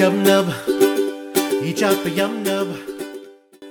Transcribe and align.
Yub 0.00 0.16
nub. 0.24 0.48
Each 1.62 1.82
up 1.82 1.92
a 2.06 2.08
yub 2.08 2.34
nub. 2.42 2.74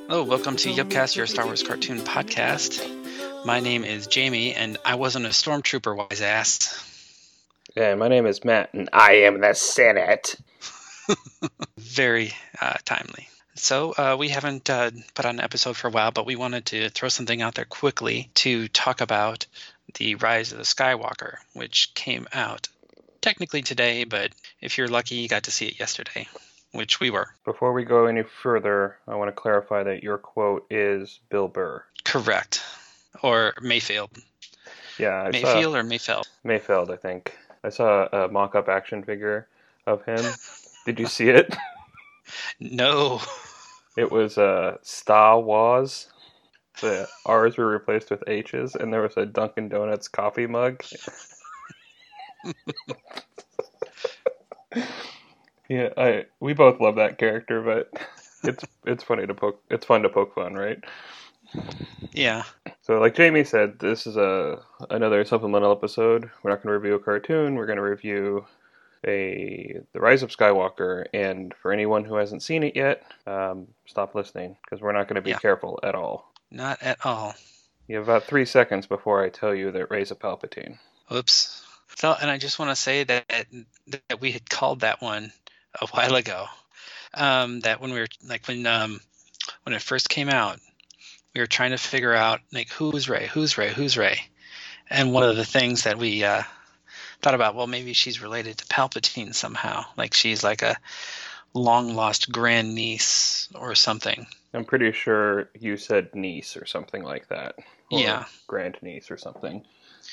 Hello, 0.07 0.21
welcome 0.21 0.57
to 0.57 0.69
Yubcast, 0.69 1.15
your 1.15 1.25
Star 1.25 1.45
Wars 1.45 1.63
cartoon 1.63 2.01
podcast. 2.01 2.85
My 3.47 3.59
name 3.59 3.83
is 3.83 4.05
Jamie, 4.05 4.53
and 4.53 4.77
I 4.85 4.93
wasn't 4.93 5.25
a 5.25 5.29
stormtrooper, 5.29 5.97
wise 5.97 6.21
ass. 6.21 6.85
Yeah, 7.75 7.95
my 7.95 8.09
name 8.09 8.27
is 8.27 8.45
Matt, 8.45 8.75
and 8.75 8.89
I 8.93 9.13
am 9.13 9.41
the 9.41 9.55
Senate. 9.55 10.35
Very 11.79 12.31
uh, 12.61 12.75
timely. 12.85 13.27
So, 13.55 13.93
uh, 13.93 14.15
we 14.19 14.29
haven't 14.29 14.69
uh, 14.69 14.91
put 15.15 15.25
on 15.25 15.37
an 15.37 15.41
episode 15.41 15.77
for 15.77 15.87
a 15.87 15.91
while, 15.91 16.11
but 16.11 16.27
we 16.27 16.35
wanted 16.35 16.67
to 16.67 16.89
throw 16.89 17.09
something 17.09 17.41
out 17.41 17.55
there 17.55 17.65
quickly 17.65 18.29
to 18.35 18.67
talk 18.67 19.01
about 19.01 19.47
the 19.95 20.13
Rise 20.13 20.51
of 20.51 20.59
the 20.59 20.63
Skywalker, 20.63 21.37
which 21.53 21.95
came 21.95 22.27
out 22.31 22.67
technically 23.21 23.61
today, 23.61 24.03
but 24.03 24.31
if 24.61 24.77
you're 24.77 24.87
lucky, 24.87 25.15
you 25.15 25.27
got 25.27 25.43
to 25.43 25.51
see 25.51 25.67
it 25.67 25.79
yesterday, 25.79 26.27
which 26.71 26.99
we 26.99 27.09
were. 27.09 27.29
Before 27.45 27.73
we 27.73 27.83
go 27.83 28.05
any 28.05 28.23
further, 28.23 28.97
I 29.07 29.15
want 29.15 29.29
to 29.29 29.33
clarify 29.33 29.83
that 29.83 30.03
your 30.03 30.17
quote 30.17 30.65
is 30.69 31.19
Bill 31.29 31.47
Burr. 31.47 31.83
Correct. 32.03 32.63
Or 33.21 33.53
Mayfield. 33.61 34.11
Yeah, 34.97 35.23
I 35.23 35.31
Mayfield 35.31 35.75
or 35.75 35.83
Mayfeld? 35.83 36.27
Mayfeld, 36.45 36.91
I 36.91 36.97
think. 36.97 37.37
I 37.63 37.69
saw 37.69 38.07
a 38.11 38.27
mock-up 38.27 38.69
action 38.69 39.03
figure 39.03 39.47
of 39.85 40.03
him. 40.05 40.23
Did 40.85 40.99
you 40.99 41.07
see 41.07 41.29
it? 41.29 41.55
No. 42.59 43.21
It 43.97 44.11
was 44.11 44.37
uh, 44.37 44.77
Star 44.81 45.39
Wars. 45.39 46.07
The 46.81 47.07
R's 47.25 47.57
were 47.57 47.67
replaced 47.67 48.11
with 48.11 48.23
H's, 48.27 48.75
and 48.75 48.93
there 48.93 49.01
was 49.01 49.17
a 49.17 49.25
Dunkin' 49.25 49.69
Donuts 49.69 50.07
coffee 50.07 50.47
mug. 50.47 50.83
Yeah, 55.67 55.89
I 55.97 56.25
we 56.39 56.53
both 56.53 56.79
love 56.79 56.95
that 56.95 57.17
character, 57.19 57.61
but 57.61 57.91
it's 58.43 58.65
it's 58.85 59.03
funny 59.03 59.27
to 59.27 59.33
poke. 59.35 59.61
It's 59.69 59.85
fun 59.85 60.01
to 60.01 60.09
poke 60.09 60.33
fun, 60.33 60.55
right? 60.55 60.83
Yeah. 62.11 62.43
So, 62.81 62.99
like 62.99 63.15
Jamie 63.15 63.43
said, 63.43 63.77
this 63.79 64.07
is 64.07 64.17
a 64.17 64.59
another 64.89 65.23
supplemental 65.25 65.71
episode. 65.71 66.29
We're 66.41 66.49
not 66.51 66.63
going 66.63 66.73
to 66.73 66.79
review 66.79 66.95
a 66.95 66.99
cartoon. 66.99 67.55
We're 67.55 67.67
going 67.67 67.77
to 67.77 67.83
review 67.83 68.45
a 69.05 69.79
The 69.93 69.99
Rise 69.99 70.23
of 70.23 70.29
Skywalker. 70.31 71.05
And 71.13 71.53
for 71.61 71.71
anyone 71.71 72.03
who 72.03 72.15
hasn't 72.15 72.41
seen 72.43 72.63
it 72.63 72.75
yet, 72.75 73.03
um, 73.27 73.67
stop 73.85 74.15
listening 74.15 74.57
because 74.63 74.81
we're 74.81 74.91
not 74.91 75.07
going 75.07 75.15
to 75.15 75.21
be 75.21 75.31
Yeah. 75.31 75.37
careful 75.39 75.79
at 75.83 75.93
all. 75.95 76.33
Not 76.51 76.81
at 76.81 76.97
all. 77.05 77.35
You 77.87 77.97
have 77.97 78.05
about 78.07 78.23
three 78.23 78.45
seconds 78.45 78.87
before 78.87 79.23
I 79.23 79.29
tell 79.29 79.53
you 79.53 79.71
that 79.71 79.89
Rey's 79.91 80.11
a 80.11 80.15
Palpatine. 80.15 80.77
Oops. 81.11 81.63
So, 81.97 82.15
and 82.19 82.29
I 82.29 82.37
just 82.37 82.59
want 82.59 82.71
to 82.71 82.75
say 82.75 83.03
that 83.03 83.47
that 83.87 84.21
we 84.21 84.31
had 84.31 84.49
called 84.49 84.81
that 84.81 85.01
one 85.01 85.31
a 85.81 85.87
while 85.87 86.15
ago. 86.15 86.45
Um, 87.13 87.61
that 87.61 87.81
when 87.81 87.91
we 87.91 87.99
were 87.99 88.07
like 88.27 88.47
when 88.47 88.65
um, 88.67 88.99
when 89.63 89.73
it 89.75 89.81
first 89.81 90.09
came 90.09 90.29
out, 90.29 90.59
we 91.33 91.41
were 91.41 91.47
trying 91.47 91.71
to 91.71 91.77
figure 91.77 92.13
out 92.13 92.41
like 92.53 92.69
who's 92.69 93.09
Rey, 93.09 93.27
who's 93.27 93.57
Rey, 93.57 93.73
who's 93.73 93.97
Rey, 93.97 94.19
and 94.89 95.13
one 95.13 95.23
of 95.23 95.35
the 95.35 95.45
things 95.45 95.83
that 95.83 95.97
we 95.97 96.23
uh, 96.23 96.43
thought 97.21 97.35
about, 97.35 97.55
well, 97.55 97.67
maybe 97.67 97.93
she's 97.93 98.21
related 98.21 98.57
to 98.57 98.65
Palpatine 98.67 99.33
somehow, 99.33 99.85
like 99.97 100.13
she's 100.13 100.43
like 100.43 100.61
a 100.61 100.77
long 101.53 101.95
lost 101.95 102.31
grandniece 102.31 103.49
or 103.55 103.75
something. 103.75 104.27
I'm 104.53 104.65
pretty 104.65 104.91
sure 104.91 105.49
you 105.59 105.77
said 105.77 106.15
niece 106.15 106.57
or 106.57 106.65
something 106.65 107.03
like 107.03 107.27
that. 107.29 107.55
Yeah. 107.91 108.25
grandniece 108.47 109.11
or 109.11 109.17
something. 109.17 109.63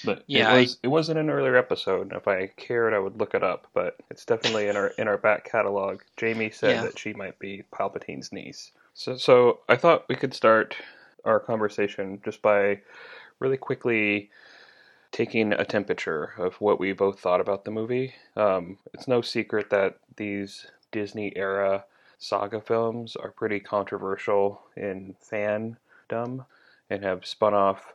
But 0.06 0.22
Yeah, 0.26 0.50
it 0.52 0.54
I- 0.56 0.60
was 0.60 0.78
it 0.84 0.88
was 0.88 1.08
in 1.10 1.16
an 1.18 1.28
earlier 1.28 1.56
episode. 1.56 2.12
If 2.14 2.26
I 2.28 2.46
cared, 2.56 2.94
I 2.94 2.98
would 2.98 3.18
look 3.18 3.34
it 3.34 3.42
up. 3.42 3.66
But 3.74 3.96
it's 4.10 4.24
definitely 4.24 4.68
in 4.68 4.76
our 4.76 4.88
in 4.98 5.08
our 5.08 5.18
back 5.18 5.44
catalog. 5.44 6.00
Jamie 6.16 6.50
said 6.50 6.76
Yeah. 6.76 6.82
that 6.84 6.98
she 6.98 7.12
might 7.12 7.38
be 7.38 7.64
Palpatine's 7.72 8.32
niece. 8.32 8.72
So 8.94 9.16
so 9.16 9.60
I 9.69 9.76
thought 9.76 10.08
we 10.08 10.14
could 10.14 10.32
start 10.32 10.76
our 11.25 11.41
conversation 11.41 12.20
just 12.25 12.41
by 12.41 12.81
really 13.41 13.56
quickly 13.58 14.31
taking 15.12 15.53
a 15.53 15.64
temperature 15.64 16.32
of 16.38 16.54
what 16.60 16.78
we 16.78 16.92
both 16.92 17.19
thought 17.20 17.41
about 17.41 17.64
the 17.64 17.70
movie. 17.70 18.14
Um, 18.36 18.78
it's 18.94 19.08
no 19.08 19.20
secret 19.22 19.70
that 19.70 19.98
these 20.16 20.66
Disney 20.92 21.32
era 21.36 21.84
saga 22.19 22.60
films 22.60 23.16
are 23.16 23.31
pretty 23.31 23.60
controversial 23.60 24.62
in 24.76 25.14
fandom 25.22 26.47
and 26.91 27.02
have 27.04 27.26
spun 27.26 27.54
off 27.54 27.94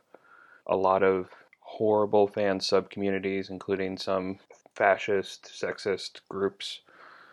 a 0.66 0.76
lot 0.76 1.02
of 1.02 1.28
horrible 1.72 2.26
fan 2.26 2.60
sub 2.60 2.90
communities, 2.90 3.48
including 3.48 3.96
some 3.96 4.38
fascist, 4.74 5.44
sexist 5.44 6.20
groups. 6.28 6.80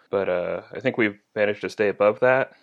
But 0.10 0.30
uh, 0.30 0.62
I 0.72 0.80
think 0.80 0.98
we've 0.98 1.20
managed 1.36 1.62
to 1.62 1.70
stay 1.70 1.90
above 1.90 2.22
that. 2.22 2.54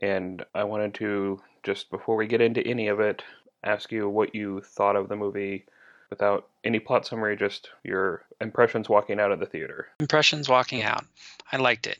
And 0.00 0.44
I 0.54 0.64
wanted 0.64 0.94
to, 0.94 1.40
just 1.62 1.90
before 1.90 2.16
we 2.16 2.26
get 2.26 2.40
into 2.40 2.66
any 2.66 2.88
of 2.88 2.98
it, 2.98 3.22
ask 3.62 3.92
you 3.92 4.08
what 4.08 4.34
you 4.34 4.62
thought 4.62 4.96
of 4.96 5.08
the 5.08 5.16
movie 5.16 5.66
without 6.10 6.48
any 6.64 6.78
plot 6.78 7.06
summary, 7.06 7.36
just 7.36 7.68
your 7.84 8.24
impressions 8.40 8.88
walking 8.88 9.20
out 9.20 9.32
of 9.32 9.38
the 9.38 9.46
theater. 9.46 9.88
Impressions 10.00 10.48
walking 10.48 10.82
out. 10.82 11.04
I 11.52 11.58
liked 11.58 11.86
it. 11.86 11.98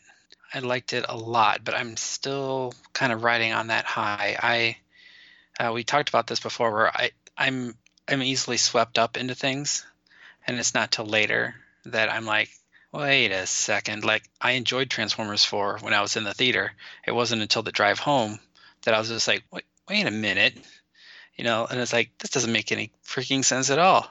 I 0.54 0.58
liked 0.60 0.92
it 0.92 1.04
a 1.08 1.16
lot, 1.16 1.64
but 1.64 1.74
I'm 1.74 1.96
still 1.96 2.72
kind 2.92 3.12
of 3.12 3.22
riding 3.22 3.52
on 3.52 3.68
that 3.68 3.84
high. 3.84 4.36
I 4.38 4.76
uh, 5.62 5.72
we 5.72 5.84
talked 5.84 6.08
about 6.08 6.26
this 6.26 6.40
before, 6.40 6.72
where 6.72 6.96
I 6.96 7.10
I'm 7.38 7.74
I'm 8.08 8.22
easily 8.22 8.56
swept 8.56 8.98
up 8.98 9.16
into 9.16 9.34
things, 9.34 9.86
and 10.46 10.58
it's 10.58 10.74
not 10.74 10.90
till 10.90 11.06
later 11.06 11.54
that 11.84 12.12
I'm 12.12 12.26
like, 12.26 12.50
wait 12.92 13.32
a 13.32 13.46
second. 13.46 14.04
Like 14.04 14.22
I 14.40 14.52
enjoyed 14.52 14.90
Transformers 14.90 15.44
4 15.44 15.78
when 15.80 15.94
I 15.94 16.02
was 16.02 16.16
in 16.16 16.24
the 16.24 16.34
theater. 16.34 16.72
It 17.06 17.12
wasn't 17.12 17.42
until 17.42 17.62
the 17.62 17.72
drive 17.72 17.98
home 17.98 18.38
that 18.82 18.94
I 18.94 18.98
was 18.98 19.08
just 19.08 19.28
like, 19.28 19.44
wait, 19.50 19.64
wait 19.88 20.06
a 20.06 20.10
minute, 20.10 20.56
you 21.36 21.44
know. 21.44 21.66
And 21.68 21.80
it's 21.80 21.92
like 21.92 22.10
this 22.18 22.30
doesn't 22.30 22.52
make 22.52 22.72
any 22.72 22.92
freaking 23.04 23.44
sense 23.44 23.70
at 23.70 23.78
all. 23.78 24.06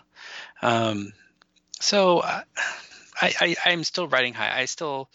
Um, 0.61 1.13
so 1.79 2.21
I, 2.21 2.43
I 3.21 3.55
I'm 3.65 3.83
still 3.83 4.07
riding 4.07 4.33
high. 4.33 4.59
I 4.59 4.65
still 4.65 5.09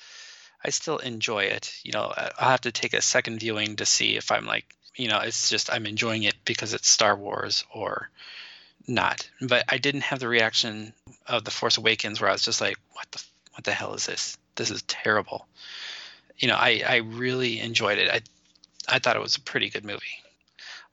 I 0.64 0.70
still 0.70 0.98
enjoy 0.98 1.44
it. 1.44 1.72
You 1.82 1.92
know, 1.92 2.12
I'll 2.16 2.50
have 2.50 2.62
to 2.62 2.72
take 2.72 2.94
a 2.94 3.02
second 3.02 3.40
viewing 3.40 3.76
to 3.76 3.86
see 3.86 4.16
if 4.16 4.30
I'm 4.30 4.46
like, 4.46 4.66
you 4.96 5.08
know, 5.08 5.20
it's 5.20 5.50
just 5.50 5.72
I'm 5.72 5.86
enjoying 5.86 6.22
it 6.22 6.36
because 6.44 6.74
it's 6.74 6.88
Star 6.88 7.16
Wars 7.16 7.64
or 7.74 8.10
not. 8.86 9.28
But 9.40 9.64
I 9.68 9.78
didn't 9.78 10.02
have 10.02 10.18
the 10.18 10.28
reaction 10.28 10.92
of 11.26 11.44
The 11.44 11.50
Force 11.50 11.76
Awakens 11.76 12.20
where 12.20 12.30
I 12.30 12.32
was 12.32 12.42
just 12.42 12.60
like, 12.60 12.76
what 12.92 13.10
the 13.12 13.22
what 13.54 13.64
the 13.64 13.72
hell 13.72 13.94
is 13.94 14.06
this? 14.06 14.36
This 14.54 14.70
is 14.70 14.82
terrible. 14.82 15.46
You 16.38 16.48
know, 16.48 16.56
I 16.56 16.82
I 16.86 16.96
really 16.96 17.60
enjoyed 17.60 17.98
it. 17.98 18.10
I 18.10 18.20
I 18.88 18.98
thought 18.98 19.16
it 19.16 19.22
was 19.22 19.36
a 19.36 19.40
pretty 19.40 19.70
good 19.70 19.84
movie. 19.84 20.22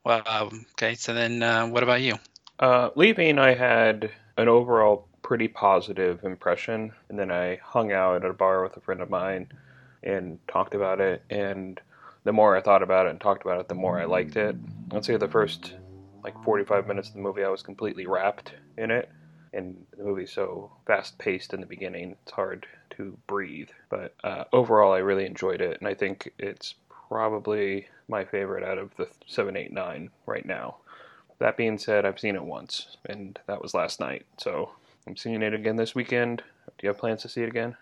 Well, 0.03 0.21
um, 0.25 0.65
okay. 0.73 0.95
So 0.95 1.13
then, 1.13 1.43
uh, 1.43 1.67
what 1.67 1.83
about 1.83 2.01
you? 2.01 2.15
Uh, 2.59 2.89
leaving, 2.95 3.39
I 3.39 3.53
had 3.53 4.11
an 4.37 4.47
overall 4.47 5.07
pretty 5.21 5.47
positive 5.47 6.23
impression, 6.23 6.91
and 7.09 7.17
then 7.17 7.31
I 7.31 7.57
hung 7.63 7.91
out 7.91 8.23
at 8.23 8.29
a 8.29 8.33
bar 8.33 8.63
with 8.63 8.75
a 8.77 8.81
friend 8.81 9.01
of 9.01 9.09
mine 9.09 9.47
and 10.03 10.39
talked 10.47 10.75
about 10.75 10.99
it. 10.99 11.23
And 11.29 11.79
the 12.23 12.33
more 12.33 12.55
I 12.55 12.61
thought 12.61 12.83
about 12.83 13.05
it 13.05 13.11
and 13.11 13.21
talked 13.21 13.43
about 13.43 13.59
it, 13.59 13.69
the 13.69 13.75
more 13.75 13.99
I 13.99 14.05
liked 14.05 14.35
it. 14.35 14.55
I'd 14.91 15.05
say 15.05 15.17
the 15.17 15.27
first 15.27 15.73
like 16.23 16.41
45 16.43 16.87
minutes 16.87 17.09
of 17.09 17.15
the 17.15 17.21
movie, 17.21 17.43
I 17.43 17.49
was 17.49 17.61
completely 17.61 18.05
wrapped 18.05 18.53
in 18.77 18.91
it. 18.91 19.09
And 19.53 19.85
the 19.95 20.03
movie's 20.03 20.31
so 20.31 20.71
fast 20.87 21.17
paced 21.19 21.53
in 21.53 21.59
the 21.59 21.67
beginning, 21.67 22.15
it's 22.23 22.31
hard 22.31 22.65
to 22.97 23.17
breathe. 23.27 23.69
But 23.89 24.15
uh, 24.23 24.45
overall, 24.51 24.93
I 24.93 24.99
really 24.99 25.25
enjoyed 25.25 25.61
it, 25.61 25.79
and 25.79 25.87
I 25.87 25.93
think 25.93 26.33
it's 26.39 26.73
probably 27.07 27.87
my 28.07 28.25
favorite 28.25 28.63
out 28.63 28.79
of 28.79 28.95
the 28.97 29.07
789 29.27 30.09
right 30.25 30.45
now. 30.45 30.77
That 31.39 31.57
being 31.57 31.77
said, 31.77 32.05
I've 32.05 32.19
seen 32.19 32.35
it 32.35 32.43
once, 32.43 32.97
and 33.05 33.37
that 33.47 33.61
was 33.61 33.73
last 33.73 33.99
night. 33.99 34.25
So 34.37 34.71
I'm 35.05 35.17
seeing 35.17 35.41
it 35.41 35.53
again 35.53 35.75
this 35.75 35.93
weekend. 35.93 36.41
Do 36.65 36.73
you 36.81 36.89
have 36.89 36.97
plans 36.97 37.21
to 37.23 37.29
see 37.29 37.43
it 37.43 37.49
again? 37.49 37.75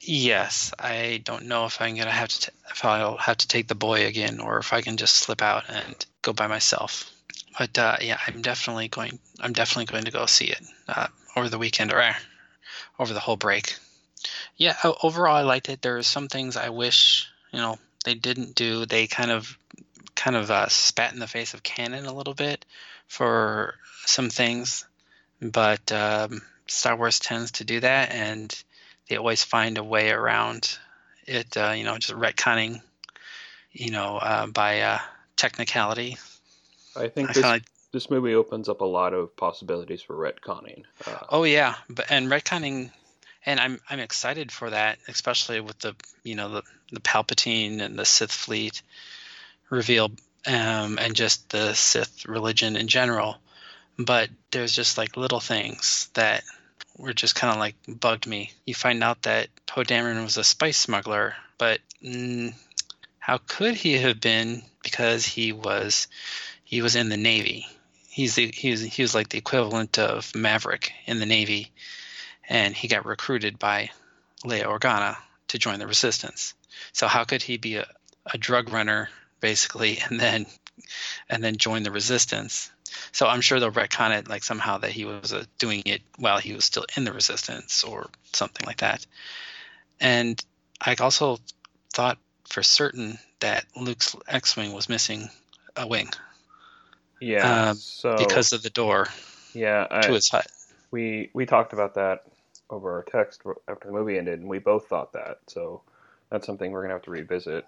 Yes, 0.00 0.72
I 0.78 1.22
don't 1.24 1.46
know 1.46 1.64
if 1.64 1.80
I'm 1.80 1.96
gonna 1.96 2.10
have 2.10 2.28
to 2.28 2.40
t- 2.40 2.56
if 2.70 2.84
I'll 2.84 3.16
have 3.16 3.38
to 3.38 3.48
take 3.48 3.68
the 3.68 3.74
boy 3.74 4.06
again 4.06 4.40
or 4.40 4.58
if 4.58 4.72
I 4.72 4.82
can 4.82 4.96
just 4.96 5.14
slip 5.14 5.40
out 5.40 5.64
and 5.68 6.04
go 6.22 6.32
by 6.32 6.46
myself. 6.46 7.10
But 7.58 7.78
uh, 7.78 7.96
yeah, 8.00 8.18
I'm 8.26 8.42
definitely 8.42 8.88
going. 8.88 9.18
I'm 9.40 9.52
definitely 9.52 9.90
going 9.90 10.04
to 10.04 10.10
go 10.10 10.26
see 10.26 10.46
it 10.46 10.60
uh, 10.88 11.08
over 11.34 11.48
the 11.48 11.58
weekend 11.58 11.92
or 11.92 12.14
over 12.98 13.14
the 13.14 13.20
whole 13.20 13.36
break. 13.36 13.76
Yeah, 14.56 14.76
overall 15.02 15.36
I 15.36 15.42
liked 15.42 15.68
it. 15.68 15.82
There 15.82 15.96
are 15.96 16.02
some 16.02 16.28
things 16.28 16.56
I 16.56 16.70
wish 16.70 17.28
you 17.52 17.58
know 17.58 17.78
they 18.04 18.14
didn't 18.14 18.54
do. 18.54 18.86
They 18.86 19.06
kind 19.06 19.30
of 19.30 19.58
kind 20.14 20.36
of 20.36 20.50
uh, 20.50 20.68
spat 20.68 21.12
in 21.12 21.18
the 21.18 21.26
face 21.26 21.54
of 21.54 21.62
canon 21.62 22.06
a 22.06 22.14
little 22.14 22.34
bit 22.34 22.64
for 23.06 23.74
some 24.04 24.30
things, 24.30 24.84
but 25.40 25.92
um, 25.92 26.42
Star 26.66 26.96
Wars 26.96 27.20
tends 27.20 27.52
to 27.52 27.64
do 27.64 27.80
that, 27.80 28.12
and 28.12 28.64
they 29.08 29.16
always 29.16 29.44
find 29.44 29.78
a 29.78 29.84
way 29.84 30.10
around 30.10 30.78
it. 31.26 31.56
Uh, 31.56 31.74
you 31.76 31.84
know, 31.84 31.96
just 31.98 32.14
retconning, 32.14 32.80
you 33.72 33.90
know, 33.90 34.16
uh, 34.16 34.46
by 34.46 34.80
uh, 34.80 34.98
technicality. 35.36 36.16
I 36.96 37.08
think 37.08 37.32
this, 37.32 37.60
this 37.92 38.10
movie 38.10 38.34
opens 38.34 38.68
up 38.68 38.80
a 38.80 38.84
lot 38.84 39.14
of 39.14 39.36
possibilities 39.36 40.02
for 40.02 40.14
retconning. 40.14 40.84
Uh, 41.06 41.18
Oh 41.28 41.44
yeah, 41.44 41.74
but 41.88 42.06
and 42.10 42.28
retconning 42.28 42.90
and 43.46 43.60
I'm 43.60 43.80
I'm 43.88 44.00
excited 44.00 44.50
for 44.50 44.70
that, 44.70 44.98
especially 45.08 45.60
with 45.60 45.78
the 45.78 45.94
you 46.24 46.34
know 46.34 46.50
the 46.50 46.62
the 46.92 47.00
Palpatine 47.00 47.80
and 47.80 47.98
the 47.98 48.04
Sith 48.04 48.32
fleet 48.32 48.82
reveal, 49.70 50.10
um, 50.46 50.98
and 51.00 51.14
just 51.14 51.48
the 51.50 51.72
Sith 51.74 52.26
religion 52.26 52.76
in 52.76 52.88
general. 52.88 53.36
But 53.98 54.28
there's 54.50 54.72
just 54.72 54.98
like 54.98 55.16
little 55.16 55.40
things 55.40 56.10
that 56.14 56.42
were 56.98 57.14
just 57.14 57.34
kind 57.34 57.52
of 57.52 57.58
like 57.58 57.76
bugged 57.88 58.26
me. 58.26 58.52
You 58.66 58.74
find 58.74 59.02
out 59.02 59.22
that 59.22 59.48
Poe 59.66 59.84
Dameron 59.84 60.22
was 60.22 60.36
a 60.36 60.44
spice 60.44 60.76
smuggler, 60.76 61.34
but 61.56 61.80
mm, 62.02 62.52
how 63.18 63.38
could 63.38 63.74
he 63.74 63.94
have 63.94 64.20
been? 64.20 64.62
Because 64.82 65.24
he 65.24 65.52
was 65.52 66.08
he 66.66 66.82
was 66.82 66.96
in 66.96 67.08
the 67.08 67.16
Navy. 67.16 67.64
He's 68.08 68.34
the 68.34 68.50
he 68.50 68.72
was 68.72 68.82
he 68.82 69.02
was 69.02 69.14
like 69.14 69.28
the 69.28 69.38
equivalent 69.38 70.00
of 70.00 70.34
Maverick 70.34 70.92
in 71.06 71.20
the 71.20 71.26
Navy, 71.26 71.70
and 72.48 72.74
he 72.74 72.88
got 72.88 73.06
recruited 73.06 73.56
by 73.56 73.90
Leia 74.44 74.64
Organa 74.64 75.16
to 75.48 75.58
join 75.58 75.78
the 75.78 75.86
Resistance. 75.86 76.54
So 76.92 77.06
how 77.06 77.22
could 77.22 77.42
he 77.42 77.56
be 77.56 77.76
a, 77.76 77.86
a 78.26 78.36
drug 78.36 78.70
runner 78.70 79.08
basically, 79.40 79.98
and 80.10 80.18
then 80.18 80.46
and 81.30 81.42
then 81.42 81.56
join 81.56 81.84
the 81.84 81.92
Resistance? 81.92 82.68
So 83.12 83.28
I'm 83.28 83.42
sure 83.42 83.60
they'll 83.60 83.70
retcon 83.70 84.18
it 84.18 84.28
like 84.28 84.42
somehow 84.42 84.78
that 84.78 84.90
he 84.90 85.04
was 85.04 85.32
uh, 85.32 85.44
doing 85.58 85.84
it 85.86 86.02
while 86.18 86.38
he 86.38 86.52
was 86.52 86.64
still 86.64 86.86
in 86.96 87.04
the 87.04 87.12
Resistance 87.12 87.84
or 87.84 88.10
something 88.32 88.66
like 88.66 88.78
that. 88.78 89.06
And 90.00 90.44
I 90.80 90.96
also 90.96 91.38
thought 91.92 92.18
for 92.48 92.64
certain 92.64 93.18
that 93.38 93.66
Luke's 93.76 94.16
X-wing 94.26 94.72
was 94.72 94.88
missing 94.88 95.30
a 95.76 95.86
wing. 95.86 96.08
Yeah. 97.20 97.70
Um, 97.70 97.76
so 97.76 98.16
because 98.16 98.52
of 98.52 98.62
the 98.62 98.70
door 98.70 99.08
yeah, 99.54 99.86
I, 99.90 100.02
to 100.02 100.12
his 100.12 100.28
hut. 100.28 100.46
we 100.90 101.30
we 101.32 101.46
talked 101.46 101.72
about 101.72 101.94
that 101.94 102.24
over 102.68 102.94
our 102.94 103.02
text 103.02 103.42
after 103.68 103.88
the 103.88 103.92
movie 103.92 104.18
ended, 104.18 104.40
and 104.40 104.48
we 104.48 104.58
both 104.58 104.86
thought 104.88 105.12
that. 105.12 105.38
So 105.46 105.82
that's 106.30 106.46
something 106.46 106.72
we're 106.72 106.82
gonna 106.82 106.94
have 106.94 107.02
to 107.02 107.10
revisit 107.10 107.64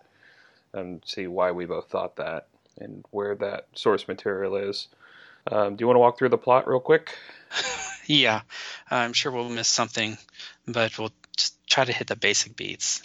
and 0.72 1.02
see 1.04 1.26
why 1.26 1.52
we 1.52 1.64
both 1.64 1.88
thought 1.88 2.16
that 2.16 2.48
and 2.78 3.04
where 3.10 3.34
that 3.36 3.66
source 3.74 4.06
material 4.06 4.56
is. 4.56 4.88
Um, 5.50 5.76
do 5.76 5.82
you 5.82 5.86
want 5.86 5.96
to 5.96 6.00
walk 6.00 6.18
through 6.18 6.28
the 6.28 6.38
plot 6.38 6.68
real 6.68 6.80
quick? 6.80 7.14
Yeah, 8.08 8.40
I'm 8.90 9.12
sure 9.12 9.30
we'll 9.30 9.50
miss 9.50 9.68
something, 9.68 10.16
but 10.66 10.98
we'll 10.98 11.12
just 11.36 11.54
try 11.68 11.84
to 11.84 11.92
hit 11.92 12.06
the 12.06 12.16
basic 12.16 12.56
beats 12.56 13.02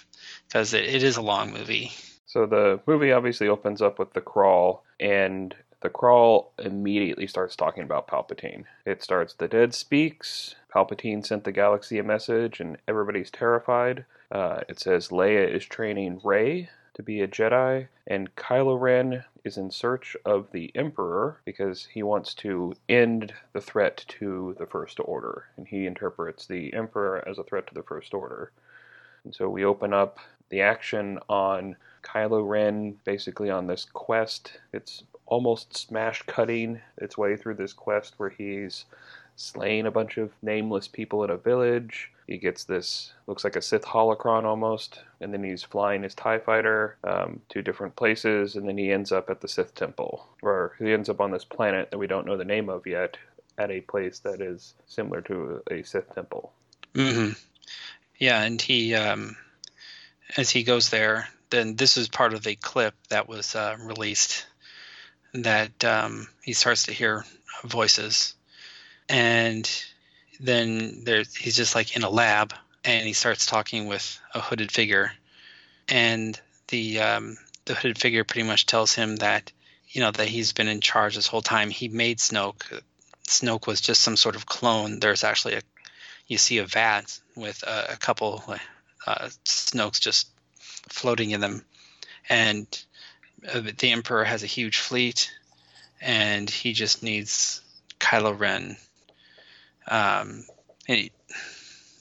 because 0.48 0.74
it, 0.74 0.86
it 0.86 1.04
is 1.04 1.18
a 1.18 1.22
long 1.22 1.52
movie. 1.52 1.92
So 2.26 2.46
the 2.46 2.80
movie 2.88 3.12
obviously 3.12 3.50
opens 3.50 3.82
up 3.82 4.00
with 4.00 4.14
the 4.14 4.22
crawl, 4.22 4.86
and 5.02 5.54
the 5.84 5.90
crawl 5.90 6.54
immediately 6.58 7.28
starts 7.28 7.56
talking 7.56 7.84
about 7.84 8.08
Palpatine. 8.08 8.64
It 8.86 9.04
starts, 9.04 9.34
"The 9.34 9.48
dead 9.48 9.76
speaks." 9.76 10.56
Palpatine 10.74 11.24
sent 11.24 11.44
the 11.44 11.52
galaxy 11.52 12.00
a 12.00 12.04
message, 12.04 12.60
and 12.60 12.78
everybody's 12.88 13.30
terrified. 13.30 14.06
Uh, 14.32 14.62
it 14.68 14.80
says 14.80 15.10
Leia 15.10 15.48
is 15.48 15.66
training 15.66 16.22
Rey 16.24 16.70
to 16.94 17.04
be 17.04 17.22
a 17.22 17.28
Jedi, 17.28 17.88
and 18.08 18.34
Kylo 18.36 18.80
Ren 18.80 19.26
is 19.44 19.58
in 19.58 19.70
search 19.72 20.16
of 20.26 20.52
the 20.52 20.72
Emperor 20.74 21.42
because 21.44 21.86
he 21.86 22.02
wants 22.02 22.34
to 22.36 22.74
end 22.88 23.34
the 23.52 23.62
threat 23.62 24.06
to 24.08 24.56
the 24.58 24.66
First 24.66 25.00
Order, 25.04 25.48
and 25.58 25.68
he 25.68 25.86
interprets 25.86 26.48
the 26.48 26.74
Emperor 26.74 27.28
as 27.28 27.38
a 27.38 27.44
threat 27.44 27.68
to 27.68 27.74
the 27.74 27.84
First 27.84 28.14
Order. 28.14 28.52
And 29.26 29.36
so 29.36 29.50
we 29.50 29.66
open 29.66 29.94
up 29.94 30.18
the 30.50 30.62
action 30.62 31.20
on 31.28 31.76
Kylo 32.04 32.48
Ren 32.48 33.00
basically 33.04 33.50
on 33.50 33.68
this 33.68 33.86
quest. 33.86 34.60
It's 34.72 35.04
almost 35.34 35.76
smash 35.76 36.22
cutting 36.28 36.80
its 37.00 37.18
way 37.18 37.36
through 37.36 37.56
this 37.56 37.74
quest 37.74 38.14
where 38.18 38.30
he's 38.30 38.86
slaying 39.36 39.88
a 39.88 39.92
bunch 39.92 40.18
of 40.18 40.32
nameless 40.44 40.88
people 40.88 41.24
in 41.24 41.32
a 41.32 41.38
village. 41.38 42.12
He 42.28 42.38
gets 42.38 42.66
this, 42.66 43.14
looks 43.26 43.44
like 43.44 43.56
a 43.56 43.62
Sith 43.62 43.84
holocron 43.84 44.44
almost, 44.44 45.02
and 45.20 45.34
then 45.34 45.44
he's 45.44 45.64
flying 45.64 46.04
his 46.04 46.14
TIE 46.14 46.38
fighter 46.38 46.98
um, 47.04 47.42
to 47.50 47.64
different 47.64 47.96
places, 47.96 48.56
and 48.56 48.70
then 48.70 48.78
he 48.78 48.92
ends 48.92 49.12
up 49.12 49.32
at 49.32 49.42
the 49.42 49.48
Sith 49.48 49.74
Temple, 49.74 50.28
or 50.44 50.76
he 50.78 50.94
ends 50.94 51.10
up 51.10 51.20
on 51.20 51.32
this 51.32 51.46
planet 51.46 51.90
that 51.90 51.98
we 51.98 52.06
don't 52.06 52.28
know 52.28 52.38
the 52.38 52.46
name 52.46 52.70
of 52.70 52.86
yet, 52.86 53.18
at 53.58 53.72
a 53.72 53.82
place 53.82 54.20
that 54.20 54.40
is 54.40 54.76
similar 54.86 55.22
to 55.22 55.64
a 55.72 55.82
Sith 55.82 56.14
Temple. 56.14 56.54
hmm 56.96 57.32
Yeah, 58.20 58.44
and 58.44 58.62
he, 58.62 58.94
um, 58.94 59.36
as 60.38 60.52
he 60.52 60.62
goes 60.62 60.92
there, 60.92 61.28
then 61.50 61.76
this 61.76 61.98
is 61.98 62.08
part 62.08 62.36
of 62.36 62.44
the 62.44 62.56
clip 62.56 62.94
that 63.10 63.28
was 63.28 63.56
uh, 63.56 63.76
released 63.82 64.46
that 65.34 65.84
um, 65.84 66.28
he 66.42 66.54
starts 66.54 66.84
to 66.84 66.94
hear 66.94 67.26
voices, 67.64 68.36
and 69.10 69.70
then 70.40 71.04
there's 71.04 71.36
he's 71.36 71.56
just 71.56 71.76
like 71.76 71.96
in 71.96 72.04
a 72.04 72.10
lab, 72.10 72.54
and 72.84 73.06
he 73.06 73.14
starts 73.14 73.46
talking 73.46 73.88
with 73.88 74.20
a 74.34 74.40
hooded 74.40 74.72
figure, 74.72 75.12
and 75.88 76.40
the 76.68 77.00
um, 77.00 77.38
the 77.66 77.74
hooded 77.74 77.98
figure 77.98 78.24
pretty 78.24 78.48
much 78.48 78.66
tells 78.66 78.94
him 78.94 79.18
that 79.18 79.52
you 79.90 80.02
know 80.02 80.12
that 80.12 80.28
he's 80.28 80.54
been 80.54 80.68
in 80.68 80.82
charge 80.82 81.16
this 81.16 81.28
whole 81.28 81.42
time. 81.42 81.70
He 81.70 81.88
made 81.88 82.20
Snoke. 82.20 82.82
Snoke 83.28 83.68
was 83.68 83.82
just 83.82 84.02
some 84.02 84.18
sort 84.18 84.36
of 84.36 84.46
clone. 84.46 85.00
There's 85.00 85.24
actually 85.24 85.56
a 85.56 85.62
you 86.28 86.38
see 86.38 86.60
a 86.60 86.66
vat 86.66 87.20
with 87.36 87.64
a, 87.64 87.94
a 87.94 87.98
couple 87.98 88.44
uh, 89.06 89.30
Snokes 89.46 90.00
just 90.00 90.30
floating 90.90 91.32
in 91.32 91.42
them, 91.42 91.64
and 92.30 92.68
the 93.44 93.92
Emperor 93.92 94.24
has 94.24 94.44
a 94.44 94.48
huge 94.48 94.78
fleet, 94.80 95.32
and 96.02 96.50
he 96.50 96.74
just 96.74 97.04
needs 97.04 97.62
Kylo 98.00 98.38
Ren. 98.38 98.78
Um, 99.88 100.46
he, 100.88 101.12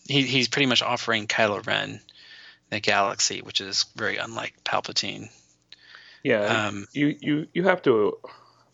he 0.06 0.22
he's 0.22 0.48
pretty 0.48 0.66
much 0.66 0.82
offering 0.82 1.26
Kylo 1.26 1.66
Ren 1.66 2.00
the 2.70 2.80
galaxy, 2.80 3.42
which 3.42 3.60
is 3.60 3.84
very 3.96 4.16
unlike 4.16 4.54
Palpatine. 4.64 5.28
Yeah, 6.22 6.66
Um, 6.68 6.86
you, 6.92 7.16
you 7.20 7.46
you 7.52 7.64
have 7.64 7.82
to 7.82 8.18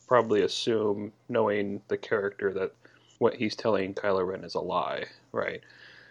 probably 0.07 0.43
assume, 0.43 1.13
knowing 1.29 1.83
the 1.89 1.97
character, 1.97 2.53
that 2.55 2.73
what 3.19 3.35
he's 3.35 3.57
telling 3.57 3.95
Kylo 3.95 4.27
Ren 4.27 4.45
is 4.45 4.55
a 4.55 4.61
lie, 4.61 5.07
right? 5.33 5.63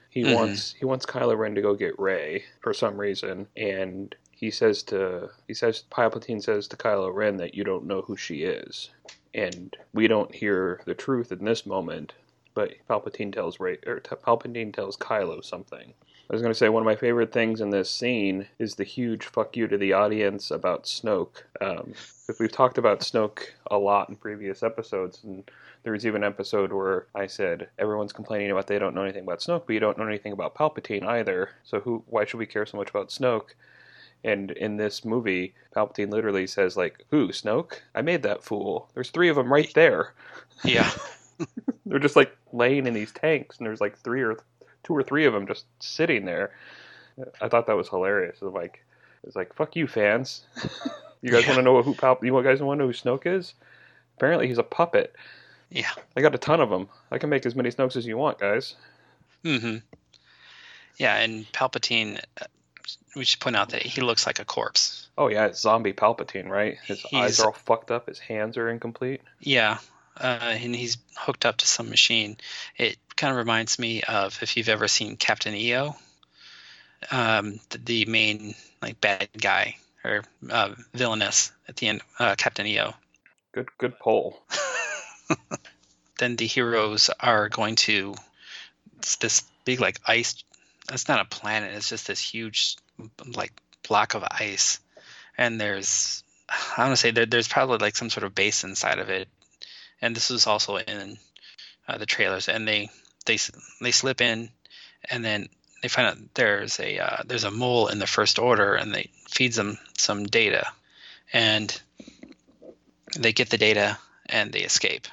He 0.10 0.24
Mhm. 0.24 0.34
wants 0.36 0.74
he 0.74 0.86
wants 0.86 1.06
Kylo 1.06 1.38
Ren 1.38 1.56
to 1.56 1.62
go 1.62 1.76
get 1.76 1.98
Rey 2.00 2.46
for 2.60 2.74
some 2.74 2.98
reason, 2.98 3.48
and 3.56 4.14
he 4.38 4.52
says 4.52 4.84
to 4.84 5.32
he 5.48 5.54
says 5.56 5.84
Palpatine 5.90 6.44
says 6.44 6.68
to 6.68 6.78
Kylo 6.78 7.12
Ren 7.14 7.38
that 7.38 7.56
you 7.56 7.64
don't 7.64 7.88
know 7.88 8.02
who 8.02 8.16
she 8.16 8.44
is, 8.44 8.92
and 9.34 9.76
we 9.94 10.08
don't 10.08 10.34
hear 10.34 10.80
the 10.86 10.94
truth 10.94 11.32
in 11.32 11.44
this 11.44 11.66
moment. 11.66 12.14
But 12.54 12.76
Palpatine 12.88 13.34
tells 13.34 13.60
Rey 13.60 13.80
or 13.88 14.00
Palpatine 14.00 14.74
tells 14.74 14.96
Kylo 14.96 15.44
something. 15.44 15.92
I 16.30 16.34
was 16.34 16.42
going 16.42 16.54
to 16.54 16.58
say 16.58 16.70
one 16.70 16.84
of 16.84 16.86
my 16.86 16.96
favorite 16.96 17.32
things 17.32 17.62
in 17.62 17.72
this 17.72 17.90
scene 17.90 18.48
is 18.60 18.76
the 18.76 18.84
huge 18.84 19.26
fuck 19.26 19.56
you 19.58 19.68
to 19.68 19.78
the 19.78 19.94
audience 19.94 20.52
about 20.52 20.84
Snoke. 20.84 21.44
Um, 21.62 21.94
if 22.30 22.40
we've 22.40 22.52
talked 22.52 22.78
about 22.78 23.00
Snoke 23.00 23.40
a 23.72 23.78
lot 23.78 24.10
in 24.10 24.18
previous 24.18 24.62
episodes, 24.62 25.24
and 25.24 25.50
there 25.82 25.94
was 25.94 26.06
even 26.06 26.24
an 26.24 26.32
episode 26.32 26.74
where 26.74 27.08
I 27.16 27.26
said 27.26 27.70
everyone's 27.80 28.14
complaining 28.14 28.52
about 28.52 28.68
they 28.68 28.78
don't 28.78 28.94
know 28.94 29.04
anything 29.04 29.24
about 29.24 29.40
Snoke, 29.40 29.64
but 29.66 29.74
you 29.74 29.80
don't 29.80 29.98
know 29.98 30.06
anything 30.06 30.34
about 30.34 30.54
Palpatine 30.54 31.06
either. 31.08 31.50
So 31.64 31.80
who? 31.80 32.04
Why 32.08 32.26
should 32.26 32.38
we 32.40 32.46
care 32.46 32.66
so 32.68 32.78
much 32.78 32.90
about 32.90 33.10
Snoke? 33.10 33.54
And 34.24 34.52
in 34.52 34.78
this 34.78 35.06
movie, 35.06 35.54
Palpatine 35.76 36.12
literally 36.12 36.48
says 36.48 36.76
like, 36.76 37.06
"Who? 37.12 37.30
Snoke? 37.30 37.80
I 37.96 38.02
made 38.02 38.24
that 38.24 38.44
fool. 38.44 38.90
There's 38.94 39.10
three 39.12 39.30
of 39.30 39.36
them 39.36 39.52
right 39.52 39.72
there. 39.74 40.14
yeah, 40.64 40.90
They're 41.86 42.00
just 42.00 42.16
like 42.16 42.36
laying 42.52 42.88
in 42.88 42.94
these 42.94 43.12
tanks, 43.12 43.58
and 43.58 43.68
there's 43.68 43.82
like 43.82 43.98
three 44.00 44.22
or 44.24 44.38
two 44.84 44.94
or 44.96 45.04
three 45.04 45.26
of 45.26 45.34
them 45.34 45.48
just 45.48 45.66
sitting 45.80 46.26
there." 46.26 46.52
I 47.42 47.48
thought 47.48 47.66
that 47.68 47.76
was 47.78 47.90
hilarious. 47.90 48.38
It's 48.42 48.54
like, 48.54 48.84
it's 49.24 49.36
like, 49.36 49.54
"Fuck 49.56 49.76
you, 49.76 49.88
fans." 49.88 50.46
You 51.24 51.32
guys 51.32 51.42
Yeah. 51.44 51.50
want 51.50 51.58
to 51.58 51.64
know 51.64 51.82
who 51.82 51.96
Pal? 51.96 52.20
You 52.22 52.44
guys 52.44 52.62
want 52.62 52.78
to 52.78 52.86
know 52.86 52.92
who 52.92 52.94
Snoke 52.94 53.26
is? 53.26 53.56
Apparently, 54.18 54.48
he's 54.48 54.60
a 54.60 54.64
puppet. 54.64 55.16
yeah. 55.72 55.90
I 56.16 56.22
got 56.22 56.36
a 56.36 56.38
ton 56.38 56.62
of 56.62 56.70
them. 56.70 56.88
I 57.12 57.18
can 57.18 57.32
make 57.32 57.44
as 57.48 57.56
many 57.56 57.72
Snokes 57.72 57.96
as 57.96 58.06
you 58.06 58.18
want, 58.18 58.38
guys. 58.38 58.76
Mm-hmm. 59.44 59.78
Yeah, 60.98 61.16
and 61.18 61.52
Palpatine. 61.54 62.22
We 63.16 63.26
should 63.26 63.40
point 63.40 63.56
out 63.56 63.70
that 63.70 63.82
he 63.82 64.02
looks 64.02 64.26
like 64.26 64.40
a 64.40 64.46
corpse. 64.46 65.08
Oh 65.18 65.28
yeah, 65.28 65.48
it's 65.48 65.62
zombie 65.62 65.94
Palpatine, 65.94 66.48
right? 66.48 66.78
His 66.86 67.06
eyes 67.14 67.40
are 67.40 67.48
all 67.48 67.54
fucked 67.54 67.92
up. 67.92 68.08
His 68.08 68.20
hands 68.20 68.58
are 68.58 68.70
incomplete. 68.70 69.22
Yeah, 69.40 69.80
uh, 70.20 70.40
and 70.42 70.76
he's 70.76 70.98
hooked 71.16 71.46
up 71.46 71.58
to 71.58 71.68
some 71.68 71.90
machine. 71.90 72.38
It 72.78 72.98
kind 73.16 73.32
of 73.32 73.38
reminds 73.38 73.80
me 73.80 74.04
of 74.04 74.42
if 74.42 74.58
you've 74.58 74.70
ever 74.70 74.88
seen 74.88 75.18
Captain 75.18 75.56
EO, 75.56 75.96
um, 77.12 77.60
the, 77.70 77.78
the 77.80 78.06
main 78.06 78.56
like 78.82 79.02
bad 79.02 79.30
guy 79.40 79.78
or 80.04 80.24
uh, 80.50 80.74
villainess 80.94 81.52
at 81.68 81.76
the 81.78 81.88
end, 81.88 82.02
uh, 82.20 82.36
Captain 82.38 82.66
EO. 82.66 82.94
Good, 83.52 83.70
good 83.78 84.00
pull. 84.00 84.40
Then 86.18 86.36
the 86.36 86.48
heroes 86.48 87.10
are 87.20 87.50
going 87.50 87.76
to 87.76 88.16
this 89.20 89.44
big 89.66 89.80
like 89.80 90.00
ice. 90.08 90.44
It's 90.92 91.08
not 91.08 91.22
a 91.22 91.26
planet. 91.26 91.74
It's 91.76 91.90
just 91.90 92.08
this 92.08 92.20
huge 92.20 92.78
like 93.36 93.52
block 93.88 94.14
of 94.14 94.24
ice, 94.24 94.80
and 95.38 95.60
there's 95.60 96.24
I 96.50 96.82
want 96.82 96.94
to 96.94 96.98
say 96.98 97.12
there, 97.12 97.26
there's 97.26 97.48
probably 97.48 97.78
like 97.80 97.96
some 97.96 98.10
sort 98.10 98.24
of 98.24 98.36
base 98.36 98.64
inside 98.64 99.00
of 99.00 99.10
it, 99.10 99.28
and 100.02 100.16
this 100.16 100.32
is 100.32 100.48
also 100.48 100.78
in 100.78 101.18
uh, 101.88 101.98
the 101.98 102.06
trailers. 102.06 102.48
And 102.48 102.68
they 102.68 102.90
they 103.26 103.38
they 103.82 103.92
slip 103.92 104.22
in, 104.22 104.50
and 105.10 105.24
then 105.24 105.50
they 105.82 105.90
find 105.90 106.08
out 106.08 106.34
there's 106.34 106.80
a 106.80 107.00
uh, 107.00 107.24
there's 107.26 107.44
a 107.44 107.52
mole 107.52 107.88
in 107.88 108.00
the 108.00 108.08
First 108.08 108.40
Order, 108.40 108.76
and 108.76 108.94
they 108.94 109.10
feeds 109.30 109.56
them 109.56 109.78
some 109.98 110.26
data, 110.26 110.68
and 111.34 111.80
they 113.18 113.34
get 113.34 113.50
the 113.50 113.58
data 113.58 113.98
and 114.28 114.52
they 114.52 114.62
escape. 114.62 115.08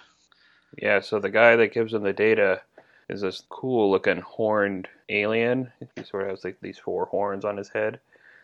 Yeah, 0.76 1.00
so 1.00 1.18
the 1.20 1.30
guy 1.30 1.56
that 1.56 1.72
gives 1.72 1.92
them 1.92 2.02
the 2.02 2.12
data 2.12 2.60
is 3.08 3.20
this 3.20 3.42
cool 3.49 3.90
looking 3.90 4.20
horned 4.20 4.88
alien. 5.08 5.73
He 5.96 6.04
sort 6.04 6.25
of 6.25 6.30
has 6.30 6.44
like 6.44 6.58
these 6.61 6.78
four 6.78 7.06
horns 7.06 7.44
on 7.44 7.56
his 7.56 7.68
head. 7.68 8.00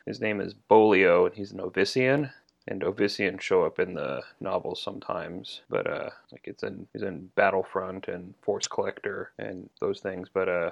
His 0.06 0.20
name 0.20 0.40
is 0.40 0.54
Boolio, 0.54 1.26
and 1.26 1.34
he's 1.34 1.52
an 1.52 1.60
Ovissian. 1.60 2.32
And 2.68 2.82
Ovissians 2.82 3.40
show 3.40 3.64
up 3.64 3.78
in 3.78 3.94
the 3.94 4.22
novels 4.38 4.82
sometimes, 4.82 5.62
but 5.70 5.86
uh, 5.86 6.10
like 6.30 6.42
it's 6.44 6.62
in 6.62 6.86
he's 6.92 7.02
in 7.02 7.30
Battlefront 7.34 8.06
and 8.06 8.34
Force 8.42 8.68
Collector 8.68 9.32
and 9.38 9.68
those 9.80 10.00
things. 10.00 10.28
But 10.32 10.48
uh, 10.48 10.70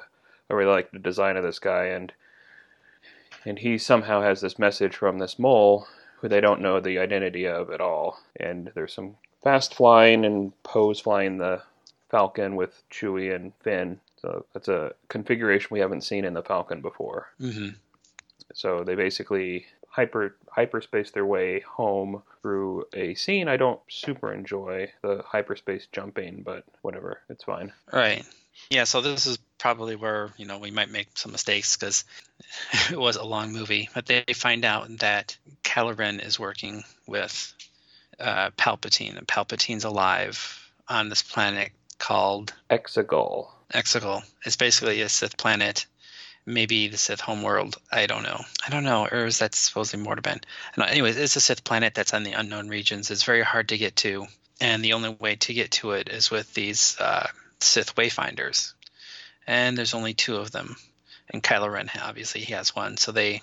I 0.50 0.54
really 0.54 0.70
like 0.70 0.90
the 0.90 0.98
design 0.98 1.36
of 1.36 1.42
this 1.42 1.58
guy, 1.58 1.86
and 1.86 2.12
and 3.44 3.58
he 3.58 3.78
somehow 3.78 4.20
has 4.20 4.40
this 4.40 4.58
message 4.58 4.94
from 4.94 5.18
this 5.18 5.38
mole 5.38 5.88
who 6.20 6.28
they 6.28 6.40
don't 6.40 6.60
know 6.60 6.78
the 6.78 6.98
identity 6.98 7.46
of 7.46 7.70
at 7.70 7.80
all. 7.80 8.20
And 8.38 8.70
there's 8.74 8.92
some 8.92 9.16
fast 9.42 9.74
flying, 9.74 10.24
and 10.24 10.52
Poe's 10.62 11.00
flying 11.00 11.38
the 11.38 11.62
Falcon 12.10 12.56
with 12.56 12.82
Chewie 12.90 13.34
and 13.34 13.52
Finn. 13.62 14.00
So 14.20 14.46
that's 14.52 14.68
a 14.68 14.94
configuration 15.08 15.68
we 15.70 15.80
haven't 15.80 16.02
seen 16.02 16.24
in 16.24 16.34
the 16.34 16.42
Falcon 16.42 16.80
before. 16.80 17.28
hmm 17.38 17.70
So 18.54 18.84
they 18.84 18.94
basically 18.94 19.66
hyper 19.88 20.36
hyperspace 20.50 21.10
their 21.10 21.26
way 21.26 21.60
home 21.60 22.22
through 22.42 22.86
a 22.94 23.14
scene 23.14 23.48
I 23.48 23.56
don't 23.56 23.80
super 23.88 24.32
enjoy 24.32 24.90
the 25.02 25.22
hyperspace 25.26 25.86
jumping, 25.92 26.42
but 26.42 26.64
whatever, 26.82 27.20
it's 27.28 27.44
fine. 27.44 27.72
Right. 27.92 28.24
Yeah. 28.70 28.84
So 28.84 29.00
this 29.00 29.26
is 29.26 29.38
probably 29.58 29.96
where 29.96 30.30
you 30.36 30.46
know 30.46 30.58
we 30.58 30.70
might 30.70 30.90
make 30.90 31.08
some 31.16 31.32
mistakes 31.32 31.76
because 31.76 32.04
it 32.90 32.98
was 32.98 33.16
a 33.16 33.24
long 33.24 33.52
movie, 33.52 33.88
but 33.94 34.06
they 34.06 34.24
find 34.34 34.64
out 34.64 34.88
that 34.98 35.36
Kylo 35.64 35.96
Ren 35.96 36.20
is 36.20 36.40
working 36.40 36.84
with 37.06 37.52
uh, 38.18 38.50
Palpatine, 38.56 39.16
and 39.16 39.26
Palpatine's 39.26 39.84
alive 39.84 40.64
on 40.88 41.08
this 41.08 41.22
planet 41.22 41.70
called 41.98 42.54
Exegol. 42.70 43.48
Exegol. 43.72 44.22
It's 44.44 44.56
basically 44.56 45.02
a 45.02 45.08
Sith 45.08 45.36
planet. 45.36 45.86
Maybe 46.46 46.88
the 46.88 46.96
Sith 46.96 47.20
homeworld. 47.20 47.76
I 47.92 48.06
don't 48.06 48.22
know. 48.22 48.40
I 48.66 48.70
don't 48.70 48.84
know. 48.84 49.06
Or 49.06 49.26
is 49.26 49.38
that 49.40 49.54
supposedly 49.54 50.04
Moraband? 50.04 50.44
No, 50.76 50.84
anyways, 50.84 51.16
it's 51.18 51.36
a 51.36 51.40
Sith 51.40 51.64
planet 51.64 51.94
that's 51.94 52.14
on 52.14 52.22
the 52.22 52.32
unknown 52.32 52.68
regions. 52.68 53.10
It's 53.10 53.24
very 53.24 53.42
hard 53.42 53.68
to 53.68 53.78
get 53.78 53.96
to, 53.96 54.26
and 54.60 54.82
the 54.82 54.94
only 54.94 55.10
way 55.10 55.36
to 55.36 55.52
get 55.52 55.72
to 55.72 55.92
it 55.92 56.08
is 56.08 56.30
with 56.30 56.54
these 56.54 56.96
uh, 56.98 57.26
Sith 57.60 57.94
wayfinders. 57.96 58.72
And 59.46 59.76
there's 59.76 59.94
only 59.94 60.14
two 60.14 60.36
of 60.36 60.50
them, 60.50 60.76
and 61.28 61.42
Kylo 61.42 61.70
Ren 61.70 61.90
obviously 62.02 62.42
he 62.42 62.54
has 62.54 62.74
one. 62.74 62.96
So 62.96 63.12
they 63.12 63.42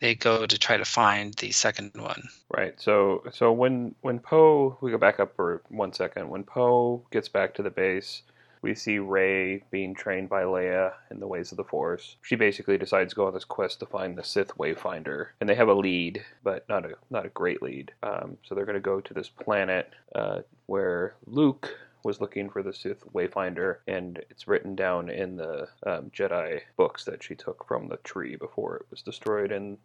they 0.00 0.14
go 0.14 0.46
to 0.46 0.58
try 0.58 0.76
to 0.76 0.84
find 0.84 1.34
the 1.34 1.50
second 1.52 1.92
one. 1.94 2.28
Right. 2.50 2.80
So 2.80 3.24
so 3.32 3.52
when 3.52 3.94
when 4.02 4.18
Poe 4.18 4.76
we 4.80 4.90
go 4.90 4.98
back 4.98 5.20
up 5.20 5.34
for 5.36 5.62
one 5.68 5.92
second. 5.92 6.28
When 6.28 6.44
Poe 6.44 7.02
gets 7.10 7.28
back 7.28 7.54
to 7.54 7.62
the 7.62 7.70
base, 7.70 8.22
we 8.62 8.74
see 8.74 8.98
Rey 8.98 9.62
being 9.70 9.94
trained 9.94 10.28
by 10.28 10.42
Leia 10.42 10.92
in 11.10 11.20
the 11.20 11.26
ways 11.26 11.52
of 11.52 11.56
the 11.56 11.64
Force. 11.64 12.16
She 12.22 12.36
basically 12.36 12.78
decides 12.78 13.12
to 13.12 13.16
go 13.16 13.26
on 13.26 13.34
this 13.34 13.44
quest 13.44 13.80
to 13.80 13.86
find 13.86 14.16
the 14.16 14.24
Sith 14.24 14.56
Wayfinder, 14.58 15.28
and 15.40 15.48
they 15.48 15.54
have 15.54 15.68
a 15.68 15.74
lead, 15.74 16.24
but 16.42 16.68
not 16.68 16.84
a 16.84 16.94
not 17.10 17.26
a 17.26 17.30
great 17.30 17.62
lead. 17.62 17.92
Um, 18.02 18.36
so 18.42 18.54
they're 18.54 18.66
going 18.66 18.74
to 18.74 18.80
go 18.80 19.00
to 19.00 19.14
this 19.14 19.28
planet 19.28 19.92
uh, 20.14 20.40
where 20.66 21.14
Luke 21.26 21.76
was 22.06 22.20
looking 22.20 22.48
for 22.48 22.62
the 22.62 22.72
Sith 22.72 23.02
Wayfinder, 23.12 23.78
and 23.88 24.24
it's 24.30 24.46
written 24.46 24.76
down 24.76 25.10
in 25.10 25.36
the 25.36 25.68
um, 25.84 26.10
Jedi 26.10 26.60
books 26.76 27.04
that 27.04 27.22
she 27.22 27.34
took 27.34 27.66
from 27.66 27.88
the 27.88 27.96
tree 27.98 28.36
before 28.36 28.76
it 28.76 28.86
was 28.90 29.02
destroyed 29.02 29.50
in 29.50 29.76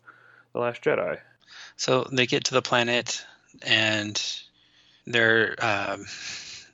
the 0.54 0.60
Last 0.60 0.84
Jedi. 0.84 1.20
So 1.76 2.08
they 2.12 2.28
get 2.28 2.46
to 2.46 2.54
the 2.54 2.62
planet, 2.62 3.26
and 3.64 4.22
they're 5.08 5.56
um, 5.60 6.06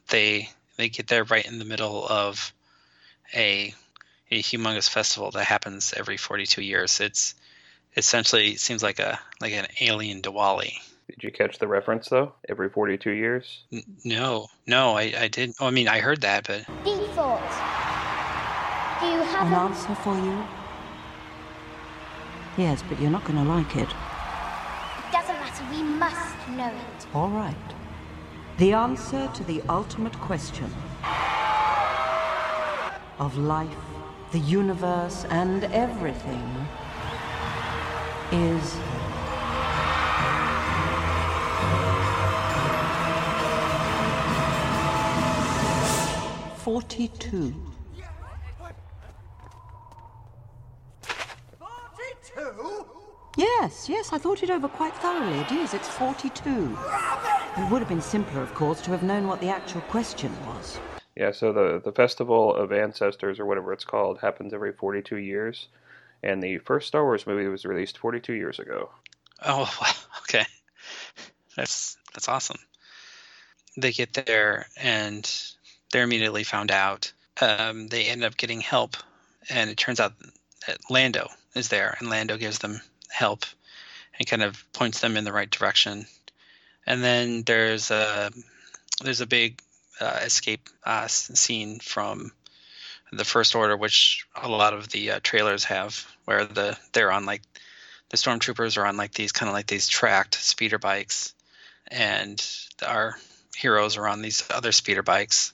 they 0.10 0.50
they 0.76 0.90
get 0.90 1.08
there 1.08 1.24
right 1.24 1.46
in 1.46 1.60
the 1.60 1.66
middle 1.66 2.06
of 2.06 2.54
a 3.34 3.74
a 4.30 4.42
humongous 4.42 4.90
festival 4.90 5.32
that 5.32 5.46
happens 5.46 5.94
every 5.96 6.18
42 6.18 6.62
years. 6.62 7.00
It's 7.00 7.36
essentially 7.96 8.50
it 8.50 8.60
seems 8.60 8.84
like 8.84 9.00
a 9.00 9.18
like 9.40 9.54
an 9.54 9.68
alien 9.80 10.22
Diwali. 10.22 10.74
Did 11.10 11.24
you 11.24 11.32
catch 11.32 11.58
the 11.58 11.68
reference 11.68 12.10
though? 12.10 12.34
Every 12.50 12.70
42 12.70 13.12
years? 13.12 13.64
N- 13.72 13.84
no, 14.04 14.48
no, 14.66 14.98
I, 14.98 15.14
I 15.18 15.28
did. 15.30 15.54
Oh, 15.60 15.68
I 15.68 15.72
mean, 15.72 15.88
I 15.88 16.00
heard 16.00 16.22
that, 16.22 16.46
but 16.48 16.66
Default. 16.84 17.40
Do 19.00 19.06
you 19.08 19.22
have 19.22 19.48
An 19.48 19.54
a... 19.54 19.58
answer 19.58 19.96
for 19.96 20.16
you? 20.16 20.44
Yes, 22.58 22.84
but 22.90 23.00
you're 23.00 23.12
not 23.12 23.24
going 23.24 23.38
to 23.38 23.44
like 23.50 23.76
it. 23.78 23.88
It 23.88 25.12
doesn't 25.14 25.40
matter. 25.40 25.64
We 25.72 25.84
must 25.84 26.48
know 26.50 26.68
it. 26.68 27.08
All 27.14 27.30
right. 27.30 27.56
The 28.58 28.74
answer 28.74 29.30
to 29.34 29.44
the 29.44 29.62
ultimate 29.70 30.20
question 30.20 30.70
of 33.20 33.38
life, 33.38 33.78
the 34.32 34.40
universe, 34.40 35.26
and 35.30 35.64
everything 35.66 36.68
is. 38.32 38.78
Forty-two. 46.68 47.54
Yes, 53.38 53.88
yes, 53.88 54.12
I 54.12 54.18
thought 54.18 54.44
it 54.44 54.50
over 54.50 54.68
quite 54.68 54.94
thoroughly. 54.98 55.40
It 55.40 55.52
is, 55.54 55.74
it's 55.74 55.88
42. 55.88 56.78
It 57.58 57.72
would 57.72 57.80
have 57.80 57.88
been 57.88 58.02
simpler, 58.02 58.42
of 58.42 58.54
course, 58.54 58.82
to 58.82 58.92
have 58.92 59.02
known 59.02 59.28
what 59.28 59.40
the 59.40 59.48
actual 59.48 59.80
question 59.80 60.30
was. 60.46 60.78
Yeah, 61.16 61.32
so 61.32 61.54
the, 61.54 61.82
the 61.82 61.94
Festival 61.94 62.54
of 62.54 62.74
Ancestors, 62.74 63.40
or 63.40 63.46
whatever 63.46 63.72
it's 63.72 63.86
called, 63.86 64.20
happens 64.20 64.54
every 64.54 64.74
42 64.74 65.16
years. 65.16 65.70
And 66.22 66.44
the 66.44 66.58
first 66.58 66.90
Star 66.90 67.06
Wars 67.06 67.26
movie 67.26 67.48
was 67.48 67.64
released 67.64 67.98
42 67.98 68.34
years 68.34 68.60
ago. 68.60 68.90
oh, 69.46 69.74
wow, 69.82 69.94
okay, 70.24 70.46
that's 71.56 71.96
that's 72.14 72.28
awesome. 72.28 72.60
They 73.78 73.94
get 73.94 74.12
there 74.26 74.68
and 74.76 75.32
they're 75.92 76.04
immediately 76.04 76.44
found 76.44 76.72
out. 76.72 77.12
Um, 77.40 77.88
they 77.88 78.06
end 78.06 78.24
up 78.24 78.38
getting 78.38 78.62
help, 78.62 78.98
and 79.50 79.70
it 79.70 79.78
turns 79.78 80.00
out 80.00 80.14
that 80.68 80.78
Lando 80.90 81.30
is 81.56 81.70
there, 81.70 81.96
and 82.00 82.10
Lando 82.10 82.38
gives 82.38 82.60
them 82.60 82.82
help 83.10 83.46
and 84.18 84.28
kind 84.28 84.44
of 84.44 84.64
points 84.74 85.00
them 85.00 85.18
in 85.18 85.24
the 85.24 85.34
right 85.34 85.50
direction. 85.50 86.08
And 86.86 87.04
then 87.04 87.44
there's 87.44 87.92
a 87.92 88.32
there's 89.04 89.22
a 89.22 89.28
big 89.28 89.62
uh, 90.00 90.20
escape 90.24 90.70
uh, 90.84 91.08
scene 91.08 91.80
from 91.80 92.32
the 93.12 93.26
First 93.26 93.56
Order, 93.56 93.78
which 93.78 94.26
a 94.36 94.50
lot 94.50 94.74
of 94.74 94.90
the 94.90 95.12
uh, 95.12 95.20
trailers 95.22 95.66
have, 95.66 96.06
where 96.26 96.46
the 96.46 96.78
they're 96.94 97.12
on 97.12 97.26
like 97.26 97.42
the 98.10 98.18
stormtroopers 98.18 98.78
are 98.78 98.86
on 98.86 98.98
like 98.98 99.14
these 99.14 99.32
kind 99.32 99.50
of 99.50 99.54
like 99.54 99.68
these 99.68 99.88
tracked 99.88 100.36
speeder 100.36 100.80
bikes, 100.80 101.34
and 101.88 102.44
our 102.86 103.18
heroes 103.56 103.98
are 103.98 104.08
on 104.08 104.22
these 104.22 104.44
other 104.50 104.72
speeder 104.72 105.04
bikes, 105.04 105.54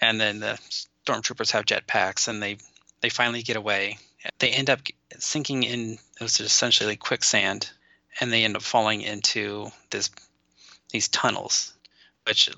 and 0.00 0.20
then 0.20 0.40
the 0.40 0.58
stormtroopers 1.06 1.52
have 1.52 1.66
jetpacks, 1.66 2.28
and 2.28 2.42
they 2.42 2.58
they 3.00 3.08
finally 3.08 3.42
get 3.42 3.56
away. 3.56 3.98
They 4.38 4.50
end 4.50 4.70
up 4.70 4.80
sinking 5.18 5.62
in 5.64 5.92
it 5.92 6.22
was 6.22 6.40
essentially 6.40 6.90
like 6.90 7.00
quicksand, 7.00 7.70
and 8.20 8.32
they 8.32 8.44
end 8.44 8.56
up 8.56 8.62
falling 8.62 9.02
into 9.02 9.70
this 9.90 10.10
these 10.90 11.08
tunnels, 11.08 11.74
which 12.26 12.48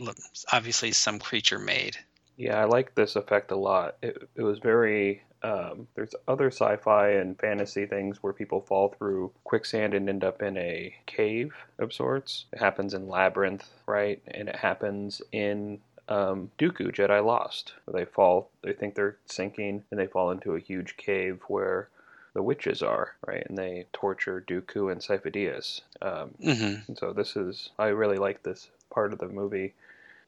obviously 0.53 0.93
some 0.93 1.19
creature 1.19 1.59
made. 1.59 1.97
Yeah, 2.37 2.61
I 2.61 2.65
like 2.65 2.95
this 2.95 3.17
effect 3.17 3.51
a 3.51 3.57
lot. 3.57 3.97
It, 4.03 4.29
it 4.35 4.43
was 4.43 4.59
very. 4.59 5.23
Um, 5.43 5.87
there's 5.95 6.15
other 6.27 6.49
sci-fi 6.49 7.11
and 7.11 7.39
fantasy 7.39 7.87
things 7.87 8.23
where 8.23 8.33
people 8.33 8.63
fall 8.63 8.95
through 8.97 9.33
quicksand 9.45 9.95
and 9.95 10.09
end 10.09 10.25
up 10.25 10.43
in 10.43 10.57
a 10.57 10.95
cave 11.07 11.55
of 11.79 11.93
sorts. 11.93 12.47
It 12.53 12.59
happens 12.59 12.95
in 12.95 13.07
Labyrinth, 13.07 13.69
right? 13.87 14.21
And 14.27 14.49
it 14.49 14.57
happens 14.57 15.23
in 15.33 15.79
um, 16.09 16.51
Dooku 16.59 16.95
Jedi 16.95 17.25
Lost. 17.25 17.75
They 17.93 18.05
fall. 18.05 18.51
They 18.63 18.73
think 18.73 18.95
they're 18.95 19.17
sinking, 19.27 19.85
and 19.91 19.99
they 20.01 20.07
fall 20.07 20.31
into 20.31 20.55
a 20.55 20.61
huge 20.61 20.97
cave 20.97 21.41
where 21.49 21.89
the 22.35 22.43
witches 22.43 22.83
are, 22.83 23.17
right? 23.27 23.45
And 23.49 23.57
they 23.57 23.87
torture 23.93 24.45
Dooku 24.47 24.93
and 24.93 25.01
Sifo-Dyas. 25.01 25.81
Um, 26.03 26.31
hmm 26.43 26.75
and 26.87 26.99
so 26.99 27.13
this 27.13 27.37
is. 27.37 27.71
I 27.79 27.87
really 27.87 28.19
like 28.19 28.43
this 28.43 28.69
part 28.91 29.13
of 29.13 29.19
the 29.19 29.29
movie. 29.29 29.75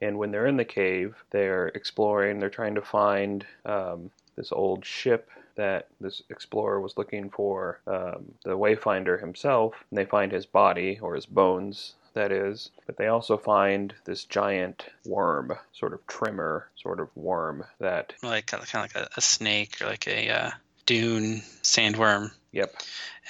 And 0.01 0.17
when 0.19 0.31
they're 0.31 0.47
in 0.47 0.57
the 0.57 0.65
cave, 0.65 1.17
they're 1.31 1.69
exploring. 1.69 2.39
They're 2.39 2.51
trying 2.51 2.77
to 2.77 2.83
find 2.83 3.45
um, 3.65 4.11
this 4.37 4.53
old 4.53 4.85
ship 4.85 5.29
that 5.57 5.89
this 6.01 6.23
explorer 6.31 6.81
was 6.81 6.97
looking 6.97 7.31
for. 7.31 7.81
Um, 7.87 8.33
the 8.45 8.57
Wayfinder 8.57 9.21
himself, 9.21 9.75
and 9.91 9.99
they 9.99 10.05
find 10.05 10.31
his 10.31 10.47
body 10.47 10.99
or 11.03 11.15
his 11.17 11.27
bones. 11.27 11.95
That 12.15 12.33
is, 12.33 12.71
but 12.87 12.97
they 12.97 13.07
also 13.07 13.37
find 13.37 13.95
this 14.05 14.25
giant 14.25 14.87
worm, 15.05 15.53
sort 15.73 15.93
of 15.93 16.07
trimmer, 16.07 16.69
sort 16.77 17.01
of 17.01 17.09
worm 17.17 17.65
that 17.79 18.15
Like 18.23 18.47
kind 18.47 18.63
of, 18.63 18.75
like 18.75 18.95
a, 18.97 19.09
a 19.17 19.21
snake 19.21 19.81
or 19.81 19.87
like 19.87 20.07
a 20.09 20.31
uh, 20.31 20.51
dune 20.87 21.43
sandworm, 21.63 22.31
Yep. 22.53 22.75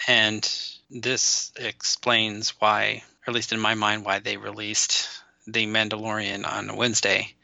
and 0.07 0.49
this 0.91 1.53
explains 1.57 2.51
why, 2.61 3.03
or 3.27 3.31
at 3.31 3.35
least 3.35 3.53
in 3.53 3.61
my 3.61 3.75
mind, 3.75 4.05
why 4.05 4.21
they 4.21 4.37
released 4.37 5.09
the 5.47 5.67
Mandalorian 5.67 6.47
on 6.51 6.77
Wednesday 6.77 7.35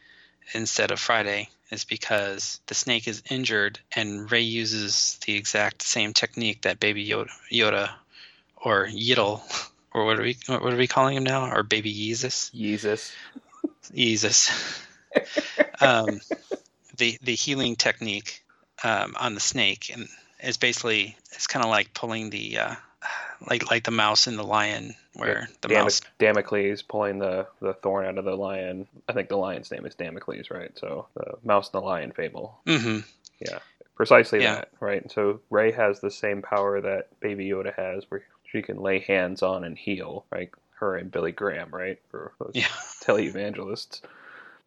instead 0.53 0.91
of 0.91 1.01
Friday 1.01 1.49
is 1.71 1.85
because 1.85 2.61
the 2.67 2.75
snake 2.75 3.09
is 3.09 3.23
injured 3.31 3.81
and 3.97 4.31
Rey 4.31 4.43
uses 4.43 5.19
the 5.27 5.35
exact 5.35 5.83
same 5.83 6.13
technique 6.13 6.63
that 6.63 6.81
Baby 6.81 7.07
Yoda, 7.07 7.31
Yoda 7.51 7.91
or 8.57 8.87
Yiddle, 8.87 9.43
or 9.95 10.05
what 10.05 10.19
are 10.19 10.23
we 10.23 10.37
what 10.49 10.73
are 10.73 10.77
we 10.77 10.89
calling 10.89 11.17
him 11.17 11.25
now? 11.25 11.51
Or 11.51 11.63
Baby 11.63 11.93
Jesus? 11.93 12.53
Jesus. 12.53 13.13
Jesus. 13.95 14.51
um, 15.81 16.21
the 16.97 17.19
the 17.23 17.35
healing 17.35 17.77
technique 17.77 18.45
um, 18.85 19.15
on 19.19 19.35
the 19.35 19.41
snake 19.41 19.91
and 19.93 20.09
is 20.43 20.57
basically 20.57 21.17
it's 21.33 21.47
kind 21.47 21.65
of 21.65 21.71
like 21.71 21.95
pulling 21.95 22.31
the 22.31 22.59
uh, 22.59 22.75
like 23.49 23.71
like 23.71 23.85
the 23.85 23.91
mouse 23.91 24.27
and 24.27 24.39
the 24.39 24.45
lion 24.45 24.95
where 25.15 25.49
the 25.63 25.69
Dam- 25.69 25.85
mouse 25.85 26.01
Damocles 26.19 26.83
pulling 26.83 27.19
the, 27.19 27.47
the 27.61 27.75
thorn 27.75 28.07
out 28.07 28.19
of 28.19 28.25
the 28.25 28.37
lion. 28.37 28.87
I 29.09 29.13
think 29.13 29.29
the 29.29 29.37
lion's 29.37 29.71
name 29.71 29.87
is 29.87 29.95
Damocles, 29.95 30.51
right? 30.51 30.77
So 30.79 31.07
the 31.15 31.35
mouse 31.45 31.71
and 31.73 31.83
the 31.83 31.87
lion 31.87 32.13
fable. 32.13 32.59
hmm 32.67 32.99
Yeah, 33.41 33.61
precisely 33.97 34.41
Yeah. 34.41 34.55
that, 34.57 34.71
right? 34.81 35.11
So 35.13 35.41
Rey 35.51 35.73
has 35.73 36.01
the 36.01 36.11
same 36.11 36.43
power 36.43 36.81
that 36.81 37.09
Baby 37.21 37.49
Yoda 37.49 37.75
has, 37.77 38.05
where 38.11 38.23
she 38.55 38.63
can 38.63 38.77
lay 38.81 39.01
hands 39.01 39.43
on 39.43 39.65
and 39.65 39.77
heal, 39.77 40.25
right? 40.31 40.51
Her 40.77 40.97
and 40.97 41.11
Billy 41.11 41.33
Graham, 41.33 41.71
right? 41.73 41.99
For 42.11 42.33
those 42.39 42.53
Yeah. 42.55 42.67
televangelists. 43.03 44.01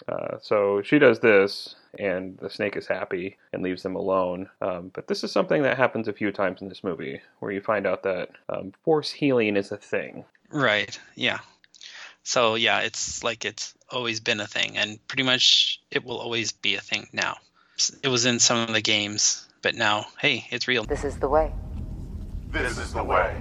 Uh, 0.07 0.37
so 0.41 0.81
she 0.83 0.99
does 0.99 1.21
this, 1.21 1.75
and 1.97 2.37
the 2.37 2.49
snake 2.49 2.75
is 2.75 2.85
happy 2.85 3.37
and 3.53 3.63
leaves 3.63 3.83
them 3.83 3.95
alone. 3.95 4.49
Um, 4.61 4.91
but 4.93 5.07
this 5.07 5.23
is 5.23 5.31
something 5.31 5.63
that 5.63 5.77
happens 5.77 6.07
a 6.07 6.13
few 6.13 6.31
times 6.31 6.61
in 6.61 6.67
this 6.69 6.83
movie, 6.83 7.21
where 7.39 7.51
you 7.51 7.61
find 7.61 7.87
out 7.87 8.03
that 8.03 8.29
um, 8.49 8.73
force 8.83 9.09
healing 9.09 9.55
is 9.55 9.71
a 9.71 9.77
thing. 9.77 10.25
Right. 10.51 10.99
Yeah. 11.15 11.39
So 12.23 12.55
yeah, 12.55 12.81
it's 12.81 13.23
like 13.23 13.45
it's 13.45 13.73
always 13.89 14.19
been 14.19 14.41
a 14.41 14.47
thing, 14.47 14.77
and 14.77 14.99
pretty 15.07 15.23
much 15.23 15.79
it 15.89 16.03
will 16.03 16.17
always 16.19 16.51
be 16.51 16.75
a 16.75 16.81
thing 16.81 17.07
now. 17.13 17.37
It 18.03 18.09
was 18.09 18.25
in 18.25 18.39
some 18.39 18.57
of 18.67 18.73
the 18.73 18.81
games, 18.81 19.47
but 19.61 19.75
now, 19.75 20.05
hey, 20.19 20.45
it's 20.51 20.67
real 20.67 20.83
This 20.83 21.05
is 21.05 21.17
the 21.17 21.29
way. 21.29 21.53
This 22.51 22.77
is 22.77 22.93
the 22.93 23.03
way. 23.03 23.35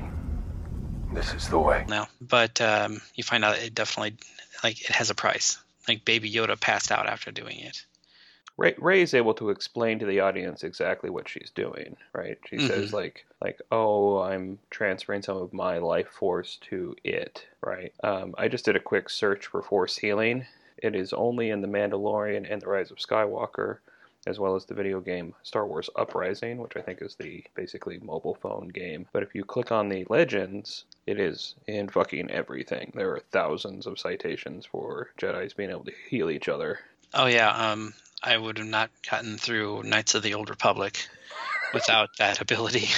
This 1.16 1.32
is 1.32 1.48
the 1.48 1.58
way. 1.58 1.86
now. 1.88 2.08
But 2.20 2.60
um, 2.60 3.00
you 3.14 3.24
find 3.24 3.42
out 3.42 3.56
it 3.56 3.74
definitely 3.74 4.18
like 4.62 4.78
it 4.82 4.94
has 4.94 5.08
a 5.08 5.14
price. 5.14 5.58
Like 5.88 6.04
Baby 6.04 6.30
Yoda 6.30 6.60
passed 6.60 6.92
out 6.92 7.06
after 7.06 7.30
doing 7.30 7.58
it. 7.58 7.86
Rey, 8.58 8.74
Rey 8.76 9.00
is 9.00 9.14
able 9.14 9.32
to 9.34 9.48
explain 9.48 9.98
to 9.98 10.06
the 10.06 10.20
audience 10.20 10.62
exactly 10.62 11.08
what 11.08 11.28
she's 11.28 11.50
doing, 11.54 11.96
right? 12.12 12.38
She 12.50 12.58
says 12.58 12.92
like 12.92 13.24
like, 13.40 13.60
"Oh, 13.72 14.18
I'm 14.18 14.58
transferring 14.68 15.22
some 15.22 15.38
of 15.38 15.54
my 15.54 15.78
life 15.78 16.08
force 16.08 16.58
to 16.68 16.94
it," 17.02 17.46
right? 17.62 17.94
Um, 18.04 18.34
I 18.36 18.48
just 18.48 18.66
did 18.66 18.76
a 18.76 18.80
quick 18.80 19.08
search 19.08 19.46
for 19.46 19.62
force 19.62 19.96
healing. 19.96 20.44
It 20.78 20.94
is 20.94 21.14
only 21.14 21.48
in 21.48 21.62
the 21.62 21.68
Mandalorian 21.68 22.50
and 22.50 22.60
the 22.60 22.68
Rise 22.68 22.90
of 22.90 22.98
Skywalker, 22.98 23.78
as 24.26 24.38
well 24.38 24.54
as 24.56 24.64
the 24.64 24.74
video 24.74 25.00
game 25.00 25.34
Star 25.42 25.66
Wars 25.66 25.88
Uprising, 25.96 26.58
which 26.58 26.76
I 26.76 26.80
think 26.80 27.00
is 27.00 27.14
the 27.14 27.44
basically 27.54 27.98
mobile 27.98 28.34
phone 28.34 28.68
game. 28.68 29.06
But 29.12 29.22
if 29.22 29.34
you 29.34 29.44
click 29.44 29.72
on 29.72 29.88
the 29.88 30.06
legends, 30.08 30.84
it 31.06 31.20
is 31.20 31.54
in 31.66 31.88
fucking 31.88 32.30
everything. 32.30 32.92
There 32.94 33.12
are 33.12 33.22
thousands 33.30 33.86
of 33.86 33.98
citations 33.98 34.66
for 34.66 35.10
Jedi's 35.18 35.54
being 35.54 35.70
able 35.70 35.84
to 35.84 35.92
heal 36.10 36.30
each 36.30 36.48
other. 36.48 36.80
Oh 37.14 37.26
yeah, 37.26 37.50
um, 37.50 37.94
I 38.22 38.36
would 38.36 38.58
have 38.58 38.66
not 38.66 38.90
gotten 39.08 39.38
through 39.38 39.84
Knights 39.84 40.14
of 40.14 40.22
the 40.22 40.34
Old 40.34 40.50
Republic 40.50 41.08
without 41.72 42.10
that 42.18 42.40
ability. 42.40 42.88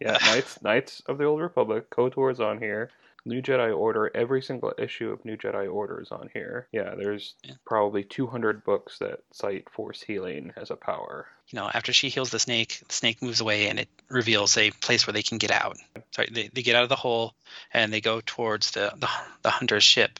Yeah, 0.00 0.18
Knights 0.26 0.62
Knights 0.62 1.02
of 1.06 1.18
the 1.18 1.24
Old 1.24 1.40
Republic, 1.40 1.88
KOTOR's 1.90 2.40
on 2.40 2.58
here. 2.58 2.90
New 3.26 3.40
Jedi 3.40 3.74
Order, 3.76 4.10
every 4.14 4.42
single 4.42 4.72
issue 4.78 5.10
of 5.10 5.24
New 5.24 5.36
Jedi 5.36 5.72
Order 5.72 6.00
is 6.00 6.10
on 6.10 6.28
here. 6.34 6.68
Yeah, 6.72 6.94
there's 6.94 7.34
Yeah. 7.42 7.54
probably 7.64 8.04
200 8.04 8.64
books 8.64 8.98
that 8.98 9.20
cite 9.32 9.68
force 9.70 10.02
healing 10.02 10.52
as 10.56 10.70
a 10.70 10.76
power. 10.76 11.26
you 11.48 11.58
know, 11.58 11.70
after 11.72 11.92
she 11.92 12.08
heals 12.08 12.30
the 12.30 12.38
snake, 12.38 12.80
the 12.88 12.94
snake 12.94 13.20
moves 13.22 13.40
away 13.40 13.68
and 13.68 13.78
it 13.78 13.88
reveals 14.08 14.56
a 14.56 14.70
place 14.70 15.06
where 15.06 15.12
they 15.12 15.22
can 15.22 15.36
get 15.38 15.50
out. 15.50 15.76
Sorry, 16.12 16.28
they, 16.32 16.48
they 16.48 16.62
get 16.62 16.74
out 16.74 16.82
of 16.84 16.88
the 16.88 16.96
hole 16.96 17.34
and 17.72 17.92
they 17.92 18.00
go 18.00 18.20
towards 18.24 18.70
the, 18.72 18.92
the, 18.96 19.08
the 19.42 19.50
hunter's 19.50 19.84
ship. 19.84 20.18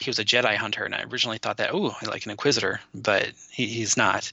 He 0.00 0.10
was 0.10 0.18
a 0.18 0.24
Jedi 0.24 0.56
hunter, 0.56 0.84
and 0.84 0.94
I 0.96 1.02
originally 1.04 1.38
thought 1.38 1.58
that, 1.58 1.70
oh, 1.72 1.94
like 2.06 2.24
an 2.24 2.32
Inquisitor, 2.32 2.80
but 2.92 3.30
he, 3.52 3.66
he's 3.66 3.96
not. 3.96 4.32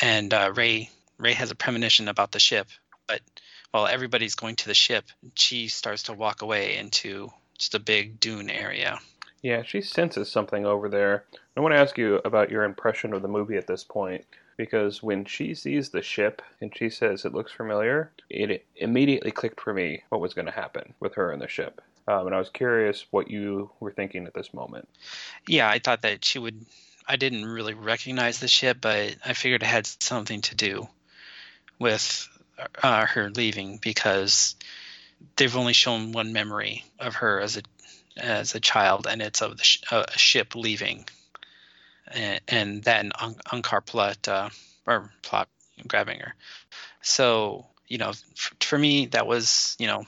And 0.00 0.34
uh, 0.34 0.52
Rey 0.54 0.90
Rey 1.16 1.32
has 1.32 1.50
a 1.50 1.54
premonition 1.54 2.08
about 2.08 2.30
the 2.32 2.40
ship, 2.40 2.66
while 3.72 3.86
everybody's 3.86 4.36
going 4.36 4.56
to 4.56 4.68
the 4.68 4.74
ship, 4.74 5.04
she 5.34 5.68
starts 5.68 6.04
to 6.04 6.12
walk 6.12 6.42
away 6.42 6.76
into 6.76 7.32
just 7.58 7.74
a 7.74 7.80
big 7.80 8.20
dune 8.20 8.50
area. 8.50 9.00
Yeah, 9.42 9.62
she 9.64 9.80
senses 9.80 10.30
something 10.30 10.64
over 10.64 10.88
there. 10.88 11.24
I 11.56 11.60
want 11.60 11.74
to 11.74 11.80
ask 11.80 11.98
you 11.98 12.20
about 12.24 12.50
your 12.50 12.62
impression 12.62 13.12
of 13.12 13.22
the 13.22 13.28
movie 13.28 13.56
at 13.56 13.66
this 13.66 13.82
point, 13.82 14.24
because 14.56 15.02
when 15.02 15.24
she 15.24 15.54
sees 15.54 15.88
the 15.88 16.02
ship 16.02 16.42
and 16.60 16.72
she 16.76 16.90
says 16.90 17.24
it 17.24 17.34
looks 17.34 17.50
familiar, 17.50 18.12
it 18.30 18.64
immediately 18.76 19.32
clicked 19.32 19.60
for 19.60 19.74
me 19.74 20.04
what 20.10 20.20
was 20.20 20.34
going 20.34 20.46
to 20.46 20.52
happen 20.52 20.94
with 21.00 21.14
her 21.14 21.32
and 21.32 21.42
the 21.42 21.48
ship. 21.48 21.80
Um, 22.06 22.26
and 22.26 22.34
I 22.34 22.38
was 22.38 22.50
curious 22.50 23.06
what 23.10 23.30
you 23.30 23.70
were 23.80 23.92
thinking 23.92 24.26
at 24.26 24.34
this 24.34 24.52
moment. 24.52 24.88
Yeah, 25.48 25.68
I 25.68 25.78
thought 25.78 26.02
that 26.02 26.24
she 26.24 26.38
would. 26.38 26.64
I 27.06 27.16
didn't 27.16 27.44
really 27.44 27.74
recognize 27.74 28.38
the 28.38 28.48
ship, 28.48 28.78
but 28.80 29.16
I 29.24 29.32
figured 29.32 29.62
it 29.62 29.66
had 29.66 29.86
something 29.86 30.40
to 30.42 30.54
do 30.54 30.88
with 31.78 32.28
uh, 32.82 33.06
her 33.06 33.30
leaving 33.30 33.78
because 33.78 34.54
they've 35.36 35.56
only 35.56 35.72
shown 35.72 36.12
one 36.12 36.32
memory 36.32 36.84
of 36.98 37.16
her 37.16 37.40
as 37.40 37.56
a 37.56 37.62
as 38.16 38.54
a 38.54 38.60
child, 38.60 39.06
and 39.08 39.22
it's 39.22 39.40
of 39.40 39.60
sh- 39.62 39.78
uh, 39.90 40.04
a 40.06 40.18
ship 40.18 40.54
leaving, 40.54 41.06
and, 42.08 42.40
and 42.48 42.82
then 42.82 43.12
Un- 43.20 43.40
Unkar 43.46 43.84
Plutt 43.84 44.28
uh, 44.28 44.50
or 44.86 45.10
Plot 45.22 45.48
grabbing 45.86 46.20
her. 46.20 46.34
So 47.00 47.66
you 47.88 47.98
know, 47.98 48.10
f- 48.10 48.54
for 48.60 48.78
me, 48.78 49.06
that 49.06 49.26
was 49.26 49.76
you 49.78 49.86
know, 49.86 50.04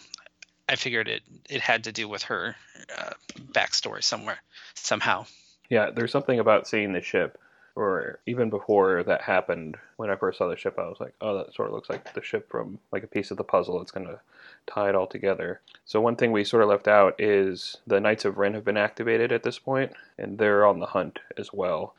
I 0.69 0.77
figured 0.77 1.09
it 1.09 1.23
it 1.49 1.61
had 1.61 1.85
to 1.85 1.93
do 1.93 2.09
with 2.09 2.25
her 2.25 2.57
uh, 2.97 3.13
backstory 3.53 4.03
somewhere 4.03 4.39
somehow. 4.75 5.27
Yeah, 5.71 5.91
there's 5.91 6.13
something 6.13 6.39
about 6.39 6.69
seeing 6.69 6.93
the 6.93 7.01
ship, 7.01 7.39
or 7.77 8.21
even 8.27 8.51
before 8.51 9.03
that 9.03 9.23
happened, 9.23 9.77
when 9.97 10.11
I 10.11 10.17
first 10.17 10.39
saw 10.39 10.49
the 10.49 10.57
ship, 10.57 10.79
I 10.79 10.89
was 10.89 11.01
like, 11.01 11.15
oh, 11.21 11.39
that 11.39 11.55
sort 11.55 11.69
of 11.69 11.75
looks 11.75 11.91
like 11.91 12.15
the 12.15 12.23
ship 12.23 12.49
from 12.49 12.79
like 12.93 13.03
a 13.03 13.09
piece 13.09 13.31
of 13.31 13.37
the 13.37 13.45
puzzle. 13.45 13.83
It's 13.83 13.91
going 13.91 14.07
to 14.07 14.21
tie 14.67 14.89
it 14.89 14.95
all 14.95 15.09
together. 15.09 15.61
So, 15.85 16.01
one 16.01 16.17
thing 16.17 16.31
we 16.31 16.45
sort 16.45 16.63
of 16.63 16.69
left 16.69 16.87
out 16.87 17.21
is 17.21 17.79
the 17.87 18.01
Knights 18.01 18.25
of 18.25 18.39
Ren 18.39 18.55
have 18.55 18.65
been 18.65 18.77
activated 18.77 19.33
at 19.33 19.43
this 19.43 19.59
point, 19.59 19.93
and 20.19 20.39
they're 20.39 20.65
on 20.65 20.79
the 20.79 20.87
hunt 20.87 21.19
as 21.37 21.53
well. 21.53 21.95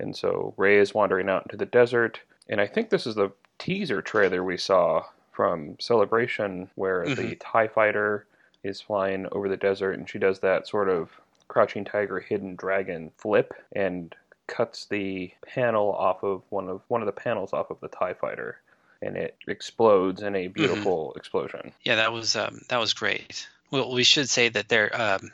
And 0.00 0.16
so, 0.16 0.52
Rey 0.56 0.78
is 0.78 0.94
wandering 0.94 1.28
out 1.28 1.44
into 1.44 1.56
the 1.56 1.66
desert, 1.66 2.20
and 2.48 2.60
I 2.60 2.66
think 2.66 2.90
this 2.90 3.06
is 3.06 3.14
the 3.14 3.30
teaser 3.58 4.02
trailer 4.02 4.42
we 4.42 4.56
saw 4.56 5.04
from 5.30 5.76
Celebration 5.78 6.68
where 6.74 7.06
the 7.06 7.22
mm-hmm. 7.22 7.52
TIE 7.52 7.68
fighter 7.68 8.26
is 8.64 8.80
flying 8.80 9.26
over 9.32 9.48
the 9.48 9.56
desert, 9.56 9.92
and 9.92 10.08
she 10.08 10.18
does 10.18 10.40
that 10.40 10.66
sort 10.66 10.88
of 10.88 11.10
crouching 11.48 11.84
tiger 11.84 12.20
hidden 12.20 12.54
dragon 12.54 13.10
flip 13.16 13.54
and 13.72 14.14
cuts 14.50 14.86
the 14.86 15.32
panel 15.46 15.92
off 15.92 16.22
of 16.24 16.42
one 16.50 16.68
of 16.68 16.82
one 16.88 17.00
of 17.00 17.06
the 17.06 17.12
panels 17.12 17.52
off 17.52 17.70
of 17.70 17.80
the 17.80 17.88
tie 17.88 18.14
fighter 18.14 18.60
and 19.00 19.16
it 19.16 19.36
explodes 19.46 20.20
in 20.20 20.34
a 20.36 20.48
beautiful 20.48 21.14
explosion 21.14 21.72
Yeah, 21.84 21.96
that 21.96 22.12
was 22.12 22.36
um, 22.36 22.60
that 22.68 22.80
was 22.80 22.92
great. 22.92 23.48
Well, 23.70 23.92
we 23.92 24.04
should 24.04 24.28
say 24.28 24.48
that 24.48 24.68
they're 24.68 25.00
um, 25.00 25.30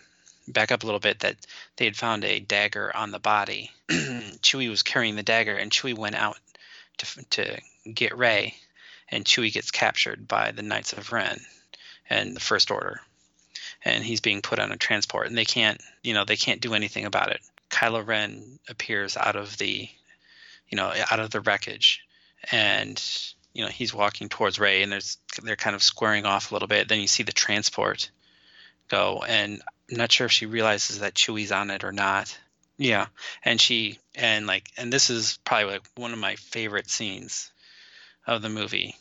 back 0.46 0.70
up 0.70 0.82
a 0.82 0.86
little 0.86 1.00
bit 1.00 1.20
that 1.20 1.36
they 1.76 1.86
had 1.86 1.96
found 1.96 2.24
a 2.24 2.38
dagger 2.38 2.94
on 2.94 3.10
the 3.10 3.18
body. 3.18 3.70
Chewie 3.88 4.68
was 4.68 4.82
carrying 4.82 5.16
the 5.16 5.22
dagger, 5.22 5.56
and 5.56 5.70
Chewie 5.70 5.96
went 5.96 6.14
out 6.14 6.38
to 6.98 7.24
to 7.30 7.60
get 7.92 8.16
Rey, 8.16 8.54
and 9.08 9.24
Chewie 9.24 9.52
gets 9.52 9.70
captured 9.70 10.28
by 10.28 10.52
the 10.52 10.62
Knights 10.62 10.92
of 10.92 11.12
Ren 11.12 11.40
and 12.08 12.36
the 12.36 12.40
First 12.40 12.70
Order, 12.70 13.00
and 13.84 14.04
he's 14.04 14.20
being 14.20 14.42
put 14.42 14.58
on 14.58 14.70
a 14.70 14.76
transport, 14.76 15.26
and 15.26 15.36
they 15.36 15.44
can't 15.44 15.80
you 16.02 16.14
know 16.14 16.24
they 16.24 16.36
can't 16.36 16.60
do 16.60 16.74
anything 16.74 17.06
about 17.06 17.32
it. 17.32 17.40
Kylo 17.70 18.06
Ren 18.06 18.58
appears 18.68 19.16
out 19.16 19.36
of 19.36 19.56
the 19.58 19.88
you 20.68 20.76
know 20.76 20.92
out 21.10 21.20
of 21.20 21.30
the 21.30 21.40
wreckage, 21.40 22.02
and 22.50 23.02
you 23.52 23.64
know 23.64 23.70
he's 23.70 23.94
walking 23.94 24.28
towards 24.28 24.58
Rey, 24.58 24.82
and 24.82 24.92
there's 24.92 25.18
they're 25.42 25.56
kind 25.56 25.76
of 25.76 25.82
squaring 25.82 26.26
off 26.26 26.50
a 26.50 26.54
little 26.54 26.68
bit. 26.68 26.88
Then 26.88 27.00
you 27.00 27.08
see 27.08 27.22
the 27.22 27.32
transport 27.32 28.10
go, 28.88 29.24
and 29.26 29.62
I'm 29.90 29.96
not 29.96 30.12
sure 30.12 30.26
if 30.26 30.32
she 30.32 30.46
realizes 30.46 31.00
that 31.00 31.14
Chewie's 31.14 31.52
on 31.52 31.70
it 31.70 31.84
or 31.84 31.92
not. 31.92 32.36
Yeah, 32.78 33.06
and 33.42 33.60
she 33.60 33.98
and 34.14 34.46
like 34.46 34.70
and 34.76 34.92
this 34.92 35.10
is 35.10 35.38
probably 35.44 35.72
like 35.72 35.88
one 35.96 36.12
of 36.12 36.18
my 36.18 36.36
favorite 36.36 36.90
scenes 36.90 37.50
of 38.26 38.42
the 38.42 38.48
movie, 38.48 38.96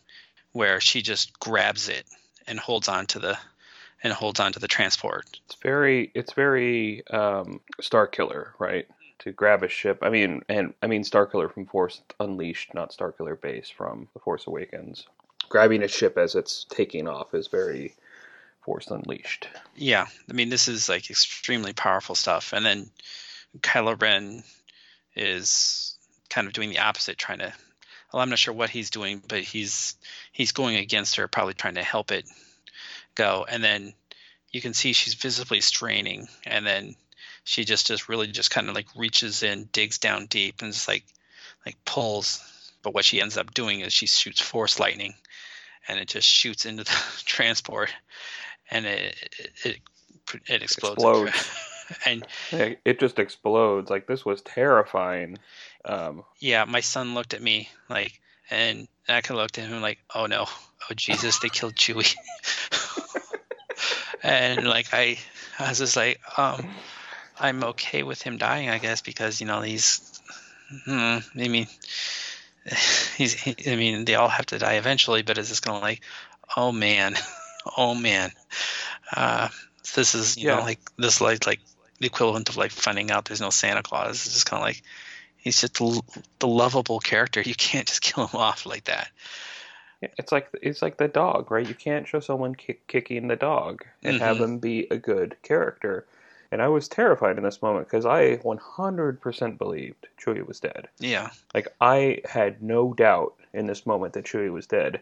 where 0.52 0.80
she 0.80 1.02
just 1.02 1.40
grabs 1.40 1.90
it 1.90 2.06
and 2.48 2.60
holds 2.60 2.88
on 2.88 3.08
to 3.08 3.20
the 3.20 3.38
and 4.06 4.14
holds 4.14 4.40
on 4.40 4.54
to 4.54 4.60
the 4.60 4.68
transport. 4.68 5.26
it's 5.46 5.58
very 5.62 6.12
it's 6.14 6.34
very 6.34 7.06
um 7.08 7.60
star 7.82 8.08
killer 8.08 8.54
right 8.60 8.88
to 9.20 9.32
grab 9.32 9.64
a 9.64 9.68
ship. 9.68 10.00
I 10.02 10.10
mean, 10.10 10.44
and 10.50 10.74
I 10.82 10.88
mean 10.88 11.04
Star 11.04 11.26
Killer 11.26 11.50
from 11.50 11.66
Force 11.66 12.02
Unleashed, 12.20 12.74
not 12.74 12.94
Star 12.94 13.12
Killer 13.12 13.36
Base 13.36 13.70
from 13.70 14.08
The 14.14 14.20
Force 14.20 14.46
Awakens. 14.46 15.08
Grabbing 15.50 15.84
a 15.84 15.88
ship 15.88 16.18
as 16.18 16.36
it's 16.36 16.66
taking 16.70 17.08
off 17.08 17.34
is 17.34 17.48
very 17.48 17.96
Force 18.62 18.88
Unleashed. 18.88 19.48
Yeah, 19.76 20.06
I 20.30 20.34
mean 20.34 20.50
this 20.50 20.68
is 20.68 20.90
like 20.90 21.10
extremely 21.10 21.74
powerful 21.74 22.14
stuff, 22.16 22.54
and 22.54 22.66
then 22.66 22.90
Kylo 23.60 24.00
Ren 24.00 24.44
is 25.16 25.98
kind 26.30 26.48
of 26.48 26.54
doing 26.54 26.70
the 26.70 26.80
opposite, 26.80 27.18
trying 27.18 27.40
to. 27.40 27.54
Well, 28.14 28.22
I'm 28.22 28.30
not 28.30 28.40
sure 28.40 28.54
what 28.54 28.70
he's 28.70 28.92
doing, 28.92 29.24
but 29.28 29.40
he's 29.40 29.96
he's 30.32 30.52
going 30.52 30.76
against 30.76 31.16
her, 31.16 31.28
probably 31.28 31.54
trying 31.54 31.76
to 31.76 31.84
help 31.84 32.12
it 32.12 32.26
go, 33.16 33.46
and 33.50 33.64
then 33.64 33.94
you 34.52 34.62
can 34.62 34.74
see 34.74 34.94
she's 34.94 35.16
visibly 35.16 35.62
straining, 35.62 36.28
and 36.46 36.66
then 36.66 36.96
she 37.44 37.66
just 37.66 37.88
just 37.88 38.10
really 38.10 38.28
just 38.28 38.52
kind 38.52 38.70
of 38.70 38.76
like 38.76 38.88
reaches 38.96 39.44
in, 39.44 39.70
digs 39.72 39.98
down 39.98 40.28
deep, 40.28 40.62
and 40.62 40.74
just 40.74 40.88
like 40.88 41.06
like 41.66 41.78
pulls. 41.86 42.42
But 42.84 42.94
what 42.94 43.06
she 43.06 43.20
ends 43.20 43.38
up 43.38 43.54
doing 43.54 43.80
is 43.80 43.92
she 43.94 44.06
shoots 44.06 44.42
force 44.42 44.80
lightning, 44.80 45.16
and 45.88 46.00
it 46.00 46.08
just 46.08 46.28
shoots 46.28 46.66
into 46.66 46.84
the 46.84 46.92
transport, 47.26 47.92
and 48.70 48.86
it 48.86 49.16
it 49.42 49.52
it, 49.64 50.42
it 50.48 50.64
explodes. 50.64 51.04
Explodes. 51.04 51.50
and 52.06 52.26
It 52.52 53.00
just 53.00 53.20
explodes. 53.20 53.90
Like 53.90 54.08
this 54.08 54.26
was 54.26 54.42
terrifying. 54.42 55.38
Um, 55.84 56.24
yeah, 56.40 56.66
my 56.66 56.80
son 56.80 57.14
looked 57.14 57.34
at 57.34 57.42
me 57.42 57.70
like, 57.90 58.20
and 58.50 58.88
I 59.08 59.22
kind 59.22 59.38
of 59.38 59.44
looked 59.44 59.60
at 59.60 59.70
him 59.70 59.82
like, 59.82 60.00
oh 60.14 60.26
no, 60.26 60.46
oh 60.48 60.94
Jesus, 60.96 61.40
they 61.40 61.50
killed 61.50 61.76
Chewie. 61.76 62.16
and 64.26 64.68
like 64.68 64.88
I, 64.94 65.18
I 65.60 65.70
was 65.70 65.80
just 65.80 65.96
like, 65.96 66.20
um, 66.38 66.66
I'm 67.40 67.64
okay 67.64 68.04
with 68.04 68.22
him 68.22 68.38
dying, 68.38 68.70
I 68.70 68.78
guess, 68.80 69.02
because 69.02 69.42
you 69.42 69.48
know 69.48 69.62
he's, 69.62 70.20
hmm, 70.86 71.18
I 71.40 71.48
mean, 71.48 71.68
he's, 73.18 73.34
he, 73.34 73.56
I 73.72 73.76
mean, 73.76 74.06
they 74.06 74.16
all 74.16 74.30
have 74.30 74.48
to 74.48 74.60
die 74.60 74.74
eventually, 74.76 75.22
but 75.22 75.38
it's 75.38 75.50
just 75.50 75.66
gonna 75.66 75.80
like, 75.80 76.02
oh 76.58 76.72
man, 76.72 77.16
oh 77.78 77.96
man, 77.96 78.32
uh, 79.16 79.50
this 79.96 80.16
is 80.16 80.38
you 80.38 80.48
Yeah. 80.48 80.58
know 80.58 80.62
like 80.62 80.80
this 80.98 81.22
like 81.22 81.46
like 81.46 81.60
the 82.00 82.08
equivalent 82.08 82.50
of 82.50 82.58
like 82.58 82.72
finding 82.72 83.12
out 83.12 83.26
there's 83.26 83.42
no 83.42 83.50
Santa 83.52 83.84
Claus. 83.84 84.26
It's 84.26 84.34
just 84.34 84.46
kind 84.46 84.62
of 84.62 84.66
like 84.68 84.82
he's 85.38 85.62
just 85.62 85.76
the, 85.76 86.02
the 86.40 86.48
lovable 86.48 87.00
character. 87.00 87.42
You 87.42 87.56
can't 87.56 87.88
just 87.88 88.02
kill 88.02 88.28
him 88.28 88.40
off 88.40 88.66
like 88.66 88.86
that. 88.86 89.10
It's 90.02 90.32
like 90.32 90.50
it's 90.62 90.82
like 90.82 90.98
the 90.98 91.08
dog, 91.08 91.52
right? 91.52 91.68
You 91.68 91.76
can't 91.76 92.08
show 92.08 92.20
someone 92.20 92.56
kick, 92.56 92.86
kicking 92.88 93.28
the 93.28 93.36
dog 93.36 93.84
and 94.04 94.22
have 94.22 94.38
Mhm. 94.38 94.40
them 94.40 94.60
be 94.60 94.88
a 94.92 94.98
good 94.98 95.38
character. 95.42 96.06
And 96.52 96.62
I 96.62 96.68
was 96.68 96.88
terrified 96.88 97.38
in 97.38 97.44
this 97.44 97.62
moment 97.62 97.88
because 97.88 98.06
I 98.06 98.38
100% 98.38 99.58
believed 99.58 100.08
Chewie 100.20 100.46
was 100.46 100.60
dead. 100.60 100.88
Yeah, 101.00 101.30
Like 101.54 101.68
I 101.82 102.22
had 102.26 102.62
no 102.62 102.94
doubt 102.94 103.34
in 103.54 103.66
this 103.68 103.86
moment 103.86 104.14
that 104.14 104.26
Chewie 104.26 104.52
was 104.52 104.68
dead. 104.68 105.02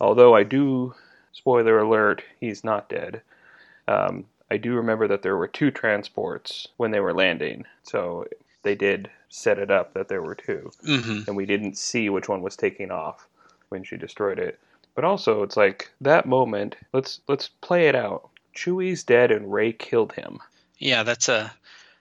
Although 0.00 0.34
I 0.34 0.42
do, 0.42 0.94
spoiler 1.32 1.78
alert, 1.78 2.22
he's 2.38 2.64
not 2.64 2.88
dead. 2.88 3.22
Um, 3.88 4.26
I 4.50 4.56
do 4.56 4.74
remember 4.74 5.08
that 5.08 5.22
there 5.22 5.36
were 5.36 5.48
two 5.48 5.70
transports 5.70 6.68
when 6.76 6.90
they 6.90 7.00
were 7.00 7.14
landing, 7.14 7.64
so 7.82 8.26
they 8.62 8.74
did 8.74 9.10
set 9.28 9.58
it 9.58 9.70
up 9.70 9.94
that 9.94 10.08
there 10.08 10.22
were 10.22 10.34
two, 10.34 10.70
hmm 10.84 11.20
and 11.26 11.36
we 11.36 11.46
didn't 11.46 11.76
see 11.78 12.08
which 12.10 12.28
one 12.28 12.42
was 12.42 12.56
taking 12.56 12.90
off 12.90 13.26
when 13.68 13.84
she 13.84 13.96
destroyed 13.96 14.38
it. 14.38 14.58
But 14.94 15.04
also, 15.04 15.42
it's 15.42 15.56
like 15.56 15.90
that 16.00 16.26
moment. 16.26 16.76
Let's 16.92 17.20
let's 17.28 17.48
play 17.48 17.88
it 17.88 17.94
out. 17.96 18.28
Chewie's 18.54 19.02
dead, 19.02 19.30
and 19.32 19.52
Rey 19.52 19.72
killed 19.72 20.12
him. 20.12 20.38
yeah. 20.78 21.02
That's 21.02 21.28
a 21.28 21.52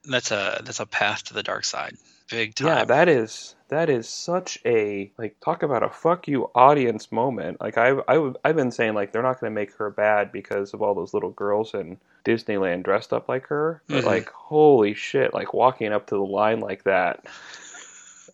that's 0.06 0.32
a 0.32 0.62
that's 0.63 0.80
a 0.80 0.86
path 0.86 1.23
to 1.26 1.34
the 1.34 1.41
dark 1.43 1.65
side, 1.65 1.95
big 2.30 2.54
time. 2.56 2.67
Yeah, 2.67 2.86
that 2.86 3.10
is 3.10 3.56
that 3.69 3.89
is 3.89 4.08
such 4.08 4.60
a 4.65 5.12
like 5.17 5.36
talk 5.43 5.63
about 5.63 5.82
a 5.82 5.89
fuck 5.89 6.28
you 6.28 6.52
audience 6.54 7.12
moment. 7.12 7.60
Like 7.60 7.78
I 7.80 7.93
I 8.08 8.32
I've 8.45 8.56
been 8.56 8.69
saying 8.71 8.93
like 8.93 9.12
they're 9.12 9.23
not 9.23 9.39
going 9.39 9.52
to 9.52 9.56
make 9.56 9.73
her 9.78 9.89
bad 9.89 10.32
because 10.32 10.73
of 10.76 10.82
all 10.84 10.93
those 10.93 11.13
little 11.15 11.32
girls 11.32 11.73
in 11.73 11.97
Disneyland 12.26 12.84
dressed 12.84 13.12
up 13.13 13.28
like 13.28 13.47
her. 13.47 13.82
But 13.88 14.04
Mhm. 14.04 14.08
like 14.08 14.30
holy 14.30 14.93
shit, 14.93 15.34
like 15.34 15.54
walking 15.56 15.91
up 15.91 16.06
to 16.08 16.15
the 16.15 16.21
line 16.21 16.60
like 16.60 16.84
that 16.84 17.26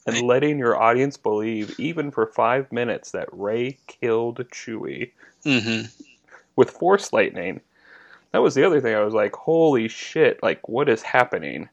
and 0.06 0.22
letting 0.22 0.58
your 0.58 0.80
audience 0.80 1.18
believe 1.18 1.80
even 1.80 2.12
for 2.12 2.26
5 2.26 2.72
minutes 2.72 3.12
that 3.12 3.28
Rey 3.32 3.78
killed 3.88 4.38
Chewie 4.50 5.12
hmm 5.44 5.82
with 6.56 6.72
force 6.72 7.14
lightning. 7.14 7.62
That 8.34 8.42
was 8.42 8.54
the 8.54 8.66
other 8.66 8.82
thing. 8.82 8.94
I 8.94 9.04
was 9.04 9.14
like, 9.14 9.34
holy 9.34 9.88
shit! 9.88 10.44
Like, 10.44 10.68
what 10.68 10.90
is 10.90 11.02
happening? 11.02 11.70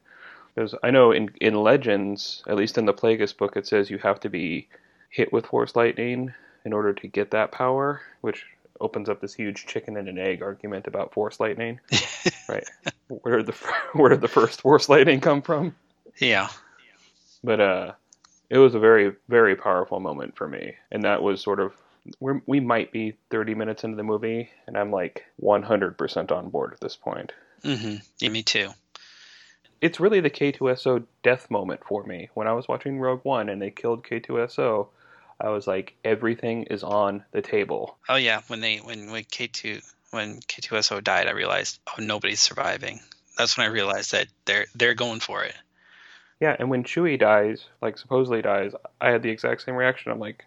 Because 0.55 0.73
I 0.81 0.91
know 0.91 1.11
in 1.11 1.29
in 1.41 1.55
Legends, 1.55 2.41
at 2.47 2.55
least 2.55 2.77
in 2.77 2.85
the 2.85 2.93
Plagueis 2.93 3.35
book, 3.35 3.57
it 3.57 3.67
says 3.67 3.89
you 3.89 3.97
have 3.99 4.19
to 4.21 4.29
be 4.29 4.67
hit 5.09 5.31
with 5.33 5.45
force 5.45 5.75
lightning 5.75 6.33
in 6.65 6.73
order 6.73 6.93
to 6.93 7.07
get 7.07 7.31
that 7.31 7.51
power, 7.51 8.01
which 8.21 8.45
opens 8.79 9.09
up 9.09 9.21
this 9.21 9.33
huge 9.33 9.65
chicken 9.65 9.97
and 9.97 10.07
an 10.07 10.17
egg 10.17 10.41
argument 10.41 10.87
about 10.87 11.13
force 11.13 11.39
lightning. 11.39 11.79
right? 12.49 12.67
Where 13.07 13.37
did 13.37 13.47
the 13.47 13.55
where 13.93 14.09
did 14.09 14.21
the 14.21 14.27
first 14.27 14.61
force 14.61 14.89
lightning 14.89 15.19
come 15.19 15.41
from? 15.41 15.75
Yeah, 16.19 16.49
But 17.43 17.59
uh, 17.59 17.91
it 18.49 18.57
was 18.57 18.75
a 18.75 18.79
very 18.79 19.13
very 19.27 19.55
powerful 19.55 19.99
moment 19.99 20.35
for 20.37 20.47
me, 20.47 20.75
and 20.91 21.03
that 21.03 21.21
was 21.21 21.41
sort 21.41 21.59
of 21.59 21.73
we're, 22.19 22.41
we 22.45 22.59
might 22.59 22.91
be 22.91 23.17
30 23.29 23.55
minutes 23.55 23.83
into 23.83 23.97
the 23.97 24.03
movie, 24.03 24.49
and 24.65 24.77
I'm 24.77 24.91
like 24.91 25.25
100% 25.41 26.31
on 26.31 26.49
board 26.49 26.73
at 26.73 26.79
this 26.79 26.95
point. 26.95 27.33
Mm 27.63 27.77
hmm 27.79 27.95
Yeah, 28.19 28.29
me 28.29 28.43
too. 28.43 28.69
It's 29.81 29.99
really 29.99 30.21
the 30.21 30.29
K2SO 30.29 31.05
death 31.21 31.51
moment 31.51 31.81
for 31.87 32.03
me. 32.03 32.29
When 32.33 32.47
I 32.47 32.53
was 32.53 32.67
watching 32.67 32.99
Rogue 32.99 33.21
One 33.23 33.49
and 33.49 33.61
they 33.61 33.69
killed 33.69 34.03
K2SO, 34.03 34.87
I 35.39 35.49
was 35.49 35.67
like, 35.67 35.93
everything 36.03 36.63
is 36.63 36.83
on 36.83 37.23
the 37.31 37.41
table. 37.41 37.97
Oh 38.09 38.15
yeah, 38.15 38.41
when 38.47 38.59
they 38.59 38.77
when 38.77 39.11
when 39.11 39.23
K 39.29 39.47
two 39.47 39.81
when 40.09 40.39
K 40.47 40.61
two 40.61 40.81
SO 40.81 40.99
died, 40.99 41.27
I 41.27 41.31
realized 41.31 41.79
oh 41.87 42.01
nobody's 42.01 42.39
surviving. 42.39 43.01
That's 43.37 43.55
when 43.55 43.67
I 43.67 43.69
realized 43.69 44.13
that 44.13 44.27
they're 44.45 44.65
they're 44.73 44.95
going 44.95 45.19
for 45.19 45.43
it. 45.43 45.53
Yeah, 46.39 46.55
and 46.59 46.69
when 46.69 46.83
Chewie 46.83 47.19
dies, 47.19 47.65
like 47.81 47.97
supposedly 47.97 48.41
dies, 48.41 48.73
I 49.01 49.09
had 49.09 49.23
the 49.23 49.29
exact 49.29 49.63
same 49.63 49.75
reaction. 49.75 50.11
I'm 50.11 50.19
like, 50.19 50.45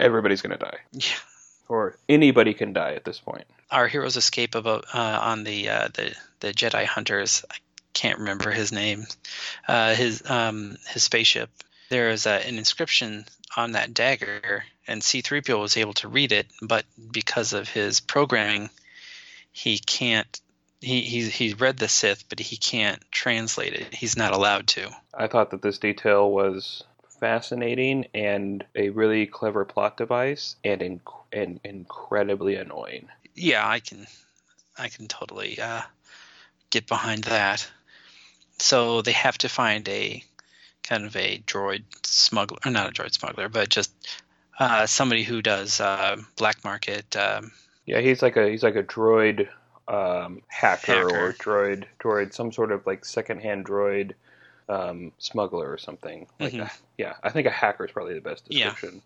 everybody's 0.00 0.42
gonna 0.42 0.58
die, 0.58 0.78
Yeah. 0.92 1.14
or 1.68 1.96
anybody 2.08 2.54
can 2.54 2.72
die 2.72 2.94
at 2.94 3.04
this 3.04 3.20
point. 3.20 3.44
Our 3.70 3.86
heroes 3.88 4.16
escape 4.16 4.54
about 4.54 4.84
uh, 4.94 5.18
on 5.22 5.44
the 5.44 5.68
uh, 5.68 5.88
the 5.94 6.14
the 6.40 6.52
Jedi 6.52 6.84
hunters. 6.84 7.44
I 7.50 7.56
can't 7.94 8.18
remember 8.18 8.50
his 8.50 8.72
name. 8.72 9.06
Uh, 9.68 9.94
his 9.94 10.22
um 10.28 10.76
his 10.88 11.04
spaceship. 11.04 11.50
There 11.88 12.10
is 12.10 12.26
uh, 12.26 12.42
an 12.46 12.58
inscription 12.58 13.24
on 13.56 13.72
that 13.72 13.92
dagger, 13.92 14.64
and 14.88 15.04
C-3PO 15.04 15.60
was 15.60 15.76
able 15.76 15.92
to 15.94 16.08
read 16.08 16.32
it, 16.32 16.46
but 16.62 16.86
because 17.12 17.52
of 17.52 17.68
his 17.68 18.00
programming, 18.00 18.70
he 19.52 19.78
can't. 19.78 20.40
He 20.82 21.00
he 21.02 21.28
he 21.30 21.54
read 21.54 21.78
the 21.78 21.88
Sith, 21.88 22.28
but 22.28 22.40
he 22.40 22.56
can't 22.56 23.00
translate 23.10 23.72
it. 23.72 23.94
He's 23.94 24.16
not 24.16 24.32
allowed 24.34 24.66
to. 24.68 24.90
I 25.14 25.28
thought 25.28 25.50
that 25.52 25.62
this 25.62 25.78
detail 25.78 26.30
was 26.30 26.82
fascinating 27.20 28.06
and 28.14 28.64
a 28.74 28.88
really 28.90 29.26
clever 29.26 29.64
plot 29.64 29.96
device, 29.96 30.56
and 30.64 30.80
inc- 30.80 31.24
and 31.32 31.60
incredibly 31.64 32.56
annoying. 32.56 33.08
yeah, 33.34 33.66
I 33.66 33.78
can, 33.80 34.06
I 34.76 34.88
can 34.88 35.06
totally 35.06 35.58
uh, 35.60 35.82
get 36.70 36.86
behind 36.88 37.24
that. 37.24 37.70
So 38.58 39.02
they 39.02 39.12
have 39.12 39.38
to 39.38 39.48
find 39.48 39.88
a 39.88 40.22
kind 40.82 41.04
of 41.04 41.14
a 41.16 41.38
droid 41.46 41.84
smuggler, 42.04 42.58
or 42.66 42.72
not 42.72 42.88
a 42.88 42.92
droid 42.92 43.12
smuggler, 43.12 43.48
but 43.48 43.68
just 43.68 43.92
uh, 44.58 44.86
somebody 44.86 45.22
who 45.22 45.42
does 45.42 45.80
uh, 45.80 46.16
black 46.36 46.64
market. 46.64 47.16
Um, 47.16 47.52
Yeah, 47.86 48.00
he's 48.00 48.20
like 48.20 48.36
a 48.36 48.48
he's 48.48 48.62
like 48.64 48.76
a 48.76 48.82
droid 48.82 49.48
um, 49.88 50.42
hacker, 50.48 51.08
or 51.10 51.32
droid 51.32 51.84
droid 52.00 52.32
some 52.32 52.52
sort 52.52 52.72
of 52.72 52.86
like 52.86 53.04
secondhand 53.04 53.66
droid 53.66 54.12
um, 54.68 55.12
smuggler 55.18 55.70
or 55.70 55.76
something 55.78 56.26
like 56.38 56.52
Mhm. 56.52 56.58
that. 56.60 56.78
Yeah, 56.96 57.14
I 57.22 57.30
think 57.30 57.46
a 57.46 57.50
hacker 57.50 57.84
is 57.84 57.90
probably 57.90 58.14
the 58.14 58.20
best 58.20 58.44
Yeah. 58.48 58.70
description. 58.70 59.02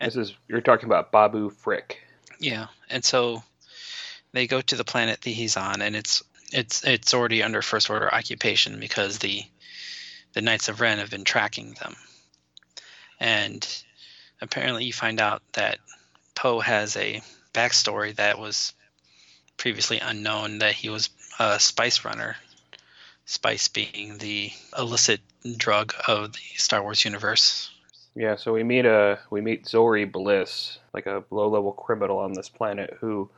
This 0.00 0.16
is 0.16 0.34
you're 0.48 0.60
talking 0.60 0.86
about 0.86 1.10
Babu 1.12 1.50
Frick. 1.50 2.02
yeah, 2.38 2.66
and 2.90 3.04
so 3.04 3.42
they 4.32 4.46
go 4.46 4.60
to 4.60 4.76
the 4.76 4.84
planet 4.84 5.20
that 5.22 5.30
he's 5.30 5.56
on, 5.56 5.80
and 5.82 5.96
it's 5.96 6.22
it's 6.52 6.84
it's 6.84 7.14
already 7.14 7.42
under 7.42 7.62
first 7.62 7.88
order 7.90 8.12
occupation 8.12 8.78
because 8.80 9.18
the 9.18 9.42
the 10.34 10.42
Knights 10.42 10.68
of 10.68 10.80
Ren 10.80 10.98
have 10.98 11.10
been 11.10 11.24
tracking 11.24 11.72
them, 11.80 11.96
and 13.18 13.66
apparently 14.40 14.84
you 14.84 14.92
find 14.92 15.20
out 15.20 15.42
that 15.54 15.78
Poe 16.34 16.60
has 16.60 16.96
a 16.96 17.22
backstory 17.54 18.14
that 18.16 18.38
was 18.38 18.72
previously 19.58 19.98
unknown 20.00 20.58
that 20.58 20.72
he 20.72 20.88
was 20.88 21.10
a 21.38 21.60
spice 21.60 22.04
runner. 22.04 22.36
Spice 23.26 23.68
being 23.68 24.16
the 24.18 24.50
illicit 24.78 25.20
drug 25.58 25.92
of 26.06 26.32
the 26.32 26.38
Star 26.56 26.82
Wars 26.82 27.04
universe. 27.04 27.70
Yeah, 28.14 28.36
so 28.36 28.54
we 28.54 28.64
meet 28.64 28.86
a 28.86 29.18
we 29.30 29.40
meet 29.42 29.68
Zori 29.68 30.04
Bliss, 30.06 30.78
like 30.94 31.06
a 31.06 31.22
low 31.30 31.48
level 31.48 31.72
criminal 31.72 32.18
on 32.18 32.32
this 32.32 32.48
planet 32.48 32.96
who 33.00 33.28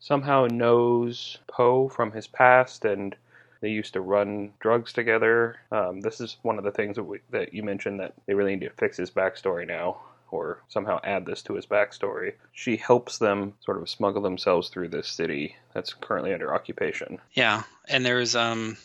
somehow 0.00 0.46
knows 0.50 1.38
Poe 1.48 1.88
from 1.88 2.12
his 2.12 2.26
past 2.26 2.84
and 2.84 3.16
They 3.60 3.70
used 3.70 3.94
to 3.94 4.00
run 4.00 4.52
drugs 4.60 4.92
together. 4.92 5.56
Um, 5.72 6.00
this 6.00 6.20
is 6.20 6.36
one 6.42 6.58
of 6.58 6.64
the 6.64 6.70
things 6.70 6.96
that, 6.96 7.04
we, 7.04 7.18
that 7.30 7.52
you 7.52 7.62
mentioned 7.62 8.00
that 8.00 8.14
they 8.26 8.34
really 8.34 8.54
need 8.54 8.66
to 8.66 8.70
fix 8.70 8.96
his 8.96 9.10
backstory 9.10 9.66
now, 9.66 9.98
or 10.30 10.62
somehow 10.68 11.00
add 11.02 11.26
this 11.26 11.42
to 11.42 11.54
his 11.54 11.66
backstory. 11.66 12.34
She 12.52 12.76
helps 12.76 13.18
them 13.18 13.54
sort 13.64 13.80
of 13.80 13.88
smuggle 13.88 14.22
themselves 14.22 14.68
through 14.68 14.88
this 14.88 15.08
city 15.08 15.56
that's 15.74 15.94
currently 15.94 16.32
under 16.32 16.54
occupation. 16.54 17.18
Yeah, 17.32 17.62
and 17.88 18.04
there's 18.04 18.36
um, 18.36 18.76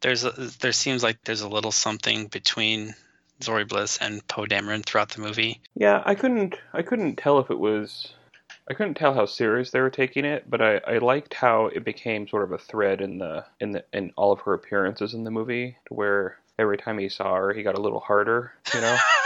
there's 0.00 0.24
a, 0.24 0.30
there 0.60 0.72
seems 0.72 1.02
like 1.02 1.18
there's 1.24 1.40
a 1.40 1.48
little 1.48 1.72
something 1.72 2.26
between 2.26 2.94
Zori 3.42 3.64
Bliss 3.64 3.98
and 3.98 4.26
Poe 4.26 4.46
Dameron 4.46 4.84
throughout 4.84 5.10
the 5.10 5.20
movie. 5.20 5.60
Yeah, 5.74 6.02
I 6.04 6.14
couldn't 6.14 6.56
I 6.72 6.82
couldn't 6.82 7.16
tell 7.16 7.38
if 7.38 7.50
it 7.50 7.58
was 7.58 8.12
I 8.68 8.74
couldn't 8.74 8.94
tell 8.94 9.14
how 9.14 9.26
serious 9.26 9.70
they 9.70 9.80
were 9.80 9.90
taking 9.90 10.24
it, 10.24 10.48
but 10.50 10.60
I, 10.60 10.78
I 10.78 10.98
liked 10.98 11.34
how 11.34 11.66
it 11.66 11.84
became 11.84 12.26
sort 12.26 12.42
of 12.42 12.52
a 12.52 12.58
thread 12.58 13.00
in 13.00 13.18
the 13.18 13.44
in 13.60 13.72
the 13.72 13.84
in 13.92 14.12
all 14.16 14.32
of 14.32 14.40
her 14.40 14.54
appearances 14.54 15.14
in 15.14 15.24
the 15.24 15.30
movie, 15.30 15.76
to 15.86 15.94
where 15.94 16.38
every 16.58 16.76
time 16.76 16.98
he 16.98 17.08
saw 17.08 17.34
her, 17.34 17.52
he 17.52 17.62
got 17.62 17.78
a 17.78 17.80
little 17.80 18.00
harder, 18.00 18.52
you 18.74 18.80
know. 18.80 18.96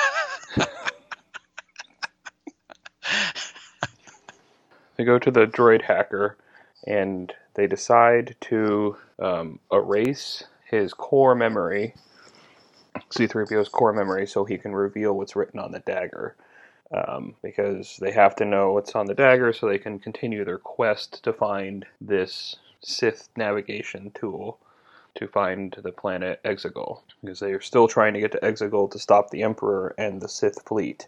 they 5.01 5.05
go 5.07 5.19
to 5.19 5.31
the 5.31 5.47
droid 5.47 5.81
hacker, 5.81 6.37
and 6.87 7.33
they 7.55 7.67
decide 7.67 8.37
to 8.39 8.99
um, 9.19 9.59
erase 9.73 10.45
his 10.71 10.93
core 10.93 11.35
memory, 11.35 11.95
C-3PO's 13.09 13.71
core 13.71 13.95
memory, 13.95 14.27
so 14.27 14.45
he 14.45 14.59
can 14.59 14.75
reveal 14.75 15.17
what's 15.17 15.35
written 15.35 15.59
on 15.59 15.73
the 15.73 15.79
dagger 15.79 16.37
um, 16.95 17.35
because 17.43 17.97
they 18.03 18.13
have 18.13 18.37
to 18.37 18.45
know 18.45 18.75
what's 18.75 18.95
on 18.95 19.07
the 19.07 19.15
dagger 19.15 19.55
so 19.55 19.67
they 19.67 19.79
can 19.79 19.99
continue 19.99 20.45
their 20.45 20.59
quest 20.59 21.25
to 21.25 21.33
find 21.33 21.87
this 22.03 22.57
Sith 22.83 23.31
navigation 23.37 24.11
tool 24.15 24.59
to 25.15 25.27
find 25.27 25.75
the 25.83 25.93
planet 25.93 26.43
Exegol. 26.45 27.01
Because 27.23 27.41
they 27.41 27.53
are 27.53 27.61
still 27.63 27.89
trying 27.89 28.13
to 28.13 28.21
get 28.21 28.33
to 28.33 28.41
Exegol 28.41 28.91
to 28.91 28.99
stop 28.99 29.31
the 29.31 29.45
Emperor 29.45 29.95
and 29.97 30.21
the 30.21 30.29
Sith 30.29 30.61
fleet 30.67 31.07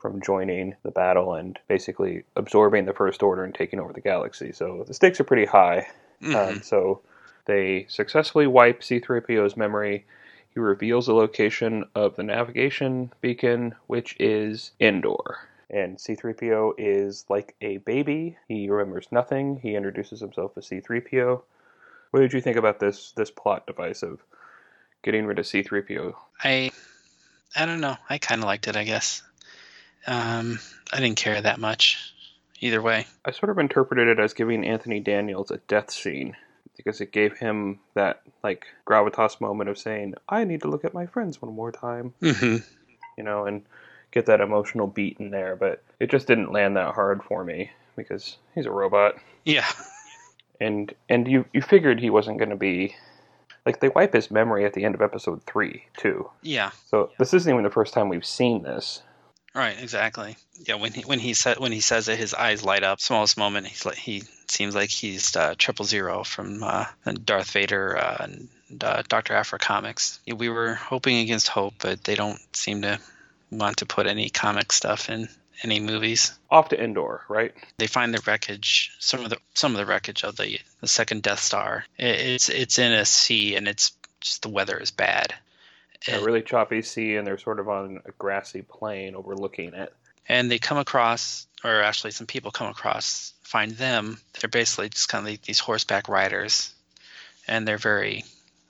from 0.00 0.22
joining 0.22 0.74
the 0.82 0.90
battle 0.90 1.34
and 1.34 1.58
basically 1.68 2.24
absorbing 2.36 2.86
the 2.86 2.94
First 2.94 3.22
Order 3.22 3.44
and 3.44 3.54
taking 3.54 3.78
over 3.78 3.92
the 3.92 4.00
galaxy. 4.00 4.52
So 4.52 4.84
the 4.86 4.94
stakes 4.94 5.20
are 5.20 5.24
pretty 5.24 5.46
high. 5.46 5.86
Mhm. 6.22 6.34
Um, 6.34 6.62
so 6.62 7.00
they 7.44 7.86
successfully 7.88 8.46
wipe 8.46 8.80
C3PO's 8.80 9.56
memory. 9.56 10.04
He 10.52 10.60
reveals 10.60 11.06
the 11.06 11.14
location 11.14 11.84
of 11.94 12.16
the 12.16 12.22
navigation 12.22 13.12
beacon, 13.20 13.74
which 13.86 14.16
is 14.18 14.72
Endor. 14.80 15.38
And 15.68 15.98
C3PO 15.98 16.74
is 16.78 17.24
like 17.28 17.54
a 17.60 17.76
baby. 17.78 18.36
He 18.48 18.68
remembers 18.68 19.06
nothing. 19.12 19.60
He 19.62 19.76
introduces 19.76 20.20
himself 20.20 20.52
as 20.56 20.66
C3PO. 20.66 21.42
What 22.10 22.20
did 22.20 22.32
you 22.32 22.40
think 22.40 22.56
about 22.56 22.80
this 22.80 23.12
this 23.12 23.30
plot 23.30 23.66
device 23.66 24.02
of 24.02 24.20
getting 25.02 25.26
rid 25.26 25.38
of 25.38 25.46
C3PO? 25.46 26.14
I 26.42 26.72
I 27.54 27.66
don't 27.66 27.80
know. 27.80 27.96
I 28.08 28.18
kind 28.18 28.40
of 28.40 28.46
liked 28.46 28.66
it, 28.66 28.76
I 28.76 28.84
guess. 28.84 29.22
Um, 30.06 30.58
I 30.92 31.00
didn't 31.00 31.16
care 31.16 31.40
that 31.40 31.60
much 31.60 31.98
either 32.60 32.82
way. 32.82 33.06
I 33.24 33.30
sort 33.30 33.50
of 33.50 33.58
interpreted 33.58 34.08
it 34.08 34.18
as 34.18 34.32
giving 34.34 34.64
Anthony 34.64 35.00
Daniels 35.00 35.50
a 35.50 35.58
death 35.58 35.90
scene 35.90 36.36
because 36.76 37.00
it 37.00 37.12
gave 37.12 37.38
him 37.38 37.80
that 37.94 38.22
like 38.42 38.66
gravitas 38.86 39.40
moment 39.40 39.68
of 39.68 39.78
saying, 39.78 40.14
"I 40.28 40.44
need 40.44 40.62
to 40.62 40.68
look 40.68 40.84
at 40.84 40.94
my 40.94 41.06
friends 41.06 41.40
one 41.42 41.54
more 41.54 41.72
time," 41.72 42.14
hmm 42.20 42.56
you 43.18 43.24
know, 43.24 43.44
and 43.44 43.62
get 44.12 44.26
that 44.26 44.40
emotional 44.40 44.86
beat 44.86 45.18
in 45.18 45.30
there. 45.30 45.56
But 45.56 45.82
it 45.98 46.10
just 46.10 46.26
didn't 46.26 46.52
land 46.52 46.76
that 46.76 46.94
hard 46.94 47.22
for 47.22 47.44
me 47.44 47.70
because 47.96 48.38
he's 48.54 48.66
a 48.66 48.70
robot, 48.70 49.16
Yeah. 49.44 49.66
and 50.60 50.92
and 51.08 51.28
you 51.28 51.44
you 51.52 51.60
figured 51.60 52.00
he 52.00 52.10
wasn't 52.10 52.38
going 52.38 52.50
to 52.50 52.56
be 52.56 52.96
like 53.66 53.80
they 53.80 53.90
wipe 53.90 54.14
his 54.14 54.30
memory 54.30 54.64
at 54.64 54.72
the 54.72 54.84
end 54.84 54.94
of 54.94 55.02
episode 55.02 55.42
three 55.44 55.84
too. 55.96 56.30
Yeah. 56.42 56.70
So 56.86 57.10
this 57.18 57.34
isn't 57.34 57.52
even 57.52 57.64
the 57.64 57.70
first 57.70 57.92
time 57.92 58.08
we've 58.08 58.24
seen 58.24 58.62
this. 58.62 59.02
Right. 59.54 59.76
Exactly. 59.80 60.36
Yeah. 60.66 60.76
When 60.76 60.92
he 60.92 61.02
when 61.02 61.18
he 61.18 61.34
said 61.34 61.58
when 61.58 61.72
he 61.72 61.80
says 61.80 62.08
it, 62.08 62.18
his 62.18 62.34
eyes 62.34 62.64
light 62.64 62.84
up. 62.84 63.00
Smallest 63.00 63.36
moment. 63.36 63.66
He's 63.66 63.84
like 63.84 63.96
he 63.96 64.22
seems 64.48 64.74
like 64.74 64.90
he's 64.90 65.34
uh, 65.36 65.54
triple 65.58 65.84
zero 65.84 66.22
from 66.22 66.62
uh, 66.62 66.86
Darth 67.24 67.50
Vader 67.50 67.96
uh, 67.96 68.16
and 68.20 68.48
uh, 68.82 69.02
Doctor 69.08 69.34
Aphra 69.34 69.58
comics. 69.58 70.20
We 70.26 70.48
were 70.48 70.74
hoping 70.74 71.18
against 71.18 71.48
hope, 71.48 71.74
but 71.80 72.04
they 72.04 72.14
don't 72.14 72.40
seem 72.54 72.82
to 72.82 73.00
want 73.50 73.78
to 73.78 73.86
put 73.86 74.06
any 74.06 74.30
comic 74.30 74.72
stuff 74.72 75.10
in 75.10 75.28
any 75.62 75.80
movies. 75.80 76.32
Off 76.50 76.68
to 76.70 76.82
Endor, 76.82 77.22
right? 77.28 77.52
They 77.78 77.86
find 77.86 78.14
the 78.14 78.22
wreckage, 78.26 78.92
some 78.98 79.24
of 79.24 79.30
the 79.30 79.38
some 79.54 79.72
of 79.72 79.78
the 79.78 79.86
wreckage 79.86 80.24
of 80.24 80.36
the 80.36 80.58
the 80.80 80.88
second 80.88 81.22
Death 81.22 81.40
Star. 81.40 81.84
It, 81.98 82.20
it's 82.20 82.48
it's 82.48 82.78
in 82.78 82.92
a 82.92 83.04
sea, 83.04 83.56
and 83.56 83.68
it's 83.68 83.92
just 84.20 84.42
the 84.42 84.48
weather 84.48 84.78
is 84.78 84.90
bad. 84.90 85.34
A 86.08 86.12
And- 86.14 86.24
really 86.26 86.42
choppy 86.42 86.82
sea, 86.82 87.16
and 87.16 87.26
they're 87.26 87.38
sort 87.38 87.60
of 87.60 87.68
on 87.68 88.00
a 88.06 88.10
grassy 88.12 88.62
plain 88.62 89.14
overlooking 89.14 89.74
it. 89.74 89.92
and 90.28 90.50
they 90.50 90.58
come 90.58 90.78
across 90.78 91.46
or 91.64 91.82
actually 91.82 92.10
some 92.12 92.26
people 92.26 92.50
come 92.52 92.68
across 92.68 93.32
find 93.42 93.72
them 93.72 94.20
they're 94.38 94.48
basically 94.50 94.88
just 94.88 95.08
kind 95.08 95.26
of 95.26 95.30
like 95.32 95.42
these 95.42 95.58
horseback 95.58 96.08
riders 96.08 96.72
and 97.48 97.66
they're 97.66 97.78
very 97.78 98.22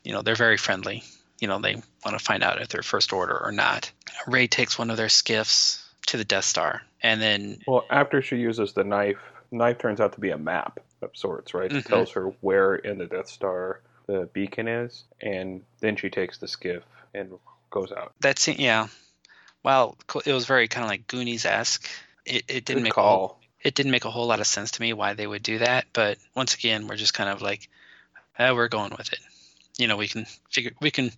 you 0.04 0.12
know 0.12 0.22
they're 0.22 0.36
very 0.36 0.56
friendly 0.56 1.02
you 1.40 1.48
know 1.48 1.58
they 1.60 1.74
want 2.04 2.16
to 2.18 2.24
find 2.24 2.42
out 2.42 2.62
if 2.62 2.68
they're 2.68 2.82
first 2.82 3.12
order 3.12 3.36
or 3.36 3.52
not 3.52 3.90
ray 4.26 4.46
takes 4.46 4.78
one 4.78 4.90
of 4.90 4.96
their 4.96 5.08
skiffs 5.10 5.84
to 6.06 6.16
the 6.16 6.24
death 6.24 6.44
star 6.44 6.80
and 7.02 7.20
then 7.20 7.58
Well, 7.66 7.84
after 7.90 8.22
she 8.22 8.36
uses 8.36 8.72
the 8.72 8.84
knife, 8.84 9.18
knife 9.50 9.78
turns 9.78 10.00
out 10.00 10.12
to 10.14 10.20
be 10.20 10.30
a 10.30 10.38
map 10.38 10.78
of 11.02 11.10
sorts, 11.16 11.52
right? 11.52 11.70
It 11.70 11.84
Mhm. 11.84 11.88
tells 11.88 12.10
her 12.12 12.26
where 12.40 12.76
in 12.76 12.96
the 12.98 13.06
Death 13.06 13.28
Star 13.28 13.80
the 14.06 14.28
beacon 14.32 14.68
is, 14.68 15.04
and 15.20 15.62
then 15.80 15.96
she 15.96 16.08
takes 16.10 16.38
the 16.38 16.46
skiff 16.48 16.82
and 17.14 17.30
goes 17.70 17.92
out. 17.92 18.12
that's 18.20 18.48
yeah 18.48 18.88
well 19.62 19.96
it 20.26 20.32
was 20.32 20.46
very 20.46 20.68
kind 20.68 20.84
of 20.84 20.90
like 20.90 21.06
goonies-esque 21.06 21.88
it, 22.26 22.44
it 22.48 22.64
didn't 22.64 22.78
Good 22.78 22.82
make 22.84 22.96
a 22.96 23.02
whole, 23.02 23.28
call. 23.28 23.40
it 23.62 23.74
didn't 23.74 23.92
make 23.92 24.04
a 24.04 24.10
whole 24.10 24.26
lot 24.26 24.40
of 24.40 24.46
sense 24.46 24.72
to 24.72 24.82
me 24.82 24.92
why 24.92 25.14
they 25.14 25.26
would 25.26 25.42
do 25.42 25.58
that 25.58 25.86
but 25.92 26.18
once 26.34 26.54
again 26.54 26.86
we're 26.88 26.96
just 26.96 27.14
kind 27.14 27.30
of 27.30 27.42
like 27.42 27.68
eh, 28.38 28.50
we're 28.52 28.68
going 28.68 28.92
with 28.98 29.12
it 29.12 29.20
you 29.78 29.86
know 29.86 29.96
we 29.96 30.08
can 30.08 30.26
figure 30.50 30.72
we 30.80 30.90
can 30.90 31.10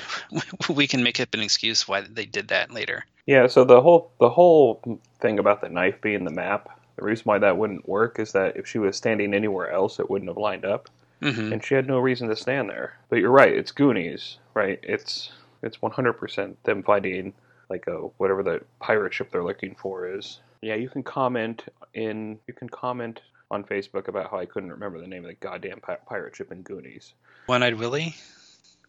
we 0.68 0.86
can 0.86 1.02
make 1.02 1.20
up 1.20 1.34
an 1.34 1.40
excuse 1.40 1.86
why 1.88 2.00
they 2.02 2.24
did 2.26 2.48
that 2.48 2.70
later 2.70 3.04
Yeah. 3.26 3.46
So 3.48 3.64
the 3.64 3.80
whole 3.80 4.10
the 4.20 4.30
whole 4.30 5.00
thing 5.20 5.38
about 5.38 5.60
the 5.60 5.68
knife 5.68 6.00
being 6.00 6.24
the 6.24 6.30
map. 6.32 6.68
The 6.96 7.04
reason 7.04 7.24
why 7.24 7.38
that 7.38 7.56
wouldn't 7.56 7.88
work 7.88 8.18
is 8.18 8.32
that 8.32 8.56
if 8.56 8.66
she 8.66 8.78
was 8.78 8.96
standing 8.96 9.32
anywhere 9.34 9.70
else, 9.70 9.98
it 10.00 10.10
wouldn't 10.10 10.28
have 10.28 10.36
lined 10.36 10.64
up, 10.66 10.88
hmm 11.22 11.52
and 11.52 11.64
she 11.64 11.74
had 11.74 11.86
no 11.86 11.98
reason 11.98 12.28
to 12.28 12.36
stand 12.36 12.68
there. 12.68 12.98
But 13.08 13.20
you're 13.20 13.30
right. 13.30 13.54
It's 13.56 13.72
Goonies, 13.72 14.36
right? 14.60 14.78
It's 14.82 15.32
it's 15.62 15.78
100% 15.78 16.54
them 16.64 16.82
finding 16.82 17.32
like 17.68 17.86
a 17.86 17.96
whatever 18.18 18.42
the 18.42 18.60
pirate 18.78 19.14
ship 19.14 19.30
they're 19.30 19.44
looking 19.44 19.74
for 19.74 20.06
is. 20.08 20.40
Yeah, 20.62 20.74
you 20.74 20.88
can 20.88 21.02
comment 21.02 21.64
in 21.94 22.38
you 22.46 22.54
can 22.54 22.68
comment 22.68 23.22
on 23.50 23.64
Facebook 23.64 24.08
about 24.08 24.30
how 24.30 24.38
I 24.38 24.46
couldn't 24.46 24.70
remember 24.70 25.00
the 25.00 25.06
name 25.06 25.24
of 25.24 25.28
the 25.28 25.34
goddamn 25.34 25.80
pi- 25.80 25.98
pirate 26.06 26.36
ship 26.36 26.52
in 26.52 26.62
Goonies. 26.62 27.14
one-eyed 27.46 27.74
willie 27.74 28.14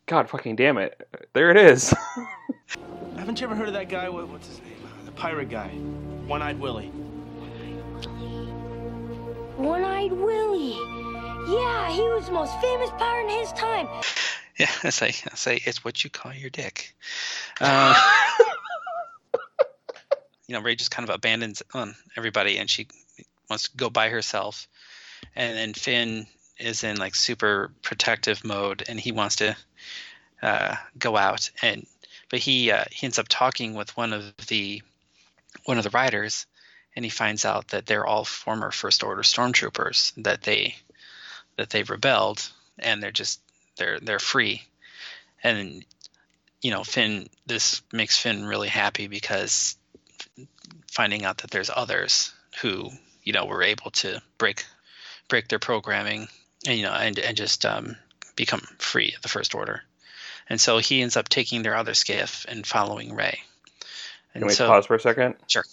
God 0.07 0.29
fucking 0.29 0.57
damn 0.57 0.77
it! 0.77 1.07
There 1.33 1.51
it 1.51 1.57
is. 1.57 1.93
Haven't 3.17 3.39
you 3.39 3.47
ever 3.47 3.55
heard 3.55 3.67
of 3.69 3.73
that 3.75 3.87
guy? 3.87 4.09
What, 4.09 4.27
what's 4.27 4.47
his 4.47 4.59
name? 4.59 4.75
Uh, 4.83 5.05
the 5.05 5.11
pirate 5.11 5.49
guy. 5.49 5.69
One 6.27 6.41
Eyed 6.41 6.59
Willie. 6.59 6.87
One-eyed 9.57 10.11
Willie. 10.11 10.75
Yeah, 11.53 11.91
he 11.91 12.01
was 12.01 12.25
the 12.25 12.33
most 12.33 12.59
famous 12.59 12.89
pirate 12.97 13.31
in 13.31 13.39
his 13.39 13.53
time. 13.53 13.87
Yeah 14.57 14.71
i 14.83 14.89
say 14.89 15.07
i 15.31 15.35
say 15.35 15.61
it's 15.65 15.83
what 15.83 16.03
you 16.03 16.09
call 16.09 16.33
your 16.33 16.49
dick. 16.49 16.95
Uh, 17.59 17.93
you 20.47 20.55
know 20.55 20.61
ray 20.61 20.75
just 20.75 20.89
kind 20.89 21.07
of 21.07 21.13
abandons 21.13 21.61
on 21.73 21.95
everybody 22.17 22.57
and 22.57 22.69
she 22.69 22.87
wants 23.51 23.67
to 23.67 23.77
go 23.77 23.89
by 23.89 24.09
herself. 24.09 24.67
And 25.35 25.55
then 25.55 25.73
finn 25.73 26.25
is 26.57 26.83
in 26.83 26.97
like 26.97 27.13
super 27.13 27.71
protective 27.83 28.43
mode 28.43 28.83
and 28.87 28.99
he 28.99 29.11
wants 29.11 29.35
to 29.37 29.55
uh, 30.41 30.75
go 30.97 31.17
out. 31.17 31.51
And 31.61 31.85
but 32.29 32.39
he 32.39 32.71
uh, 32.71 32.85
he 32.89 33.05
ends 33.05 33.19
up 33.19 33.27
talking 33.29 33.75
with 33.75 33.95
one 33.95 34.13
of 34.13 34.33
the 34.47 34.81
one 35.65 35.77
of 35.77 35.83
the 35.83 35.89
riders 35.91 36.47
and 36.95 37.05
he 37.05 37.11
finds 37.11 37.45
out 37.45 37.67
that 37.69 37.85
they're 37.85 38.07
all 38.07 38.23
former 38.23 38.71
first 38.71 39.03
order 39.03 39.21
stormtroopers 39.21 40.13
that 40.23 40.41
they 40.41 40.75
that 41.57 41.69
they 41.69 41.83
rebelled 41.83 42.49
and 42.79 43.03
they're 43.03 43.11
just 43.11 43.41
they're 43.77 43.99
they're 43.99 44.19
free 44.19 44.63
and 45.43 45.85
you 46.61 46.71
know 46.71 46.83
finn 46.83 47.27
this 47.45 47.81
makes 47.91 48.17
finn 48.17 48.45
really 48.45 48.67
happy 48.67 49.07
because 49.07 49.77
finding 50.91 51.25
out 51.25 51.39
that 51.39 51.51
there's 51.51 51.71
others 51.73 52.33
who 52.61 52.89
you 53.23 53.33
know 53.33 53.45
were 53.45 53.63
able 53.63 53.91
to 53.91 54.21
break 54.37 54.65
break 55.27 55.47
their 55.47 55.59
programming 55.59 56.27
and 56.67 56.77
you 56.77 56.83
know 56.83 56.93
and, 56.93 57.17
and 57.19 57.37
just 57.37 57.65
um, 57.65 57.95
become 58.35 58.61
free 58.77 59.13
of 59.15 59.21
the 59.21 59.29
first 59.29 59.55
order 59.55 59.81
and 60.49 60.59
so 60.59 60.77
he 60.77 61.01
ends 61.01 61.17
up 61.17 61.29
taking 61.29 61.63
their 61.63 61.75
other 61.75 61.93
skiff 61.93 62.45
and 62.49 62.67
following 62.67 63.15
ray 63.15 63.41
and 64.33 64.41
Can 64.41 64.47
we 64.47 64.53
so 64.53 64.67
pause 64.67 64.85
for 64.85 64.95
a 64.95 64.99
second? 64.99 65.35
Sure. 65.47 65.65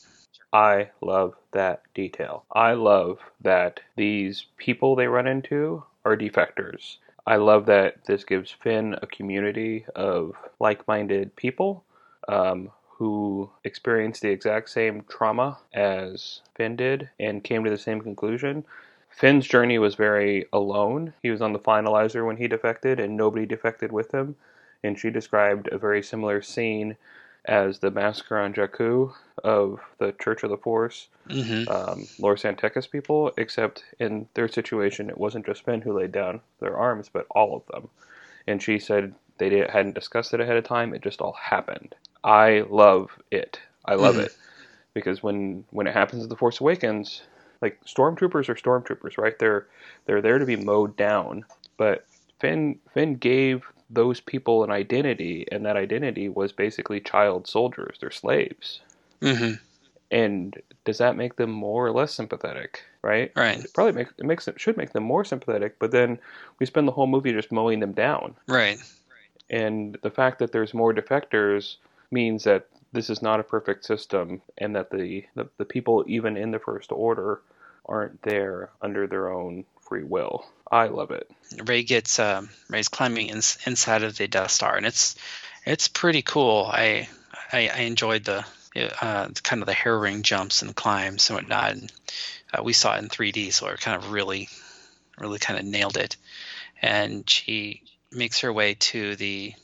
I 0.53 0.91
love 1.01 1.35
that 1.53 1.83
detail. 1.95 2.45
I 2.53 2.73
love 2.73 3.19
that 3.43 3.81
these 3.97 4.47
people 4.57 4.97
they 4.97 5.07
run 5.07 5.27
into 5.27 5.85
are 6.05 6.17
defectors. 6.17 6.97
I 7.29 7.37
love 7.37 7.67
that 7.67 8.07
this 8.07 8.25
gives 8.25 8.51
Finn 8.51 8.97
a 9.03 9.07
community 9.07 9.85
of 9.95 10.33
like-minded 10.61 11.37
people 11.37 11.85
um, 12.27 12.71
who 12.89 13.51
experienced 13.65 14.23
the 14.23 14.31
exact 14.31 14.71
same 14.71 15.05
trauma 15.11 15.59
as 15.75 16.41
Finn 16.55 16.75
did 16.75 17.11
and 17.21 17.45
came 17.45 17.65
to 17.65 17.71
the 17.71 17.77
same 17.77 18.01
conclusion. 18.01 18.65
Finn's 19.11 19.47
journey 19.47 19.79
was 19.79 19.95
very 19.95 20.47
alone. 20.55 21.13
He 21.23 21.31
was 21.31 21.43
on 21.43 21.53
the 21.53 21.59
finalizer 21.59 22.27
when 22.27 22.39
he 22.39 22.49
defected, 22.49 22.99
and 22.99 23.15
nobody 23.15 23.45
defected 23.45 23.93
with 23.93 24.15
him. 24.15 24.35
And 24.83 24.99
she 24.99 25.11
described 25.11 25.69
a 25.69 25.77
very 25.77 26.03
similar 26.03 26.41
scene 26.41 26.97
as 27.45 27.79
the 27.79 27.91
massacre 27.91 28.39
on 28.39 28.55
Jakku 28.55 29.13
of 29.45 29.81
the 29.99 30.13
Church 30.13 30.43
of 30.43 30.51
the 30.51 30.57
Force, 30.57 31.09
hmm 31.31 31.65
um, 31.67 32.09
Lor 32.19 32.37
San 32.37 32.57
people, 32.57 33.33
except 33.37 33.85
in 33.99 34.29
their 34.35 34.49
situation, 34.49 35.11
it 35.11 35.19
wasn't 35.19 35.47
just 35.47 35.65
Finn 35.65 35.83
who 35.83 35.99
laid 35.99 36.13
down 36.13 36.41
their 36.61 36.77
arms, 36.77 37.09
but 37.13 37.27
all 37.31 37.57
of 37.57 37.67
them. 37.73 37.91
And 38.47 38.63
she 38.63 38.79
said 38.79 39.15
they 39.39 39.49
didn't, 39.51 39.71
hadn't 39.71 39.95
discussed 39.95 40.35
it 40.35 40.41
ahead 40.41 40.57
of 40.57 40.65
time, 40.65 40.95
it 40.95 41.03
just 41.03 41.21
all 41.21 41.35
happened. 41.35 41.95
I 42.25 42.65
love 42.69 43.11
it. 43.31 43.61
I 43.85 43.95
love 43.95 44.17
Mhm. 44.17 44.27
it. 44.27 44.37
Because 44.95 45.23
when, 45.23 45.65
when 45.71 45.87
it 45.87 45.95
happens 45.95 46.23
in 46.23 46.29
The 46.29 46.37
Force 46.37 46.61
Awakens, 46.61 47.23
like 47.63 47.81
stormtroopers 47.85 48.49
are 48.49 48.55
stormtroopers, 48.55 49.19
right? 49.19 49.39
They're 49.39 49.67
they're 50.07 50.23
there 50.23 50.39
to 50.39 50.47
be 50.47 50.57
mowed 50.57 50.97
down. 50.97 51.45
But 51.77 52.07
Finn 52.41 52.79
Finn 52.95 53.17
gave 53.17 53.65
those 53.91 54.21
people 54.21 54.65
an 54.65 54.71
identity, 54.71 55.47
and 55.51 55.65
that 55.65 55.77
identity 55.77 56.29
was 56.29 56.53
basically 56.53 57.01
child 57.01 57.47
soldiers. 57.47 57.97
They're 58.01 58.11
slaves. 58.11 58.81
hmm 59.23 59.53
And 60.11 60.61
does 60.85 60.99
that 60.99 61.17
make 61.17 61.37
them 61.37 61.51
more 61.51 61.87
or 61.87 61.93
less 61.93 62.13
sympathetic? 62.13 62.83
Right? 63.03 63.33
Right. 63.37 63.65
It 63.65 63.73
probably 63.75 63.93
make, 63.93 64.09
it 64.19 64.25
makes 64.25 64.49
it 64.49 64.61
should 64.61 64.77
make 64.77 64.93
them 64.93 65.05
more 65.05 65.25
sympathetic. 65.25 65.79
But 65.79 65.93
then 65.93 66.19
we 66.59 66.67
spend 66.67 66.87
the 66.87 66.93
whole 66.93 67.07
movie 67.07 67.33
just 67.33 67.53
mowing 67.53 67.81
them 67.81 67.93
down. 67.93 68.35
Right. 68.47 68.79
And 69.51 69.97
the 70.03 70.11
fact 70.11 70.39
that 70.41 70.53
there's 70.53 70.75
more 70.75 70.93
defectors 70.93 71.77
means 72.11 72.45
that 72.45 72.67
this 72.93 73.11
is 73.11 73.23
not 73.23 73.41
a 73.41 73.45
perfect 73.45 73.85
system, 73.85 74.43
and 74.59 74.75
that 74.75 74.91
the 74.91 75.25
the, 75.35 75.49
the 75.59 75.65
people 75.65 76.05
even 76.07 76.37
in 76.37 76.51
the 76.51 76.59
First 76.59 76.91
Order 76.93 77.41
aren't 77.87 78.21
there 78.23 78.71
under 78.83 79.07
their 79.07 79.31
own 79.31 79.65
free 79.89 80.05
will. 80.05 80.45
I 80.71 80.87
love 80.89 81.11
it. 81.11 81.31
Rey 81.65 81.83
gets 81.83 82.19
um, 82.19 82.51
Rey's 82.69 82.89
climbing 82.89 83.29
in, 83.29 83.37
inside 83.67 84.03
of 84.03 84.17
the 84.19 84.29
Death 84.29 84.51
Star, 84.51 84.77
and 84.77 84.85
it's 84.87 85.17
it's 85.65 85.89
pretty 85.89 86.23
cool. 86.23 86.69
I 86.71 87.09
I, 87.53 87.69
I 87.75 87.79
enjoyed 87.81 88.25
the 88.25 88.45
uh, 88.77 89.29
kind 89.43 89.63
of 89.63 89.67
the 89.67 89.73
hair 89.73 89.99
ring 89.99 90.23
jumps 90.23 90.63
and 90.63 90.77
climbs 90.77 91.31
and 91.31 91.37
whatnot. 91.39 91.73
And, 91.73 91.93
uh, 92.53 92.63
we 92.63 92.73
saw 92.73 92.95
it 92.97 93.03
in 93.03 93.09
3D, 93.09 93.53
so 93.53 93.67
it 93.69 93.81
kind 93.81 93.97
of 94.03 94.11
really 94.13 94.49
really 95.19 95.39
kind 95.39 95.59
of 95.59 95.65
nailed 95.65 95.97
it. 95.97 96.17
And 96.81 97.29
she 97.29 97.83
makes 98.13 98.41
her 98.41 98.53
way 98.53 98.75
to 98.75 99.17
the 99.17 99.55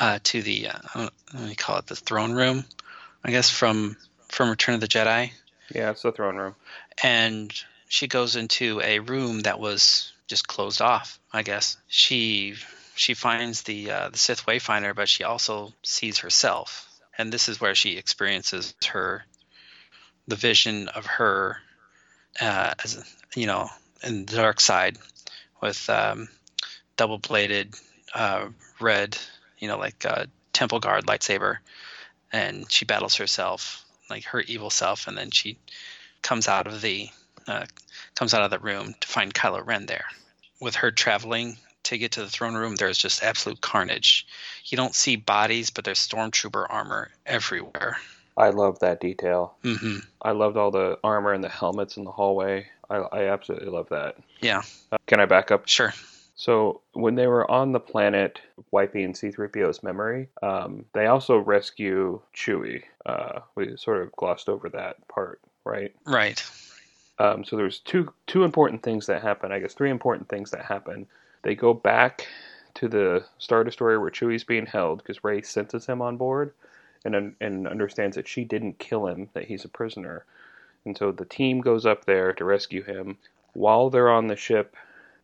uh, 0.00 0.18
to 0.24 0.42
the 0.42 0.68
uh, 0.68 0.78
I 0.94 0.98
don't- 1.00 1.12
what 1.32 1.42
do 1.44 1.48
you 1.48 1.56
call 1.56 1.78
it 1.78 1.86
the 1.86 1.96
throne 1.96 2.32
room, 2.32 2.64
I 3.24 3.30
guess 3.30 3.50
from 3.50 3.96
from 4.28 4.50
Return 4.50 4.74
of 4.74 4.80
the 4.82 4.88
Jedi 4.88 5.30
Yeah, 5.74 5.90
it's 5.90 6.02
the 6.02 6.12
throne 6.12 6.36
room. 6.36 6.54
and 7.02 7.52
she 7.88 8.08
goes 8.08 8.36
into 8.36 8.80
a 8.82 8.98
room 8.98 9.40
that 9.40 9.60
was 9.60 10.12
just 10.26 10.48
closed 10.48 10.80
off. 10.80 11.18
I 11.32 11.42
guess 11.42 11.76
she 11.88 12.54
she 12.94 13.14
finds 13.14 13.62
the 13.62 13.90
uh, 13.90 14.08
the 14.10 14.18
Sith 14.18 14.46
Wayfinder, 14.46 14.94
but 14.94 15.08
she 15.08 15.24
also 15.24 15.72
sees 15.82 16.18
herself, 16.18 16.88
and 17.16 17.32
this 17.32 17.48
is 17.48 17.60
where 17.60 17.74
she 17.74 17.96
experiences 17.96 18.74
her 18.86 19.24
the 20.28 20.36
vision 20.36 20.88
of 20.88 21.06
her 21.06 21.58
uh, 22.40 22.74
as 22.82 23.04
you 23.34 23.46
know 23.46 23.68
in 24.02 24.26
the 24.26 24.36
dark 24.36 24.60
side 24.60 24.98
with 25.60 25.88
um, 25.88 26.28
double 26.96 27.18
bladed 27.18 27.74
uh, 28.14 28.48
red, 28.80 29.16
you 29.58 29.68
know, 29.68 29.78
like 29.78 30.04
uh, 30.04 30.26
temple 30.52 30.80
guard 30.80 31.06
lightsaber, 31.06 31.58
and 32.32 32.70
she 32.70 32.84
battles 32.84 33.16
herself, 33.16 33.84
like 34.10 34.24
her 34.24 34.40
evil 34.40 34.70
self, 34.70 35.06
and 35.06 35.16
then 35.16 35.30
she 35.30 35.58
comes 36.22 36.48
out 36.48 36.66
of 36.66 36.80
the 36.80 37.08
uh, 37.48 37.66
comes 38.14 38.34
out 38.34 38.42
of 38.42 38.50
the 38.50 38.58
room 38.58 38.94
to 39.00 39.08
find 39.08 39.32
Kylo 39.32 39.64
Ren 39.66 39.86
there. 39.86 40.06
With 40.60 40.76
her 40.76 40.90
traveling 40.90 41.56
to 41.84 41.98
get 41.98 42.12
to 42.12 42.20
the 42.22 42.28
throne 42.30 42.54
room, 42.54 42.74
there's 42.76 42.98
just 42.98 43.22
absolute 43.22 43.60
carnage. 43.60 44.26
You 44.64 44.76
don't 44.76 44.94
see 44.94 45.16
bodies, 45.16 45.70
but 45.70 45.84
there's 45.84 45.98
stormtrooper 46.06 46.66
armor 46.68 47.10
everywhere. 47.24 47.98
I 48.36 48.50
love 48.50 48.78
that 48.80 49.00
detail. 49.00 49.54
hmm 49.62 49.98
I 50.22 50.32
loved 50.32 50.56
all 50.56 50.70
the 50.70 50.98
armor 51.04 51.32
and 51.32 51.44
the 51.44 51.48
helmets 51.48 51.96
in 51.96 52.04
the 52.04 52.10
hallway. 52.10 52.66
I, 52.90 52.96
I 52.96 53.24
absolutely 53.28 53.68
love 53.68 53.88
that. 53.90 54.16
Yeah, 54.40 54.62
Uh, 54.92 54.96
can 55.06 55.20
I 55.20 55.26
back 55.26 55.50
up? 55.50 55.68
sure. 55.68 55.92
So 56.34 56.82
when 56.92 57.14
they 57.14 57.26
were 57.26 57.50
on 57.50 57.72
the 57.72 57.80
planet 57.80 58.40
wiping 58.70 59.14
C-3PO's 59.14 59.82
memory, 59.82 60.28
um, 60.42 60.84
they 60.92 61.06
also 61.06 61.38
rescue 61.38 62.20
Chewie. 62.34 62.82
Uh, 63.06 63.40
we 63.54 63.76
sort 63.78 64.02
of 64.02 64.12
glossed 64.12 64.48
over 64.50 64.68
that 64.70 65.06
part, 65.08 65.40
right? 65.64 65.94
Right. 66.04 66.44
Um, 67.18 67.44
so 67.44 67.56
there's 67.56 67.78
two 67.80 68.12
two 68.26 68.44
important 68.44 68.82
things 68.82 69.06
that 69.06 69.22
happen. 69.22 69.52
I 69.52 69.58
guess 69.58 69.74
three 69.74 69.90
important 69.90 70.28
things 70.28 70.50
that 70.50 70.64
happen. 70.64 71.06
They 71.42 71.54
go 71.54 71.72
back 71.72 72.26
to 72.74 72.88
the 72.88 73.24
Star 73.38 73.64
Destroyer 73.64 74.00
where 74.00 74.10
Chewie's 74.10 74.44
being 74.44 74.66
held 74.66 74.98
because 74.98 75.24
Rey 75.24 75.40
senses 75.40 75.86
him 75.86 76.02
on 76.02 76.16
board, 76.16 76.52
and 77.04 77.34
and 77.40 77.66
understands 77.66 78.16
that 78.16 78.28
she 78.28 78.44
didn't 78.44 78.78
kill 78.78 79.06
him, 79.06 79.30
that 79.32 79.44
he's 79.44 79.64
a 79.64 79.68
prisoner, 79.68 80.24
and 80.84 80.96
so 80.96 81.10
the 81.10 81.24
team 81.24 81.60
goes 81.60 81.86
up 81.86 82.04
there 82.04 82.32
to 82.34 82.44
rescue 82.44 82.82
him. 82.82 83.18
While 83.54 83.88
they're 83.88 84.10
on 84.10 84.26
the 84.26 84.36
ship, 84.36 84.76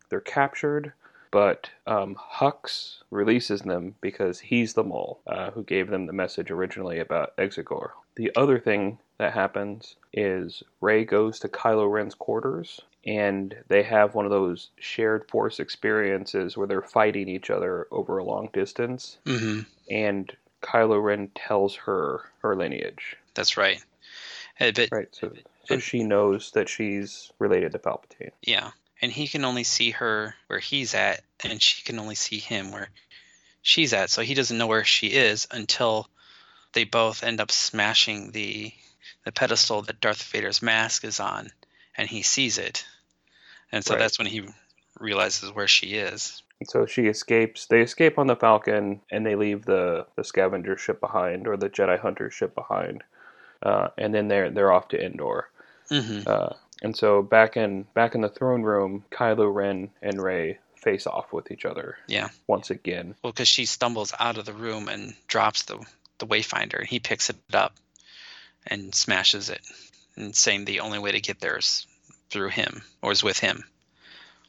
they're 0.08 0.20
captured, 0.20 0.94
but 1.30 1.68
um, 1.86 2.16
Hux 2.16 3.02
releases 3.10 3.62
them 3.62 3.94
because 4.00 4.40
he's 4.40 4.72
the 4.72 4.84
mole 4.84 5.20
uh, 5.26 5.50
who 5.50 5.62
gave 5.64 5.90
them 5.90 6.06
the 6.06 6.12
message 6.14 6.50
originally 6.50 6.98
about 6.98 7.36
Exegol. 7.36 7.90
The 8.14 8.30
other 8.36 8.58
thing 8.58 8.98
that 9.22 9.32
happens 9.32 9.96
is 10.12 10.62
Rey 10.80 11.04
goes 11.04 11.38
to 11.40 11.48
Kylo 11.48 11.90
Ren's 11.90 12.14
quarters 12.14 12.80
and 13.06 13.54
they 13.68 13.82
have 13.84 14.14
one 14.14 14.24
of 14.24 14.30
those 14.30 14.70
shared 14.78 15.28
force 15.28 15.60
experiences 15.60 16.56
where 16.56 16.66
they're 16.66 16.82
fighting 16.82 17.28
each 17.28 17.48
other 17.48 17.86
over 17.90 18.18
a 18.18 18.24
long 18.24 18.48
distance 18.52 19.18
hmm 19.24 19.60
and 19.90 20.32
Kylo 20.62 21.02
Ren 21.02 21.28
tells 21.34 21.74
her 21.74 22.20
her 22.40 22.54
lineage. 22.54 23.16
That's 23.34 23.56
right. 23.56 23.82
But 24.58 24.88
Right. 24.92 25.08
So 25.12 25.32
so 25.64 25.78
she 25.78 26.02
knows 26.02 26.52
that 26.52 26.68
she's 26.68 27.30
related 27.38 27.72
to 27.72 27.78
Palpatine. 27.78 28.30
yeah, 28.42 28.70
and 29.00 29.10
he 29.12 29.26
can 29.26 29.44
only 29.44 29.64
see 29.64 29.90
her 29.90 30.34
where 30.46 30.58
he's 30.58 30.94
at, 30.94 31.22
and 31.44 31.60
she 31.60 31.82
can 31.84 31.98
only 31.98 32.14
see 32.14 32.38
him 32.38 32.72
where 32.72 32.88
she's 33.62 33.92
at. 33.92 34.10
So 34.10 34.22
he 34.22 34.34
doesn't 34.34 34.56
know 34.58 34.66
where 34.66 34.84
she 34.84 35.08
is 35.08 35.46
until 35.50 36.08
they 36.72 36.84
both 36.84 37.22
end 37.22 37.40
up 37.40 37.50
smashing 37.50 38.32
the 38.32 38.72
the 39.24 39.32
pedestal 39.32 39.82
that 39.82 40.00
Darth 40.00 40.22
Vader's 40.24 40.62
mask 40.62 41.04
is 41.04 41.20
on, 41.20 41.50
and 41.96 42.08
he 42.08 42.22
sees 42.22 42.58
it, 42.58 42.84
and 43.70 43.84
so 43.84 43.94
Right. 43.94 44.00
that's 44.00 44.18
when 44.18 44.26
he 44.28 44.44
realizes 44.98 45.50
where 45.52 45.68
she 45.68 45.94
is. 45.94 46.42
So 46.64 46.86
she 46.86 47.06
escapes. 47.06 47.66
They 47.66 47.80
escape 47.80 48.18
on 48.18 48.28
the 48.28 48.36
Falcon, 48.36 49.00
and 49.10 49.26
they 49.26 49.34
leave 49.34 49.64
the, 49.64 50.06
the 50.16 50.22
scavenger 50.24 50.76
ship 50.76 51.00
behind, 51.00 51.48
or 51.48 51.56
the 51.56 51.68
Jedi 51.68 51.98
Hunter 51.98 52.30
ship 52.30 52.54
behind. 52.54 53.02
Uh, 53.62 53.88
and 53.98 54.14
then 54.14 54.28
they're 54.28 54.50
they're 54.50 54.72
off 54.72 54.88
to 54.88 55.04
Endor. 55.04 55.48
hmm 55.88 56.20
Uh, 56.26 56.54
and 56.82 56.96
so 56.96 57.22
back 57.22 57.56
in 57.56 57.84
back 57.94 58.14
in 58.14 58.20
the 58.22 58.28
throne 58.28 58.62
room, 58.62 59.04
Kylo 59.10 59.52
Ren 59.52 59.90
and 60.02 60.20
Rey 60.22 60.58
face 60.76 61.06
off 61.06 61.32
with 61.32 61.50
each 61.52 61.64
other 61.64 61.96
Yeah. 62.08 62.28
once 62.48 62.70
again. 62.70 63.14
Well, 63.22 63.32
because 63.32 63.46
she 63.48 63.66
stumbles 63.66 64.12
out 64.18 64.36
of 64.38 64.44
the 64.46 64.52
room 64.52 64.88
and 64.88 65.14
drops 65.28 65.62
the 65.62 65.78
the 66.18 66.26
Wayfinder, 66.26 66.78
and 66.80 66.88
he 66.88 66.98
picks 67.00 67.30
it 67.30 67.36
up 67.52 67.74
and 68.66 68.94
smashes 68.94 69.50
it, 69.50 69.60
and 70.16 70.34
saying 70.34 70.64
the 70.64 70.80
only 70.80 70.98
way 70.98 71.12
to 71.12 71.20
get 71.20 71.40
there 71.40 71.58
is 71.58 71.86
through 72.30 72.48
him 72.48 72.82
or 73.02 73.12
is 73.12 73.22
with 73.22 73.38
him. 73.38 73.64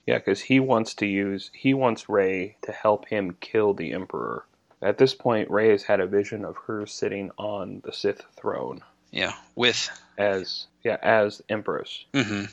Yeah, 0.06 0.18
because 0.18 0.42
he 0.42 0.60
wants 0.60 0.96
to 0.96 1.06
use 1.06 1.50
he 1.54 1.74
wants 1.74 2.10
Rey 2.10 2.58
to 2.64 2.72
help 2.72 3.08
him 3.08 3.38
kill 3.40 3.74
the 3.74 3.94
Emperor. 3.94 4.46
At 4.82 4.98
this 4.98 5.14
point, 5.14 5.50
Rey 5.50 5.70
has 5.70 5.84
had 5.84 6.02
a 6.02 6.08
vision 6.08 6.44
of 6.44 6.58
her 6.68 6.86
sitting 6.86 7.32
on 7.38 7.82
the 7.86 7.94
Sith 7.94 8.22
throne 8.36 8.82
Yeah, 9.12 9.34
with. 9.56 9.90
as 10.18 10.68
yeah 10.84 10.98
as 11.02 11.42
Empress 11.50 12.06
hmm 12.14 12.44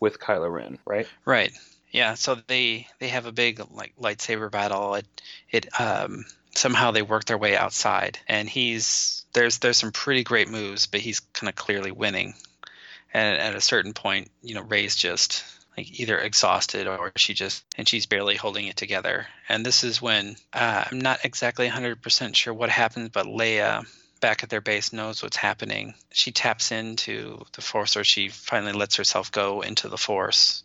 with 0.00 0.18
Kylo 0.18 0.52
Ren, 0.52 0.78
right? 0.84 1.06
Right. 1.24 1.52
Yeah. 1.92 2.14
So 2.14 2.34
they 2.46 2.88
they 2.98 3.08
have 3.08 3.26
a 3.26 3.32
big 3.32 3.62
like 3.70 3.94
lightsaber 4.00 4.50
battle. 4.50 4.94
It 4.94 5.06
it 5.50 5.80
um 5.80 6.24
somehow 6.56 6.90
they 6.90 7.02
work 7.02 7.24
their 7.24 7.38
way 7.38 7.56
outside, 7.56 8.18
and 8.28 8.48
he's 8.48 9.24
there's 9.32 9.58
there's 9.58 9.76
some 9.76 9.92
pretty 9.92 10.24
great 10.24 10.48
moves, 10.48 10.86
but 10.86 11.00
he's 11.00 11.20
kind 11.20 11.48
of 11.48 11.54
clearly 11.54 11.92
winning. 11.92 12.34
And 13.12 13.38
at 13.38 13.54
a 13.54 13.60
certain 13.60 13.92
point, 13.92 14.30
you 14.42 14.54
know, 14.54 14.62
Rey's 14.62 14.96
just 14.96 15.44
like 15.76 16.00
either 16.00 16.18
exhausted 16.18 16.86
or 16.86 17.12
she 17.16 17.34
just 17.34 17.64
and 17.76 17.88
she's 17.88 18.06
barely 18.06 18.36
holding 18.36 18.66
it 18.66 18.76
together. 18.76 19.26
And 19.48 19.64
this 19.64 19.84
is 19.84 20.02
when 20.02 20.36
uh, 20.52 20.84
I'm 20.90 21.00
not 21.00 21.24
exactly 21.24 21.68
100% 21.68 22.34
sure 22.34 22.54
what 22.54 22.70
happens, 22.70 23.10
but 23.10 23.26
Leia 23.26 23.86
back 24.20 24.42
at 24.42 24.48
their 24.48 24.62
base 24.62 24.92
knows 24.92 25.22
what's 25.22 25.36
happening. 25.36 25.94
She 26.10 26.32
taps 26.32 26.72
into 26.72 27.44
the 27.52 27.60
force 27.60 27.96
or 27.96 28.04
she 28.04 28.28
finally 28.28 28.72
lets 28.72 28.96
herself 28.96 29.30
go 29.30 29.60
into 29.60 29.88
the 29.88 29.98
force 29.98 30.64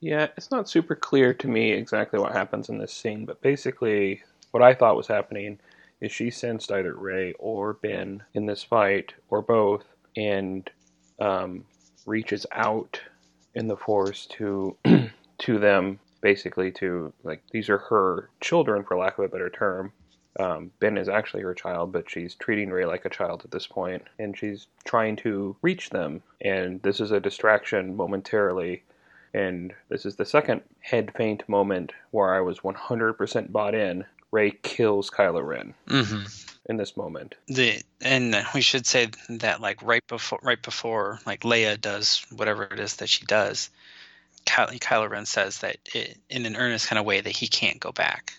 Yeah, 0.00 0.28
it's 0.36 0.50
not 0.50 0.68
super 0.68 0.94
clear 0.94 1.34
to 1.34 1.48
me 1.48 1.72
exactly 1.72 2.18
what 2.18 2.32
happens 2.32 2.68
in 2.68 2.78
this 2.78 2.92
scene, 2.92 3.24
but 3.24 3.40
basically, 3.40 4.22
what 4.54 4.62
I 4.62 4.72
thought 4.72 4.96
was 4.96 5.08
happening 5.08 5.58
is 6.00 6.12
she 6.12 6.30
sensed 6.30 6.70
either 6.70 6.94
Rey 6.94 7.32
or 7.40 7.72
Ben 7.72 8.22
in 8.34 8.46
this 8.46 8.62
fight, 8.62 9.12
or 9.28 9.42
both, 9.42 9.84
and 10.16 10.70
um, 11.20 11.64
reaches 12.06 12.46
out 12.52 13.00
in 13.56 13.66
the 13.66 13.76
Force 13.76 14.26
to 14.26 14.76
to 15.38 15.58
them, 15.58 15.98
basically 16.20 16.70
to 16.70 17.12
like 17.24 17.42
these 17.50 17.68
are 17.68 17.78
her 17.78 18.30
children, 18.40 18.84
for 18.84 18.96
lack 18.96 19.18
of 19.18 19.24
a 19.24 19.28
better 19.28 19.50
term. 19.50 19.92
Um, 20.38 20.70
ben 20.78 20.98
is 20.98 21.08
actually 21.08 21.42
her 21.42 21.54
child, 21.54 21.90
but 21.90 22.08
she's 22.08 22.36
treating 22.36 22.70
Rey 22.70 22.84
like 22.84 23.04
a 23.04 23.10
child 23.10 23.42
at 23.44 23.50
this 23.50 23.66
point, 23.66 24.04
and 24.20 24.38
she's 24.38 24.68
trying 24.84 25.16
to 25.16 25.56
reach 25.62 25.90
them. 25.90 26.22
And 26.40 26.80
this 26.82 27.00
is 27.00 27.10
a 27.10 27.18
distraction 27.18 27.96
momentarily 27.96 28.84
and 29.34 29.74
this 29.88 30.06
is 30.06 30.14
the 30.14 30.24
second 30.24 30.62
head 30.78 31.12
faint 31.16 31.46
moment 31.48 31.92
where 32.12 32.32
I 32.32 32.40
was 32.40 32.60
100% 32.60 33.50
bought 33.50 33.74
in. 33.74 34.04
Rey 34.34 34.50
kills 34.50 35.10
Kylo 35.10 35.46
Ren 35.46 35.74
Mm-hmm. 35.86 36.24
in 36.68 36.76
this 36.76 36.96
moment. 36.96 37.36
The 37.46 37.80
and 38.00 38.36
we 38.52 38.60
should 38.60 38.84
say 38.84 39.08
that 39.28 39.60
like 39.60 39.80
right 39.82 40.04
before 40.08 40.40
right 40.42 40.60
before 40.60 41.20
like 41.24 41.42
Leia 41.42 41.80
does 41.80 42.26
whatever 42.34 42.64
it 42.64 42.80
is 42.80 42.96
that 42.96 43.08
she 43.08 43.24
does, 43.26 43.70
Ky- 44.44 44.78
Kylo 44.80 45.08
Ren 45.08 45.24
says 45.24 45.58
that 45.58 45.76
it, 45.94 46.18
in 46.28 46.46
an 46.46 46.56
earnest 46.56 46.88
kind 46.88 46.98
of 46.98 47.06
way 47.06 47.20
that 47.20 47.36
he 47.36 47.46
can't 47.46 47.78
go 47.78 47.92
back. 47.92 48.32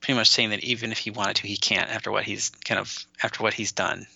Pretty 0.00 0.16
much 0.18 0.30
saying 0.30 0.50
that 0.50 0.64
even 0.64 0.92
if 0.92 0.98
he 0.98 1.10
wanted 1.10 1.36
to, 1.36 1.46
he 1.46 1.56
can't 1.58 1.90
after 1.90 2.10
what 2.10 2.24
he's 2.24 2.50
kind 2.64 2.80
of 2.80 3.04
after 3.22 3.42
what 3.42 3.54
he's 3.54 3.72
done, 3.72 4.06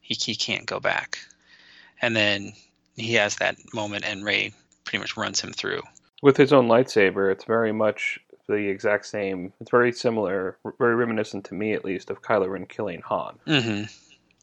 he 0.00 0.14
he 0.14 0.34
can't 0.34 0.66
go 0.66 0.80
back. 0.80 1.18
And 2.02 2.14
then 2.14 2.52
he 2.96 3.14
has 3.14 3.36
that 3.36 3.56
moment, 3.72 4.04
and 4.04 4.24
Rey 4.24 4.52
pretty 4.84 4.98
much 4.98 5.16
runs 5.16 5.40
him 5.40 5.52
through. 5.52 5.82
With 6.22 6.36
his 6.36 6.52
own 6.52 6.68
lightsaber, 6.68 7.30
it's 7.32 7.44
very 7.44 7.72
much 7.72 8.18
the 8.48 8.68
exact 8.68 9.06
same. 9.06 9.52
It's 9.60 9.70
very 9.70 9.92
similar, 9.92 10.58
very 10.78 10.94
reminiscent 10.94 11.44
to 11.46 11.54
me 11.54 11.72
at 11.72 11.84
least, 11.84 12.10
of 12.10 12.22
Kylo 12.22 12.50
Ren 12.50 12.66
killing 12.66 13.02
Han. 13.02 13.38
Mm-hmm. 13.46 13.84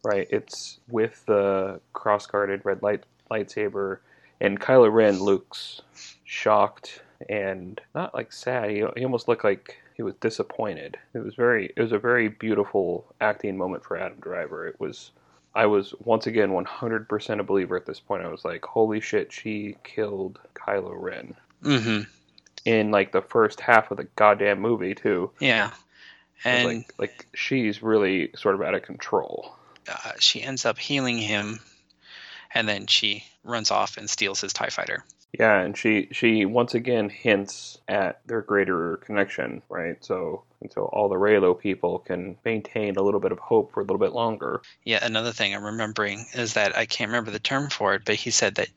Right? 0.07 0.27
It's 0.29 0.79
with 0.89 1.25
the 1.25 1.81
cross-guarded 1.93 2.61
red 2.63 2.81
light 2.83 3.03
lightsaber, 3.29 3.99
and 4.39 4.59
Kylo 4.59 4.93
Ren 4.93 5.19
looks 5.19 5.81
shocked 6.23 7.01
and 7.29 7.81
not 7.93 8.13
like 8.13 8.31
sad. 8.31 8.69
He, 8.69 8.85
he 8.95 9.03
almost 9.03 9.27
looked 9.27 9.43
like 9.43 9.77
he 9.95 10.03
was 10.03 10.13
disappointed. 10.15 10.97
It 11.13 11.19
was 11.19 11.35
very. 11.35 11.73
It 11.75 11.81
was 11.81 11.91
a 11.91 11.99
very 11.99 12.27
beautiful 12.27 13.05
acting 13.19 13.57
moment 13.57 13.83
for 13.83 13.97
Adam 13.97 14.19
Driver. 14.19 14.67
It 14.67 14.79
was. 14.79 15.11
I 15.55 15.65
was 15.67 15.93
once 16.03 16.27
again 16.27 16.49
100% 16.49 17.39
a 17.39 17.43
believer 17.43 17.77
at 17.77 17.85
this 17.85 18.01
point. 18.01 18.23
I 18.23 18.27
was 18.27 18.43
like, 18.43 18.65
holy 18.65 18.99
shit, 18.99 19.31
she 19.31 19.77
killed 19.85 20.37
Kylo 20.53 20.91
Ren 20.93 21.33
Mm-hmm. 21.65 22.01
In 22.65 22.91
like 22.91 23.11
the 23.11 23.21
first 23.21 23.59
half 23.61 23.91
of 23.91 23.97
the 23.97 24.07
goddamn 24.15 24.59
movie 24.59 24.95
too. 24.95 25.31
Yeah. 25.39 25.71
And 26.43 26.67
like 26.67 26.93
like 26.97 27.25
she's 27.33 27.81
really 27.81 28.31
sort 28.35 28.55
of 28.55 28.61
out 28.61 28.73
of 28.75 28.81
control. 28.81 29.55
uh, 29.87 30.11
she 30.19 30.41
ends 30.41 30.65
up 30.65 30.77
healing 30.77 31.17
him, 31.17 31.59
and 32.53 32.67
then 32.67 32.87
she 32.87 33.23
runs 33.43 33.71
off 33.71 33.97
and 33.97 34.09
steals 34.09 34.41
his 34.41 34.51
Tie 34.53 34.69
Fighter. 34.69 35.05
Yeah, 35.37 35.59
and 35.59 35.77
she 35.77 36.07
she 36.11 36.45
once 36.45 36.73
again 36.75 37.09
hints 37.09 37.77
at 37.87 38.25
their 38.25 38.41
greater 38.41 38.97
connection, 38.97 39.61
right? 39.69 40.03
So 40.03 40.43
until 40.61 40.85
all 40.85 41.09
the 41.09 41.15
Reylo 41.15 41.57
people 41.59 41.99
can 41.99 42.37
maintain 42.45 42.95
a 42.95 43.01
little 43.01 43.19
bit 43.19 43.31
of 43.31 43.39
hope 43.39 43.73
for 43.73 43.81
a 43.81 43.83
little 43.83 43.97
bit 43.97 44.13
longer. 44.13 44.61
Yeah, 44.83 45.05
another 45.05 45.31
thing 45.33 45.53
I'm 45.53 45.63
remembering 45.65 46.25
is 46.33 46.53
that 46.53 46.77
I 46.77 46.85
can't 46.85 47.09
remember 47.09 47.31
the 47.31 47.39
term 47.39 47.69
for 47.69 47.93
it, 47.95 48.03
but 48.05 48.15
he 48.15 48.31
said 48.31 48.55
that 48.55 48.69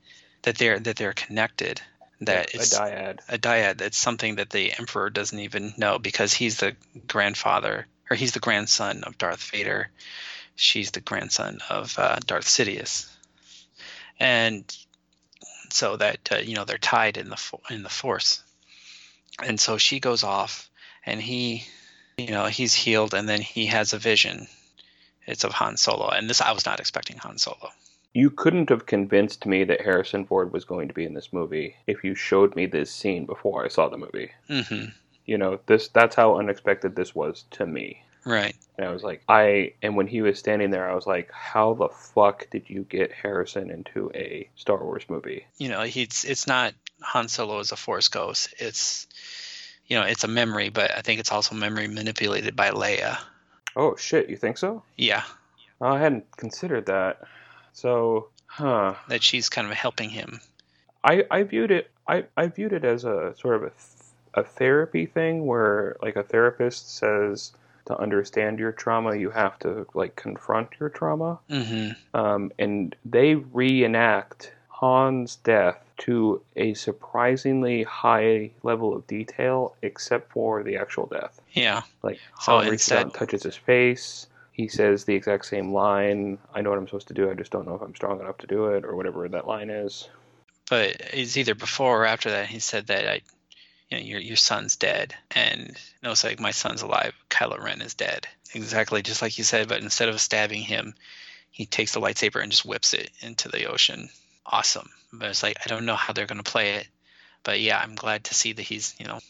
that 0.43 0.57
they're 0.57 0.79
that 0.79 0.95
they're 0.97 1.13
connected. 1.13 1.81
That 2.21 2.53
a 2.53 2.57
it's 2.57 2.77
dyad. 2.77 3.19
a 3.29 3.37
dyad. 3.37 3.77
That's 3.77 3.97
something 3.97 4.35
that 4.35 4.49
the 4.49 4.73
Emperor 4.77 5.09
doesn't 5.09 5.39
even 5.39 5.73
know 5.77 5.99
because 5.99 6.33
he's 6.33 6.57
the 6.57 6.75
grandfather 7.07 7.87
or 8.09 8.15
he's 8.15 8.33
the 8.33 8.39
grandson 8.39 9.03
of 9.03 9.17
Darth 9.17 9.43
Vader. 9.51 9.89
She's 10.55 10.91
the 10.91 10.99
grandson 10.99 11.59
of 11.69 11.97
uh, 11.97 12.19
Darth 12.25 12.45
Sidious, 12.45 13.09
and 14.19 14.65
so 15.69 15.95
that 15.95 16.29
uh, 16.31 16.37
you 16.37 16.55
know 16.55 16.65
they're 16.65 16.77
tied 16.77 17.17
in 17.17 17.29
the 17.29 17.41
in 17.69 17.83
the 17.83 17.89
Force. 17.89 18.43
And 19.41 19.57
so 19.59 19.77
she 19.77 20.01
goes 20.01 20.23
off, 20.23 20.69
and 21.05 21.21
he, 21.21 21.63
you 22.17 22.31
know, 22.31 22.47
he's 22.47 22.73
healed, 22.73 23.13
and 23.13 23.29
then 23.29 23.41
he 23.41 23.67
has 23.67 23.93
a 23.93 23.97
vision. 23.97 24.47
It's 25.25 25.45
of 25.45 25.53
Han 25.53 25.77
Solo, 25.77 26.09
and 26.09 26.29
this 26.29 26.41
I 26.41 26.51
was 26.51 26.65
not 26.65 26.79
expecting 26.79 27.17
Han 27.19 27.37
Solo. 27.37 27.71
You 28.13 28.29
couldn't 28.31 28.69
have 28.69 28.85
convinced 28.85 29.45
me 29.45 29.63
that 29.65 29.81
Harrison 29.81 30.25
Ford 30.25 30.51
was 30.51 30.65
going 30.65 30.87
to 30.87 30.93
be 30.93 31.05
in 31.05 31.13
this 31.13 31.31
movie 31.31 31.75
if 31.87 32.03
you 32.03 32.15
showed 32.15 32.55
me 32.55 32.65
this 32.65 32.91
scene 32.91 33.25
before 33.25 33.63
I 33.63 33.67
saw 33.67 33.87
the 33.87 33.97
movie. 33.97 34.31
hmm 34.47 34.85
You 35.25 35.37
know, 35.37 35.59
this 35.67 35.89
that's 35.89 36.15
how 36.15 36.37
unexpected 36.39 36.95
this 36.95 37.13
was 37.13 37.45
to 37.51 37.65
me. 37.65 38.03
Right. 38.25 38.55
And 38.77 38.87
I 38.87 38.91
was 38.91 39.03
like, 39.03 39.21
I 39.29 39.73
and 39.81 39.95
when 39.95 40.07
he 40.07 40.21
was 40.21 40.39
standing 40.39 40.71
there, 40.71 40.89
I 40.89 40.95
was 40.95 41.05
like, 41.07 41.31
how 41.31 41.73
the 41.75 41.89
fuck 41.89 42.49
did 42.49 42.69
you 42.69 42.83
get 42.89 43.11
Harrison 43.11 43.69
into 43.69 44.11
a 44.15 44.49
Star 44.55 44.83
Wars 44.83 45.05
movie? 45.07 45.45
you 45.57 45.69
know 45.69 45.81
he's 45.83 46.25
it's 46.25 46.47
not 46.47 46.73
Han 47.01 47.27
Solo 47.27 47.59
as 47.59 47.71
a 47.71 47.75
Force 47.77 48.07
ghost. 48.07 48.53
It's 48.57 49.07
you 49.87 49.95
know 49.97 50.03
it's 50.05 50.23
a 50.23 50.27
memory, 50.27 50.69
but 50.69 50.91
I 50.97 51.01
think 51.01 51.19
it's 51.19 51.31
also 51.31 51.53
memory 51.55 51.87
manipulated 51.87 52.55
by 52.55 52.71
Leia. 52.71 53.19
Oh 53.75 53.95
shit, 53.95 54.29
you 54.29 54.35
think 54.35 54.57
so? 54.57 54.81
Yeah, 54.97 55.23
Oh, 55.79 55.87
I 55.93 55.99
hadn't 55.99 56.25
considered 56.37 56.87
that. 56.87 57.21
So, 57.79 58.27
huh? 58.47 58.95
that 59.07 59.23
she's 59.23 59.47
kind 59.49 59.67
of 59.67 59.73
helping 59.73 60.09
him. 60.09 60.41
I 61.03 61.23
I 61.31 61.43
viewed 61.43 61.71
it 61.71 61.89
I 62.07 62.25
I 62.35 62.47
viewed 62.47 62.73
it 62.73 62.83
as 62.83 63.05
a 63.05 63.33
sort 63.37 63.55
of 63.55 63.63
a 63.63 63.69
th- 63.69 63.95
a 64.35 64.43
therapy 64.43 65.05
thing 65.05 65.45
where 65.45 65.95
like 66.01 66.15
a 66.15 66.23
therapist 66.23 66.95
says 66.97 67.51
to 67.85 67.97
understand 67.97 68.59
your 68.59 68.71
trauma, 68.71 69.15
you 69.15 69.29
have 69.31 69.57
to 69.59 69.87
like 69.93 70.15
confront 70.15 70.69
your 70.79 70.89
trauma. 70.89 71.39
hmm 71.49 71.89
um, 72.13 72.51
and 72.59 72.95
they 73.05 73.35
reenact 73.35 74.51
Han's 74.81 75.37
death 75.37 75.77
to 75.99 76.41
a 76.55 76.73
surprisingly 76.73 77.83
high 77.83 78.51
level 78.63 78.95
of 78.95 79.05
detail, 79.07 79.75
except 79.81 80.31
for 80.31 80.63
the 80.63 80.77
actual 80.77 81.05
death. 81.07 81.41
Yeah, 81.53 81.81
Like 82.03 82.19
So 82.41 82.53
Han 82.53 82.69
reaches 82.69 82.91
out 82.91 82.95
instead- 82.97 83.01
and 83.05 83.13
touches 83.13 83.43
his 83.43 83.55
face. 83.55 84.27
He 84.59 84.67
says 84.67 85.05
the 85.05 85.15
exact 85.15 85.45
same 85.45 85.71
line. 85.71 86.37
I 86.53 86.59
know 86.59 86.69
what 86.69 86.79
I'm 86.79 86.85
supposed 86.85 87.07
to 87.07 87.13
do. 87.13 87.31
I 87.31 87.33
just 87.33 87.49
don't 87.49 87.65
know 87.65 87.75
if 87.75 87.81
I'm 87.81 87.95
strong 87.95 88.19
enough 88.19 88.39
to 88.39 88.47
do 88.47 88.65
it, 88.65 88.83
or 88.83 88.93
whatever 88.93 89.25
that 89.29 89.47
line 89.47 89.69
is. 89.69 90.09
but 90.69 90.97
it's 91.13 91.37
either 91.37 91.55
before 91.55 92.01
or 92.03 92.05
after 92.05 92.31
that. 92.31 92.47
He 92.47 92.59
said 92.59 92.87
that 92.87 93.07
I, 93.07 93.21
you 93.89 93.97
know, 93.97 94.03
your 94.03 94.19
your 94.19 94.35
son's 94.35 94.75
dead, 94.75 95.15
and 95.31 95.77
no, 96.03 96.11
it's 96.11 96.25
like 96.25 96.41
my 96.41 96.51
son's 96.51 96.81
alive. 96.81 97.13
Kylo 97.29 97.57
Ren 97.57 97.81
is 97.81 97.93
dead. 97.93 98.27
Exactly, 98.53 99.01
just 99.01 99.21
like 99.21 99.37
you 99.37 99.45
said. 99.45 99.69
But 99.69 99.81
instead 99.81 100.09
of 100.09 100.19
stabbing 100.19 100.63
him, 100.63 100.93
he 101.51 101.65
takes 101.65 101.93
the 101.93 102.01
lightsaber 102.01 102.43
and 102.43 102.51
just 102.51 102.65
whips 102.65 102.93
it 102.93 103.11
into 103.21 103.47
the 103.47 103.71
ocean. 103.71 104.09
Awesome. 104.45 104.89
But 105.13 105.29
it's 105.29 105.41
like 105.41 105.55
I 105.63 105.69
don't 105.69 105.85
know 105.85 105.95
how 105.95 106.11
they're 106.11 106.25
gonna 106.25 106.43
play 106.43 106.71
it. 106.71 106.87
But 107.43 107.61
yeah, 107.61 107.79
I'm 107.79 107.95
glad 107.95 108.25
to 108.25 108.33
see 108.33 108.51
that 108.51 108.61
he's 108.63 108.93
you 108.99 109.05
know, 109.05 109.21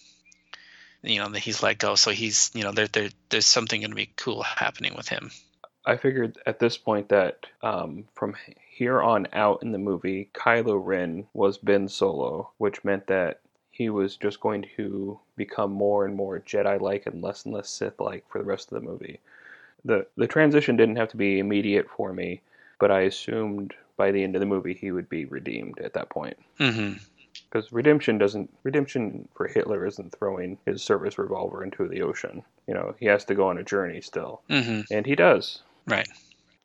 you 1.02 1.20
know 1.20 1.30
that 1.30 1.40
he's 1.40 1.64
let 1.64 1.78
go. 1.78 1.96
So 1.96 2.12
he's 2.12 2.52
you 2.54 2.64
know 2.64 2.72
there 2.72 2.88
there 2.88 3.10
there's 3.30 3.46
something 3.46 3.82
gonna 3.82 3.96
be 3.96 4.12
cool 4.16 4.44
happening 4.44 4.96
with 4.96 5.08
him. 5.08 5.32
I 5.86 5.98
figured 5.98 6.38
at 6.46 6.60
this 6.60 6.78
point 6.78 7.10
that 7.10 7.46
um, 7.64 8.06
from 8.14 8.36
here 8.70 9.02
on 9.02 9.28
out 9.34 9.64
in 9.64 9.72
the 9.72 9.78
movie, 9.78 10.30
Kylo 10.34 10.80
Ren 10.84 11.26
was 11.34 11.58
Ben 11.58 11.88
Solo, 11.88 12.52
which 12.58 12.84
meant 12.84 13.08
that 13.08 13.40
he 13.72 13.90
was 13.90 14.18
just 14.18 14.42
going 14.42 14.66
to 14.76 15.20
become 15.38 15.72
more 15.72 16.06
and 16.06 16.16
more 16.16 16.40
Jedi-like 16.40 17.08
and 17.08 17.22
less 17.22 17.46
and 17.46 17.54
less 17.54 17.70
Sith-like 17.70 18.26
for 18.30 18.40
the 18.40 18.44
rest 18.44 18.72
of 18.72 18.82
the 18.82 18.88
movie. 18.88 19.20
the 19.86 20.06
The 20.18 20.28
transition 20.28 20.76
didn't 20.76 20.98
have 20.98 21.10
to 21.10 21.18
be 21.18 21.40
immediate 21.40 21.90
for 21.90 22.12
me, 22.12 22.42
but 22.78 22.92
I 22.92 23.02
assumed 23.02 23.74
by 23.96 24.12
the 24.12 24.24
end 24.24 24.36
of 24.36 24.42
the 24.42 24.46
movie 24.46 24.74
he 24.74 24.92
would 24.92 25.10
be 25.10 25.26
redeemed 25.26 25.80
at 25.80 25.94
that 25.94 26.10
point. 26.10 26.38
hmm 26.58 26.94
Because 27.50 27.72
redemption 27.72 28.18
doesn't 28.18 28.50
redemption 28.64 29.28
for 29.36 29.48
Hitler 29.48 29.86
isn't 29.86 30.16
throwing 30.18 30.58
his 30.66 30.84
service 30.84 31.18
revolver 31.18 31.64
into 31.64 31.88
the 31.88 32.02
ocean. 32.02 32.44
You 32.68 32.74
know, 32.74 32.96
he 33.00 33.06
has 33.08 33.26
to 33.26 33.36
go 33.36 33.48
on 33.48 33.58
a 33.58 33.64
journey 33.64 34.02
still, 34.02 34.42
hmm 34.50 34.82
and 34.92 35.06
he 35.06 35.16
does. 35.16 35.62
Right. 35.88 36.08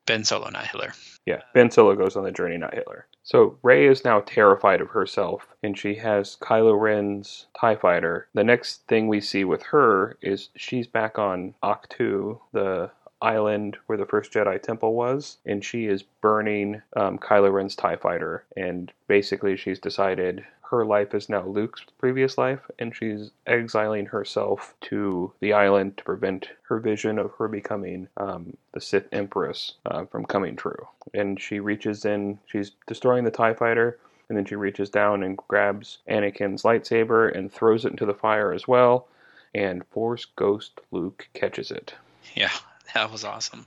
Ben 0.07 0.25
Solo, 0.25 0.51
not 0.51 0.67
Hitler. 0.67 0.93
Yeah, 1.25 1.41
Ben 1.55 1.71
Solo 1.71 1.95
goes 1.95 2.17
on 2.17 2.25
the 2.25 2.33
journey, 2.33 2.59
not 2.59 2.75
Hitler. 2.75 3.07
So 3.23 3.57
Rey 3.63 3.87
is 3.87 4.05
now 4.05 4.21
terrified 4.21 4.83
of 4.83 4.91
herself, 4.91 5.49
and 5.63 5.79
she 5.79 5.95
has 5.95 6.37
Kylo 6.43 6.79
Ren's 6.79 7.47
TIE 7.59 7.77
fighter. 7.77 8.29
The 8.35 8.45
next 8.45 8.87
thing 8.87 9.09
we 9.09 9.23
see 9.23 9.45
with 9.45 9.63
her 9.63 10.19
is 10.21 10.51
she's 10.57 10.87
back 10.87 11.19
on 11.19 11.55
Ahch-To, 11.63 12.39
the 12.53 12.91
island 13.23 13.79
where 13.87 13.97
the 13.97 14.05
first 14.05 14.31
Jedi 14.31 14.61
temple 14.61 14.93
was, 14.93 15.39
and 15.47 15.65
she 15.65 15.87
is 15.87 16.03
burning 16.03 16.83
um, 16.97 17.19
Kylo 17.19 17.51
Ren's 17.51 17.75
TIE 17.75 17.97
fighter. 17.97 18.45
And 18.59 18.93
basically, 19.09 19.57
she's 19.57 19.79
decided 19.79 20.45
her 20.75 20.85
life 20.85 21.15
is 21.15 21.29
now 21.29 21.47
Luke's 21.47 21.83
previous 21.99 22.37
life, 22.37 22.61
and 22.79 22.95
she's 22.95 23.31
exiling 23.47 24.07
herself 24.07 24.75
to 24.83 25.33
the 25.41 25.53
island 25.53 25.97
to 25.97 26.05
prevent 26.05 26.49
her 26.65 26.81
vision 26.81 27.19
of 27.19 27.33
her 27.39 27.49
becoming 27.49 28.09
um, 28.17 28.57
the 28.73 28.81
Sith 28.81 29.07
Empress 29.13 29.75
uh, 29.87 30.05
from 30.07 30.27
coming 30.27 30.57
true. 30.57 30.89
And 31.13 31.41
she 31.41 31.61
reaches 31.61 32.05
in, 32.05 32.39
she's 32.47 32.73
destroying 32.87 33.25
the 33.25 33.31
TIE 33.31 33.55
fighter, 33.55 33.99
And 34.29 34.39
then 34.39 34.45
she 34.47 34.57
reaches 34.57 34.91
down 34.91 35.23
and 35.23 35.37
grabs 35.37 35.99
Anakin's 36.09 36.63
lightsaber 36.63 37.37
and 37.37 37.53
throws 37.53 37.85
it 37.85 37.93
into 37.93 38.07
the 38.07 38.15
fire 38.15 38.53
as 38.53 38.67
well. 38.67 39.07
And 39.55 39.87
Force 39.87 40.25
Ghost 40.25 40.81
Luke 40.91 41.29
catches 41.35 41.71
it. 41.71 41.95
Yeah, 42.35 42.51
that 42.95 43.13
was 43.13 43.23
awesome. 43.23 43.67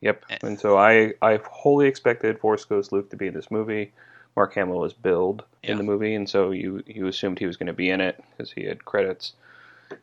Yep. 0.00 0.24
Eh. 0.30 0.38
And 0.42 0.60
so 0.60 0.78
I 0.78 1.14
I 1.20 1.40
wholly 1.44 1.88
expected 1.88 2.38
Force 2.38 2.64
Ghost 2.64 2.92
Luke 2.92 3.10
to 3.10 3.16
be 3.16 3.26
in 3.26 3.34
this 3.34 3.50
movie. 3.50 3.92
Mark 4.38 4.54
Hamill 4.54 4.78
was 4.78 4.92
billed 4.94 5.42
Yeah. 5.64 5.72
in 5.72 5.78
the 5.78 5.82
movie, 5.82 6.14
and 6.14 6.30
so 6.30 6.52
you 6.52 6.84
you 6.86 7.08
assumed 7.08 7.40
he 7.40 7.46
was 7.46 7.56
going 7.56 7.66
to 7.66 7.72
be 7.72 7.90
in 7.90 8.00
it 8.00 8.22
because 8.30 8.52
he 8.52 8.62
had 8.62 8.84
credits. 8.84 9.32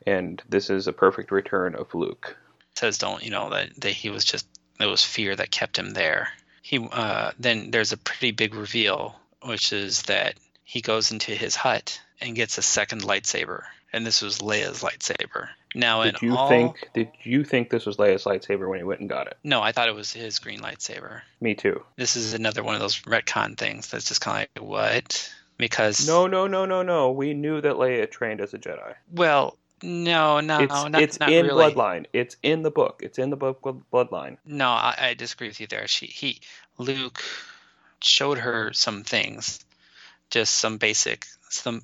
And 0.05 0.41
this 0.49 0.69
is 0.69 0.87
a 0.87 0.93
perfect 0.93 1.31
return 1.31 1.73
of 1.75 1.93
Luke. 1.95 2.35
says 2.75 2.97
don't 2.97 3.23
you 3.23 3.31
know 3.31 3.49
that, 3.51 3.69
that 3.79 3.91
he 3.91 4.09
was 4.09 4.25
just 4.25 4.45
it 4.77 4.87
was 4.87 5.01
fear 5.01 5.33
that 5.37 5.51
kept 5.51 5.77
him 5.79 5.91
there 5.91 6.27
he 6.61 6.85
uh, 6.91 7.31
then 7.39 7.71
there's 7.71 7.93
a 7.93 7.97
pretty 7.97 8.31
big 8.31 8.53
reveal 8.55 9.15
which 9.43 9.71
is 9.71 10.01
that 10.03 10.35
he 10.65 10.81
goes 10.81 11.11
into 11.11 11.31
his 11.31 11.55
hut 11.55 12.01
and 12.19 12.35
gets 12.35 12.57
a 12.57 12.61
second 12.61 13.01
lightsaber 13.03 13.61
and 13.93 14.05
this 14.05 14.21
was 14.21 14.39
leia's 14.39 14.81
lightsaber 14.83 15.47
now 15.73 16.03
Did 16.03 16.21
you 16.21 16.35
all 16.35 16.49
think 16.49 16.89
did 16.93 17.09
you 17.23 17.43
think 17.43 17.69
this 17.69 17.85
was 17.85 17.97
Leia's 17.97 18.23
lightsaber 18.25 18.69
when 18.69 18.79
he 18.79 18.83
went 18.83 18.99
and 19.01 19.09
got 19.09 19.27
it? 19.27 19.37
no 19.43 19.61
i 19.61 19.71
thought 19.71 19.87
it 19.89 19.95
was 19.95 20.11
his 20.11 20.39
green 20.39 20.59
lightsaber 20.61 21.21
Me 21.41 21.53
too. 21.55 21.81
this 21.95 22.15
is 22.15 22.33
another 22.33 22.63
one 22.63 22.75
of 22.75 22.81
those 22.81 22.99
retcon 23.01 23.57
things 23.57 23.89
that's 23.89 24.07
just 24.07 24.21
kind 24.21 24.47
of 24.55 24.61
like 24.63 24.69
what 24.69 25.31
because 25.57 26.05
No, 26.05 26.27
no, 26.27 26.47
no, 26.47 26.65
no, 26.65 26.83
no. 26.83 27.11
We 27.11 27.33
knew 27.33 27.61
that 27.61 27.75
Leia 27.75 28.11
trained 28.11 28.41
as 28.41 28.53
a 28.53 28.57
Jedi. 28.57 28.95
well 29.13 29.57
no 29.81 30.39
no 30.41 30.59
it's 30.61 30.73
not, 30.73 31.01
it's 31.01 31.19
not 31.19 31.29
in 31.31 31.45
really. 31.45 31.73
Bloodline. 31.73 32.05
It's 32.11 32.35
in 32.43 32.61
the 32.63 32.71
book. 32.71 33.01
It's 33.03 33.19
in 33.19 33.29
the 33.29 33.35
book 33.37 33.61
Bloodline. 33.93 34.37
No, 34.45 34.67
I, 34.69 34.95
I 34.99 35.13
disagree 35.13 35.47
with 35.47 35.59
you 35.59 35.67
there. 35.67 35.87
She 35.87 36.07
he 36.07 36.39
Luke 36.77 37.21
showed 38.01 38.37
her 38.39 38.71
some 38.73 39.03
things, 39.03 39.59
just 40.29 40.55
some 40.55 40.77
basic 40.77 41.25
some. 41.49 41.81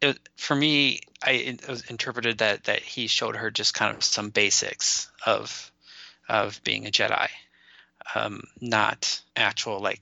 It, 0.00 0.18
for 0.36 0.54
me, 0.54 1.00
I 1.22 1.32
it 1.32 1.68
was 1.68 1.88
interpreted 1.90 2.38
that 2.38 2.64
that 2.64 2.80
he 2.80 3.06
showed 3.06 3.36
her 3.36 3.50
just 3.50 3.74
kind 3.74 3.94
of 3.96 4.02
some 4.04 4.30
basics 4.30 5.10
of 5.26 5.70
of 6.28 6.60
being 6.64 6.86
a 6.86 6.90
Jedi, 6.90 7.28
um, 8.14 8.42
not 8.60 9.20
actual 9.36 9.80
like 9.80 10.00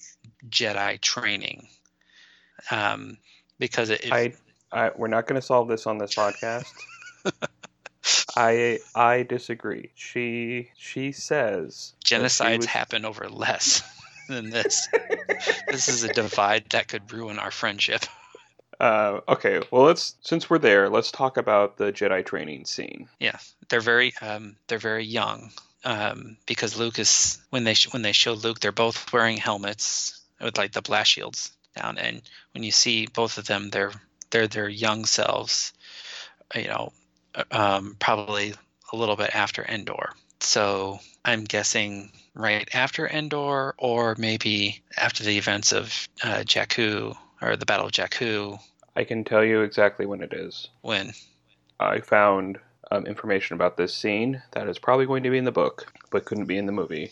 Jedi 0.49 1.01
training. 1.01 1.69
Um, 2.71 3.19
because 3.59 3.91
it, 3.91 4.05
it 4.05 4.13
I, 4.13 4.33
I 4.73 4.91
we're 4.97 5.09
not 5.09 5.27
going 5.27 5.41
to 5.41 5.47
solve 5.47 5.69
this 5.69 5.87
on 5.87 5.99
this 5.99 6.15
podcast. 6.15 6.67
I 8.37 8.79
I 8.95 9.23
disagree. 9.23 9.91
She 9.95 10.71
she 10.77 11.13
says 11.13 11.93
she 12.05 12.15
genocides 12.15 12.59
was- 12.59 12.67
happen 12.67 13.05
over 13.05 13.29
less 13.29 13.83
than 14.29 14.51
this. 14.51 14.89
this 15.71 15.89
is 15.89 16.05
a 16.05 16.13
divide 16.13 16.71
that 16.71 16.89
could 16.89 17.13
ruin 17.13 17.39
our 17.39 17.51
friendship. 17.51 18.05
Uh, 18.81 19.21
okay, 19.29 19.61
well 19.71 19.83
let's 19.83 20.17
since 20.23 20.51
we're 20.51 20.59
there, 20.59 20.89
let's 20.89 21.13
talk 21.13 21.37
about 21.37 21.77
the 21.77 21.93
Jedi 21.93 22.25
training 22.25 22.65
scene. 22.65 23.09
Yeah, 23.21 23.39
they're 23.69 23.81
very 23.81 24.13
um, 24.21 24.57
they're 24.67 24.79
very 24.79 25.05
young 25.05 25.51
um, 25.85 26.37
because 26.47 26.77
Luke 26.77 26.99
is 26.99 27.41
when 27.51 27.65
they 27.65 27.75
sh- 27.75 27.93
when 27.93 28.03
they 28.03 28.13
show 28.13 28.33
Luke, 28.33 28.61
they're 28.61 28.73
both 28.73 29.13
wearing 29.13 29.37
helmets 29.37 30.21
with 30.41 30.59
like 30.59 30.73
the 30.73 30.83
blast 30.83 31.13
shields 31.13 31.53
down, 31.77 31.99
and 31.99 32.23
when 32.55 32.65
you 32.65 32.73
see 32.73 33.07
both 33.07 33.39
of 33.39 33.47
them, 33.47 33.71
they're 33.71 33.93
they're 34.31 34.49
their 34.49 34.69
young 34.69 35.05
selves, 35.05 35.73
you 36.55 36.67
know, 36.67 36.93
um, 37.51 37.97
probably 37.99 38.55
a 38.93 38.97
little 38.97 39.17
bit 39.17 39.35
after 39.35 39.65
Endor. 39.65 40.13
So 40.41 40.99
I'm 41.25 41.45
guessing 41.45 42.11
right 42.35 42.69
after 42.75 43.07
Endor, 43.07 43.75
or 43.79 44.17
maybe 44.19 44.83
after 44.97 45.23
the 45.23 45.37
events 45.39 45.73
of 45.73 46.09
uh, 46.25 46.43
Jakku 46.45 47.17
or 47.41 47.57
the 47.57 47.67
Battle 47.67 47.87
of 47.87 47.93
Jakku, 47.93 48.59
I 48.97 49.05
can 49.05 49.25
tell 49.25 49.45
you 49.45 49.63
exactly 49.63 50.05
when 50.07 50.23
it 50.23 50.33
is. 50.33 50.69
when 50.83 51.13
I 51.81 52.01
found 52.01 52.59
um, 52.91 53.07
information 53.07 53.55
about 53.55 53.77
this 53.77 53.95
scene 53.95 54.43
that 54.53 54.69
is 54.69 54.79
probably 54.79 55.07
going 55.07 55.23
to 55.23 55.31
be 55.31 55.39
in 55.39 55.45
the 55.45 55.53
book, 55.53 55.93
but 56.11 56.25
couldn't 56.25 56.45
be 56.47 56.59
in 56.59 56.67
the 56.67 56.73
movie. 56.73 57.11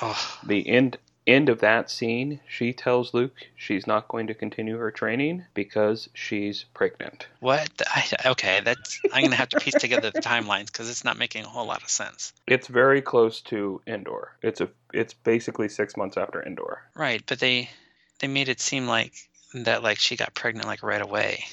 oh 0.00 0.38
The 0.44 0.68
end 0.68 0.98
end 1.26 1.48
of 1.48 1.60
that 1.60 1.90
scene, 1.90 2.40
she 2.48 2.72
tells 2.72 3.14
Luke 3.14 3.48
she's 3.56 3.86
not 3.86 4.08
going 4.08 4.26
to 4.26 4.34
continue 4.34 4.76
her 4.78 4.90
training 4.90 5.44
because 5.54 6.08
she's 6.14 6.64
pregnant. 6.74 7.28
What? 7.40 7.70
I, 7.86 8.04
okay, 8.26 8.60
that's. 8.64 9.00
I'm 9.12 9.24
gonna 9.24 9.36
have 9.36 9.50
to 9.50 9.60
piece 9.60 9.74
together 9.74 10.10
the 10.10 10.20
timelines 10.20 10.66
because 10.66 10.90
it's 10.90 11.04
not 11.04 11.18
making 11.18 11.44
a 11.44 11.48
whole 11.48 11.66
lot 11.66 11.82
of 11.82 11.88
sense. 11.88 12.32
It's 12.46 12.66
very 12.66 13.02
close 13.02 13.40
to 13.42 13.80
Endor. 13.86 14.32
It's 14.42 14.60
a 14.60 14.68
it's 14.92 15.14
basically 15.14 15.68
six 15.68 15.96
months 15.96 16.16
after 16.16 16.42
Endor. 16.42 16.82
Right, 16.94 17.22
but 17.26 17.38
they 17.38 17.70
they 18.18 18.28
made 18.28 18.48
it 18.48 18.60
seem 18.60 18.86
like 18.86 19.12
that 19.54 19.82
like 19.82 19.98
she 19.98 20.16
got 20.16 20.34
pregnant 20.34 20.66
like 20.66 20.82
right 20.82 21.02
away. 21.02 21.44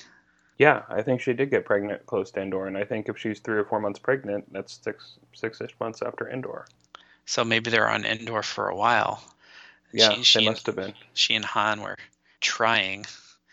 Yeah, 0.57 0.83
I 0.89 1.03
think 1.03 1.21
she 1.21 1.31
did 1.31 1.51
get 1.51 1.63
pregnant 1.63 2.05
close 2.05 2.31
to 2.31 2.41
Endor, 2.41 2.67
and 2.67 2.77
I 2.77 2.83
think 2.83 3.07
if 3.07 3.17
she's 3.17 3.39
three 3.39 3.57
or 3.57 3.63
four 3.63 3.79
months 3.79 3.99
pregnant, 3.99 4.51
that's 4.51 4.79
six 4.83 5.17
six-ish 5.33 5.73
months 5.79 6.01
after 6.01 6.29
Endor. 6.29 6.65
So 7.25 7.45
maybe 7.45 7.69
they're 7.69 7.89
on 7.89 8.05
Endor 8.05 8.41
for 8.41 8.67
a 8.67 8.75
while. 8.75 9.23
Yeah, 9.91 10.13
she, 10.13 10.23
she, 10.23 10.39
they 10.39 10.45
must 10.45 10.65
have 10.67 10.75
been. 10.75 10.93
she 11.13 11.35
and 11.35 11.45
Han 11.45 11.81
were 11.81 11.97
trying. 12.41 13.05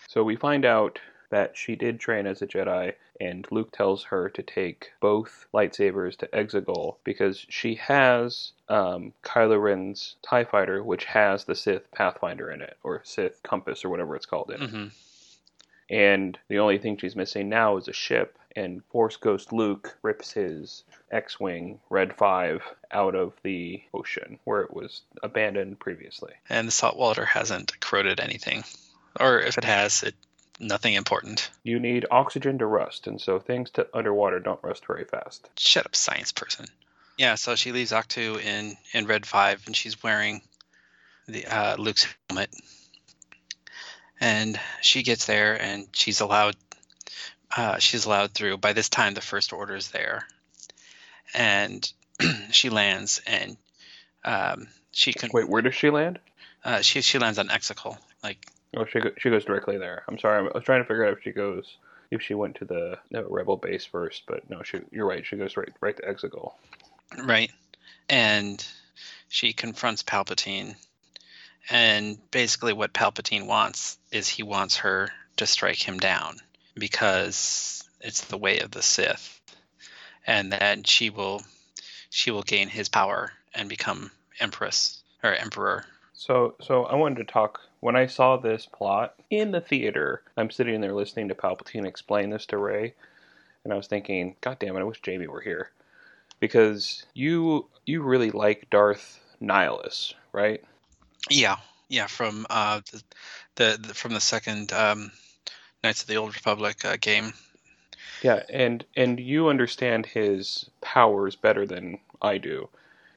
So 0.09 0.23
we 0.23 0.37
find 0.37 0.65
out 0.65 0.99
that 1.31 1.57
she 1.57 1.75
did 1.77 1.99
train 1.99 2.27
as 2.27 2.41
a 2.43 2.47
Jedi, 2.47 2.95
and 3.21 3.47
Luke 3.51 3.73
tells 3.73 4.05
her 4.05 4.29
to 4.31 4.43
take 4.43 4.93
both 5.01 5.47
lightsabers 5.53 6.17
to 6.19 6.27
Exegol 6.29 6.97
because 7.05 7.45
she 7.49 7.75
has 7.77 8.53
um, 8.69 9.13
Kylo 9.25 9.61
Ren's 9.61 10.17
TIE 10.23 10.45
fighter, 10.45 10.83
which 10.85 11.05
has 11.07 11.45
the 11.45 11.55
Sith 11.55 11.91
Pathfinder 11.91 12.51
in 12.51 12.63
it, 12.63 12.77
or 12.83 13.01
Sith 13.05 13.43
Compass, 13.43 13.85
or 13.85 13.89
whatever 13.89 14.15
it's 14.15 14.27
called 14.27 14.51
in 14.51 14.63
it. 14.63 14.71
hmm 14.71 14.87
And 15.91 16.39
the 16.49 16.59
only 16.59 16.79
thing 16.79 16.97
she's 16.97 17.17
missing 17.17 17.49
now 17.49 17.77
is 17.77 17.89
a 17.89 17.93
ship, 17.93 18.39
and 18.57 18.83
Force 18.87 19.17
Ghost 19.17 19.53
Luke 19.53 19.97
rips 20.03 20.33
his 20.33 20.83
X 21.11 21.39
Wing 21.39 21.79
Red 21.91 22.17
5 22.17 22.63
out 22.91 23.15
of 23.15 23.35
the 23.43 23.83
ocean 23.95 24.39
where 24.45 24.63
it 24.63 24.73
was 24.73 25.03
abandoned 25.23 25.79
previously. 25.79 26.33
And 26.49 26.67
the 26.67 26.73
salt 26.73 26.97
water 26.97 27.25
hasn't 27.25 27.79
corroded 27.79 28.19
anything, 28.19 28.65
or 29.21 29.41
if 29.41 29.59
it 29.59 29.65
has, 29.65 30.03
it 30.03 30.15
nothing 30.59 30.95
important. 30.95 31.51
You 31.63 31.79
need 31.79 32.07
oxygen 32.11 32.59
to 32.59 32.67
rust, 32.67 33.07
and 33.07 33.21
so 33.21 33.39
things 33.39 33.71
to 33.73 33.87
underwater 33.95 34.41
don't 34.41 34.63
rust 34.63 34.87
very 34.87 35.05
fast. 35.05 35.49
Shut 35.59 35.87
up, 35.87 35.95
science 35.95 36.33
person. 36.33 36.67
Yeah, 37.19 37.35
so 37.35 37.57
she 37.57 37.73
leaves 37.73 37.93
Ahch-To 37.93 38.39
in 38.39 38.77
in 38.93 39.07
Red 39.07 39.27
Five, 39.27 39.63
and 39.67 39.77
she's 39.77 40.03
wearing 40.03 40.43
the 41.27 41.47
uh, 41.47 41.77
Luke's 41.77 42.07
helmet. 42.29 42.51
And 44.21 44.59
she 44.81 45.03
gets 45.03 45.27
there, 45.27 45.61
and 45.61 45.89
she's 45.93 46.21
allowed. 46.21 46.57
Uh, 47.55 47.79
she's 47.79 48.05
allowed 48.07 48.33
through. 48.33 48.57
By 48.59 48.73
this 48.73 48.89
time, 48.89 49.15
the 49.15 49.21
First 49.21 49.53
Order 49.53 49.77
is 49.77 49.91
there, 49.91 50.27
and 51.35 51.91
she 52.51 52.71
lands, 52.71 53.21
and 53.27 53.57
um, 54.25 54.69
she 54.93 55.13
can. 55.13 55.31
Wait, 55.33 55.49
where 55.49 55.63
does 55.63 55.75
she 55.75 55.91
land? 55.91 56.19
Uh, 56.65 56.81
she 56.83 57.01
she 57.03 57.19
lands 57.19 57.39
on 57.39 57.49
Exegol. 57.49 57.99
Like 58.23 58.47
Oh, 58.77 58.85
she 58.85 59.01
go- 59.01 59.13
she 59.19 59.31
goes 59.31 59.45
directly 59.45 59.79
there. 59.79 60.03
I'm 60.09 60.19
sorry, 60.19 60.39
I 60.39 60.51
was 60.55 60.65
trying 60.65 60.83
to 60.83 60.89
figure 60.89 61.07
out 61.07 61.15
if 61.17 61.23
she 61.23 61.33
goes 61.33 61.77
if 62.11 62.23
she 62.23 62.35
went 62.35 62.57
to 62.57 62.65
the, 62.65 62.99
the 63.11 63.25
rebel 63.25 63.57
base 63.57 63.85
first, 63.85 64.23
but 64.27 64.49
no, 64.51 64.63
she 64.63 64.81
you're 64.91 65.07
right. 65.07 65.25
She 65.25 65.37
goes 65.37 65.57
right 65.57 65.73
right 65.81 65.97
to 65.97 66.03
Exegol. 66.03 66.53
right, 67.25 67.51
and 68.09 68.65
she 69.29 69.53
confronts 69.53 70.03
Palpatine, 70.03 70.77
and 71.71 72.19
basically 72.31 72.73
what 72.73 72.93
Palpatine 72.93 73.47
wants 73.47 73.99
is 74.13 74.29
he 74.29 74.43
wants 74.43 74.79
her 74.79 75.11
to 75.39 75.47
strike 75.47 75.81
him 75.81 75.99
down 75.99 76.37
because 76.79 77.83
it's 78.01 78.23
the 78.23 78.39
way 78.39 78.61
of 78.61 78.71
the 78.71 78.83
Sith, 78.83 79.41
and 80.27 80.53
that 80.53 80.87
she 80.87 81.11
will 81.11 81.43
she 82.11 82.31
will 82.31 82.43
gain 82.43 82.69
his 82.69 82.89
power 82.89 83.33
and 83.55 83.69
become 83.69 84.11
empress 84.41 85.03
or 85.23 85.35
emperor. 85.35 85.85
So 86.13 86.55
so 86.61 86.85
I 86.85 86.95
wanted 86.95 87.27
to 87.27 87.33
talk 87.33 87.61
when 87.81 87.97
I 87.97 88.07
saw 88.07 88.37
this 88.37 88.67
plot 88.67 89.15
in 89.31 89.51
the 89.51 89.61
theater. 89.61 90.23
I'm 90.37 90.51
sitting 90.51 90.81
there 90.81 90.95
listening 90.95 91.29
to 91.29 91.35
Palpatine 91.35 91.87
explain 91.87 92.31
this 92.31 92.47
to 92.47 92.59
Rey, 92.59 92.95
and 93.65 93.73
I 93.73 93.77
was 93.77 93.87
thinking, 93.87 94.37
God 94.41 94.59
damn 94.59 94.77
it, 94.77 94.81
I 94.81 94.85
wish 94.85 95.01
Jamie 95.03 95.27
were 95.27 95.41
here, 95.41 95.71
because 96.41 97.05
you 97.15 97.67
you 97.85 98.03
really 98.03 98.31
like 98.31 98.69
Darth 98.71 99.21
Nihilus, 99.41 100.15
right? 100.33 100.63
Yeah, 101.31 101.57
yeah, 101.89 102.07
from 102.07 102.47
uh 102.51 102.81
the, 102.93 103.03
the, 103.57 103.79
the 103.89 103.95
from 103.95 104.15
the 104.15 104.21
second 104.21 104.73
um, 104.73 105.13
Knights 105.87 106.03
of 106.03 106.09
the 106.09 106.17
Old 106.17 106.35
Republic 106.35 106.85
uh, 106.85 106.97
game. 107.01 107.33
Yeah, 108.21 108.43
and 108.51 108.85
and 108.97 109.21
you 109.21 109.49
understand 109.49 110.05
his 110.05 110.69
powers 110.81 111.37
better 111.37 111.65
than 111.65 111.99
I 112.21 112.39
do. 112.39 112.69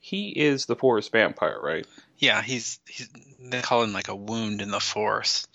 He 0.01 0.29
is 0.29 0.67
the 0.67 0.75
Force 0.75 1.09
Vampire, 1.09 1.59
right? 1.61 1.87
Yeah, 2.19 2.43
he's 2.43 2.79
he's 2.87 3.09
they 3.39 3.61
call 3.61 3.83
him 3.83 3.93
like 3.93 4.07
a 4.07 4.15
wound 4.15 4.61
in 4.61 4.69
the 4.69 4.79
force, 4.79 5.47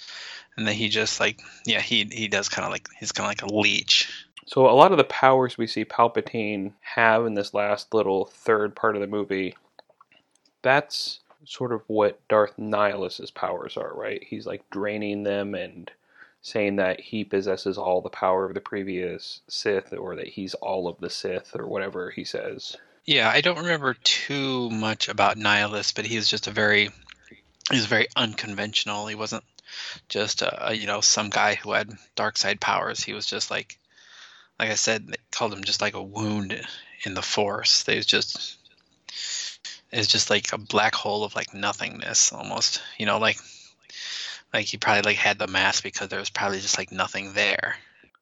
and 0.56 0.66
then 0.66 0.74
he 0.74 0.88
just 0.88 1.20
like 1.20 1.40
yeah 1.64 1.80
he 1.80 2.04
he 2.10 2.26
does 2.26 2.48
kind 2.48 2.66
of 2.66 2.72
like 2.72 2.88
he's 2.98 3.12
kind 3.12 3.26
of 3.26 3.30
like 3.30 3.42
a 3.42 3.54
leech. 3.54 4.10
So 4.46 4.68
a 4.68 4.72
lot 4.72 4.90
of 4.90 4.98
the 4.98 5.04
powers 5.04 5.56
we 5.56 5.68
see 5.68 5.84
Palpatine 5.84 6.72
have 6.80 7.26
in 7.26 7.34
this 7.34 7.54
last 7.54 7.94
little 7.94 8.24
third 8.26 8.74
part 8.74 8.96
of 8.96 9.00
the 9.00 9.06
movie, 9.06 9.56
that's 10.62 11.20
sort 11.44 11.72
of 11.72 11.82
what 11.86 12.26
Darth 12.28 12.58
Nihilus's 12.58 13.30
powers 13.30 13.76
are, 13.76 13.92
right? 13.94 14.22
He's 14.22 14.46
like 14.46 14.68
draining 14.70 15.22
them 15.22 15.54
and 15.54 15.90
saying 16.44 16.76
that 16.76 17.00
he 17.00 17.24
possesses 17.24 17.78
all 17.78 18.02
the 18.02 18.10
power 18.10 18.44
of 18.44 18.52
the 18.52 18.60
previous 18.60 19.40
Sith 19.48 19.94
or 19.94 20.14
that 20.16 20.28
he's 20.28 20.52
all 20.52 20.86
of 20.86 21.00
the 21.00 21.08
Sith 21.08 21.56
or 21.58 21.66
whatever 21.66 22.10
he 22.10 22.22
says. 22.22 22.76
Yeah, 23.06 23.30
I 23.30 23.40
don't 23.40 23.56
remember 23.56 23.94
too 24.04 24.68
much 24.68 25.08
about 25.08 25.38
Nihilus, 25.38 25.94
but 25.94 26.04
he 26.04 26.16
was 26.16 26.28
just 26.28 26.46
a 26.46 26.50
very 26.50 26.90
he 27.70 27.76
was 27.76 27.86
very 27.86 28.08
unconventional. 28.14 29.06
He 29.06 29.14
wasn't 29.14 29.42
just 30.10 30.42
a, 30.42 30.68
a 30.68 30.74
you 30.74 30.86
know 30.86 31.00
some 31.00 31.30
guy 31.30 31.54
who 31.54 31.72
had 31.72 31.96
dark 32.14 32.36
side 32.36 32.60
powers. 32.60 33.02
He 33.02 33.14
was 33.14 33.24
just 33.24 33.50
like 33.50 33.78
like 34.60 34.68
I 34.68 34.74
said, 34.74 35.08
they 35.08 35.16
called 35.30 35.54
him 35.54 35.64
just 35.64 35.80
like 35.80 35.94
a 35.94 36.02
wound 36.02 36.60
in 37.06 37.14
the 37.14 37.22
force. 37.22 37.84
They 37.84 37.96
was 37.96 38.06
just 38.06 38.58
it's 39.90 40.08
just 40.08 40.28
like 40.28 40.52
a 40.52 40.58
black 40.58 40.94
hole 40.94 41.24
of 41.24 41.34
like 41.34 41.54
nothingness 41.54 42.34
almost. 42.34 42.82
You 42.98 43.06
know, 43.06 43.16
like 43.18 43.38
like 44.54 44.66
he 44.66 44.78
probably 44.78 45.02
like 45.02 45.16
had 45.16 45.38
the 45.38 45.48
mask 45.48 45.82
because 45.82 46.08
there 46.08 46.20
was 46.20 46.30
probably 46.30 46.60
just 46.60 46.78
like 46.78 46.92
nothing 46.92 47.34
there. 47.34 47.74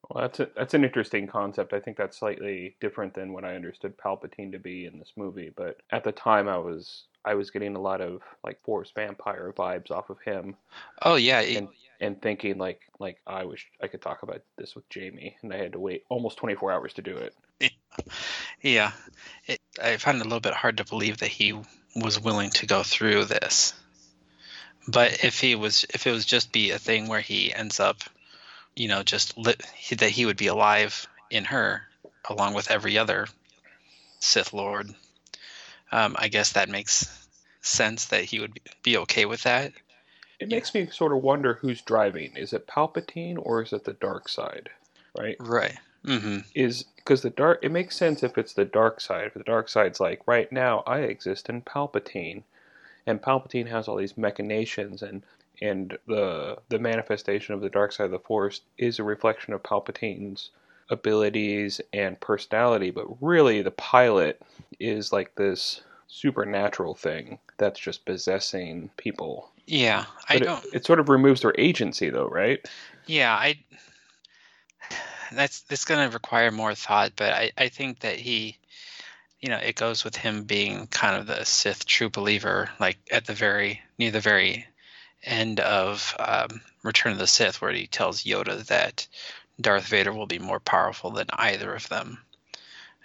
Well, 0.09 0.23
that's 0.23 0.39
a, 0.41 0.49
that's 0.55 0.73
an 0.73 0.83
interesting 0.83 1.27
concept. 1.27 1.71
I 1.71 1.79
think 1.79 1.95
that's 1.95 2.17
slightly 2.17 2.75
different 2.81 3.13
than 3.13 3.31
what 3.31 3.45
I 3.45 3.55
understood 3.55 3.97
Palpatine 3.97 4.51
to 4.51 4.59
be 4.59 4.85
in 4.85 4.99
this 4.99 5.13
movie. 5.15 5.51
But 5.55 5.77
at 5.91 6.03
the 6.03 6.11
time, 6.11 6.49
I 6.49 6.57
was 6.57 7.03
I 7.23 7.35
was 7.35 7.51
getting 7.51 7.75
a 7.75 7.81
lot 7.81 8.01
of 8.01 8.21
like 8.43 8.61
Force 8.63 8.91
Vampire 8.93 9.53
vibes 9.55 9.91
off 9.91 10.09
of 10.09 10.19
him. 10.21 10.55
Oh 11.03 11.15
yeah, 11.15 11.39
and 11.39 11.69
and 12.01 12.21
thinking 12.21 12.57
like 12.57 12.81
like 12.99 13.19
I 13.25 13.45
wish 13.45 13.67
I 13.81 13.87
could 13.87 14.01
talk 14.01 14.23
about 14.23 14.41
this 14.57 14.75
with 14.75 14.89
Jamie, 14.89 15.37
and 15.43 15.53
I 15.53 15.57
had 15.57 15.73
to 15.73 15.79
wait 15.79 16.03
almost 16.09 16.37
24 16.37 16.71
hours 16.71 16.93
to 16.93 17.01
do 17.01 17.15
it. 17.15 17.33
yeah. 18.61 18.91
It, 19.45 19.61
I 19.81 19.97
find 19.97 20.17
it 20.17 20.21
a 20.21 20.23
little 20.25 20.39
bit 20.39 20.53
hard 20.53 20.77
to 20.77 20.85
believe 20.85 21.17
that 21.19 21.29
he 21.29 21.53
was 21.95 22.19
willing 22.19 22.49
to 22.51 22.65
go 22.65 22.83
through 22.83 23.25
this. 23.25 23.73
But 24.87 25.23
if 25.23 25.39
he 25.39 25.55
was, 25.55 25.85
if 25.93 26.07
it 26.07 26.11
was 26.11 26.25
just 26.25 26.51
be 26.51 26.71
a 26.71 26.79
thing 26.79 27.07
where 27.07 27.21
he 27.21 27.53
ends 27.53 27.79
up, 27.79 28.03
you 28.75 28.87
know, 28.87 29.03
just 29.03 29.37
lit, 29.37 29.63
that 29.97 30.09
he 30.09 30.25
would 30.25 30.37
be 30.37 30.47
alive 30.47 31.07
in 31.29 31.45
her, 31.45 31.83
along 32.29 32.53
with 32.53 32.69
every 32.69 32.97
other 32.97 33.27
Sith 34.19 34.53
Lord, 34.53 34.89
um, 35.91 36.15
I 36.17 36.27
guess 36.27 36.53
that 36.53 36.69
makes 36.69 37.27
sense 37.61 38.05
that 38.05 38.25
he 38.25 38.39
would 38.39 38.59
be 38.83 38.97
okay 38.97 39.25
with 39.25 39.43
that. 39.43 39.71
It 40.39 40.49
makes 40.49 40.73
me 40.73 40.87
sort 40.87 41.13
of 41.13 41.23
wonder 41.23 41.53
who's 41.53 41.81
driving. 41.81 42.35
Is 42.35 42.51
it 42.51 42.67
Palpatine 42.67 43.37
or 43.41 43.61
is 43.61 43.71
it 43.71 43.85
the 43.85 43.93
dark 43.93 44.27
side? 44.27 44.69
Right? 45.17 45.37
Right. 45.39 45.77
Mm-hmm. 46.05 46.39
Is 46.53 46.83
because 46.97 47.21
the 47.21 47.29
dark. 47.29 47.59
It 47.61 47.71
makes 47.71 47.95
sense 47.95 48.23
if 48.23 48.37
it's 48.37 48.53
the 48.53 48.65
dark 48.65 48.99
side. 48.99 49.27
If 49.27 49.33
the 49.35 49.43
dark 49.43 49.69
side's 49.69 50.01
like, 50.01 50.21
right 50.25 50.51
now 50.51 50.83
I 50.85 50.99
exist 50.99 51.47
in 51.47 51.61
Palpatine, 51.61 52.43
and 53.05 53.21
Palpatine 53.21 53.67
has 53.67 53.87
all 53.87 53.97
these 53.97 54.17
machinations, 54.17 55.01
and 55.01 55.23
and 55.61 55.97
the 56.07 56.57
the 56.69 56.79
manifestation 56.79 57.53
of 57.53 57.61
the 57.61 57.69
dark 57.69 57.91
side 57.91 58.05
of 58.05 58.11
the 58.11 58.19
Force 58.19 58.61
is 58.77 58.99
a 58.99 59.03
reflection 59.03 59.53
of 59.53 59.63
Palpatine's 59.63 60.49
abilities 60.89 61.79
and 61.93 62.19
personality. 62.19 62.91
But 62.91 63.21
really, 63.21 63.61
the 63.61 63.71
pilot 63.71 64.41
is 64.79 65.11
like 65.13 65.35
this 65.35 65.81
supernatural 66.07 66.93
thing 66.95 67.39
that's 67.57 67.79
just 67.79 68.05
possessing 68.05 68.89
people. 68.97 69.49
Yeah, 69.65 70.05
I 70.29 70.39
But 70.39 70.45
don't. 70.45 70.65
it, 70.65 70.73
it 70.75 70.85
sort 70.85 70.99
of 70.99 71.09
removes 71.09 71.41
their 71.41 71.55
agency, 71.57 72.09
though, 72.09 72.27
right? 72.27 72.65
Yeah, 73.05 73.33
I. 73.33 73.55
That's 75.31 75.61
that's 75.61 75.85
going 75.85 76.07
to 76.07 76.13
require 76.13 76.51
more 76.51 76.75
thought, 76.75 77.13
but 77.15 77.33
I 77.33 77.51
I 77.57 77.69
think 77.69 78.01
that 78.01 78.17
he, 78.17 78.57
you 79.43 79.49
know, 79.49 79.57
it 79.57 79.75
goes 79.75 80.05
with 80.05 80.15
him 80.15 80.45
being 80.45 80.87
kind 80.87 81.17
of 81.17 81.27
the 81.27 81.43
Sith 81.43 81.85
true 81.85 82.09
believer, 82.09 82.69
like 82.79 82.97
at 83.11 83.25
the 83.25 83.33
very 83.33 83.81
near 83.99 84.09
the 84.09 84.21
very 84.21 84.65
end 85.21 85.59
of 85.59 86.15
um, 86.17 86.61
Return 86.81 87.11
of 87.11 87.17
the 87.17 87.27
Sith, 87.27 87.61
where 87.61 87.73
he 87.73 87.85
tells 87.85 88.23
Yoda 88.23 88.65
that 88.67 89.05
Darth 89.59 89.85
Vader 89.85 90.13
will 90.13 90.27
be 90.27 90.39
more 90.39 90.61
powerful 90.61 91.11
than 91.11 91.27
either 91.33 91.75
of 91.75 91.89
them. 91.89 92.19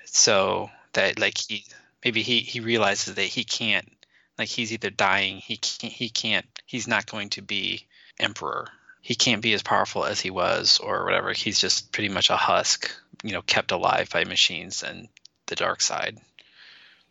So 0.05 0.71
that 0.93 1.19
like 1.19 1.39
he 1.39 1.65
maybe 2.05 2.23
he 2.23 2.39
he 2.39 2.61
realizes 2.61 3.17
that 3.17 3.23
he 3.23 3.43
can't 3.43 3.91
like 4.39 4.49
he's 4.49 4.73
either 4.73 4.91
dying 4.91 5.39
he 5.39 5.57
can't 5.57 5.93
he 5.93 6.09
can't 6.09 6.47
he's 6.67 6.87
not 6.87 7.11
going 7.11 7.31
to 7.31 7.43
be 7.43 7.89
emperor. 8.21 8.69
He 9.01 9.17
can't 9.17 9.43
be 9.43 9.55
as 9.55 9.65
powerful 9.65 10.05
as 10.05 10.21
he 10.21 10.31
was 10.31 10.79
or 10.79 11.05
whatever. 11.05 11.33
He's 11.33 11.59
just 11.59 11.91
pretty 11.91 12.11
much 12.11 12.31
a 12.31 12.37
husk 12.37 12.89
you 13.25 13.33
know 13.33 13.43
kept 13.43 13.73
alive 13.73 14.09
by 14.11 14.23
machines 14.23 14.85
and 14.85 15.09
the 15.47 15.57
dark 15.57 15.81
side 15.81 16.17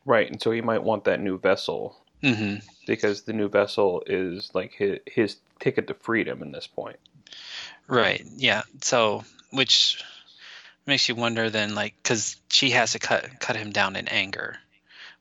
Right, 0.08 0.32
and 0.32 0.42
so 0.42 0.50
he 0.52 0.62
might 0.62 0.82
want 0.82 1.04
that 1.04 1.20
new 1.22 1.38
vessel. 1.38 1.96
Hmm 2.24 2.56
because 2.88 3.24
the 3.24 3.34
new 3.34 3.50
vessel 3.50 4.02
is 4.08 4.50
like 4.56 4.74
his, 4.74 4.98
his 5.06 5.36
ticket 5.60 5.88
to 5.88 5.94
freedom 5.94 6.42
in 6.42 6.52
this 6.52 6.66
point. 6.66 6.98
right 7.88 8.26
yeah 8.38 8.64
so 8.82 9.24
which 9.52 10.04
makes 10.88 11.08
you 11.08 11.14
wonder 11.14 11.52
then 11.52 11.76
like 11.76 11.94
because 12.02 12.38
she 12.50 12.72
has 12.72 12.94
to 12.94 13.00
cut 13.00 13.40
cut 13.40 13.56
him 13.56 13.72
down 13.72 13.96
in 13.96 14.08
anger 14.08 14.58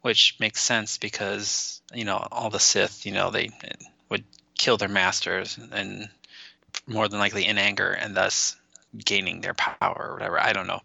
which 0.01 0.37
makes 0.41 0.63
sense 0.63 0.97
because 0.97 1.83
you 1.93 2.05
know 2.05 2.27
all 2.33 2.49
the 2.49 2.61
sith 2.61 3.05
you 3.05 3.13
know 3.13 3.31
they 3.31 3.51
would 4.09 4.25
kill 4.57 4.79
their 4.79 4.89
masters 4.89 5.59
and 5.73 6.09
more 6.87 7.09
than 7.09 7.19
likely 7.19 7.45
in 7.45 7.59
anger 7.59 7.91
and 7.91 8.17
thus 8.17 8.57
gaining 8.97 9.41
their 9.41 9.55
power 9.55 10.07
or 10.11 10.15
whatever 10.15 10.41
i 10.41 10.53
don't 10.53 10.69
know 10.69 10.81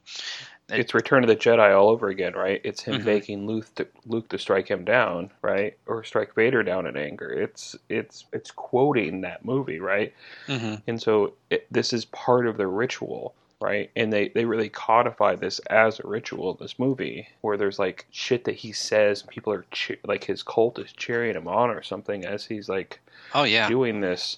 It- 0.70 0.80
It's 0.80 0.94
Return 0.94 1.24
of 1.24 1.28
the 1.28 1.36
Jedi 1.36 1.76
all 1.78 1.90
over 1.90 2.08
again, 2.10 2.34
right? 2.34 2.62
It's 2.64 2.84
him 2.84 3.02
Mhm. 3.02 3.06
begging 3.06 3.46
Luke 3.48 3.74
to, 3.76 3.88
Luke 4.06 4.30
to 4.30 4.38
strike 4.38 4.70
him 4.70 4.86
down, 4.86 5.32
right, 5.42 5.78
or 5.86 6.04
strike 6.04 6.34
Vader 6.34 6.64
down 6.64 6.86
in 6.86 6.96
anger. 6.98 7.30
It's 7.32 7.76
it's 7.90 8.26
it's 8.32 8.52
quoting 8.52 9.22
that 9.22 9.44
movie, 9.46 9.80
right? 9.80 10.14
hmm 10.48 10.76
And 10.88 11.02
so 11.02 11.34
it, 11.50 11.68
this 11.72 11.94
is 11.94 12.06
part 12.06 12.48
of 12.48 12.58
the 12.58 12.68
ritual, 12.68 13.34
right? 13.60 13.92
And 13.96 14.14
they 14.14 14.30
they 14.30 14.46
really 14.46 14.70
codify 14.70 15.36
this 15.36 15.60
as 15.70 16.00
a 16.00 16.08
ritual 16.08 16.52
in 16.52 16.58
this 16.62 16.80
movie, 16.80 17.28
where 17.42 17.58
there's 17.58 17.80
like 17.80 18.06
shit 18.12 18.46
that 18.46 18.56
he 18.56 18.72
says, 18.72 19.22
and 19.22 19.30
people 19.30 19.52
are 19.54 19.66
che- 19.72 20.00
like 20.06 20.24
his 20.24 20.42
cult 20.44 20.80
is 20.80 20.94
cheering 20.94 21.36
him 21.36 21.48
on 21.48 21.70
or 21.70 21.82
something 21.84 22.24
as 22.26 22.46
he's 22.46 22.70
like 22.70 23.00
oh 23.36 23.44
yeah 23.44 23.68
doing 23.68 24.00
this. 24.02 24.38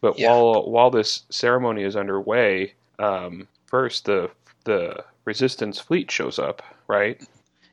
But 0.00 0.18
Yeah. 0.18 0.28
while 0.30 0.70
while 0.70 0.90
this 0.90 1.24
ceremony 1.28 1.82
is 1.82 1.96
underway, 1.96 2.72
um, 2.98 3.46
first 3.66 4.06
the 4.06 4.30
the 4.64 5.04
resistance 5.24 5.78
fleet 5.78 6.10
shows 6.10 6.38
up, 6.38 6.62
right? 6.88 7.20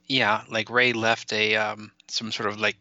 yeah 0.08 0.43
like 0.50 0.70
Rey 0.70 0.93
left 0.93 1.34
a 1.34 1.56
um 1.56 1.91
some 2.08 2.32
sort 2.32 2.50
of 2.50 2.60
like 2.60 2.78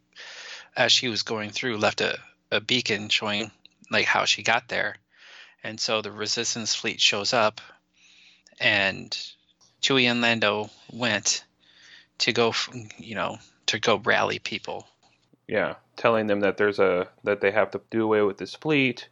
as 0.76 0.92
she 0.92 1.08
was 1.08 1.22
going 1.22 1.50
through 1.50 1.76
left 1.76 2.00
a, 2.00 2.18
a 2.50 2.60
beacon 2.60 3.08
showing 3.08 3.50
like 3.90 4.06
how 4.06 4.24
she 4.24 4.42
got 4.42 4.68
there 4.68 4.96
and 5.62 5.80
so 5.80 6.02
the 6.02 6.12
resistance 6.12 6.74
fleet 6.74 7.00
shows 7.00 7.32
up 7.32 7.60
and 8.60 9.18
chewie 9.82 10.04
and 10.04 10.20
lando 10.20 10.70
went 10.92 11.44
to 12.18 12.32
go 12.32 12.54
you 12.98 13.14
know 13.14 13.36
to 13.66 13.78
go 13.78 13.96
rally 13.98 14.38
people 14.38 14.86
Yeah, 15.48 15.74
telling 15.96 16.26
them 16.26 16.40
that 16.40 16.56
there's 16.56 16.78
a 16.78 17.08
that 17.24 17.40
they 17.40 17.50
have 17.50 17.70
to 17.72 17.80
do 17.90 18.04
away 18.04 18.22
with 18.22 18.38
this 18.38 18.54
fleet 18.54 19.08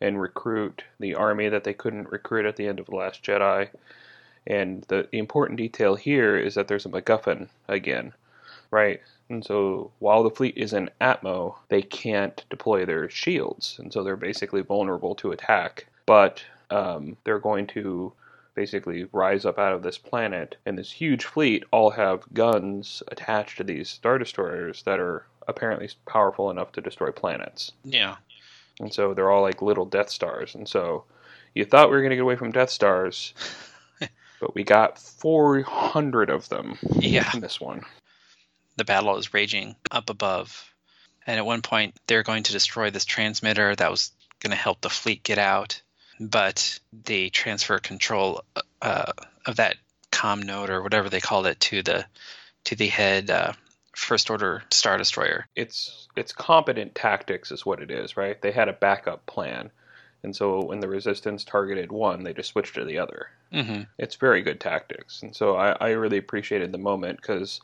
and 0.00 0.20
recruit 0.20 0.84
the 1.00 1.14
army 1.14 1.48
that 1.48 1.64
they 1.64 1.74
couldn't 1.74 2.12
recruit 2.12 2.46
at 2.46 2.56
the 2.56 2.66
end 2.66 2.78
of 2.78 2.86
the 2.86 2.94
Last 2.94 3.22
Jedi. 3.22 3.68
And 4.48 4.82
the, 4.88 5.06
the 5.12 5.18
important 5.18 5.58
detail 5.58 5.94
here 5.94 6.36
is 6.36 6.54
that 6.54 6.66
there's 6.66 6.86
a 6.86 6.88
MacGuffin 6.88 7.48
again, 7.68 8.14
right? 8.70 9.00
And 9.28 9.44
so 9.44 9.92
while 9.98 10.22
the 10.22 10.30
fleet 10.30 10.56
is 10.56 10.72
in 10.72 10.90
Atmo, 11.00 11.54
they 11.68 11.82
can't 11.82 12.42
deploy 12.48 12.84
their 12.86 13.10
shields, 13.10 13.76
and 13.78 13.92
so 13.92 14.02
they're 14.02 14.16
basically 14.16 14.62
vulnerable 14.62 15.14
to 15.16 15.32
attack. 15.32 15.86
But 16.06 16.42
um, 16.70 17.18
they're 17.24 17.38
going 17.38 17.66
to 17.68 18.12
basically 18.54 19.06
rise 19.12 19.44
up 19.44 19.58
out 19.58 19.74
of 19.74 19.82
this 19.82 19.98
planet, 19.98 20.56
and 20.64 20.78
this 20.78 20.90
huge 20.90 21.26
fleet 21.26 21.62
all 21.70 21.90
have 21.90 22.24
guns 22.32 23.02
attached 23.08 23.58
to 23.58 23.64
these 23.64 23.88
star 23.88 24.18
destroyers 24.18 24.82
that 24.82 24.98
are 24.98 25.26
apparently 25.46 25.88
powerful 26.06 26.50
enough 26.50 26.72
to 26.72 26.80
destroy 26.80 27.10
planets. 27.10 27.72
yeah 27.84 28.16
And 28.80 28.92
so 28.92 29.14
they're 29.14 29.30
all 29.30 29.42
like 29.42 29.62
little 29.62 29.84
Death 29.84 30.10
Stars. 30.10 30.54
And 30.54 30.68
so 30.68 31.04
you 31.54 31.64
thought 31.64 31.90
we 31.90 31.96
were 31.96 32.02
going 32.02 32.10
to 32.10 32.16
get 32.16 32.22
away 32.22 32.36
from 32.36 32.52
Death 32.52 32.70
Stars, 32.70 33.34
but 34.40 34.54
we 34.54 34.64
got 34.64 34.98
400 34.98 36.30
of 36.30 36.48
them 36.48 36.78
yeah 36.98 37.30
in 37.34 37.40
this 37.40 37.60
one. 37.60 37.82
the 38.76 38.84
battle 38.84 39.16
is 39.16 39.34
raging 39.34 39.76
up 39.90 40.10
above. 40.10 40.64
And 41.26 41.36
at 41.36 41.44
one 41.44 41.60
point, 41.60 41.94
they're 42.06 42.22
going 42.22 42.44
to 42.44 42.52
destroy 42.52 42.90
this 42.90 43.04
transmitter 43.04 43.76
that 43.76 43.90
was 43.90 44.12
going 44.40 44.52
to 44.52 44.56
help 44.56 44.80
the 44.80 44.88
fleet 44.88 45.22
get 45.22 45.38
out. 45.38 45.82
But 46.18 46.80
they 47.04 47.28
transfer 47.28 47.78
control 47.78 48.44
uh, 48.80 49.12
of 49.44 49.56
that 49.56 49.76
com 50.10 50.42
node 50.42 50.70
or 50.70 50.82
whatever 50.82 51.10
they 51.10 51.20
called 51.20 51.46
it 51.46 51.60
to 51.60 51.82
the 51.82 52.06
to 52.64 52.76
the 52.76 52.88
head 52.88 53.30
uh, 53.30 53.52
first 53.94 54.30
order 54.30 54.62
star 54.70 54.96
destroyer. 54.96 55.46
It's 55.54 56.08
it's 56.16 56.32
competent 56.32 56.94
tactics 56.94 57.52
is 57.52 57.66
what 57.66 57.80
it 57.82 57.90
is, 57.90 58.16
right? 58.16 58.40
They 58.40 58.52
had 58.52 58.68
a 58.68 58.72
backup 58.72 59.26
plan. 59.26 59.70
And 60.22 60.34
so 60.34 60.64
when 60.64 60.80
the 60.80 60.88
resistance 60.88 61.44
targeted 61.44 61.92
one, 61.92 62.22
they 62.24 62.32
just 62.32 62.50
switched 62.50 62.74
to 62.74 62.84
the 62.84 62.98
other. 62.98 63.30
hmm 63.52 63.82
It's 63.98 64.16
very 64.16 64.42
good 64.42 64.60
tactics. 64.60 65.22
And 65.22 65.34
so 65.34 65.56
I, 65.56 65.72
I 65.80 65.90
really 65.90 66.18
appreciated 66.18 66.72
the 66.72 66.78
moment 66.78 67.20
because 67.20 67.60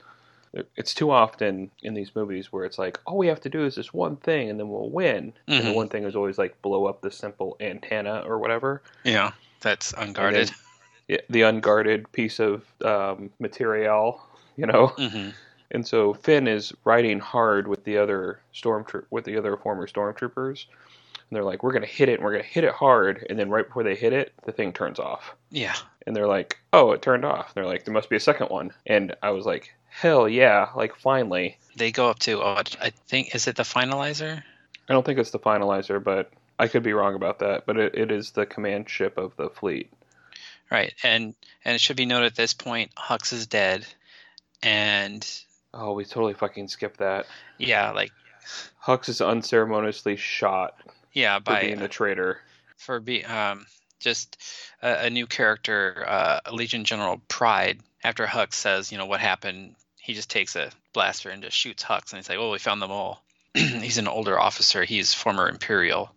It's 0.76 0.94
too 0.94 1.10
often 1.10 1.72
in 1.82 1.94
these 1.94 2.14
movies 2.14 2.52
where 2.52 2.64
it's 2.64 2.78
like, 2.78 3.00
all 3.06 3.18
we 3.18 3.26
have 3.26 3.40
to 3.40 3.48
do 3.48 3.64
is 3.64 3.74
this 3.74 3.92
one 3.92 4.16
thing 4.18 4.48
and 4.50 4.58
then 4.60 4.68
we'll 4.68 4.88
win. 4.88 5.32
And 5.48 5.66
the 5.66 5.70
Mhm. 5.70 5.74
one 5.74 5.88
thing 5.88 6.04
is 6.04 6.14
always 6.14 6.38
like 6.38 6.62
blow 6.62 6.86
up 6.86 7.00
the 7.00 7.10
simple 7.10 7.56
antenna 7.58 8.22
or 8.24 8.38
whatever. 8.38 8.80
Yeah, 9.02 9.32
that's 9.60 9.92
unguarded. 9.98 10.50
then- 11.08 11.18
the 11.28 11.42
unguarded 11.42 12.10
piece 12.12 12.38
of 12.38 12.64
um, 12.84 13.30
material, 13.40 14.22
you 14.56 14.66
know. 14.66 14.86
hmm 14.96 15.30
And 15.72 15.84
so 15.84 16.14
Finn 16.14 16.46
is 16.46 16.72
riding 16.84 17.18
hard 17.18 17.66
with 17.66 17.82
the 17.82 17.96
other 17.98 18.38
stormtroop 18.54 19.06
with 19.10 19.24
the 19.24 19.36
other 19.36 19.56
former 19.56 19.88
stormtroopers. 19.88 20.66
And 21.30 21.36
they're 21.36 21.44
like, 21.44 21.62
"We're 21.62 21.72
gonna 21.72 21.86
hit 21.86 22.08
it, 22.08 22.14
and 22.14 22.22
we're 22.24 22.32
gonna 22.32 22.44
hit 22.44 22.64
it 22.64 22.72
hard." 22.72 23.26
And 23.28 23.38
then 23.38 23.48
right 23.50 23.66
before 23.66 23.82
they 23.82 23.94
hit 23.96 24.12
it, 24.12 24.32
the 24.44 24.52
thing 24.52 24.72
turns 24.72 24.98
off. 24.98 25.34
Yeah, 25.50 25.74
And 26.06 26.14
they're 26.14 26.26
like, 26.26 26.58
"Oh, 26.72 26.92
it 26.92 27.02
turned 27.02 27.24
off." 27.24 27.46
And 27.48 27.54
they're 27.54 27.66
like, 27.72 27.84
"There 27.84 27.94
must 27.94 28.10
be 28.10 28.16
a 28.16 28.20
second 28.20 28.48
one." 28.50 28.72
And 28.86 29.14
I 29.22 29.30
was 29.30 29.46
like, 29.46 29.74
"Hell 29.88 30.28
yeah!" 30.28 30.68
Like 30.76 30.94
finally. 30.96 31.58
they 31.76 31.90
go 31.92 32.08
up 32.10 32.18
to. 32.20 32.40
Oh, 32.42 32.62
I 32.80 32.90
think 33.08 33.34
is 33.34 33.46
it 33.48 33.56
the 33.56 33.62
finalizer? 33.64 34.42
I 34.88 34.92
don't 34.92 35.04
think 35.04 35.18
it's 35.18 35.30
the 35.30 35.38
finalizer, 35.38 36.02
but 36.02 36.30
I 36.58 36.68
could 36.68 36.82
be 36.82 36.92
wrong 36.92 37.14
about 37.14 37.38
that. 37.40 37.64
But 37.66 37.78
it, 37.78 37.94
it 37.96 38.10
is 38.12 38.32
the 38.32 38.44
command 38.46 38.88
ship 38.90 39.16
of 39.18 39.34
the 39.36 39.48
fleet. 39.50 39.90
Right, 40.70 40.94
and 41.02 41.34
and 41.64 41.74
it 41.74 41.80
should 41.80 41.96
be 41.96 42.06
noted 42.06 42.26
at 42.26 42.36
this 42.36 42.52
point, 42.54 42.94
Hux 42.94 43.32
is 43.32 43.46
dead, 43.46 43.86
and 44.62 45.26
Oh, 45.72 45.92
we 45.92 46.04
totally 46.04 46.34
fucking 46.34 46.68
skipped 46.68 46.98
that. 46.98 47.26
yeah, 47.58 47.90
like 47.90 48.12
Hux 48.84 49.08
is 49.08 49.20
unceremoniously 49.20 50.16
shot 50.16 50.76
yeah, 51.14 51.38
by 51.38 51.62
being 51.62 51.80
a 51.80 51.88
traitor. 51.88 52.40
for 52.76 53.00
be 53.00 53.24
um 53.24 53.66
just 54.00 54.36
a, 54.82 55.06
a 55.06 55.10
new 55.10 55.26
character, 55.26 56.04
uh, 56.06 56.40
Allegiant 56.46 56.84
General 56.84 57.20
Pryde. 57.28 57.80
After 58.02 58.26
Hux 58.26 58.52
says, 58.52 58.92
you 58.92 58.98
know, 58.98 59.06
what 59.06 59.20
happened, 59.20 59.76
he 59.98 60.12
just 60.12 60.28
takes 60.28 60.56
a 60.56 60.70
blaster 60.92 61.30
and 61.30 61.42
just 61.42 61.56
shoots 61.56 61.82
Hux, 61.82 62.12
and 62.12 62.18
he's 62.18 62.28
like, 62.28 62.38
"Oh, 62.38 62.50
we 62.50 62.58
found 62.58 62.82
them 62.82 62.90
all." 62.90 63.24
he's 63.54 63.98
an 63.98 64.08
older 64.08 64.38
officer. 64.38 64.84
He's 64.84 65.14
former 65.14 65.48
Imperial. 65.48 66.14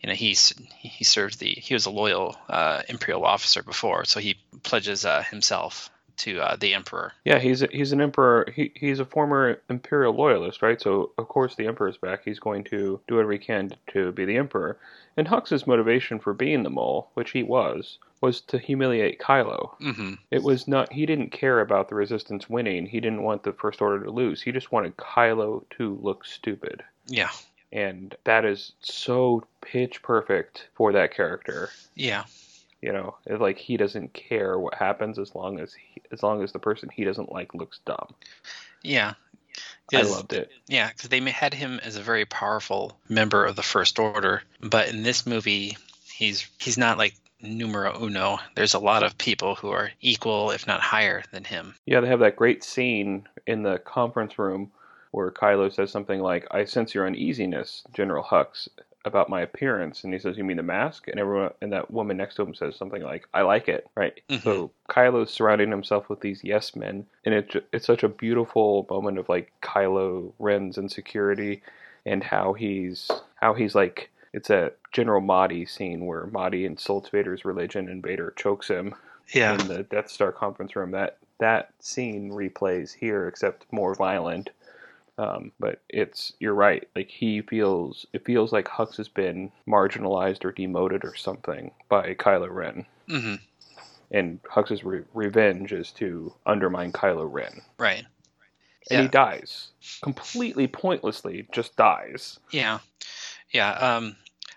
You 0.00 0.08
know, 0.08 0.14
he's 0.14 0.52
he 0.80 1.04
served 1.04 1.38
the 1.38 1.48
he 1.48 1.72
was 1.72 1.86
a 1.86 1.90
loyal 1.90 2.36
uh, 2.48 2.82
Imperial 2.88 3.24
officer 3.24 3.62
before, 3.62 4.04
so 4.04 4.20
he 4.20 4.36
pledges 4.62 5.06
uh, 5.06 5.22
himself 5.22 5.88
to 6.18 6.40
uh, 6.40 6.56
the 6.56 6.74
Emperor. 6.74 7.12
Yeah, 7.24 7.38
he's 7.38 7.62
a, 7.62 7.68
he's 7.70 7.92
an 7.92 8.00
emperor. 8.00 8.46
He 8.54 8.72
he's 8.74 9.00
a 9.00 9.04
former 9.04 9.60
imperial 9.68 10.14
loyalist, 10.14 10.62
right? 10.62 10.80
So 10.80 11.10
of 11.18 11.28
course 11.28 11.54
the 11.54 11.66
emperor's 11.66 11.96
back. 11.96 12.22
He's 12.24 12.38
going 12.40 12.64
to 12.64 13.00
do 13.08 13.14
whatever 13.14 13.32
he 13.32 13.38
can 13.38 13.72
to 13.88 14.12
be 14.12 14.24
the 14.24 14.36
emperor. 14.36 14.78
And 15.16 15.28
Hux's 15.28 15.66
motivation 15.66 16.18
for 16.18 16.32
being 16.34 16.62
the 16.64 16.70
mole, 16.70 17.08
which 17.14 17.30
he 17.30 17.42
was, 17.44 17.98
was 18.20 18.40
to 18.42 18.58
humiliate 18.58 19.20
Kylo. 19.20 19.76
hmm 19.80 20.14
It 20.30 20.42
was 20.42 20.66
not. 20.66 20.92
He 20.92 21.06
didn't 21.06 21.30
care 21.30 21.60
about 21.60 21.88
the 21.88 21.94
resistance 21.94 22.50
winning. 22.50 22.86
He 22.86 22.98
didn't 23.00 23.22
want 23.22 23.42
the 23.44 23.52
First 23.52 23.80
Order 23.80 24.04
to 24.04 24.10
lose. 24.10 24.42
He 24.42 24.50
just 24.52 24.72
wanted 24.72 24.96
Kylo 24.96 25.62
to 25.78 25.98
look 26.02 26.24
stupid. 26.24 26.82
Yeah, 27.06 27.30
And 27.72 28.14
that 28.24 28.44
is 28.44 28.72
so 28.80 29.44
pitch 29.60 30.02
perfect 30.02 30.68
for 30.74 30.90
that 30.92 31.14
character. 31.14 31.68
yeah, 31.94 32.24
You 32.84 32.92
know, 32.92 33.16
it's 33.24 33.40
like 33.40 33.56
he 33.56 33.78
doesn't 33.78 34.12
care 34.12 34.58
what 34.58 34.74
happens 34.74 35.18
as 35.18 35.34
long 35.34 35.58
as 35.58 35.72
he, 35.72 36.02
as 36.12 36.22
long 36.22 36.42
as 36.42 36.52
the 36.52 36.58
person 36.58 36.90
he 36.90 37.02
doesn't 37.02 37.32
like 37.32 37.54
looks 37.54 37.80
dumb. 37.86 38.14
yeah. 39.90 40.02
I 40.02 40.02
loved 40.02 40.34
it. 40.34 40.50
Yeah, 40.66 40.88
because 40.88 41.08
they 41.08 41.20
had 41.20 41.54
him 41.54 41.80
as 41.82 41.96
a 41.96 42.02
very 42.02 42.26
powerful 42.26 42.98
member 43.08 43.42
of 43.46 43.56
the 43.56 43.62
First 43.62 43.98
Order, 43.98 44.42
but 44.60 44.88
in 44.88 45.02
this 45.02 45.26
movie, 45.26 45.78
he's 46.12 46.46
he's 46.58 46.76
not 46.76 46.98
like 46.98 47.14
numero 47.40 47.98
uno. 48.02 48.38
There's 48.54 48.74
a 48.74 48.78
lot 48.78 49.02
of 49.02 49.16
people 49.16 49.54
who 49.54 49.70
are 49.70 49.90
equal, 50.02 50.50
if 50.50 50.66
not 50.66 50.82
higher, 50.82 51.22
than 51.32 51.44
him. 51.44 51.74
Yeah, 51.86 52.00
they 52.00 52.08
have 52.08 52.20
that 52.20 52.36
great 52.36 52.62
scene 52.62 53.26
in 53.46 53.62
the 53.62 53.78
conference 53.78 54.38
room 54.38 54.72
where 55.10 55.30
Kylo 55.30 55.72
says 55.72 55.90
something 55.90 56.20
like, 56.20 56.46
"I 56.50 56.66
sense 56.66 56.94
your 56.94 57.06
uneasiness, 57.06 57.82
General 57.94 58.24
Hux, 58.24 58.68
about 59.04 59.28
my 59.28 59.40
appearance," 59.42 60.04
and 60.04 60.12
he 60.12 60.18
says, 60.18 60.36
"You 60.38 60.44
mean 60.44 60.56
the 60.58 60.62
mask?" 60.62 61.08
And 61.08 61.18
everyone 61.20 61.52
and 61.60 61.72
that 61.72 61.90
woman 61.90 62.16
next 62.16 62.36
to 62.36 62.42
him 62.42 62.54
says 62.54 62.76
something 62.76 63.02
like, 63.02 63.26
"I 63.34 63.42
like 63.42 63.68
it." 63.68 63.86
Right. 63.94 64.20
Mhm. 64.30 64.42
So 64.42 64.70
Kylo's 64.88 65.30
surrounding 65.30 65.70
himself 65.70 66.08
with 66.08 66.20
these 66.20 66.44
yes 66.44 66.74
men, 66.76 67.06
and 67.24 67.34
it 67.34 67.66
it's 67.72 67.86
such 67.86 68.02
a 68.02 68.08
beautiful 68.08 68.86
moment 68.90 69.18
of 69.18 69.28
like 69.28 69.52
Kylo 69.62 70.32
Ren's 70.38 70.78
insecurity 70.78 71.62
and 72.06 72.22
how 72.24 72.52
he's 72.54 73.22
how 73.36 73.54
he's 73.54 73.74
like. 73.74 74.10
It's 74.32 74.50
a 74.50 74.72
General 74.90 75.20
Motti 75.22 75.64
scene 75.68 76.06
where 76.06 76.26
Motti 76.26 76.64
insults 76.66 77.08
Vader's 77.10 77.44
religion 77.44 77.88
and 77.88 78.02
Vader 78.02 78.32
chokes 78.36 78.66
him 78.66 78.94
Yeah, 79.32 79.54
in 79.54 79.68
the 79.68 79.84
Death 79.84 80.10
Star 80.10 80.32
conference 80.32 80.74
room. 80.76 80.90
That 80.90 81.18
that 81.38 81.70
scene 81.80 82.30
replays 82.30 82.92
here, 82.94 83.28
except 83.28 83.66
more 83.72 83.94
violent. 83.94 84.50
Um, 85.16 85.52
but 85.60 85.80
it's 85.88 86.32
you're 86.40 86.54
right. 86.54 86.88
Like 86.96 87.08
he 87.08 87.40
feels, 87.40 88.04
it 88.12 88.24
feels 88.24 88.52
like 88.52 88.66
Hux 88.66 88.96
has 88.96 89.08
been 89.08 89.52
marginalized 89.68 90.44
or 90.44 90.50
demoted 90.50 91.04
or 91.04 91.14
something 91.14 91.70
by 91.88 92.14
Kylo 92.14 92.48
Ren, 92.50 92.86
hmm 93.08 93.34
and 94.10 94.40
Hux's 94.44 94.84
re- 94.84 95.04
revenge 95.14 95.72
is 95.72 95.90
to 95.92 96.34
undermine 96.46 96.92
Kylo 96.92 97.28
Ren, 97.30 97.62
right. 97.78 98.04
and 98.90 99.02
he 99.02 99.08
dies 99.08 99.68
completely 100.02 100.66
pointlessly. 100.66 101.46
Just 101.52 101.76
dies. 101.76 102.38
Yeah, 102.50 102.80
yeah. 103.50 103.70
Um, 103.70 104.16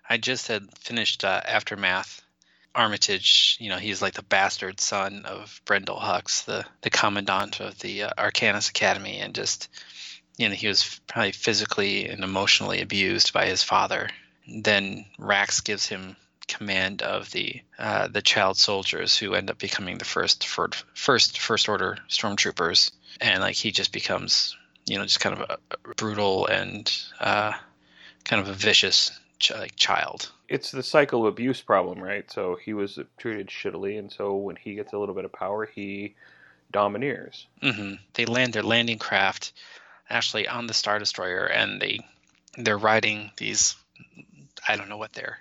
I 0.10 0.18
just 0.18 0.47
had 0.47 0.76
finished 0.78 1.24
uh, 1.24 1.41
Aftermath. 1.45 2.22
Armitage, 2.76 3.58
you 3.60 3.70
know, 3.70 3.78
he's 3.78 4.03
like 4.03 4.14
the 4.14 4.22
bastard 4.22 4.80
son 4.80 5.24
of 5.26 5.62
Brendol 5.66 5.99
Hux, 5.99 6.45
the 6.45 6.64
the 6.82 6.91
commandant 6.91 7.60
of 7.60 7.80
the 7.80 8.03
uh, 8.03 8.12
Arkanis 8.20 8.70
Academy, 8.70 9.18
and 9.18 9.34
just, 9.34 9.68
you 10.38 10.48
know, 10.48 10.56
he 10.56 10.68
was 10.68 11.02
probably 11.08 11.32
physically 11.32 12.08
and 12.08 12.24
emotionally 12.24 12.82
abused 12.82 13.34
by 13.34 13.48
his 13.48 13.64
father. 13.64 14.10
Then 14.48 15.06
Rax 15.18 15.62
gives 15.62 15.88
him 15.88 16.16
command 16.48 17.02
of 17.02 17.30
the 17.32 17.62
uh, 17.78 18.08
the 18.08 18.22
child 18.22 18.58
soldiers 18.58 19.18
who 19.18 19.34
end 19.34 19.50
up 19.50 19.58
becoming 19.58 19.98
the 19.98 20.06
first 20.06 20.48
fir- 20.48 20.70
first 20.94 21.40
first 21.40 21.68
order 21.68 21.98
stormtroopers, 22.08 22.92
and 23.20 23.42
like 23.42 23.56
he 23.56 23.72
just 23.72 23.92
becomes, 23.92 24.56
you 24.86 24.98
know, 24.98 25.04
just 25.04 25.20
kind 25.20 25.38
of 25.38 25.50
a, 25.50 25.94
brutal 25.96 26.46
and 26.48 26.96
uh, 27.20 27.54
kind 28.24 28.42
of 28.42 28.48
a 28.48 28.54
vicious 28.54 29.12
ch- 29.40 29.52
like 29.52 29.76
child. 29.76 30.32
It's 30.48 30.72
the 30.72 30.84
cycle 30.84 31.22
of 31.22 31.34
abuse 31.34 31.62
problem, 31.62 32.02
right? 32.02 32.32
So 32.32 32.58
he 32.64 32.74
was 32.74 32.98
treated 33.18 33.48
shittily, 33.48 34.00
and 34.00 34.10
so 34.10 34.36
when 34.36 34.56
he 34.56 34.76
gets 34.76 34.94
a 34.94 34.98
little 34.98 35.16
bit 35.16 35.26
of 35.26 35.34
power, 35.34 35.66
he 35.66 36.16
domineers. 36.72 37.48
hmm 37.62 37.96
They 38.14 38.26
land 38.26 38.54
their 38.54 38.64
landing 38.64 38.98
craft 39.00 39.52
actually 40.10 40.47
on 40.47 40.68
the 40.68 40.74
Star 40.74 40.99
Destroyer, 40.99 41.45
and 41.45 41.82
they 41.82 41.99
they're 42.58 42.78
riding 42.78 43.32
these. 43.38 43.76
I 44.68 44.76
don't 44.76 44.89
know 44.89 44.97
what 44.97 45.14
they're 45.14 45.39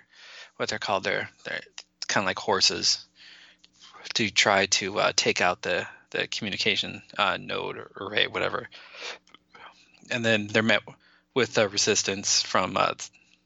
what 0.57 0.69
they're 0.69 0.79
called. 0.79 1.03
They're 1.03 1.29
they're 1.43 1.61
kind 2.07 2.23
of 2.23 2.27
like 2.27 2.39
horses 2.39 3.05
to 4.13 4.29
try 4.29 4.65
to 4.67 4.99
uh, 4.99 5.11
take 5.15 5.41
out 5.41 5.61
the 5.61 5.87
the 6.11 6.27
communication 6.27 7.01
uh, 7.17 7.37
node 7.37 7.77
or 7.77 7.91
array, 7.99 8.27
whatever. 8.27 8.69
And 10.09 10.23
then 10.23 10.47
they're 10.47 10.63
met 10.63 10.83
with 11.33 11.53
the 11.53 11.67
resistance 11.67 12.41
from 12.41 12.77
uh, 12.77 12.93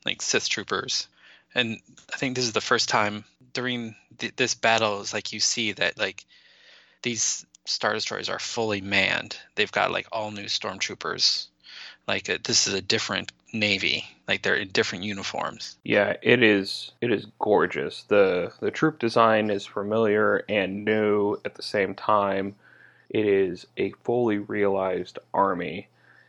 like 0.05 0.22
Sith 0.22 0.47
troopers, 0.47 1.07
and 1.55 1.80
I 2.13 2.17
think 2.17 2.36
this 2.36 2.45
is 2.45 2.53
the 2.53 2.61
first 2.61 2.89
time 2.89 3.26
during 3.53 3.95
th- 4.17 4.36
this 4.36 4.53
battle 4.53 5.01
is 5.01 5.13
like 5.13 5.34
you 5.34 5.39
see 5.39 5.74
that 5.74 5.97
like 5.97 6.26
these 7.01 7.45
star 7.66 7.93
destroyers 7.93 8.30
are 8.30 8.39
fully 8.39 8.82
manned. 8.82 9.38
They've 9.55 9.72
got 9.72 9.91
like 9.91 10.07
all 10.12 10.32
new 10.32 10.45
stormtroopers. 10.45 11.47
Like 12.07 12.30
uh 12.30 12.38
this 12.43 12.68
is 12.68 12.74
a 12.74 12.82
different 12.82 13.32
navy. 13.53 14.05
Like 14.28 14.41
they're 14.41 14.55
in 14.55 14.70
different 14.70 15.03
uniforms. 15.03 15.78
Yeah, 15.84 16.16
it 16.22 16.41
is. 16.41 16.91
It 17.01 17.12
is 17.12 17.28
gorgeous. 17.39 18.03
the 18.03 18.51
The 18.59 18.72
troop 18.72 18.99
design 18.99 19.49
is 19.49 19.66
familiar 19.66 20.43
and 20.49 20.86
new 20.86 21.38
at 21.45 21.55
the 21.55 21.64
same 21.64 21.95
time. 21.95 22.55
It 23.09 23.26
is 23.26 23.68
a 23.78 23.91
fully 24.03 24.38
realized 24.38 25.20
army, 25.34 25.88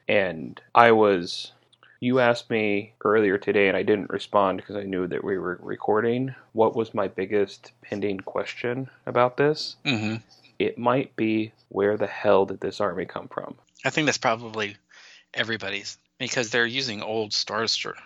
and 0.09 0.61
I 0.75 0.93
was. 0.93 1.53
You 2.01 2.19
asked 2.19 2.51
me 2.51 2.95
earlier 3.05 3.39
today, 3.39 3.69
and 3.69 3.77
I 3.77 3.85
didn't 3.85 4.11
respond 4.11 4.57
because 4.59 4.75
I 4.75 4.83
knew 4.83 5.07
that 5.07 5.23
we 5.23 5.39
were 5.39 5.61
recording. 5.63 6.35
What 6.53 6.75
was 6.75 6.93
my 6.93 7.07
biggest 7.07 7.71
pending 7.81 8.19
question 8.19 8.91
about 9.07 9.37
this? 9.37 9.77
hmm 9.85 10.17
It 10.65 10.79
might 10.79 11.15
be 11.17 11.53
where 11.69 11.97
the 11.97 12.07
hell 12.07 12.47
did 12.47 12.61
this 12.61 12.81
army 12.81 13.07
come 13.07 13.29
from? 13.29 13.55
I 13.85 13.91
think 13.91 14.07
that's 14.07 14.19
probably 14.19 14.77
everybody's 15.35 15.99
because 16.19 16.51
they're 16.51 16.67
using 16.67 17.03
old 17.03 17.33
star 17.33 17.63
destroyer. 17.63 17.97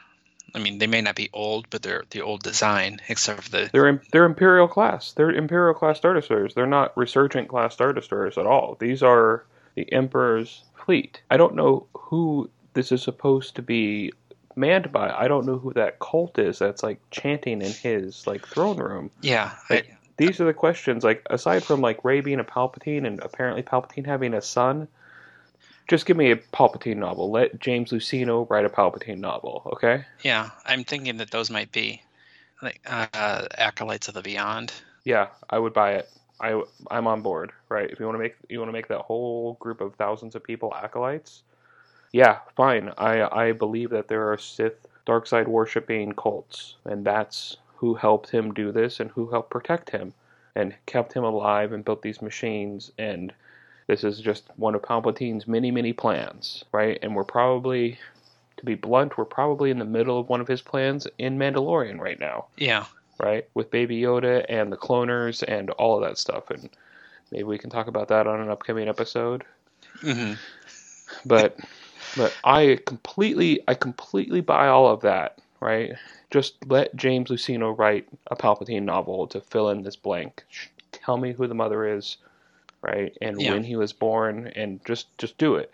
I 0.54 0.58
mean, 0.58 0.78
they 0.78 0.86
may 0.86 1.02
not 1.02 1.16
be 1.16 1.28
old, 1.32 1.68
but 1.70 1.82
they're 1.82 2.04
the 2.10 2.22
old 2.22 2.42
design, 2.42 3.00
except 3.08 3.42
for 3.42 3.50
the 3.50 3.70
They're 3.72 4.00
they're 4.12 4.24
imperial 4.24 4.68
class. 4.68 5.12
They're 5.12 5.30
imperial 5.30 5.74
class 5.74 5.98
star 5.98 6.14
destroyers. 6.14 6.54
They're 6.54 6.66
not 6.66 6.96
resurgent 6.96 7.48
class 7.48 7.74
star 7.74 7.92
destroyers 7.92 8.38
at 8.38 8.46
all. 8.46 8.76
These 8.78 9.02
are 9.02 9.44
the 9.74 9.92
emperor's 9.92 10.62
fleet. 10.84 11.20
I 11.30 11.36
don't 11.36 11.56
know 11.56 11.86
who 11.94 12.48
this 12.74 12.92
is 12.92 13.02
supposed 13.02 13.56
to 13.56 13.62
be 13.62 14.12
manned 14.54 14.92
by. 14.92 15.10
I 15.10 15.28
don't 15.28 15.46
know 15.46 15.58
who 15.58 15.72
that 15.74 15.98
cult 15.98 16.38
is 16.38 16.58
that's 16.58 16.82
like 16.82 17.00
chanting 17.10 17.60
in 17.60 17.72
his 17.72 18.26
like 18.26 18.46
throne 18.46 18.78
room. 18.78 19.10
yeah. 19.20 19.52
These 20.16 20.40
are 20.40 20.44
the 20.44 20.54
questions. 20.54 21.04
Like 21.04 21.22
aside 21.30 21.64
from 21.64 21.80
like 21.80 22.04
Rey 22.04 22.20
being 22.20 22.40
a 22.40 22.44
Palpatine 22.44 23.06
and 23.06 23.20
apparently 23.20 23.62
Palpatine 23.62 24.06
having 24.06 24.34
a 24.34 24.42
son, 24.42 24.88
just 25.88 26.06
give 26.06 26.16
me 26.16 26.30
a 26.30 26.36
Palpatine 26.36 26.96
novel. 26.96 27.30
Let 27.30 27.60
James 27.60 27.90
Luceno 27.90 28.48
write 28.48 28.64
a 28.64 28.68
Palpatine 28.70 29.18
novel, 29.18 29.62
okay? 29.72 30.04
Yeah, 30.22 30.50
I'm 30.64 30.84
thinking 30.84 31.18
that 31.18 31.30
those 31.30 31.50
might 31.50 31.70
be 31.70 32.02
like 32.62 32.80
uh, 32.86 33.46
acolytes 33.56 34.08
of 34.08 34.14
the 34.14 34.22
beyond. 34.22 34.72
Yeah, 35.04 35.28
I 35.50 35.58
would 35.58 35.72
buy 35.72 35.94
it. 35.94 36.10
I 36.40 36.60
I'm 36.90 37.06
on 37.06 37.22
board, 37.22 37.52
right? 37.68 37.90
If 37.90 37.98
you 38.00 38.06
want 38.06 38.16
to 38.16 38.22
make 38.22 38.36
you 38.48 38.58
want 38.58 38.68
to 38.68 38.72
make 38.72 38.88
that 38.88 39.00
whole 39.00 39.54
group 39.54 39.80
of 39.80 39.94
thousands 39.94 40.34
of 40.34 40.42
people 40.42 40.74
acolytes, 40.74 41.42
yeah, 42.12 42.38
fine. 42.56 42.92
I 42.98 43.22
I 43.22 43.52
believe 43.52 43.90
that 43.90 44.08
there 44.08 44.30
are 44.32 44.38
Sith 44.38 44.86
dark 45.06 45.26
side 45.26 45.48
worshipping 45.48 46.12
cults, 46.12 46.74
and 46.84 47.04
that's 47.04 47.56
who 47.76 47.94
helped 47.94 48.30
him 48.30 48.52
do 48.54 48.72
this 48.72 49.00
and 49.00 49.10
who 49.10 49.30
helped 49.30 49.50
protect 49.50 49.90
him 49.90 50.12
and 50.54 50.74
kept 50.86 51.12
him 51.12 51.24
alive 51.24 51.72
and 51.72 51.84
built 51.84 52.02
these 52.02 52.22
machines 52.22 52.90
and 52.98 53.32
this 53.86 54.02
is 54.02 54.18
just 54.18 54.50
one 54.56 54.74
of 54.74 54.82
Palpatine's 54.82 55.46
many 55.46 55.70
many 55.70 55.92
plans, 55.92 56.64
right? 56.72 56.98
And 57.02 57.14
we're 57.14 57.24
probably 57.24 57.98
to 58.56 58.64
be 58.64 58.74
blunt, 58.74 59.16
we're 59.18 59.24
probably 59.24 59.70
in 59.70 59.78
the 59.78 59.84
middle 59.84 60.18
of 60.18 60.28
one 60.28 60.40
of 60.40 60.48
his 60.48 60.62
plans 60.62 61.06
in 61.18 61.38
Mandalorian 61.38 62.00
right 62.00 62.18
now 62.18 62.46
Yeah, 62.56 62.86
right? 63.18 63.46
With 63.54 63.70
Baby 63.70 64.00
Yoda 64.00 64.44
and 64.48 64.72
the 64.72 64.76
cloners 64.76 65.44
and 65.46 65.70
all 65.70 65.96
of 65.96 66.08
that 66.08 66.18
stuff. 66.18 66.50
And 66.50 66.68
maybe 67.30 67.44
we 67.44 67.58
can 67.58 67.70
talk 67.70 67.86
about 67.86 68.08
that 68.08 68.26
on 68.26 68.40
an 68.40 68.50
upcoming 68.50 68.88
episode. 68.88 69.44
hmm 70.00 70.32
But 71.24 71.58
but 72.16 72.32
I 72.44 72.78
completely 72.86 73.60
I 73.68 73.74
completely 73.74 74.40
buy 74.40 74.68
all 74.68 74.88
of 74.88 75.02
that, 75.02 75.38
right? 75.60 75.92
Just 76.30 76.54
let 76.66 76.94
James 76.96 77.30
Luceno 77.30 77.76
write 77.76 78.08
a 78.28 78.36
Palpatine 78.36 78.82
novel 78.82 79.26
to 79.28 79.40
fill 79.40 79.70
in 79.70 79.82
this 79.82 79.96
blank. 79.96 80.44
Tell 80.92 81.16
me 81.16 81.32
who 81.32 81.46
the 81.46 81.54
mother 81.54 81.86
is, 81.86 82.16
right? 82.82 83.16
And 83.20 83.40
Yeah. 83.40 83.52
when 83.52 83.64
he 83.64 83.76
was 83.76 83.92
born 83.92 84.48
and 84.56 84.84
just 84.84 85.16
just 85.18 85.38
do 85.38 85.54
it. 85.56 85.70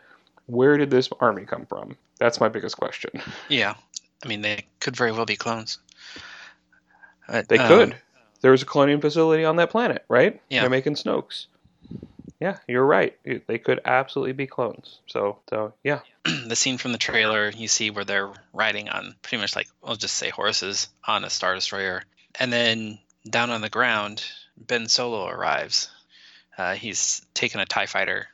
Where 0.47 0.77
did 0.77 0.91
this 0.91 1.09
army 1.21 1.45
come 1.45 1.67
from? 1.67 1.97
That's 2.19 2.41
my 2.41 2.49
biggest 2.49 2.77
question. 2.77 3.11
yeah. 3.49 3.75
I 4.25 4.29
mean, 4.29 4.43
they 4.43 4.67
could 4.81 4.97
very 4.97 5.13
well 5.13 5.27
be 5.27 5.37
clones. 5.37 5.79
But, 7.29 7.49
They 7.49 7.59
um, 7.59 7.69
could. 7.69 7.97
was 8.43 8.63
a 8.63 8.67
cloning 8.67 9.01
facility 9.01 9.45
on 9.45 9.57
that 9.57 9.71
planet, 9.71 10.05
right? 10.09 10.41
Yeah. 10.51 10.61
They're 10.61 10.71
making 10.71 10.95
Snokes. 10.97 11.47
Yeah, 12.43 12.57
you're 12.67 12.85
right. 12.85 13.17
They 13.47 13.59
could 13.59 13.83
absolutely 13.85 14.33
be 14.33 14.49
clones. 14.49 14.99
So, 15.07 15.39
so 15.49 15.75
yeah, 15.85 16.01
the 16.25 16.57
scene 16.57 16.77
from 16.77 16.91
the 16.91 16.99
trailer 16.99 17.49
you 17.49 17.69
see 17.69 17.91
where 17.91 18.05
they're 18.05 18.33
riding 18.53 18.89
on 18.89 19.15
pretty 19.23 19.41
much 19.41 19.55
like 19.55 19.69
I'll 19.85 19.95
just 19.95 20.17
say 20.17 20.29
horses 20.29 20.89
on 21.07 21.23
a 21.23 21.31
star 21.31 21.55
destroyer, 21.55 22.03
and 22.41 22.53
then 22.53 22.99
down 23.31 23.51
on 23.51 23.61
the 23.61 23.69
ground, 23.69 24.25
Ben 24.57 24.89
Solo 24.89 25.29
arrives. 25.29 25.89
Uh, 26.59 26.75
he's 26.75 27.25
taken 27.33 27.61
a 27.61 27.65
Tie 27.65 27.87
Fighter. 27.87 28.27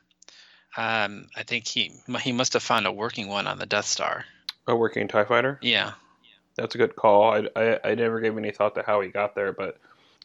Um, 0.75 1.27
I 1.37 1.43
think 1.43 1.67
he 1.67 1.91
he 2.19 2.31
must 2.31 2.53
have 2.53 2.63
found 2.63 2.87
a 2.87 2.91
working 2.91 3.27
one 3.27 3.45
on 3.45 3.59
the 3.59 3.67
Death 3.67 3.85
Star. 3.85 4.25
a 4.65 4.75
working 4.75 5.07
Tie 5.07 5.25
Fighter. 5.25 5.59
Yeah, 5.61 5.91
That's 6.55 6.73
a 6.73 6.79
good 6.79 6.95
call. 6.95 7.31
I, 7.31 7.47
I, 7.55 7.79
I 7.83 7.93
never 7.93 8.19
gave 8.21 8.35
any 8.39 8.49
thought 8.49 8.73
to 8.73 8.81
how 8.81 9.01
he 9.01 9.09
got 9.09 9.35
there, 9.35 9.53
but 9.53 9.77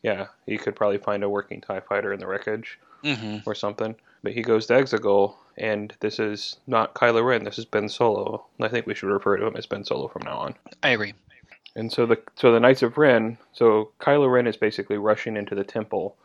yeah, 0.02 0.28
he 0.46 0.56
could 0.56 0.74
probably 0.74 0.96
find 0.96 1.22
a 1.22 1.28
working 1.28 1.60
Tie 1.60 1.80
Fighter 1.80 2.14
in 2.14 2.18
the 2.18 2.26
wreckage 2.26 2.78
hmm 3.04 3.38
or 3.46 3.54
something. 3.54 3.94
But 4.22 4.32
he 4.32 4.42
goes 4.42 4.66
to 4.66 4.74
Exegol, 4.74 5.34
and 5.58 5.94
this 6.00 6.18
is 6.18 6.56
not 6.66 6.94
Kylo 6.94 7.24
Ren. 7.24 7.44
This 7.44 7.58
is 7.58 7.66
Ben 7.66 7.88
Solo. 7.88 8.46
I 8.60 8.68
think 8.68 8.86
we 8.86 8.94
should 8.94 9.10
refer 9.10 9.36
to 9.36 9.46
him 9.46 9.56
as 9.56 9.66
Ben 9.66 9.84
Solo 9.84 10.08
from 10.08 10.22
now 10.24 10.38
on. 10.38 10.54
I 10.82 10.90
agree. 10.90 11.14
And 11.76 11.92
so 11.92 12.06
the 12.06 12.18
so 12.36 12.52
the 12.52 12.60
Knights 12.60 12.82
of 12.82 12.96
Ren, 12.96 13.36
so 13.52 13.90
Kylo 14.00 14.30
Ren 14.32 14.46
is 14.46 14.56
basically 14.56 14.96
rushing 14.96 15.36
into 15.36 15.54
the 15.54 15.64
temple. 15.64 16.16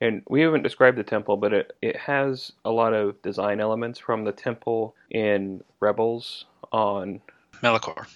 And 0.00 0.22
we 0.28 0.42
haven't 0.42 0.62
described 0.62 0.98
the 0.98 1.04
temple, 1.04 1.38
but 1.38 1.54
it, 1.54 1.74
it 1.80 1.96
has 1.96 2.52
a 2.66 2.70
lot 2.70 2.92
of 2.92 3.20
design 3.22 3.60
elements 3.60 3.98
from 3.98 4.24
the 4.24 4.32
temple 4.32 4.94
in 5.10 5.64
Rebels 5.80 6.44
on 6.70 7.22
Melikor. 7.62 8.06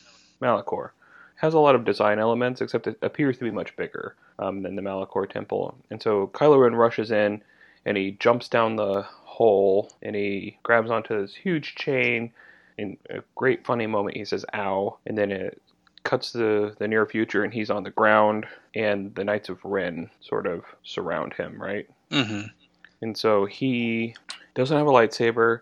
Malachor. 0.42 0.90
Has 1.36 1.54
a 1.54 1.58
lot 1.58 1.74
of 1.74 1.86
design 1.86 2.18
elements, 2.18 2.60
except 2.60 2.86
it 2.86 2.98
appears 3.00 3.38
to 3.38 3.44
be 3.44 3.50
much 3.50 3.74
bigger 3.76 4.14
um, 4.38 4.62
than 4.62 4.76
the 4.76 4.82
Malachor 4.82 5.28
temple. 5.28 5.74
And 5.90 6.02
so 6.02 6.30
Kylo 6.34 6.60
Ren 6.60 6.74
rushes 6.74 7.10
in, 7.10 7.42
and 7.84 7.96
he 7.96 8.12
jumps 8.12 8.48
down 8.48 8.76
the 8.76 9.02
hole, 9.02 9.90
and 10.02 10.14
he 10.14 10.58
grabs 10.62 10.90
onto 10.90 11.20
this 11.20 11.34
huge 11.34 11.74
chain. 11.74 12.32
In 12.78 12.96
a 13.10 13.20
great 13.34 13.66
funny 13.66 13.86
moment, 13.86 14.16
he 14.16 14.24
says 14.24 14.44
"ow," 14.54 14.98
and 15.06 15.16
then 15.16 15.30
it 15.30 15.60
cuts 16.02 16.32
to 16.32 16.74
the 16.78 16.88
near 16.88 17.06
future, 17.06 17.44
and 17.44 17.52
he's 17.52 17.70
on 17.70 17.84
the 17.84 17.90
ground, 17.90 18.46
and 18.74 19.14
the 19.14 19.24
Knights 19.24 19.48
of 19.48 19.64
Ren 19.64 20.10
sort 20.20 20.46
of 20.46 20.64
surround 20.82 21.34
him, 21.34 21.60
right? 21.60 21.88
mm-hmm. 22.10 22.48
And 23.02 23.16
so 23.16 23.46
he 23.46 24.14
doesn't 24.54 24.76
have 24.76 24.86
a 24.86 24.90
lightsaber. 24.90 25.60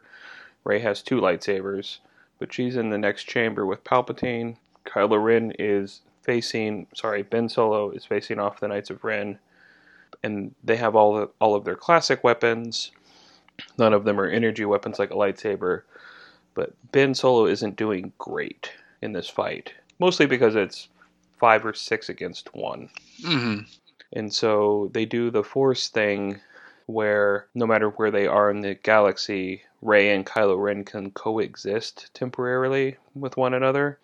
Rey 0.64 0.80
has 0.80 1.02
two 1.02 1.20
lightsabers, 1.20 1.98
but 2.38 2.52
she's 2.52 2.76
in 2.76 2.90
the 2.90 2.98
next 2.98 3.24
chamber 3.24 3.64
with 3.64 3.84
Palpatine. 3.84 4.56
Kylo 4.84 5.22
Ren 5.22 5.52
is 5.58 6.00
facing, 6.22 6.86
sorry, 6.94 7.22
Ben 7.22 7.48
Solo 7.48 7.90
is 7.90 8.04
facing 8.04 8.38
off 8.38 8.60
the 8.60 8.68
Knights 8.68 8.90
of 8.90 9.04
Ren, 9.04 9.38
and 10.22 10.54
they 10.64 10.76
have 10.76 10.96
all 10.96 11.14
the, 11.14 11.30
all 11.40 11.54
of 11.54 11.64
their 11.64 11.76
classic 11.76 12.24
weapons. 12.24 12.90
None 13.76 13.92
of 13.92 14.04
them 14.04 14.20
are 14.20 14.26
energy 14.26 14.64
weapons 14.64 14.98
like 14.98 15.10
a 15.10 15.14
lightsaber, 15.14 15.82
but 16.54 16.72
Ben 16.92 17.14
Solo 17.14 17.46
isn't 17.46 17.76
doing 17.76 18.12
great 18.18 18.72
in 19.02 19.12
this 19.12 19.28
fight, 19.28 19.72
mostly 19.98 20.26
because 20.26 20.54
it's 20.54 20.88
five 21.38 21.64
or 21.64 21.72
six 21.72 22.08
against 22.08 22.54
one. 22.54 22.88
hmm 23.24 23.60
And 24.12 24.32
so 24.32 24.90
they 24.92 25.04
do 25.04 25.30
the 25.30 25.44
Force 25.44 25.88
thing 25.88 26.40
where 26.86 27.46
no 27.54 27.66
matter 27.66 27.90
where 27.90 28.10
they 28.10 28.26
are 28.26 28.50
in 28.50 28.62
the 28.62 28.74
galaxy, 28.74 29.62
Rey 29.82 30.10
and 30.14 30.24
Kylo 30.24 30.60
Ren 30.60 30.84
can 30.84 31.10
coexist 31.10 32.10
temporarily 32.14 32.96
with 33.14 33.36
one 33.36 33.54
another. 33.54 33.98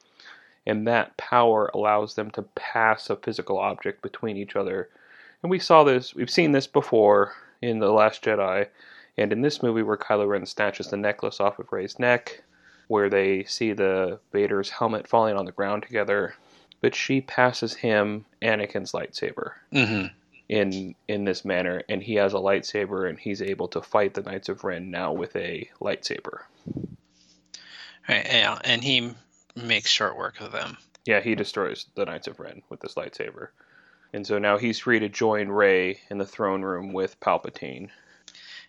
And 0.67 0.87
that 0.87 1.17
power 1.17 1.71
allows 1.75 2.15
them 2.15 2.31
to 2.33 2.43
pass 2.43 3.11
a 3.11 3.17
physical 3.17 3.59
object 3.59 4.03
between 4.03 4.37
each 4.37 4.55
other. 4.57 4.89
And 5.45 5.51
we 5.51 5.59
saw 5.59 5.85
this, 5.85 6.15
we've 6.15 6.31
seen 6.31 6.53
this 6.53 6.67
before 6.67 7.35
in 7.61 7.79
The 7.79 7.93
Last 7.93 8.25
Jedi, 8.25 8.67
and 9.19 9.31
in 9.31 9.43
this 9.43 9.63
movie 9.63 9.83
where 9.83 9.99
Kylo 9.99 10.27
Ren 10.27 10.47
snatches 10.47 10.89
the 10.89 10.97
necklace 10.97 11.39
off 11.39 11.59
of 11.59 11.71
Rey's 11.71 11.99
neck, 11.99 12.43
where 12.89 13.11
they 13.11 13.45
see 13.45 13.75
the 13.75 14.21
Vader's 14.33 14.71
helmet 14.71 15.07
falling 15.07 15.37
on 15.37 15.45
the 15.45 15.53
ground 15.53 15.83
together. 15.83 16.35
But 16.81 16.95
she 16.95 17.21
passes 17.21 17.75
him 17.75 18.25
Anakin's 18.41 18.93
lightsaber 18.93 19.53
hmm 19.71 20.07
in 20.49 20.95
in 21.09 21.25
this 21.25 21.45
manner, 21.45 21.83
and 21.91 22.03
he 22.03 22.15
has 22.15 22.33
a 22.33 22.39
lightsaber, 22.39 23.07
and 23.07 23.19
he's 23.19 23.43
able 23.43 23.69
to 23.69 23.83
fight 23.83 24.15
the 24.15 24.23
Knights 24.23 24.49
of 24.49 24.65
Ren 24.65 24.91
now 24.91 25.13
with 25.13 25.37
a 25.37 25.69
lightsaber. 25.79 26.41
Right, 28.09 28.27
yeah, 28.27 28.59
and 28.65 28.83
he 28.83 29.13
makes 29.55 29.91
short 29.91 30.17
work 30.17 30.41
of 30.41 30.53
them. 30.53 30.79
Yeah, 31.05 31.21
he 31.21 31.35
destroys 31.35 31.85
the 31.97 32.07
Knights 32.07 32.29
of 32.29 32.41
Ren 32.41 32.63
with 32.71 32.81
this 32.81 32.95
lightsaber, 32.95 33.49
and 34.15 34.25
so 34.25 34.39
now 34.39 34.59
he's 34.59 34.79
free 34.79 35.01
to 35.01 35.09
join 35.09 35.49
Rey 35.49 35.99
in 36.09 36.19
the 36.19 36.25
throne 36.25 36.63
room 36.63 36.93
with 36.93 37.19
Palpatine. 37.19 37.91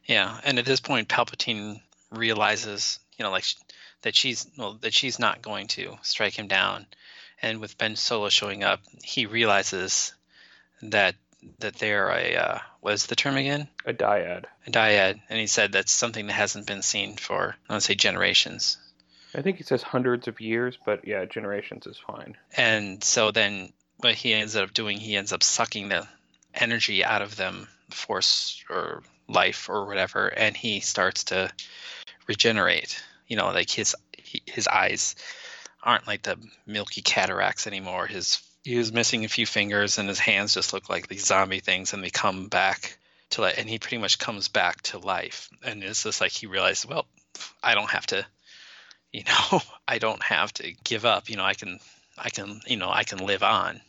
Yeah, 0.05 0.39
and 0.43 0.57
at 0.57 0.65
this 0.65 0.79
point, 0.79 1.07
Palpatine 1.07 1.81
realizes, 2.11 2.99
you 3.17 3.23
know, 3.23 3.29
like 3.29 3.45
that 4.01 4.15
she's 4.15 4.47
well, 4.57 4.73
that 4.81 4.93
she's 4.93 5.19
not 5.19 5.43
going 5.43 5.67
to 5.67 5.97
strike 6.01 6.37
him 6.37 6.47
down, 6.47 6.87
and 7.41 7.61
with 7.61 7.77
Ben 7.77 7.95
Solo 7.95 8.29
showing 8.29 8.63
up, 8.63 8.81
he 9.03 9.27
realizes 9.27 10.13
that 10.81 11.15
that 11.59 11.75
they're 11.75 12.09
a 12.09 12.35
uh, 12.35 12.59
what 12.81 12.95
is 12.95 13.05
the 13.05 13.15
term 13.15 13.35
again? 13.35 13.67
A 13.85 13.93
dyad. 13.93 14.45
A 14.65 14.71
dyad, 14.71 15.21
and 15.29 15.39
he 15.39 15.47
said 15.47 15.71
that's 15.71 15.91
something 15.91 16.25
that 16.25 16.33
hasn't 16.33 16.65
been 16.65 16.81
seen 16.81 17.17
for 17.17 17.55
I 17.69 17.73
want 17.73 17.83
to 17.83 17.87
say 17.87 17.95
generations. 17.95 18.77
I 19.35 19.41
think 19.41 19.57
he 19.57 19.63
says 19.63 19.83
hundreds 19.83 20.27
of 20.27 20.41
years, 20.41 20.77
but 20.85 21.07
yeah, 21.07 21.25
generations 21.25 21.85
is 21.85 21.97
fine. 21.97 22.35
And 22.55 23.03
so 23.03 23.31
then 23.31 23.73
what 23.97 24.15
he 24.15 24.33
ends 24.33 24.55
up 24.55 24.73
doing, 24.73 24.97
he 24.97 25.15
ends 25.15 25.33
up 25.33 25.43
sucking 25.43 25.89
the 25.89 26.07
energy 26.53 27.03
out 27.03 27.21
of 27.21 27.35
them, 27.35 27.67
force 27.89 28.63
or 28.69 29.03
life 29.27 29.69
or 29.69 29.85
whatever, 29.85 30.27
and 30.27 30.55
he 30.55 30.79
starts 30.79 31.25
to 31.25 31.51
regenerate. 32.27 33.01
You 33.27 33.37
know, 33.37 33.47
like 33.51 33.69
his 33.69 33.95
his 34.45 34.67
eyes 34.67 35.15
aren't 35.83 36.07
like 36.07 36.23
the 36.23 36.37
milky 36.65 37.01
cataracts 37.01 37.67
anymore. 37.67 38.07
His 38.07 38.41
he 38.63 38.77
was 38.77 38.91
missing 38.91 39.25
a 39.25 39.29
few 39.29 39.45
fingers, 39.45 39.97
and 39.97 40.09
his 40.09 40.19
hands 40.19 40.53
just 40.53 40.73
look 40.73 40.89
like 40.89 41.07
these 41.07 41.25
zombie 41.25 41.59
things, 41.59 41.93
and 41.93 42.03
they 42.03 42.09
come 42.09 42.47
back 42.47 42.97
to 43.31 43.41
life. 43.41 43.55
And 43.57 43.69
he 43.69 43.79
pretty 43.79 43.97
much 43.97 44.19
comes 44.19 44.47
back 44.47 44.81
to 44.83 44.97
life. 44.97 45.49
And 45.63 45.83
it's 45.83 46.03
just 46.03 46.21
like 46.21 46.31
he 46.31 46.47
realized, 46.47 46.87
well, 46.87 47.05
I 47.61 47.75
don't 47.75 47.89
have 47.89 48.07
to 48.07 48.25
you 49.15 49.23
know 49.51 49.61
i 49.87 49.97
don't 49.97 50.21
have 50.21 50.51
to 50.53 50.73
give 50.83 51.05
up 51.05 51.29
you 51.29 51.37
know 51.37 51.45
i 51.45 51.53
can 51.53 51.79
i 52.17 52.29
can 52.29 52.61
you 52.67 52.77
know 52.77 52.89
i 52.89 53.03
can 53.03 53.19
live 53.19 53.43
on 53.43 53.81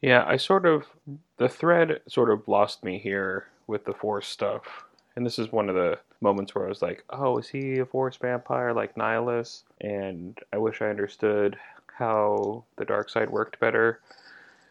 Yeah, 0.00 0.24
I 0.26 0.36
sort 0.36 0.66
of 0.66 0.86
the 1.36 1.48
thread 1.48 2.00
sort 2.08 2.30
of 2.30 2.48
lost 2.48 2.84
me 2.84 2.98
here 2.98 3.48
with 3.66 3.84
the 3.84 3.92
Force 3.92 4.26
stuff, 4.26 4.84
and 5.16 5.26
this 5.26 5.38
is 5.38 5.52
one 5.52 5.68
of 5.68 5.74
the 5.74 5.98
moments 6.20 6.54
where 6.54 6.66
I 6.66 6.68
was 6.68 6.82
like, 6.82 7.04
"Oh, 7.10 7.38
is 7.38 7.48
he 7.48 7.78
a 7.78 7.86
Force 7.86 8.16
vampire 8.16 8.72
like 8.72 8.94
Nihilus?" 8.94 9.62
And 9.80 10.38
I 10.52 10.58
wish 10.58 10.80
I 10.80 10.90
understood 10.90 11.58
how 11.98 12.64
the 12.76 12.84
dark 12.84 13.10
side 13.10 13.30
worked 13.30 13.60
better. 13.60 14.00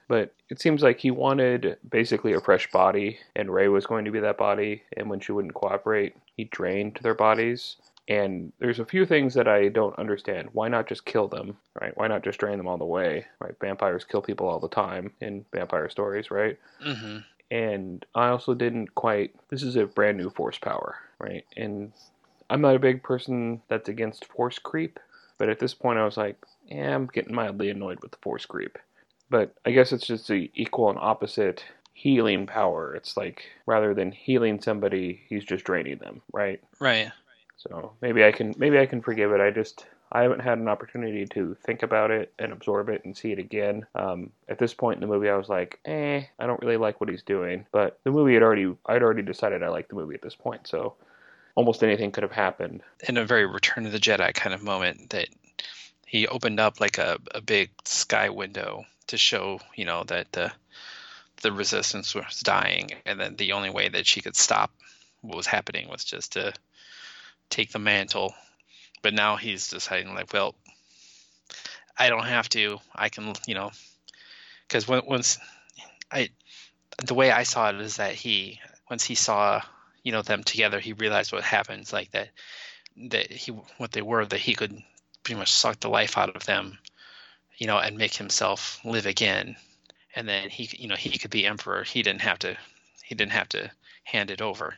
But 0.07 0.34
it 0.49 0.59
seems 0.59 0.82
like 0.82 0.99
he 0.99 1.11
wanted 1.11 1.78
basically 1.88 2.34
a 2.34 2.41
fresh 2.41 2.72
body, 2.72 3.20
and 3.36 3.53
Rey 3.53 3.67
was 3.67 3.86
going 3.86 4.05
to 4.05 4.11
be 4.11 4.20
that 4.22 4.38
body. 4.38 4.84
And 4.97 5.09
when 5.09 5.20
she 5.20 5.32
wouldn't 5.32 5.53
cooperate, 5.53 6.15
he 6.36 6.45
drained 6.45 6.99
their 7.03 7.13
bodies. 7.13 7.76
And 8.10 8.51
there's 8.60 8.80
a 8.80 8.86
few 8.86 9.05
things 9.05 9.36
that 9.36 9.47
I 9.47 9.70
don't 9.70 9.97
understand. 9.99 10.49
Why 10.51 10.68
not 10.68 10.88
just 10.88 11.05
kill 11.05 11.28
them, 11.28 11.57
right? 11.80 11.95
Why 11.95 12.07
not 12.07 12.24
just 12.24 12.39
drain 12.39 12.57
them 12.57 12.68
all 12.68 12.78
the 12.80 12.86
way, 12.86 13.26
right? 13.39 13.55
Vampires 13.62 14.03
kill 14.03 14.22
people 14.22 14.47
all 14.47 14.60
the 14.60 14.68
time 14.68 15.14
in 15.22 15.45
vampire 15.53 15.89
stories, 15.89 16.32
right? 16.32 16.57
hmm 16.82 17.20
and 17.51 18.05
I 18.14 18.28
also 18.30 18.53
didn't 18.53 18.93
quite. 18.95 19.34
This 19.49 19.64
is 19.64 19.76
a 19.76 19.86
brand 19.86 20.18
new 20.18 20.30
force 20.30 20.57
power, 20.57 20.97
right? 21.20 21.45
And 21.57 21.91
I'm 22.49 22.62
not 22.62 22.76
a 22.76 22.80
big 22.80 23.03
person 23.03 23.62
that's 23.68 23.89
against 23.89 24.26
force 24.26 24.60
creep, 24.60 24.99
but 25.38 25.49
at 25.49 25.60
this 25.60 25.74
point 25.74 25.99
I 25.99 26.05
was 26.05 26.18
like, 26.18 26.38
yeah, 26.68 26.93
I'm 26.93 27.07
getting 27.07 27.34
mildly 27.34 27.70
annoyed 27.70 28.01
with 28.01 28.12
the 28.12 28.18
force 28.22 28.45
creep. 28.45 28.78
But 29.30 29.53
I 29.66 29.72
guess 29.72 29.91
it's 29.91 30.07
just 30.07 30.28
the 30.28 30.51
equal 30.55 30.89
and 30.89 30.99
opposite 30.99 31.64
healing 31.93 32.47
power. 32.47 32.95
It's 32.95 33.18
like 33.18 33.43
rather 33.66 33.93
than 33.93 34.12
healing 34.12 34.62
somebody, 34.62 35.22
he's 35.28 35.43
just 35.43 35.66
draining 35.66 35.97
them, 35.97 36.22
right? 36.32 36.62
Right. 36.80 37.12
So 37.60 37.91
maybe 38.01 38.24
I 38.24 38.32
can 38.32 38.55
maybe 38.57 38.80
I 38.80 38.86
can 38.86 39.01
forgive 39.01 39.32
it. 39.32 39.41
I 39.41 39.51
just 39.51 39.86
I 40.12 40.24
haven't 40.24 40.39
had 40.39 40.57
an 40.57 40.70
opportunity 40.70 41.26
to 41.28 41.55
think 41.66 41.84
about 41.84 42.10
it 42.10 42.34
and 42.39 42.51
absorb 42.51 42.89
it 42.89 43.03
and 43.03 43.16
see 43.16 43.32
it 43.32 43.39
again. 43.39 43.86
Um, 43.93 44.32
at 44.47 44.57
this 44.57 44.74
point 44.74 44.95
in 44.95 45.01
the 45.01 45.14
movie, 45.14 45.30
I 45.30 45.36
was 45.36 45.49
like, 45.49 45.80
eh, 45.86 46.24
I 46.39 46.47
don't 46.47 46.62
really 46.62 46.78
like 46.78 46.99
what 46.99 47.10
he's 47.10 47.22
doing. 47.22 47.66
But 47.72 47.99
the 48.03 48.12
movie 48.12 48.34
had 48.34 48.43
already 48.43 48.74
I'd 48.86 49.03
already 49.03 49.24
decided 49.24 49.62
I 49.62 49.70
liked 49.70 49.89
the 49.89 49.95
movie 49.95 50.16
at 50.16 50.22
this 50.22 50.36
point, 50.36 50.68
so 50.68 50.95
almost 51.55 51.84
anything 51.84 52.12
could 52.12 52.24
have 52.24 52.32
happened. 52.32 52.82
In 53.07 53.18
a 53.18 53.26
very 53.26 53.45
Return 53.45 53.86
of 53.86 53.91
the 53.91 53.99
Jedi 53.99 54.34
kind 54.34 54.53
of 54.53 54.64
moment, 54.64 55.10
that 55.10 55.28
he 56.07 56.28
opened 56.28 56.62
up 56.62 56.80
like 56.80 56.97
a, 56.97 57.20
a 57.36 57.41
big 57.41 57.72
sky 57.84 58.30
window 58.30 58.86
to 59.07 59.18
show, 59.18 59.60
you 59.76 59.84
know, 59.84 60.03
that 60.05 60.32
the 60.32 60.51
the 61.41 61.51
resistance 61.51 62.16
was 62.16 62.39
dying, 62.39 62.91
and 63.05 63.20
then 63.20 63.36
the 63.36 63.51
only 63.51 63.70
way 63.70 63.89
that 63.89 64.07
she 64.07 64.22
could 64.22 64.38
stop 64.38 64.72
what 65.22 65.36
was 65.36 65.47
happening 65.47 65.89
was 65.89 66.05
just 66.05 66.34
to 66.34 66.53
take 67.49 67.71
the 67.71 67.79
mantle. 67.79 68.33
But 69.01 69.13
now 69.13 69.37
he's 69.37 69.69
deciding, 69.69 70.13
like, 70.13 70.33
well, 70.33 70.55
I 71.97 72.09
don't 72.09 72.25
have 72.25 72.49
to. 72.49 72.79
I 72.93 73.09
can, 73.09 73.33
you 73.47 73.55
know, 73.55 73.71
because 74.67 74.87
once 74.87 75.39
I, 76.11 76.29
the 77.05 77.13
way 77.13 77.31
I 77.31 77.43
saw 77.43 77.69
it 77.69 77.79
is 77.81 77.97
that 77.97 78.13
he, 78.13 78.59
once 78.89 79.03
he 79.03 79.15
saw, 79.15 79.61
you 80.03 80.11
know, 80.11 80.21
them 80.21 80.43
together, 80.43 80.79
he 80.79 80.93
realized 80.93 81.31
what 81.31 81.43
happens, 81.43 81.93
like 81.93 82.11
that, 82.11 82.29
that 83.09 83.31
he, 83.31 83.51
what 83.77 83.91
they 83.91 84.01
were, 84.01 84.25
that 84.25 84.39
he 84.39 84.53
could 84.53 84.81
pretty 85.23 85.39
much 85.39 85.51
suck 85.51 85.79
the 85.79 85.89
life 85.89 86.17
out 86.17 86.35
of 86.35 86.45
them, 86.45 86.77
you 87.57 87.67
know, 87.67 87.77
and 87.77 87.97
make 87.97 88.15
himself 88.15 88.79
live 88.83 89.05
again, 89.05 89.55
and 90.15 90.27
then 90.27 90.49
he, 90.49 90.69
you 90.77 90.87
know, 90.87 90.95
he 90.95 91.17
could 91.17 91.31
be 91.31 91.45
emperor. 91.45 91.83
He 91.83 92.01
didn't 92.01 92.21
have 92.21 92.39
to, 92.39 92.57
he 93.03 93.15
didn't 93.15 93.33
have 93.33 93.49
to 93.49 93.69
hand 94.03 94.31
it 94.31 94.41
over. 94.41 94.75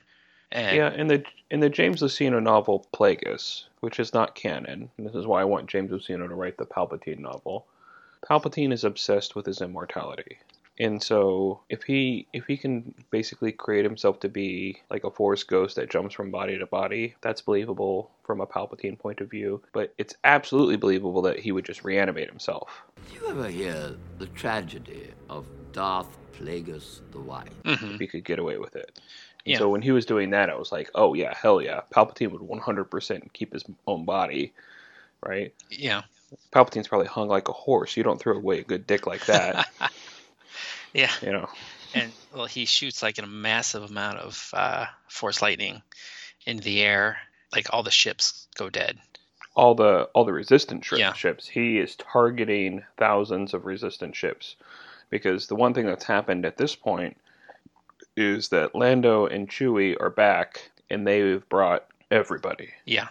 And, 0.52 0.78
Yeah, 0.78 0.94
in 0.94 1.08
the 1.08 1.24
in 1.50 1.60
the 1.60 1.70
James 1.70 2.02
Luceno 2.02 2.42
novel 2.42 2.86
Plagueis, 2.94 3.66
which 3.82 4.00
is 4.00 4.14
not 4.14 4.36
canon, 4.36 4.90
and 4.98 5.08
this 5.08 5.16
is 5.16 5.28
why 5.28 5.42
I 5.42 5.46
want 5.46 5.70
James 5.70 5.92
Luceno 5.92 6.28
to 6.28 6.36
write 6.36 6.58
the 6.58 6.66
Palpatine 6.66 7.20
novel. 7.20 7.66
Palpatine 8.28 8.72
is 8.72 8.84
obsessed 8.84 9.36
with 9.36 9.46
his 9.46 9.62
immortality. 9.62 10.38
And 10.80 11.04
so 11.04 11.62
if 11.70 11.84
he 11.84 12.28
if 12.34 12.46
he 12.48 12.58
can 12.58 12.94
basically 13.12 13.52
create 13.52 13.84
himself 13.86 14.20
to 14.22 14.30
be 14.30 14.82
like 14.90 15.04
a 15.04 15.12
force 15.12 15.44
ghost 15.44 15.76
that 15.76 15.90
jumps 15.90 16.16
from 16.16 16.32
body 16.32 16.58
to 16.58 16.66
body, 16.66 17.16
that's 17.22 17.42
believable 17.42 18.10
from 18.24 18.42
a 18.42 18.48
Palpatine 18.48 18.98
point 18.98 19.22
of 19.22 19.30
view. 19.30 19.62
But 19.74 19.94
it's 19.98 20.16
absolutely 20.24 20.78
believable 20.78 21.22
that 21.24 21.40
he 21.40 21.52
would 21.52 21.66
just 21.66 21.84
reanimate 21.84 22.30
himself. 22.30 22.82
Did 22.96 23.22
you 23.22 23.28
ever 23.30 23.50
hear 23.50 23.96
the 24.18 24.28
tragedy 24.28 25.12
of 25.30 25.46
Darth 25.72 26.18
Plagueis 26.34 27.02
the 27.12 27.20
White? 27.20 27.52
Mhm. 27.64 27.96
if 27.96 28.00
he 28.00 28.08
could 28.08 28.24
get 28.24 28.40
away 28.40 28.58
with 28.58 28.76
it. 28.76 29.00
Yeah. 29.46 29.58
so 29.58 29.70
when 29.70 29.82
he 29.82 29.92
was 29.92 30.06
doing 30.06 30.32
that, 30.32 30.50
I 30.50 30.56
was 30.56 30.72
like, 30.72 30.90
oh 30.96 31.14
yeah, 31.14 31.34
hell 31.36 31.62
yeah. 31.62 31.82
Palpatine 31.94 32.32
would 32.32 32.42
100% 32.42 33.34
keep 33.34 33.54
his 33.54 33.64
own 33.88 34.06
body, 34.06 34.54
right? 35.26 35.54
yeah, 35.70 36.04
Palpatine's 36.52 36.88
probably 36.88 37.08
hung 37.08 37.28
like 37.28 37.48
a 37.50 37.54
horse. 37.54 37.98
You 37.98 38.04
don't 38.04 38.20
throw 38.20 38.36
away 38.38 38.60
a 38.60 38.64
good 38.64 38.86
dick 38.88 39.08
like 39.08 39.26
that, 39.26 39.68
yeah, 40.94 41.12
you 41.22 41.32
know. 41.32 41.50
and 41.94 42.12
well, 42.34 42.46
he 42.46 42.66
shoots 42.66 43.02
like 43.02 43.18
a 43.20 43.26
massive 43.26 43.84
amount 43.90 44.20
of 44.20 44.50
uh, 44.54 44.86
force 45.08 45.42
lightning 45.42 45.82
into 46.46 46.64
the 46.64 46.82
air, 46.82 47.18
like 47.54 47.68
all 47.72 47.84
the 47.84 47.92
ships 47.92 48.48
go 48.56 48.70
dead. 48.70 48.98
All 49.56 49.76
the 49.76 50.04
all 50.14 50.24
the 50.24 50.32
resistant 50.34 50.86
ship, 50.86 51.00
Yeah. 51.00 51.14
ships, 51.14 51.48
he 51.48 51.78
is 51.78 51.96
targeting 51.96 52.84
thousands 52.98 53.54
of 53.54 53.66
resistant 53.66 54.16
ships. 54.16 54.56
Because 55.10 55.48
the 55.48 55.56
one 55.56 55.74
thing 55.74 55.86
that's 55.86 56.06
happened 56.06 56.46
at 56.46 56.56
this 56.56 56.74
point 56.74 57.18
is 58.16 58.50
that 58.50 58.76
Lando 58.76 59.26
and 59.26 59.50
Chewie 59.50 59.96
are 60.00 60.10
back 60.10 60.72
and 60.90 61.08
they've 61.08 61.48
brought 61.50 61.88
everybody. 62.10 62.70
Yeah, 62.86 63.08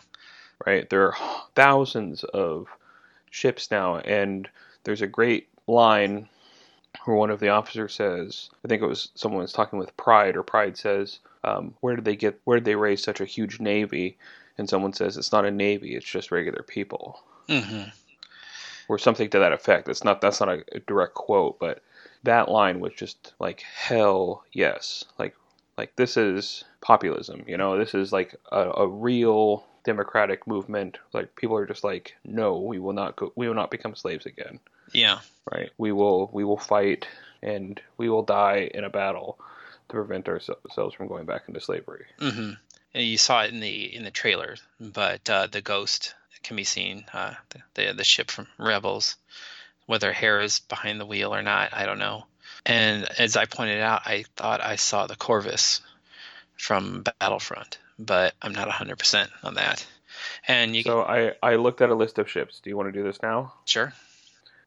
right? 0.67 0.89
There 0.89 1.13
are 1.13 1.47
thousands 1.55 2.25
of 2.25 2.69
ships 3.31 3.71
now, 3.71 3.99
and 3.99 4.49
there's 4.85 5.03
a 5.03 5.07
great 5.07 5.49
line 5.67 6.29
where 7.05 7.17
one 7.17 7.31
of 7.31 7.41
the 7.41 7.49
officers 7.49 7.95
says, 7.95 8.51
I 8.65 8.69
think 8.69 8.83
it 8.83 8.87
was 8.87 9.11
someone 9.15 9.43
was 9.43 9.53
talking 9.53 9.79
with 9.79 9.97
Pryde, 9.97 10.37
or 10.37 10.43
Pryde 10.43 10.77
says, 10.77 11.21
um, 11.45 11.75
"Where 11.81 11.97
did 11.97 12.05
they 12.05 12.17
get? 12.17 12.41
Where 12.45 12.59
did 12.59 12.65
they 12.65 12.75
raise 12.75 13.03
such 13.03 13.21
a 13.21 13.25
huge 13.25 13.61
navy?" 13.61 14.19
And 14.59 14.69
someone 14.69 14.93
says, 14.93 15.17
"It's 15.17 15.33
not 15.33 15.47
a 15.47 15.51
navy; 15.51 15.95
it's 15.95 16.07
just 16.07 16.31
regular 16.31 16.63
people." 16.63 17.23
hmm 17.49 17.85
or 18.91 18.99
something 18.99 19.31
to 19.31 19.39
that 19.39 19.53
effect. 19.53 19.89
It's 19.89 20.03
not 20.03 20.21
that's 20.21 20.41
not 20.41 20.49
a, 20.49 20.81
direct 20.81 21.15
quote, 21.15 21.61
but 21.61 21.81
that 22.25 22.49
line 22.49 22.81
was 22.81 22.93
just 22.93 23.35
like 23.39 23.61
hell 23.61 24.43
yes. 24.53 25.05
Like 25.17 25.37
like 25.79 25.95
this 25.95 26.17
is 26.17 26.65
populism, 26.81 27.45
you 27.47 27.57
know. 27.57 27.79
This 27.79 27.95
is 27.95 28.13
like 28.13 28.35
a, 28.51 28.71
a 28.71 28.89
real 28.89 29.65
democratic 29.85 30.45
movement. 30.49 30.99
Like 31.13 31.37
people 31.37 31.57
are 31.57 31.67
just 31.67 31.85
like, 31.85 32.17
no, 32.25 32.59
we 32.59 32.81
will 32.81 32.93
not 32.93 33.15
go. 33.15 33.33
We 33.37 33.47
will 33.47 33.55
not 33.55 33.71
become 33.71 33.95
slaves 33.95 34.27
again. 34.27 34.59
yeah, 34.93 35.21
Right? 35.53 35.71
We 35.79 35.93
will 35.93 36.29
we 36.33 36.43
will 36.43 36.59
fight 36.59 37.07
and 37.45 37.81
we 37.97 38.09
will 38.09 38.25
die 38.25 38.73
in 38.75 38.83
a 38.83 38.91
battle 38.91 39.39
to 39.89 39.95
prevent 39.95 40.29
ourselves 40.29 40.97
from 40.97 41.07
going 41.07 41.27
back 41.27 41.43
into 41.47 41.61
slavery. 41.61 42.07
hmm 42.19 42.55
And 42.93 43.05
you 43.07 43.19
saw 43.19 43.45
it 43.45 43.53
in 43.53 43.61
the 43.61 43.95
in 43.95 44.03
the 44.03 44.11
trailer, 44.11 44.57
but 44.81 45.31
uh, 45.31 45.47
the 45.47 45.63
ghost 45.63 46.17
can 46.43 46.57
be 46.57 46.65
seen, 46.65 47.05
uh, 47.13 47.35
the, 47.75 47.93
the 47.93 48.05
ship 48.05 48.31
from 48.31 48.47
Rebels. 48.59 49.17
Whether 49.87 50.13
Hera 50.13 50.45
is 50.45 50.61
behind 50.61 51.01
the 51.01 51.07
wheel 51.07 51.35
or 51.35 51.43
not, 51.43 51.75
I 51.75 51.85
don't 51.87 51.99
know. 51.99 52.27
And 52.65 53.09
as 53.19 53.37
I 53.37 53.47
pointed 53.47 53.81
out, 53.81 54.03
I 54.07 54.25
thought 54.37 54.61
I 54.61 54.77
saw 54.77 55.07
the 55.07 55.17
Corvus 55.17 55.81
from 56.57 57.03
Battlefront, 57.03 57.79
but 57.99 58.35
I'm 58.41 58.53
not 58.53 58.69
100% 58.69 59.29
on 59.43 59.55
that. 59.55 59.85
And 60.47 60.77
you 60.77 60.83
So 60.83 61.03
I 61.03 61.33
I 61.43 61.57
looked 61.57 61.81
at 61.81 61.91
a 61.91 61.95
list 61.95 62.19
of 62.19 62.29
ships. 62.29 62.61
Do 62.61 62.71
you 62.71 62.77
want 62.77 62.89
to 62.89 62.93
do 62.93 63.03
this 63.03 63.23
now? 63.23 63.55
sure? 63.65 63.93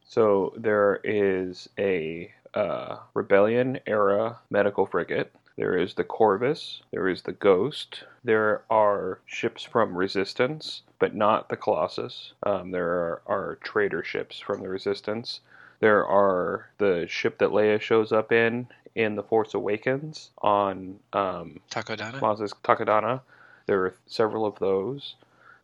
So 0.07 0.53
there 0.57 0.99
is 1.03 1.69
a 1.77 2.31
uh, 2.53 2.97
Rebellion 3.13 3.79
era 3.87 4.39
medical 4.49 4.85
frigate. 4.85 5.33
There 5.55 5.77
is 5.77 5.93
the 5.93 6.03
Corvus. 6.03 6.81
There 6.91 7.07
is 7.07 7.21
the 7.23 7.31
Ghost. 7.31 8.03
There 8.23 8.63
are 8.69 9.19
ships 9.25 9.63
from 9.63 9.95
Resistance, 9.95 10.81
but 10.99 11.13
not 11.13 11.49
the 11.49 11.57
Colossus. 11.57 12.33
Um, 12.43 12.71
there 12.71 12.89
are, 12.89 13.21
are 13.27 13.59
trader 13.63 14.03
ships 14.03 14.39
from 14.39 14.61
the 14.61 14.69
Resistance. 14.69 15.41
There 15.79 16.05
are 16.05 16.69
the 16.77 17.05
ship 17.07 17.37
that 17.39 17.49
Leia 17.49 17.79
shows 17.79 18.11
up 18.11 18.31
in 18.31 18.67
in 18.95 19.15
The 19.15 19.23
Force 19.23 19.53
Awakens 19.53 20.29
on 20.39 20.99
um, 21.13 21.59
Takodana? 21.69 22.21
Maz's 22.21 22.53
Takodana. 22.63 23.21
There 23.65 23.85
are 23.85 23.95
several 24.05 24.45
of 24.45 24.57
those. 24.59 25.15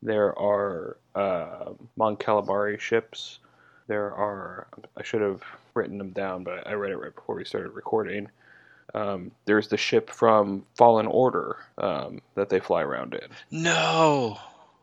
There 0.02 0.38
are 0.38 0.98
uh, 1.16 1.74
Mon 1.96 2.16
Calamari 2.16 2.80
ships. 2.80 3.40
There 3.88 4.14
are, 4.14 4.68
I 4.98 5.04
should 5.04 5.22
have 5.22 5.44
written 5.74 5.98
them 5.98 6.12
down, 6.12 6.44
but 6.44 6.66
I 6.68 6.74
read 6.74 6.92
it 6.92 6.98
right 6.98 7.14
before 7.14 7.36
we 7.36 7.46
started 7.46 7.70
recording. 7.72 8.30
Um, 8.94 9.32
there's 9.46 9.68
the 9.68 9.78
ship 9.78 10.10
from 10.10 10.66
Fallen 10.76 11.08
Order 11.08 11.58
um, 11.78 12.22
that 12.36 12.50
they 12.50 12.60
fly 12.60 12.82
around 12.82 13.14
in. 13.14 13.30
No. 13.52 14.38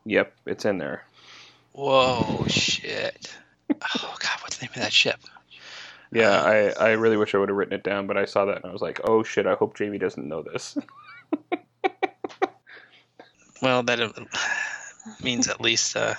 Yep, 0.05 0.33
it's 0.47 0.65
in 0.65 0.79
there. 0.79 1.05
Whoa, 1.73 2.47
shit. 2.49 3.37
Oh 3.71 4.15
god, 4.19 4.39
what's 4.43 4.59
the 4.59 4.67
name 4.67 4.73
of 4.77 4.83
that 4.83 4.93
ship? 4.93 5.21
Yeah, 6.13 6.41
I, 6.41 6.69
I 6.81 6.93
really 6.93 7.17
wish 7.17 7.35
I 7.35 7.39
would 7.39 7.49
have 7.49 7.59
written 7.59 7.75
it 7.75 7.83
down, 7.83 8.07
but 8.07 8.17
I 8.17 8.25
saw 8.25 8.45
that 8.45 8.57
and 8.57 8.65
I 8.65 8.73
was 8.73 8.81
like, 8.81 9.01
oh 9.05 9.23
shit, 9.23 9.47
I 9.47 9.55
hope 9.55 9.77
Jamie 9.77 9.99
doesn't 9.99 10.27
know 10.27 10.43
this. 10.43 10.79
Well, 13.63 13.83
that 13.85 14.01
uh, 14.01 14.11
means 15.23 15.49
at 15.49 15.61
least 15.61 15.97
uh, 15.97 16.15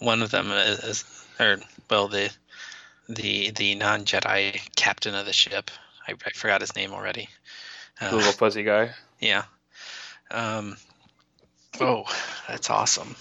one 0.00 0.22
of 0.22 0.30
them 0.30 0.50
is, 0.50 0.78
is, 0.80 1.26
or 1.38 1.58
well, 1.88 2.08
the 2.08 2.30
the 3.08 3.50
the 3.52 3.74
non 3.76 4.04
Jedi 4.04 4.60
captain 4.74 5.14
of 5.14 5.26
the 5.26 5.32
ship. 5.32 5.70
I, 6.10 6.14
I 6.26 6.30
forgot 6.30 6.60
his 6.60 6.74
name 6.76 6.92
already. 6.92 7.28
the 8.00 8.08
Uh, 8.12 8.16
little 8.16 8.32
fuzzy 8.32 8.62
guy. 8.62 8.90
yeah. 9.20 9.44
Um. 10.30 10.76
Oh, 11.80 12.04
that's 12.48 12.70
awesome. 12.70 13.16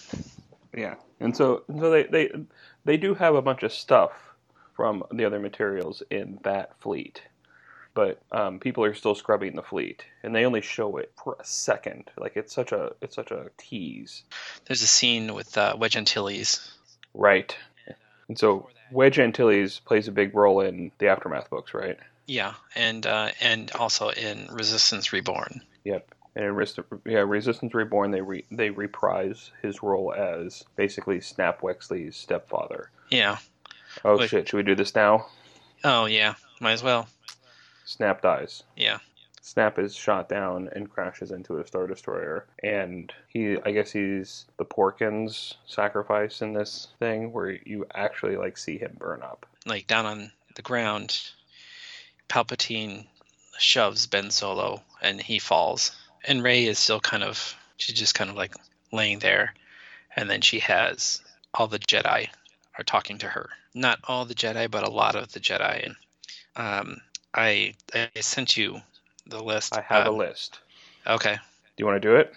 Yeah, 0.75 0.95
and 1.19 1.35
so 1.35 1.63
so 1.67 1.89
they 1.89 2.03
they 2.03 2.31
they 2.85 2.97
do 2.97 3.13
have 3.15 3.35
a 3.35 3.41
bunch 3.41 3.63
of 3.63 3.71
stuff 3.73 4.11
from 4.75 5.03
the 5.11 5.25
other 5.25 5.39
materials 5.39 6.03
in 6.09 6.39
that 6.43 6.79
fleet. 6.79 7.21
but 7.95 8.21
um, 8.31 8.59
people 8.59 8.83
are 8.83 8.93
still 8.93 9.15
scrubbing 9.15 9.55
the 9.55 9.61
fleet, 9.63 10.05
and 10.23 10.33
they 10.35 10.45
only 10.45 10.61
show 10.61 10.97
it 10.97 11.11
for 11.21 11.35
a 11.39 11.45
second. 11.45 12.09
Like 12.17 12.37
it's 12.37 12.53
such 12.53 12.71
a 12.71 12.91
it's 13.01 13.15
such 13.15 13.31
a 13.31 13.49
tease, 13.57 14.23
There's 14.65 14.81
a 14.83 14.87
scene 14.87 15.33
with 15.33 15.57
uh, 15.57 15.75
Wedge 15.77 15.97
Antilles. 15.97 16.71
right? 17.13 17.55
And 18.27 18.37
so 18.37 18.69
Wedge 18.91 19.17
Antilles 19.19 19.79
plays 19.79 20.07
a 20.07 20.11
big 20.11 20.35
role 20.35 20.61
in 20.61 20.91
the 20.99 21.07
aftermath 21.07 21.49
books, 21.49 21.73
right? 21.73 21.97
Yeah, 22.29 22.53
and 22.75 23.07
uh, 23.07 23.29
and 23.41 23.71
also 23.71 24.09
in 24.09 24.47
Resistance 24.51 25.11
Reborn. 25.11 25.63
Yep. 25.83 26.13
And 26.35 26.45
in 26.45 26.53
Rest- 26.53 26.79
yeah, 27.03 27.25
Resistance 27.25 27.73
Reborn, 27.73 28.11
they 28.11 28.21
re- 28.21 28.45
they 28.51 28.69
reprise 28.69 29.49
his 29.63 29.81
role 29.81 30.13
as 30.13 30.63
basically 30.75 31.21
Snap 31.21 31.61
Wexley's 31.61 32.15
stepfather. 32.15 32.91
Yeah. 33.09 33.37
Oh 34.05 34.23
shit! 34.27 34.47
Should 34.47 34.57
we 34.57 34.63
do 34.63 34.75
this 34.75 34.93
now? 34.93 35.25
Oh 35.83 36.05
yeah, 36.05 36.35
might 36.59 36.73
as 36.73 36.83
well. 36.83 37.09
Snap 37.85 38.21
dies. 38.21 38.61
Yeah. 38.75 38.99
Snap 39.41 39.79
is 39.79 39.95
shot 39.95 40.29
down 40.29 40.69
and 40.73 40.87
crashes 40.87 41.31
into 41.31 41.57
a 41.57 41.65
star 41.65 41.87
destroyer, 41.87 42.45
and 42.61 43.11
he, 43.27 43.57
I 43.65 43.71
guess 43.71 43.91
he's 43.91 44.45
the 44.57 44.65
Porkins 44.65 45.55
sacrifice 45.65 46.43
in 46.43 46.53
this 46.53 46.89
thing, 46.99 47.33
where 47.33 47.57
you 47.65 47.87
actually 47.95 48.37
like 48.37 48.55
see 48.59 48.77
him 48.77 48.95
burn 48.99 49.23
up. 49.23 49.47
Like 49.65 49.87
down 49.87 50.05
on 50.05 50.31
the 50.55 50.61
ground, 50.61 51.19
Palpatine 52.29 53.05
shoves 53.57 54.07
Ben 54.07 54.31
Solo 54.31 54.81
and 55.01 55.19
he 55.21 55.39
falls. 55.39 55.91
And 56.25 56.43
Rey 56.43 56.65
is 56.65 56.79
still 56.79 56.99
kind 56.99 57.23
of 57.23 57.55
she's 57.77 57.95
just 57.97 58.15
kind 58.15 58.29
of 58.29 58.35
like 58.35 58.53
laying 58.91 59.19
there, 59.19 59.53
and 60.15 60.29
then 60.29 60.41
she 60.41 60.59
has 60.59 61.21
all 61.53 61.67
the 61.67 61.79
Jedi 61.79 62.27
are 62.77 62.83
talking 62.83 63.17
to 63.19 63.27
her. 63.27 63.49
Not 63.73 63.99
all 64.07 64.25
the 64.25 64.33
Jedi, 64.35 64.69
but 64.69 64.85
a 64.87 64.91
lot 64.91 65.15
of 65.15 65.31
the 65.31 65.39
Jedi. 65.39 65.85
And 65.85 65.95
um, 66.55 67.01
I 67.33 67.73
I 67.93 68.09
sent 68.19 68.57
you 68.57 68.81
the 69.27 69.41
list. 69.41 69.75
I 69.77 69.81
have 69.81 70.07
a 70.07 70.09
Um, 70.09 70.17
list. 70.17 70.59
Okay, 71.07 71.33
Do 71.35 71.39
you 71.77 71.85
want 71.85 72.01
to 72.01 72.07
do 72.07 72.15
it? 72.17 72.33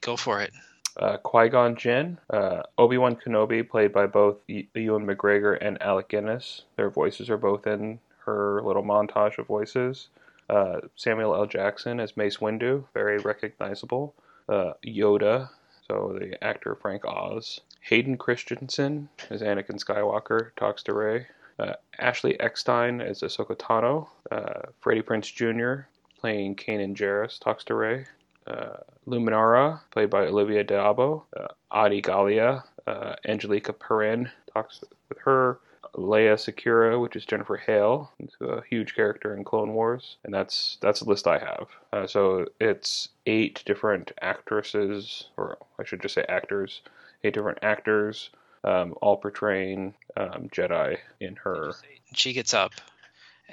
go 0.00 0.16
for 0.16 0.40
it. 0.40 0.52
Uh, 0.96 1.16
Qui 1.18 1.48
Gon 1.48 1.76
Jinn, 1.76 2.18
uh, 2.30 2.62
Obi 2.76 2.98
Wan 2.98 3.14
Kenobi, 3.14 3.68
played 3.68 3.92
by 3.92 4.06
both 4.06 4.36
E- 4.48 4.66
Ewan 4.74 5.06
McGregor 5.06 5.56
and 5.60 5.80
Alec 5.82 6.08
Guinness. 6.08 6.62
Their 6.76 6.90
voices 6.90 7.30
are 7.30 7.36
both 7.36 7.66
in 7.66 8.00
her 8.28 8.62
little 8.62 8.82
montage 8.82 9.38
of 9.38 9.46
voices. 9.46 10.08
Uh, 10.48 10.80
Samuel 10.96 11.34
L. 11.34 11.46
Jackson 11.46 12.00
as 12.00 12.16
Mace 12.16 12.38
Windu, 12.38 12.84
very 12.94 13.18
recognizable. 13.18 14.14
Uh, 14.48 14.72
Yoda, 14.86 15.50
so 15.86 16.16
the 16.18 16.42
actor 16.42 16.74
Frank 16.74 17.04
Oz. 17.04 17.60
Hayden 17.80 18.16
Christensen 18.16 19.08
as 19.30 19.40
Anakin 19.42 19.82
Skywalker 19.82 20.54
talks 20.56 20.82
to 20.84 20.94
Rey. 20.94 21.26
Uh, 21.58 21.74
Ashley 21.98 22.38
Eckstein 22.40 23.00
as 23.00 23.20
Ahsoka 23.20 23.56
Tano. 23.56 24.08
Uh, 24.30 24.68
Freddie 24.80 25.02
Prinze 25.02 25.32
Jr. 25.34 25.86
playing 26.20 26.54
Kanan 26.56 26.94
Jarrus 26.94 27.38
talks 27.38 27.64
to 27.64 27.74
Rey. 27.74 28.04
Uh, 28.46 28.76
Luminara, 29.06 29.80
played 29.90 30.10
by 30.10 30.26
Olivia 30.26 30.64
D'Abo. 30.64 31.24
Uh, 31.36 31.48
Adi 31.70 32.00
Gallia, 32.00 32.64
uh, 32.86 33.14
Angelique 33.26 33.78
Perrin 33.78 34.30
talks 34.52 34.80
with 35.08 35.18
her. 35.18 35.58
Aayla 35.94 36.34
Secura, 36.36 37.00
which 37.00 37.16
is 37.16 37.24
Jennifer 37.24 37.56
Hale, 37.56 38.10
who's 38.18 38.34
a 38.40 38.62
huge 38.68 38.94
character 38.94 39.34
in 39.34 39.44
Clone 39.44 39.72
Wars, 39.74 40.16
and 40.24 40.32
that's 40.32 40.78
that's 40.80 41.00
the 41.00 41.08
list 41.08 41.26
I 41.26 41.38
have. 41.38 41.68
Uh, 41.92 42.06
so 42.06 42.46
it's 42.60 43.08
eight 43.26 43.62
different 43.66 44.12
actresses, 44.20 45.28
or 45.36 45.58
I 45.78 45.84
should 45.84 46.02
just 46.02 46.14
say 46.14 46.24
actors, 46.28 46.82
eight 47.24 47.34
different 47.34 47.58
actors, 47.62 48.30
um, 48.64 48.94
all 49.00 49.16
portraying 49.16 49.94
um, 50.16 50.48
Jedi 50.52 50.98
in 51.20 51.36
her. 51.36 51.72
she 52.14 52.32
gets 52.32 52.54
up 52.54 52.72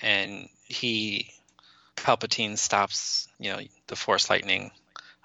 and 0.02 0.50
he 0.66 1.32
palpatine 1.96 2.58
stops 2.58 3.28
you 3.40 3.52
know 3.52 3.60
the 3.88 3.96
force 3.96 4.30
lightning 4.30 4.72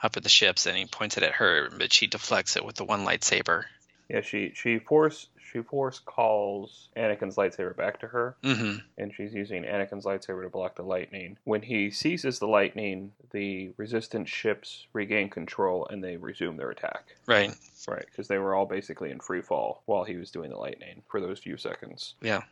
up 0.03 0.17
at 0.17 0.23
the 0.23 0.29
ships 0.29 0.67
and 0.67 0.77
he 0.77 0.87
points 0.87 1.17
it 1.17 1.23
at 1.25 1.33
her 1.33 1.69
but 1.77 1.93
she 1.93 2.07
deflects 2.07 2.57
it 2.57 2.65
with 2.65 2.77
the 2.77 2.85
one 2.85 3.05
lightsaber 3.05 3.65
Yeah, 4.09 4.21
she 4.21 4.53
she 4.55 4.79
force 4.79 5.27
she 5.53 5.63
force 5.63 5.99
calls 5.99 6.89
Anakin's 6.97 7.37
lightsaber 7.37 7.77
back 7.77 8.01
to 8.01 8.07
her, 8.09 8.37
hmm 8.43 8.77
and 8.99 9.13
she's 9.15 9.33
using 9.35 9.63
Anakin's 9.65 10.05
lightsaber 10.05 10.43
to 10.43 10.49
block 10.51 10.77
the 10.77 10.83
lightning. 10.83 11.39
When 11.45 11.63
he 11.63 11.91
seizes 11.91 12.39
the 12.39 12.47
lightning, 12.47 13.13
the 13.33 13.71
resistance 13.77 14.29
ships 14.29 14.87
regain 14.93 15.31
control 15.31 15.87
and 15.89 16.03
they 16.05 16.17
resume 16.17 16.57
their 16.57 16.71
attack. 16.71 17.17
right 17.27 17.55
Right, 17.89 18.05
because 18.05 18.29
they 18.29 18.39
were 18.39 18.55
all 18.55 18.67
basically 18.67 19.11
in 19.11 19.21
free 19.21 19.41
fall 19.41 19.83
while 19.87 20.05
he 20.05 20.17
was 20.17 20.31
doing 20.31 20.51
the 20.51 20.59
lightning 20.59 21.03
for 21.09 21.21
those 21.21 21.39
few 21.39 21.57
seconds. 21.57 22.15
yeah 22.21 22.43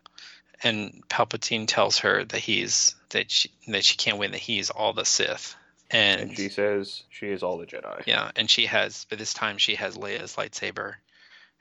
and 0.64 1.02
palpatine 1.08 1.66
tells 1.68 1.98
her 1.98 2.24
that 2.24 2.40
he's 2.40 2.96
that 3.10 3.30
she 3.30 3.50
that 3.68 3.84
she 3.84 3.96
can't 3.96 4.18
win 4.18 4.32
that 4.32 4.40
he's 4.40 4.70
all 4.70 4.92
the 4.92 5.04
sith 5.04 5.54
and, 5.90 6.20
And 6.22 6.36
she 6.36 6.48
says 6.48 7.04
she 7.10 7.28
is 7.28 7.42
all 7.42 7.58
the 7.58 7.66
Jedi. 7.66 8.02
yeah 8.06 8.30
and 8.36 8.50
she 8.50 8.66
has 8.66 9.04
by 9.04 9.16
this 9.16 9.32
time 9.34 9.58
she 9.58 9.76
has 9.76 9.96
leia's 9.96 10.34
lightsaber 10.36 10.94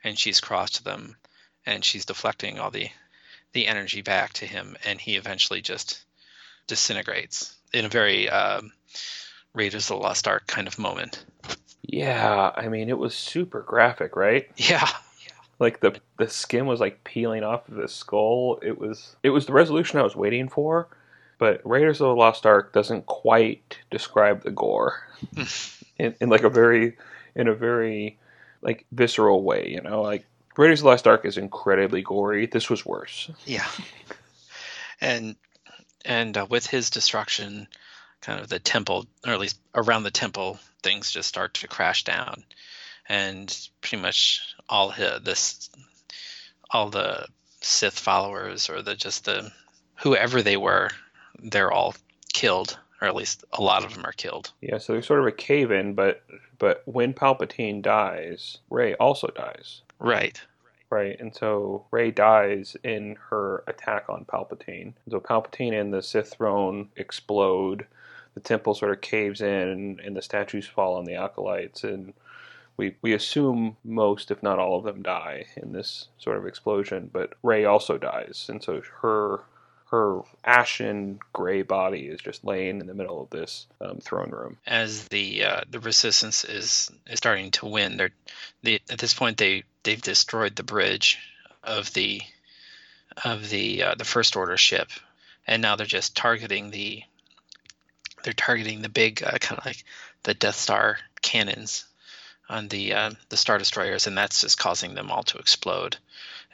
and 0.02 0.18
she's 0.18 0.40
crossed 0.40 0.84
them 0.84 1.14
and 1.68 1.84
she's 1.84 2.06
deflecting 2.06 2.58
all 2.60 2.70
the 2.72 2.90
the 3.54 3.66
energy 3.68 4.02
back 4.02 4.32
to 4.34 4.46
him 4.46 4.76
and 4.84 5.00
he 5.00 5.16
eventually 5.16 5.62
just 5.62 6.04
disintegrates 6.68 7.56
in 7.72 7.84
a 7.86 7.90
very 7.90 8.28
um, 8.30 8.72
raiders 9.54 9.90
of 9.90 9.96
the 9.98 10.02
lost 10.02 10.28
ark 10.28 10.46
kind 10.48 10.68
of 10.68 10.78
moment 10.78 11.24
Yeah, 11.82 12.52
I 12.54 12.68
mean 12.68 12.88
it 12.88 12.98
was 12.98 13.14
super 13.16 13.62
graphic, 13.62 14.14
right? 14.16 14.48
yeah 14.56 14.88
Like 15.58 15.80
the 15.80 16.00
the 16.18 16.28
skin 16.28 16.66
was 16.66 16.80
like 16.80 17.04
peeling 17.04 17.42
off 17.42 17.68
of 17.68 17.74
the 17.74 17.88
skull. 17.88 18.60
It 18.62 18.78
was 18.78 19.16
it 19.22 19.30
was 19.30 19.46
the 19.46 19.52
resolution 19.52 19.98
I 19.98 20.04
was 20.04 20.14
waiting 20.16 20.48
for, 20.48 20.88
but 21.38 21.60
Raiders 21.64 22.00
of 22.00 22.08
the 22.08 22.14
Lost 22.14 22.46
Ark 22.46 22.72
doesn't 22.72 23.06
quite 23.06 23.78
describe 23.90 24.42
the 24.42 24.52
gore 24.52 25.02
in, 25.98 26.14
in 26.20 26.28
like 26.28 26.44
a 26.44 26.50
very 26.50 26.96
in 27.34 27.48
a 27.48 27.54
very 27.54 28.18
like 28.62 28.86
visceral 28.92 29.42
way, 29.42 29.68
you 29.70 29.80
know, 29.80 30.02
like 30.02 30.26
Raiders 30.58 30.80
of 30.80 30.84
the 30.84 30.88
Lost 30.90 31.06
Ark 31.06 31.24
is 31.24 31.38
incredibly 31.38 32.02
gory. 32.02 32.46
This 32.46 32.68
was 32.68 32.84
worse. 32.84 33.30
yeah 33.46 33.66
and 35.00 35.36
and 36.04 36.36
uh, 36.36 36.46
with 36.50 36.66
his 36.66 36.90
destruction 36.90 37.68
kind 38.20 38.40
of 38.40 38.48
the 38.48 38.58
temple 38.58 39.06
or 39.26 39.32
at 39.32 39.40
least 39.40 39.58
around 39.74 40.02
the 40.02 40.10
temple 40.10 40.58
things 40.82 41.10
just 41.10 41.28
start 41.28 41.54
to 41.54 41.68
crash 41.68 42.04
down 42.04 42.42
and 43.08 43.68
pretty 43.80 44.02
much 44.02 44.40
all 44.68 44.90
his, 44.90 45.20
this 45.22 45.70
all 46.70 46.90
the 46.90 47.26
sith 47.60 47.98
followers 47.98 48.68
or 48.68 48.82
the 48.82 48.94
just 48.94 49.24
the 49.24 49.50
whoever 49.96 50.42
they 50.42 50.56
were 50.56 50.90
they're 51.42 51.72
all 51.72 51.94
killed 52.32 52.78
or 53.00 53.06
at 53.08 53.14
least 53.14 53.44
a 53.52 53.62
lot 53.62 53.84
of 53.84 53.94
them 53.94 54.04
are 54.04 54.12
killed 54.12 54.50
Yeah, 54.60 54.78
so 54.78 54.92
there's 54.92 55.06
sort 55.06 55.20
of 55.20 55.26
a 55.26 55.32
cave 55.32 55.70
in, 55.70 55.94
but 55.94 56.22
but 56.58 56.82
when 56.86 57.14
Palpatine 57.14 57.82
dies, 57.82 58.58
Rey 58.68 58.94
also 58.94 59.28
dies. 59.28 59.82
Right 59.98 60.40
Right, 60.90 61.20
and 61.20 61.34
so 61.34 61.84
Rey 61.90 62.10
dies 62.10 62.74
in 62.82 63.16
her 63.28 63.62
attack 63.66 64.08
on 64.08 64.24
Palpatine. 64.24 64.94
So 65.10 65.20
Palpatine 65.20 65.78
and 65.78 65.92
the 65.92 66.02
Sith 66.02 66.34
throne 66.34 66.88
explode. 66.96 67.86
The 68.34 68.40
temple 68.40 68.74
sort 68.74 68.92
of 68.92 69.00
caves 69.00 69.40
in, 69.40 70.00
and 70.02 70.16
the 70.16 70.22
statues 70.22 70.66
fall 70.66 70.96
on 70.96 71.04
the 71.04 71.16
acolytes. 71.16 71.84
And 71.84 72.14
we 72.78 72.94
we 73.02 73.12
assume 73.12 73.76
most, 73.84 74.30
if 74.30 74.42
not 74.42 74.58
all 74.58 74.78
of 74.78 74.84
them, 74.84 75.02
die 75.02 75.46
in 75.56 75.72
this 75.72 76.08
sort 76.16 76.38
of 76.38 76.46
explosion. 76.46 77.10
But 77.12 77.34
Rey 77.42 77.66
also 77.66 77.98
dies, 77.98 78.46
and 78.48 78.62
so 78.62 78.80
her 79.02 79.40
her 79.90 80.20
ashen 80.44 81.18
gray 81.32 81.62
body 81.62 82.06
is 82.06 82.20
just 82.20 82.44
laying 82.44 82.80
in 82.80 82.86
the 82.86 82.94
middle 82.94 83.22
of 83.22 83.30
this 83.30 83.66
um, 83.80 83.98
throne 83.98 84.30
room. 84.30 84.56
as 84.66 85.08
the 85.08 85.44
uh, 85.44 85.60
the 85.68 85.80
resistance 85.80 86.44
is 86.44 86.90
is 87.06 87.18
starting 87.18 87.50
to 87.50 87.66
win. 87.66 87.98
They're 87.98 88.10
they, 88.62 88.80
at 88.90 88.98
this 88.98 89.14
point 89.14 89.36
they 89.36 89.64
they've 89.88 90.02
destroyed 90.02 90.54
the 90.54 90.62
bridge 90.62 91.18
of 91.64 91.90
the 91.94 92.20
of 93.24 93.48
the 93.48 93.82
uh, 93.82 93.94
the 93.94 94.04
first 94.04 94.36
order 94.36 94.58
ship, 94.58 94.90
and 95.46 95.62
now 95.62 95.76
they're 95.76 95.86
just 95.86 96.14
targeting 96.14 96.70
the 96.70 97.02
they're 98.22 98.34
targeting 98.34 98.82
the 98.82 98.90
big 98.90 99.22
uh, 99.22 99.38
kind 99.38 99.58
of 99.58 99.64
like 99.64 99.82
the 100.24 100.34
Death 100.34 100.56
Star 100.56 100.98
cannons 101.22 101.86
on 102.50 102.68
the 102.68 102.92
uh, 102.92 103.10
the 103.30 103.38
star 103.38 103.56
destroyers, 103.56 104.06
and 104.06 104.18
that's 104.18 104.42
just 104.42 104.58
causing 104.58 104.94
them 104.94 105.10
all 105.10 105.22
to 105.22 105.38
explode. 105.38 105.96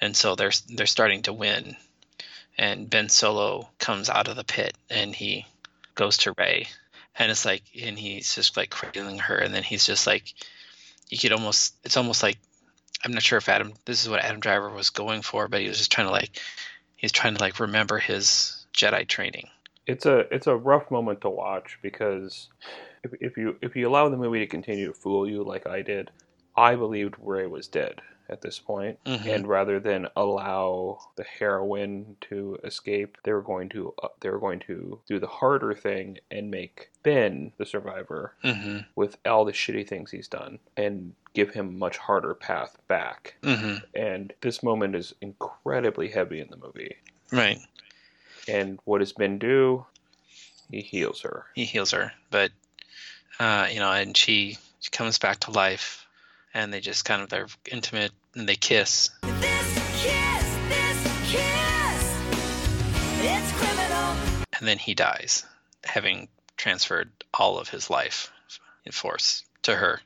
And 0.00 0.16
so 0.16 0.36
they're 0.36 0.52
they're 0.68 0.86
starting 0.86 1.22
to 1.22 1.32
win. 1.32 1.76
And 2.56 2.88
Ben 2.88 3.08
Solo 3.08 3.68
comes 3.80 4.08
out 4.08 4.28
of 4.28 4.36
the 4.36 4.44
pit 4.44 4.76
and 4.88 5.12
he 5.12 5.44
goes 5.96 6.18
to 6.18 6.34
Rey 6.38 6.68
and 7.18 7.32
it's 7.32 7.44
like 7.44 7.64
and 7.82 7.98
he's 7.98 8.32
just 8.32 8.56
like 8.56 8.70
cradling 8.70 9.18
her 9.18 9.36
and 9.36 9.52
then 9.52 9.64
he's 9.64 9.84
just 9.84 10.06
like 10.06 10.32
you 11.08 11.18
could 11.18 11.32
almost 11.32 11.74
it's 11.82 11.96
almost 11.96 12.22
like 12.22 12.38
i'm 13.04 13.12
not 13.12 13.22
sure 13.22 13.38
if 13.38 13.48
adam 13.48 13.72
this 13.84 14.02
is 14.02 14.08
what 14.08 14.20
adam 14.24 14.40
driver 14.40 14.70
was 14.70 14.90
going 14.90 15.22
for 15.22 15.48
but 15.48 15.60
he 15.60 15.68
was 15.68 15.78
just 15.78 15.92
trying 15.92 16.06
to 16.06 16.12
like 16.12 16.40
he's 16.96 17.12
trying 17.12 17.34
to 17.34 17.40
like 17.40 17.60
remember 17.60 17.98
his 17.98 18.66
jedi 18.74 19.06
training. 19.06 19.48
It's 19.86 20.06
a 20.06 20.20
it's 20.34 20.46
a 20.46 20.56
rough 20.56 20.90
moment 20.90 21.20
to 21.20 21.30
watch 21.30 21.78
because 21.82 22.48
if, 23.02 23.12
if 23.20 23.36
you 23.36 23.56
if 23.60 23.76
you 23.76 23.86
allow 23.86 24.08
the 24.08 24.16
movie 24.16 24.38
to 24.38 24.46
continue 24.46 24.86
to 24.88 24.94
fool 24.94 25.28
you 25.28 25.44
like 25.44 25.66
I 25.66 25.82
did, 25.82 26.10
I 26.56 26.74
believed 26.76 27.16
Rey 27.20 27.46
was 27.46 27.68
dead 27.68 28.00
at 28.30 28.40
this 28.40 28.58
point, 28.58 28.98
Mhm. 29.04 29.26
and 29.28 29.46
rather 29.46 29.78
than 29.78 30.08
allow 30.16 30.98
the 31.16 31.24
heroine 31.24 32.16
to 32.22 32.56
escape, 32.64 33.18
they 33.24 33.32
were 33.34 33.42
going 33.42 33.68
to 33.70 33.92
uh, 34.02 34.08
they 34.20 34.30
were 34.30 34.40
going 34.40 34.60
to 34.60 35.00
do 35.06 35.18
the 35.20 35.26
harder 35.26 35.74
thing 35.74 36.18
and 36.30 36.50
make 36.50 36.88
Ben 37.02 37.52
the 37.58 37.66
survivor 37.66 38.34
hmm 38.42 38.78
with 38.96 39.18
all 39.26 39.44
the 39.44 39.52
shitty 39.52 39.86
things 39.86 40.10
he's 40.10 40.28
done. 40.28 40.58
And 40.78 41.14
give 41.34 41.50
him 41.52 41.68
a 41.68 41.72
much 41.72 41.98
harder 41.98 42.34
path 42.34 42.78
back. 42.88 43.34
hmm 43.44 43.76
And 43.94 44.32
this 44.40 44.62
moment 44.62 44.94
is 44.94 45.14
incredibly 45.20 46.08
heavy 46.08 46.40
in 46.40 46.48
the 46.48 46.56
movie. 46.56 46.96
Right. 47.30 47.58
And 48.48 48.78
what 48.84 48.98
does 48.98 49.12
Ben 49.12 49.38
do? 49.38 49.84
He 50.70 50.80
heals 50.80 51.20
her. 51.22 51.46
He 51.54 51.64
heals 51.64 51.90
her, 51.90 52.12
but 52.30 52.50
uh, 53.38 53.68
you 53.70 53.78
know, 53.80 53.90
and 53.92 54.16
she 54.16 54.56
she 54.80 54.90
comes 54.90 55.18
back 55.18 55.40
to 55.40 55.50
life, 55.50 56.06
and 56.54 56.72
they 56.72 56.80
just 56.80 57.04
kind 57.04 57.20
of 57.22 57.28
they're 57.28 57.48
intimate 57.70 58.12
and 58.34 58.48
they 58.48 58.56
kiss. 58.56 59.10
And 64.58 64.68
then 64.68 64.78
he 64.78 64.94
dies, 64.94 65.44
having 65.84 66.28
transferred 66.56 67.10
all 67.34 67.58
of 67.58 67.68
his 67.68 67.90
life 67.90 68.32
in 68.86 68.92
force 68.92 69.44
to 69.62 69.74
her. 69.74 70.00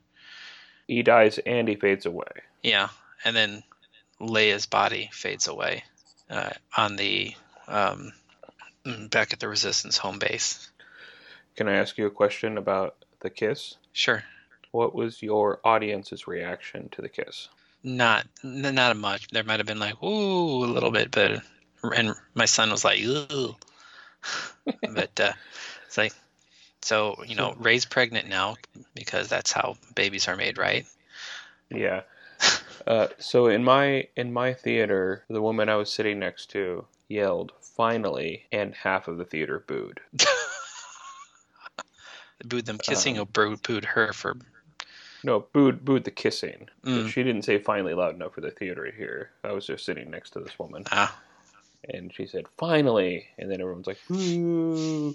He 0.89 1.03
dies 1.03 1.39
and 1.39 1.69
he 1.69 1.77
fades 1.77 2.07
away. 2.07 2.27
Yeah, 2.63 2.89
and 3.25 3.37
then 3.37 3.63
Leia's 4.21 4.67
body 4.67 5.11
fades 5.13 5.47
away 5.47 5.85
uh, 6.29 6.51
on 6.77 6.97
the 6.97 7.35
um, 7.69 8.13
back 9.11 9.33
at 9.33 9.39
the 9.39 9.49
Resistance 9.49 9.99
home 9.99 10.19
base. 10.19 10.71
Can 11.57 11.69
I 11.69 11.75
ask 11.77 11.99
you 11.99 12.07
a 12.07 12.11
question 12.11 12.59
about 12.59 12.97
the 13.21 13.31
kiss? 13.31 13.77
Sure, 13.93 14.25
What 14.73 14.95
was 14.95 15.23
your 15.23 15.61
audience's 15.65 16.27
reaction 16.27 16.89
to 16.91 17.03
the 17.03 17.09
kiss? 17.09 17.49
not 17.85 18.27
not 18.43 18.97
much. 18.97 19.29
There 19.29 19.45
might 19.45 19.61
have 19.61 19.67
been 19.67 19.79
like 19.79 20.03
ooh 20.03 20.65
a 20.65 20.67
little 20.67 20.91
bit, 20.91 21.13
but 21.13 21.43
and 21.83 22.15
my 22.35 22.45
son 22.47 22.71
was 22.71 22.85
like 22.85 23.01
ooh, 23.03 23.55
but 24.95 25.21
uh, 25.21 25.33
it's 25.87 25.97
like 25.97 26.13
so 26.83 27.23
you 27.27 27.35
know 27.35 27.55
Rey's 27.59 27.85
pregnant 27.85 28.29
now 28.29 28.57
because 28.95 29.29
that's 29.29 29.53
how 29.53 29.77
babies 29.95 30.29
are 30.29 30.37
made, 30.37 30.59
right? 30.59 30.87
Yeah. 31.71 32.03
Uh, 32.87 33.09
so 33.19 33.49
in 33.49 33.63
my 33.63 34.09
in 34.17 34.33
my 34.33 34.55
theater, 34.55 35.23
the 35.29 35.43
woman 35.43 35.69
I 35.69 35.75
was 35.75 35.93
sitting 35.93 36.19
next 36.19 36.47
to 36.53 36.87
yelled 37.09 37.53
"finally," 37.61 38.47
and 38.51 38.75
half 38.75 39.09
of 39.09 39.19
the 39.19 39.27
theater 39.27 39.63
booed. 39.67 40.01
booed 42.47 42.65
them 42.65 42.79
kissing 42.79 43.19
Um, 43.19 43.25
or 43.25 43.27
booed, 43.27 43.63
booed 43.63 43.85
her 43.85 44.15
for 44.15 44.39
No, 45.23 45.41
booed 45.53 45.85
booed 45.85 46.05
the 46.05 46.11
kissing. 46.11 46.71
Mm. 46.83 47.09
She 47.11 47.23
didn't 47.23 47.43
say 47.43 47.59
"finally" 47.59 47.93
loud 47.93 48.15
enough 48.15 48.33
for 48.33 48.41
the 48.41 48.53
theater 48.53 48.91
to 48.91 48.97
hear. 48.97 49.33
I 49.45 49.53
was 49.53 49.67
just 49.67 49.85
sitting 49.85 50.09
next 50.11 50.31
to 50.31 50.41
this 50.41 50.59
woman, 50.59 50.85
ah 50.91 51.21
and 51.91 52.13
she 52.15 52.27
said 52.27 52.47
"finally," 52.57 53.27
and 53.39 53.51
then 53.51 53.61
everyone's 53.61 53.87
like 53.87 54.01
"boo." 54.09 55.15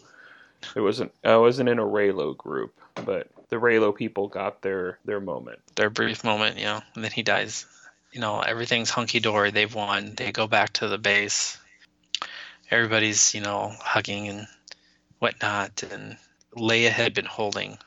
It 0.76 0.82
wasn't. 0.82 1.14
I 1.24 1.38
wasn't 1.38 1.70
in 1.70 1.80
a 1.80 1.84
Reylo 1.84 2.36
group, 2.36 2.74
but 2.96 3.28
the 3.50 3.58
Reylo 3.58 3.96
people 3.96 4.28
got 4.28 4.62
their 4.62 5.00
their 5.06 5.20
moment. 5.20 5.60
their 5.76 5.90
brief 5.90 6.24
moment, 6.24 6.58
you 6.58 6.66
know, 6.66 6.82
and 6.96 7.04
then 7.04 7.12
he 7.12 7.24
dies. 7.24 7.66
You 8.12 8.22
know, 8.22 8.40
everything's 8.42 8.90
hunky 8.90 9.20
dory. 9.20 9.52
They've 9.52 9.74
won. 9.74 10.14
They 10.16 10.32
go 10.32 10.48
back 10.48 10.74
to 10.74 10.88
the 10.88 10.98
base. 10.98 11.58
Everybody's, 12.70 13.34
you 13.34 13.42
know, 13.42 13.74
hugging 13.80 14.28
and 14.28 14.48
whatnot. 15.20 15.84
And 15.84 16.18
Leia 16.56 16.90
had 16.90 17.14
been 17.14 17.26
holding 17.26 17.78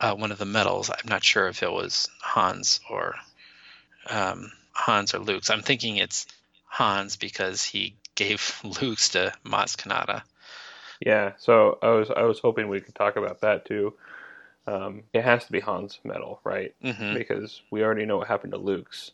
uh, 0.00 0.14
one 0.14 0.32
of 0.32 0.38
the 0.38 0.44
medals. 0.44 0.90
I'm 0.90 1.08
not 1.08 1.24
sure 1.24 1.48
if 1.48 1.62
it 1.62 1.72
was 1.72 2.08
Hans 2.20 2.80
or 2.90 3.14
um, 4.10 4.52
Hans 4.72 5.14
or 5.14 5.18
Luke's. 5.18 5.50
I'm 5.50 5.62
thinking 5.62 5.96
it's 5.96 6.26
Hans 6.66 7.16
because 7.16 7.62
he 7.62 7.94
gave 8.14 8.60
Luke's 8.80 9.10
to 9.10 9.32
Maz 9.44 9.76
Kanata. 9.76 10.22
Yeah, 11.00 11.32
so 11.38 11.78
I 11.82 11.90
was 11.90 12.10
I 12.10 12.22
was 12.22 12.38
hoping 12.38 12.68
we 12.68 12.80
could 12.80 12.94
talk 12.94 13.16
about 13.16 13.40
that 13.40 13.64
too. 13.64 13.94
Um, 14.66 15.02
it 15.12 15.22
has 15.22 15.44
to 15.44 15.52
be 15.52 15.60
Han's 15.60 15.98
medal, 16.04 16.40
right? 16.44 16.74
hmm 16.82 17.14
Because 17.14 17.60
we 17.70 17.82
already 17.82 18.06
know 18.06 18.18
what 18.18 18.28
happened 18.28 18.52
to 18.52 18.58
Luke's, 18.58 19.10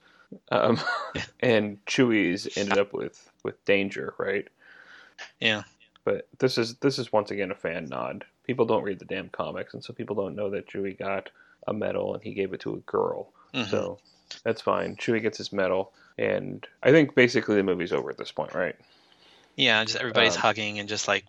um, 0.53 0.79
and 1.41 1.85
Chewie's 1.87 2.57
ended 2.57 2.79
up 2.79 2.93
with 2.93 3.31
with 3.43 3.65
danger, 3.65 4.15
right? 4.19 4.47
Yeah. 5.41 5.63
But 6.05 6.29
this 6.39 6.57
is 6.59 6.77
this 6.77 6.99
is 6.99 7.13
once 7.13 7.31
again 7.31 7.51
a 7.51 7.55
fan 7.57 7.87
nod. 7.87 8.25
People 8.47 8.65
don't 8.67 8.83
read 8.85 8.99
the 8.99 9.05
damn 9.05 9.29
comics, 9.29 9.75
and 9.75 9.83
so 9.85 9.93
people 9.93 10.17
don't 10.17 10.35
know 10.37 10.51
that 10.51 10.69
Chewie 10.69 10.99
got 10.99 11.31
a 11.67 11.73
medal 11.75 12.15
and 12.15 12.23
he 12.23 12.33
gave 12.33 12.53
it 12.53 12.61
to 12.61 12.75
a 12.75 12.79
girl. 12.79 13.33
Mhm. 13.55 13.69
So 13.71 13.99
that's 14.45 14.61
fine. 14.61 14.97
Chewie 14.97 15.21
gets 15.23 15.39
his 15.39 15.53
medal, 15.53 15.93
and 16.17 16.67
I 16.83 16.91
think 16.91 17.15
basically 17.15 17.57
the 17.57 17.63
movie's 17.63 17.93
over 17.93 18.11
at 18.11 18.19
this 18.19 18.33
point, 18.33 18.55
right? 18.55 18.77
Yeah, 19.57 19.85
just 19.85 19.97
everybody's 19.97 20.37
Um, 20.37 20.43
hugging 20.43 20.79
and 20.79 20.89
just 20.89 21.07
like 21.07 21.27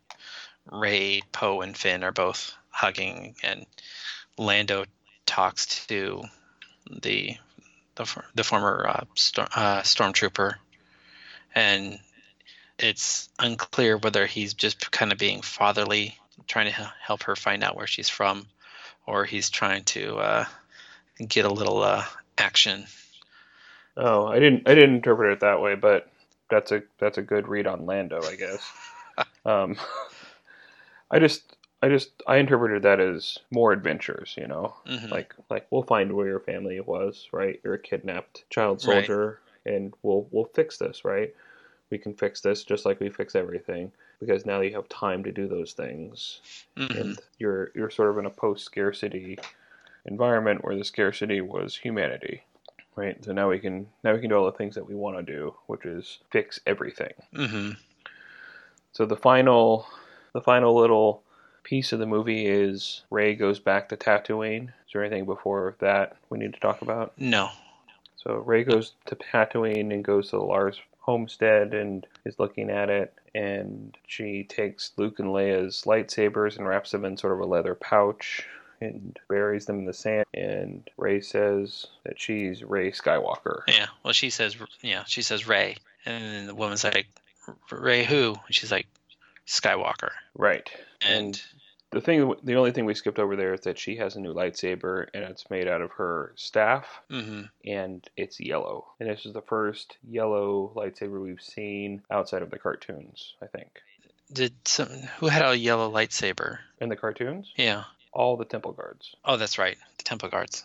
Rey, 0.72 1.22
Poe, 1.32 1.62
and 1.62 1.76
Finn 1.76 2.04
are 2.04 2.12
both 2.12 2.54
hugging, 2.70 3.36
and 3.44 3.66
Lando 4.38 4.86
talks 5.26 5.86
to 5.88 6.24
the 6.90 7.38
the, 7.96 8.06
the 8.36 8.44
former 8.44 8.88
uh, 8.88 9.04
storm, 9.16 9.48
uh, 9.54 9.82
stormtrooper, 9.82 10.56
and 11.54 12.00
it's 12.80 13.30
unclear 13.38 13.98
whether 13.98 14.26
he's 14.26 14.54
just 14.54 14.92
kind 14.92 15.12
of 15.12 15.18
being 15.18 15.42
fatherly, 15.42 16.18
trying 16.48 16.72
to 16.72 16.82
h- 16.82 16.88
help 17.02 17.24
her 17.24 17.36
find 17.36 17.64
out 17.64 17.76
where 17.76 17.88
she's 17.88 18.10
from, 18.10 18.48
or 19.06 19.26
he's 19.26 19.50
trying 19.50 19.84
to 19.84 20.18
uh, 20.18 20.46
get 21.28 21.46
a 21.46 21.54
little 21.54 21.82
uh, 21.84 22.06
action. 22.38 22.86
Oh, 23.98 24.26
I 24.26 24.40
didn't 24.40 24.68
I 24.68 24.74
didn't 24.74 24.96
interpret 24.96 25.34
it 25.34 25.40
that 25.42 25.62
way, 25.62 25.76
but 25.76 26.10
that's 26.50 26.72
a 26.72 26.84
that's 26.98 27.18
a 27.18 27.22
good 27.22 27.48
read 27.48 27.68
on 27.68 27.86
Lando, 27.86 28.22
I 28.24 28.36
guess. 28.36 28.72
um, 29.46 29.76
I 31.12 31.20
just 31.20 31.58
I 31.84 31.90
just 31.90 32.12
I 32.28 32.38
interpreted 32.38 32.84
that 32.84 33.00
as 33.00 33.38
more 33.52 33.72
adventures, 33.74 34.34
you 34.38 34.48
know, 34.48 34.74
Mhm. 34.88 35.12
like 35.12 35.36
like 35.50 35.68
we'll 35.70 35.84
find 35.84 36.14
where 36.14 36.28
your 36.28 36.40
family 36.40 36.80
was, 36.80 37.28
right? 37.32 37.60
You're 37.64 37.76
a 37.76 37.80
kidnapped 37.80 38.50
child 38.50 38.78
Right. 38.88 39.06
soldier, 39.06 39.40
and 39.66 39.94
we'll 40.04 40.28
we'll 40.32 40.46
fix 40.46 40.78
this, 40.78 41.04
right? 41.06 41.34
We 41.90 41.98
can 41.98 42.14
fix 42.14 42.40
this 42.42 42.64
just 42.64 42.86
like 42.86 43.00
we 43.02 43.10
fix 43.10 43.36
everything 43.36 43.92
because 44.20 44.46
now 44.46 44.62
you 44.62 44.74
have 44.74 44.88
time 44.88 45.24
to 45.26 45.32
do 45.32 45.48
those 45.48 45.74
things 45.74 46.40
Mhm. 46.78 46.96
and 47.02 47.22
you're 47.40 47.72
you're 47.76 47.90
sort 47.90 48.10
of 48.12 48.18
in 48.18 48.26
a 48.26 48.30
post 48.30 48.64
scarcity 48.64 49.38
environment 50.06 50.64
where 50.64 50.78
the 50.78 50.86
scarcity 50.86 51.42
was 51.42 51.76
humanity 51.76 52.44
right 52.96 53.24
so 53.26 53.34
now 53.34 53.50
we 53.50 53.60
can 53.60 53.88
now 54.04 54.14
we 54.14 54.20
can 54.22 54.30
do 54.30 54.36
all 54.36 54.46
the 54.46 54.58
things 54.58 54.76
that 54.76 54.88
we 54.88 54.96
want 54.96 55.18
to 55.18 55.24
do 55.24 55.54
which 55.68 55.86
is 55.86 56.20
fix 56.32 56.60
everything 56.66 57.14
hmm 57.36 57.72
so 58.94 59.06
the 59.06 59.16
final 59.18 59.86
the 60.34 60.42
final 60.42 60.76
little 60.76 61.24
piece 61.64 61.92
of 61.92 62.00
the 62.00 62.06
movie 62.06 62.48
is 62.48 63.04
rey 63.10 63.36
goes 63.36 63.60
back 63.60 63.90
to 63.90 63.96
tatooine 63.98 64.64
is 64.68 64.94
there 64.94 65.04
anything 65.04 65.26
before 65.26 65.76
that 65.80 66.18
we 66.30 66.38
need 66.40 66.54
to 66.54 66.60
talk 66.60 66.82
about 66.82 67.14
No. 67.18 67.50
so 68.16 68.36
Rey 68.38 68.64
goes 68.64 68.94
to 69.06 69.16
Tatooine 69.16 69.94
and 69.94 70.04
goes 70.04 70.30
to 70.30 70.38
the 70.38 70.44
Lars 70.44 70.80
homestead 71.00 71.74
and 71.74 72.06
is 72.26 72.38
looking 72.40 72.70
at 72.70 72.90
it. 72.90 73.14
And 73.34 73.98
she 74.06 74.44
takes 74.44 74.92
Luke 74.98 75.18
and 75.20 75.30
Leia's 75.30 75.84
lightsabers 75.86 76.58
and 76.58 76.68
wraps 76.68 76.92
them 76.92 77.06
in 77.06 77.18
sort 77.18 77.34
of 77.34 77.40
a 77.40 77.46
leather 77.46 77.74
pouch 77.74 78.46
and 78.82 79.18
buries 79.28 79.66
them 79.66 79.80
in 79.80 79.86
the 79.86 79.94
sand. 79.94 80.26
And 80.36 80.88
Rey 80.98 81.22
says 81.22 81.88
that 82.04 82.20
she's 82.20 82.64
Rey 82.64 82.92
Skywalker. 82.92 83.62
Yeah. 83.68 83.88
Well, 84.04 84.14
she 84.14 84.30
says, 84.30 84.56
yeah, 84.82 85.04
she 85.08 85.22
says 85.24 85.48
Rey, 85.48 85.78
and 86.06 86.24
then 86.24 86.46
the 86.48 86.56
woman's 86.56 86.84
like, 86.84 87.08
Rey 87.72 88.04
who? 88.04 88.36
And 88.46 88.56
she's 88.56 88.72
like, 88.72 88.86
Skywalker. 89.52 90.12
Right. 90.34 90.70
And 91.02 91.42
The 91.92 92.00
thing, 92.00 92.34
the 92.42 92.56
only 92.56 92.72
thing 92.72 92.86
we 92.86 92.96
skipped 92.96 93.20
over 93.20 93.36
there 93.36 93.54
is 93.54 93.62
that 93.62 93.78
she 93.78 93.98
has 93.98 94.16
a 94.16 94.22
new 94.22 94.34
lightsaber 94.34 95.08
and 95.14 95.26
it's 95.26 95.50
made 95.50 95.68
out 95.68 95.82
of 95.82 95.92
her 95.92 96.32
staff 96.38 96.86
hmm 97.10 97.42
and 97.66 98.08
it's 98.16 98.40
yellow. 98.40 98.86
And 99.00 99.10
this 99.10 99.26
is 99.26 99.34
the 99.34 99.42
first 99.42 99.98
yellow 100.08 100.72
lightsaber 100.74 101.22
we've 101.22 101.42
seen 101.42 102.02
outside 102.10 102.44
of 102.44 102.50
the 102.50 102.60
cartoons, 102.60 103.34
I 103.42 103.48
think. 103.48 103.82
did 104.32 104.54
some 104.66 104.88
who 105.20 105.28
had 105.28 105.44
a 105.46 105.58
yellow 105.58 105.92
lightsaber? 105.92 106.60
In 106.80 106.88
the 106.88 106.96
cartoons, 106.96 107.52
Yeah. 107.58 107.84
all 108.14 108.38
the 108.38 108.46
temple 108.46 108.72
guards. 108.72 109.14
Oh, 109.26 109.36
that's 109.36 109.58
right. 109.58 109.78
The 109.98 110.04
Temple 110.06 110.30
Guards. 110.30 110.64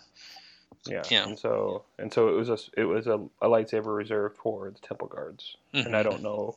Yeah. 0.87 1.03
Yeah. 1.11 1.27
And 1.27 1.37
so 1.39 1.83
and 1.99 2.13
so 2.13 2.29
it 2.29 2.37
was 2.37 2.49
a 2.51 2.59
it 2.81 2.85
was 2.85 3.09
a, 3.09 3.15
a 3.43 3.49
lightsaber 3.49 3.97
reserved 3.97 4.37
for 4.37 4.71
the 4.71 4.79
temple 4.79 5.09
guards. 5.09 5.57
And 5.73 5.97
I 5.97 6.03
Mhm. 6.03 6.05
don't 6.05 6.23
know 6.23 6.55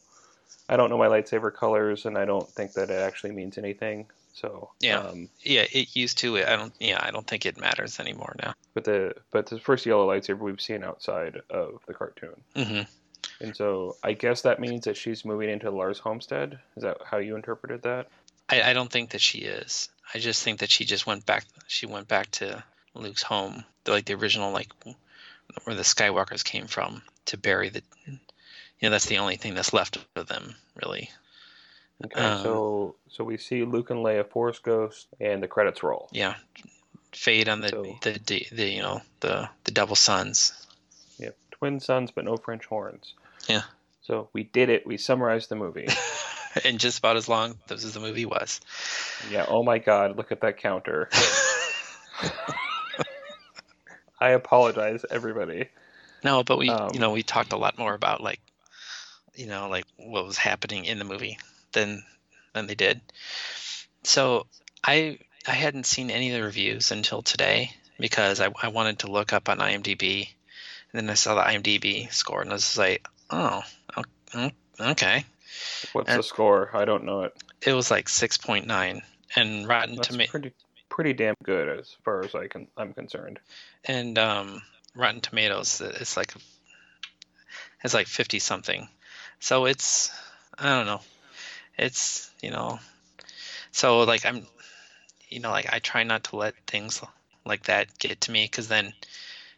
I 0.67 0.77
don't 0.77 0.89
know 0.89 0.97
my 0.97 1.07
lightsaber 1.07 1.53
colors 1.53 2.05
and 2.05 2.17
I 2.17 2.25
don't 2.25 2.47
think 2.47 2.73
that 2.73 2.89
it 2.89 3.01
actually 3.01 3.31
means 3.31 3.57
anything. 3.57 4.07
So 4.33 4.69
Yeah. 4.79 4.99
um 4.99 5.29
Yeah, 5.41 5.65
it 5.71 5.95
used 5.95 6.17
to. 6.19 6.37
I 6.37 6.55
don't. 6.55 6.73
Yeah, 6.79 6.99
I 7.01 7.11
don't 7.11 7.27
think 7.27 7.45
it 7.45 7.59
matters 7.59 7.99
anymore 7.99 8.35
now. 8.41 8.53
but 8.73 8.83
the 8.83 9.15
but 9.31 9.47
the 9.47 9.59
first 9.59 9.85
yellow 9.85 10.07
lightsaber 10.07 10.39
we've 10.39 10.61
seen 10.61 10.83
outside 10.83 11.41
of 11.49 11.81
the 11.87 11.93
cartoon. 11.93 12.41
mm-hmm. 12.55 12.81
And 13.41 13.55
so 13.55 13.95
I 14.03 14.13
guess 14.13 14.41
that 14.41 14.59
means 14.59 14.85
that 14.85 14.97
she's 14.97 15.25
moving 15.25 15.49
into 15.49 15.71
Lars 15.71 15.99
homestead. 15.99 16.59
Is 16.75 16.83
that 16.83 16.97
how 17.03 17.17
you 17.17 17.35
interpreted 17.35 17.81
that? 17.83 18.07
I, 18.49 18.61
I 18.61 18.73
don't 18.73 18.91
think 18.91 19.11
that 19.11 19.21
she 19.21 19.39
is. 19.39 19.89
I 20.13 20.19
just 20.19 20.43
think 20.43 20.59
that 20.59 20.71
she 20.71 20.85
just 20.85 21.05
went 21.05 21.25
back. 21.25 21.45
She 21.67 21.85
went 21.85 22.07
back 22.07 22.31
to 22.31 22.63
Luke's 22.93 23.21
home, 23.21 23.63
like 23.87 24.05
the 24.05 24.13
original, 24.13 24.51
like 24.51 24.71
where 25.63 25.75
the 25.75 25.83
Skywalkers 25.83 26.43
came 26.43 26.67
from 26.67 27.01
to 27.25 27.37
bury 27.37 27.69
the. 27.69 27.83
You 28.79 28.87
know, 28.87 28.91
that's 28.91 29.07
the 29.07 29.17
only 29.17 29.35
thing 29.35 29.55
that's 29.55 29.73
left 29.73 29.97
of 30.15 30.27
them, 30.27 30.55
really. 30.81 31.09
Okay, 32.05 32.19
Um, 32.21 32.43
so 32.43 32.95
so 33.09 33.23
we 33.25 33.37
see 33.37 33.63
Luke 33.65 33.89
and 33.89 33.99
Leia 34.05 34.29
Force 34.29 34.59
Ghost, 34.59 35.07
and 35.19 35.43
the 35.43 35.47
credits 35.49 35.83
roll. 35.83 36.07
Yeah, 36.13 36.35
fade 37.13 37.49
on 37.49 37.59
the 37.61 37.69
So- 37.69 37.97
the, 38.01 38.19
the 38.25 38.47
the 38.51 38.69
you 38.69 38.81
know 38.81 39.01
the 39.19 39.49
the 39.65 39.71
double 39.71 39.95
suns. 39.97 40.53
Yep, 41.17 41.35
twin 41.51 41.79
suns 41.81 42.11
but 42.11 42.23
no 42.23 42.37
French 42.37 42.65
horns. 42.65 43.13
Yeah. 43.47 43.63
So 44.01 44.29
we 44.33 44.43
did 44.43 44.69
it. 44.69 44.87
We 44.87 44.95
summarized 44.97 45.49
the 45.49 45.55
movie. 45.55 45.87
and 46.65 46.79
just 46.79 46.99
about 46.99 47.17
as 47.17 47.27
long 47.27 47.57
as 47.69 47.93
the 47.93 47.99
movie 47.99 48.25
was. 48.25 48.61
yeah. 49.29 49.45
Oh 49.49 49.63
my 49.63 49.77
God! 49.79 50.15
Look 50.15 50.31
at 50.31 50.39
that 50.41 50.57
counter. 50.57 51.09
I 54.21 54.29
apologize, 54.31 55.05
everybody. 55.09 55.69
No, 56.23 56.43
but 56.43 56.57
we 56.57 56.69
Um, 56.69 56.89
you 56.93 56.99
know 56.99 57.11
we 57.11 57.23
talked 57.23 57.53
a 57.53 57.57
lot 57.57 57.77
more 57.77 57.93
about 57.93 58.21
like 58.21 58.39
you 59.39 59.47
know 59.47 59.69
like 59.69 59.85
what 59.97 60.25
was 60.25 60.37
happening 60.37 60.83
in 60.85 60.99
the 60.99 61.05
movie 61.05 61.37
than 61.71 62.03
than 62.53 62.67
they 62.67 62.75
did. 62.75 62.99
So 64.03 64.45
I 64.83 65.19
I 65.47 65.51
hadn't 65.51 65.85
seen 65.85 66.11
any 66.11 66.29
of 66.31 66.37
the 66.37 66.43
reviews 66.45 66.91
until 66.91 67.21
today 67.21 67.71
because 67.97 68.41
I, 68.41 68.49
I 68.61 68.67
wanted 68.67 68.99
to 68.99 69.11
look 69.11 69.31
up 69.33 69.47
on 69.49 69.59
IMDb 69.59 70.27
and 70.91 70.99
then 71.01 71.09
I 71.09 71.13
saw 71.13 71.35
the 71.35 71.41
IMDb 71.41 72.11
score 72.11 72.41
and 72.41 72.49
I 72.49 72.53
was 72.53 72.77
like, 72.77 73.07
oh, 73.29 73.61
okay. 74.79 75.25
What's 75.93 76.09
And- 76.09 76.19
the 76.19 76.23
score? 76.23 76.69
I 76.73 76.85
don't 76.85 77.05
know 77.05 77.23
it. 77.23 77.33
It 77.61 77.73
was 77.73 77.89
like 77.91 78.07
6.9 78.07 79.01
and 79.35 79.67
Rotten 79.67 79.97
Tomatoes 80.01 80.29
pretty 80.31 80.53
pretty 80.89 81.13
damn 81.13 81.35
good 81.43 81.79
as 81.79 81.95
far 82.03 82.23
as 82.25 82.33
I 82.35 82.47
can 82.47 82.67
I'm 82.75 82.93
concerned. 82.93 83.39
and 83.85 84.17
um, 84.17 84.61
Rotten 84.95 85.21
Tomatoes, 85.21 85.81
it's 85.81 86.17
like 86.17 86.33
it's 87.83 87.93
like 87.93 88.07
fifty 88.07 88.39
something. 88.39 88.89
So 89.39 89.65
it's 89.65 90.11
I 90.57 90.75
don't 90.75 90.85
know. 90.85 91.01
It's 91.77 92.31
you 92.41 92.51
know, 92.51 92.79
so 93.71 93.99
like 94.01 94.25
I'm, 94.25 94.45
you 95.29 95.39
know, 95.39 95.51
like 95.51 95.71
I 95.71 95.79
try 95.79 96.03
not 96.03 96.25
to 96.25 96.35
let 96.35 96.55
things 96.67 97.01
like 97.45 97.63
that 97.63 97.97
get 97.99 98.21
to 98.21 98.31
me 98.31 98.45
because 98.45 98.67
then 98.67 98.93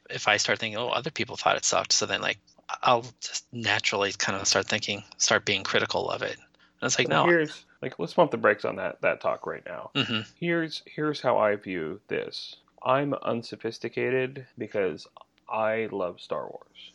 if 0.09 0.27
I 0.27 0.37
start 0.37 0.59
thinking, 0.59 0.77
oh, 0.77 0.89
other 0.89 1.11
people 1.11 1.35
thought 1.35 1.57
it 1.57 1.65
sucked, 1.65 1.93
so 1.93 2.05
then 2.05 2.21
like 2.21 2.37
I'll 2.81 3.05
just 3.19 3.45
naturally 3.51 4.11
kind 4.11 4.39
of 4.39 4.47
start 4.47 4.67
thinking, 4.67 5.03
start 5.17 5.45
being 5.45 5.63
critical 5.63 6.09
of 6.09 6.21
it. 6.21 6.37
And 6.37 6.87
it's 6.87 6.97
like 6.99 7.07
Well, 7.07 7.25
no, 7.25 7.31
Here's 7.31 7.65
like 7.81 7.97
let's 7.99 8.13
pump 8.13 8.31
the 8.31 8.37
brakes 8.37 8.65
on 8.65 8.75
that 8.77 9.01
that 9.01 9.21
talk 9.21 9.45
right 9.45 9.63
now. 9.65 9.91
hmm 9.95 10.21
Here's 10.39 10.83
here's 10.85 11.21
how 11.21 11.37
I 11.37 11.55
view 11.55 11.99
this. 12.07 12.55
I'm 12.83 13.13
unsophisticated 13.13 14.47
because 14.57 15.07
I 15.49 15.87
love 15.91 16.19
Star 16.19 16.47
Wars. 16.47 16.91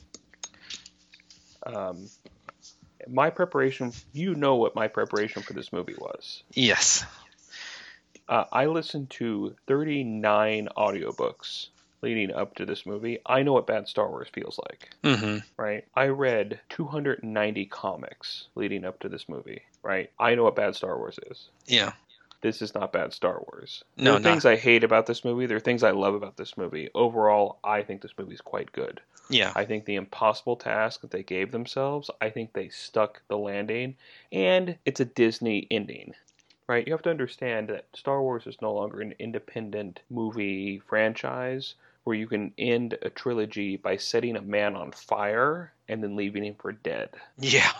Um, 1.65 2.09
my 3.09 3.31
preparation, 3.31 3.93
you 4.13 4.35
know 4.35 4.57
what 4.57 4.75
my 4.75 4.89
preparation 4.89 5.43
for 5.43 5.53
this 5.53 5.73
movie 5.73 5.95
was. 5.99 6.43
yes, 6.53 7.05
Uh, 8.29 8.45
I 8.51 8.67
listened 8.67 9.11
to 9.11 9.55
39 9.69 10.69
audiobooks 10.77 11.69
leading 12.03 12.33
up 12.33 12.57
to 12.57 12.67
this 12.67 12.85
movie. 12.85 13.19
I 13.25 13.43
know 13.43 13.53
what 13.53 13.67
bad 13.69 13.87
Star 13.89 14.09
Wars 14.09 14.29
feels 14.33 14.59
like, 14.69 14.91
hmm 15.05 15.39
right? 15.57 15.85
I 15.95 16.07
read 16.09 16.61
290 16.71 17.67
comics 17.67 18.49
leading 18.55 18.85
up 18.85 18.99
to 19.01 19.09
this 19.09 19.29
movie, 19.29 19.63
right? 19.83 20.11
I 20.19 20.35
know 20.35 20.45
what 20.45 20.57
bad 20.57 20.75
Star 20.75 20.99
Wars 20.99 21.19
is. 21.31 21.49
yeah, 21.67 21.93
this 22.43 22.61
is 22.63 22.75
not 22.75 22.93
bad 22.93 23.13
Star 23.13 23.41
Wars. 23.41 23.83
No, 23.97 24.05
there 24.05 24.13
are 24.15 24.19
not- 24.21 24.31
things 24.31 24.45
I 24.45 24.57
hate 24.57 24.83
about 24.85 25.07
this 25.07 25.25
movie. 25.25 25.47
There 25.47 25.57
are 25.57 25.61
things 25.61 25.83
I 25.83 25.93
love 25.93 26.15
about 26.15 26.37
this 26.37 26.57
movie. 26.59 26.91
Overall, 26.95 27.59
I 27.65 27.83
think 27.83 28.03
this 28.03 28.13
movie 28.19 28.35
is 28.35 28.41
quite 28.41 28.73
good. 28.73 29.01
Yeah, 29.29 29.53
I 29.55 29.65
think 29.65 29.85
the 29.85 29.97
impossible 29.97 30.57
task 30.57 31.01
that 31.01 31.11
they 31.11 31.23
gave 31.23 31.51
themselves, 31.51 32.11
I 32.21 32.31
think 32.31 32.53
they 32.53 32.69
stuck 32.69 33.23
the 33.29 33.39
landing, 33.39 33.97
and 34.33 34.79
it's 34.85 35.01
a 35.01 35.05
Disney 35.05 35.67
ending. 35.71 36.15
Right? 36.69 36.87
You 36.87 36.93
have 36.93 37.03
to 37.03 37.11
understand 37.11 37.69
that 37.69 37.87
Star 37.95 38.21
Wars 38.21 38.47
is 38.47 38.61
no 38.61 38.75
longer 38.75 39.01
an 39.01 39.15
independent 39.21 40.01
movie 40.11 40.83
franchise 40.89 41.77
where 42.03 42.17
you 42.17 42.27
can 42.27 42.53
end 42.59 42.99
a 43.03 43.11
trilogy 43.11 43.77
by 43.77 43.97
setting 43.97 44.37
a 44.37 44.43
man 44.43 44.75
on 44.75 44.91
fire 44.93 45.73
and 45.89 46.03
then 46.03 46.17
leaving 46.17 46.45
him 46.45 46.57
for 46.59 46.73
dead. 46.73 47.11
yeah, 47.39 47.71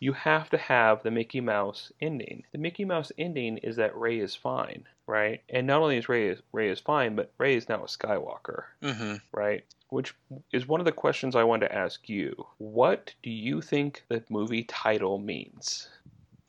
you 0.00 0.12
have 0.12 0.50
to 0.50 0.58
have 0.58 1.02
the 1.02 1.10
Mickey 1.10 1.40
Mouse 1.40 1.92
ending. 2.00 2.44
The 2.52 2.58
Mickey 2.58 2.84
Mouse 2.84 3.10
ending 3.18 3.58
is 3.58 3.76
that 3.76 3.96
Rey 3.96 4.18
is 4.18 4.34
fine, 4.34 4.84
right? 5.06 5.42
And 5.48 5.66
not 5.66 5.82
only 5.82 5.96
is 5.96 6.08
Rey 6.08 6.36
Rey 6.52 6.70
is 6.70 6.80
fine, 6.80 7.16
but 7.16 7.32
Rey 7.38 7.56
is 7.56 7.68
now 7.68 7.82
a 7.82 7.86
Skywalker, 7.86 8.64
hmm 8.82 9.14
right? 9.32 9.64
Which 9.90 10.14
is 10.52 10.66
one 10.66 10.80
of 10.80 10.86
the 10.86 10.92
questions 10.92 11.36
I 11.36 11.44
wanted 11.44 11.68
to 11.68 11.74
ask 11.74 12.08
you. 12.08 12.46
What 12.58 13.14
do 13.22 13.30
you 13.30 13.60
think 13.60 14.02
the 14.08 14.24
movie 14.28 14.64
title 14.64 15.18
means? 15.18 15.88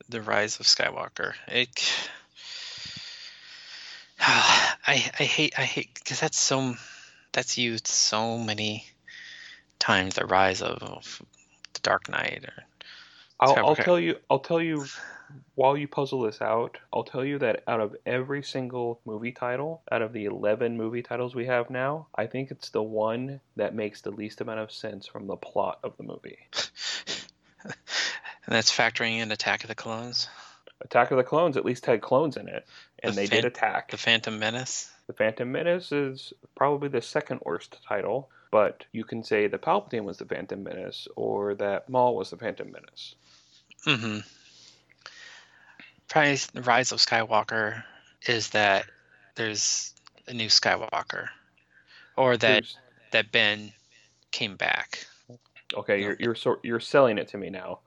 the 0.10 0.22
rise 0.22 0.60
of 0.60 0.65
Skywalker. 0.65 1.34
It, 1.48 2.10
I 4.19 5.11
I 5.19 5.23
hate 5.23 5.57
I 5.57 5.64
hate 5.64 5.94
because 5.95 6.19
that's 6.19 6.38
so 6.38 6.76
that's 7.32 7.57
used 7.57 7.88
so 7.88 8.38
many 8.38 8.86
times. 9.80 10.15
The 10.15 10.26
rise 10.26 10.61
of, 10.61 10.82
of 10.82 11.22
the 11.73 11.80
Dark 11.82 12.10
Knight 12.10 12.45
or 12.45 12.64
I'll, 13.40 13.68
I'll 13.68 13.76
tell 13.76 13.99
you. 13.99 14.18
I'll 14.30 14.40
tell 14.40 14.61
you. 14.61 14.86
While 15.56 15.78
you 15.78 15.88
puzzle 15.88 16.22
this 16.22 16.42
out, 16.42 16.78
I'll 16.94 17.04
tell 17.04 17.24
you 17.26 17.40
that 17.40 17.64
out 17.68 17.80
of 17.80 17.96
every 18.06 18.44
single 18.44 19.00
movie 19.06 19.32
title, 19.32 19.82
out 19.92 20.02
of 20.02 20.14
the 20.14 20.26
11 20.26 20.78
movie 20.78 21.02
titles 21.02 21.34
we 21.34 21.46
have 21.46 21.70
now, 21.70 22.08
I 22.16 22.28
think 22.28 22.52
it's 22.52 22.70
the 22.70 22.84
one 22.84 23.40
that 23.56 23.74
makes 23.76 24.02
the 24.02 24.12
least 24.12 24.42
amount 24.42 24.60
of 24.60 24.72
sense 24.72 25.08
from 25.08 25.28
the 25.28 25.36
plot 25.38 25.80
of 25.84 25.96
the 25.98 26.04
movie. 26.04 26.38
and 27.64 27.74
that's 28.48 28.76
factoring 28.76 29.20
in 29.20 29.32
Attack 29.32 29.64
of 29.64 29.70
the 29.70 29.76
Clones, 29.76 30.28
Attack 30.82 31.12
of 31.12 31.18
the 31.18 31.24
Clones 31.24 31.58
at 31.58 31.66
least 31.66 31.86
had 31.86 32.02
clones 32.02 32.38
in 32.38 32.48
it, 32.48 32.66
and 33.02 33.14
The 33.14 33.22
they 33.22 33.28
Fan- 33.28 33.38
did 33.38 33.46
attack. 33.46 33.92
the 33.92 33.98
Phantom 33.98 34.38
Menace. 34.38 34.92
The 35.08 35.14
Phantom 35.14 35.52
Menace 35.52 35.92
is 35.92 36.34
probably 36.56 36.90
the 36.90 37.02
second 37.02 37.42
worst 37.46 37.78
title, 37.88 38.30
but 38.52 38.86
you 38.92 39.04
can 39.04 39.24
say 39.24 39.48
that 39.48 39.62
Palpatine 39.62 40.04
was 40.04 40.18
the 40.18 40.26
Phantom 40.26 40.62
Menace 40.64 41.08
or 41.16 41.56
that 41.56 41.88
Maul 41.90 42.16
was 42.16 42.30
the 42.30 42.38
Phantom 42.38 42.72
Menace. 42.72 43.16
Mm-hmm. 43.88 44.20
Probably 46.07 46.36
the 46.53 46.61
rise 46.61 46.91
of 46.91 46.99
Skywalker 46.99 47.84
is 48.27 48.49
that 48.52 48.86
there's 49.36 49.94
a 50.27 50.34
new 50.34 50.48
Skywalker, 50.48 51.27
or 52.15 52.38
that 52.38 52.40
There's- 52.48 52.77
that 53.11 53.32
Ben 53.32 53.72
came 54.32 54.56
back. 54.56 55.06
okay, 55.73 56.02
you're 56.02 56.18
you're 56.19 56.36
sort 56.36 56.60
you're 56.64 56.80
selling 56.80 57.18
it 57.18 57.27
to 57.30 57.38
me 57.38 57.49
now. 57.49 57.80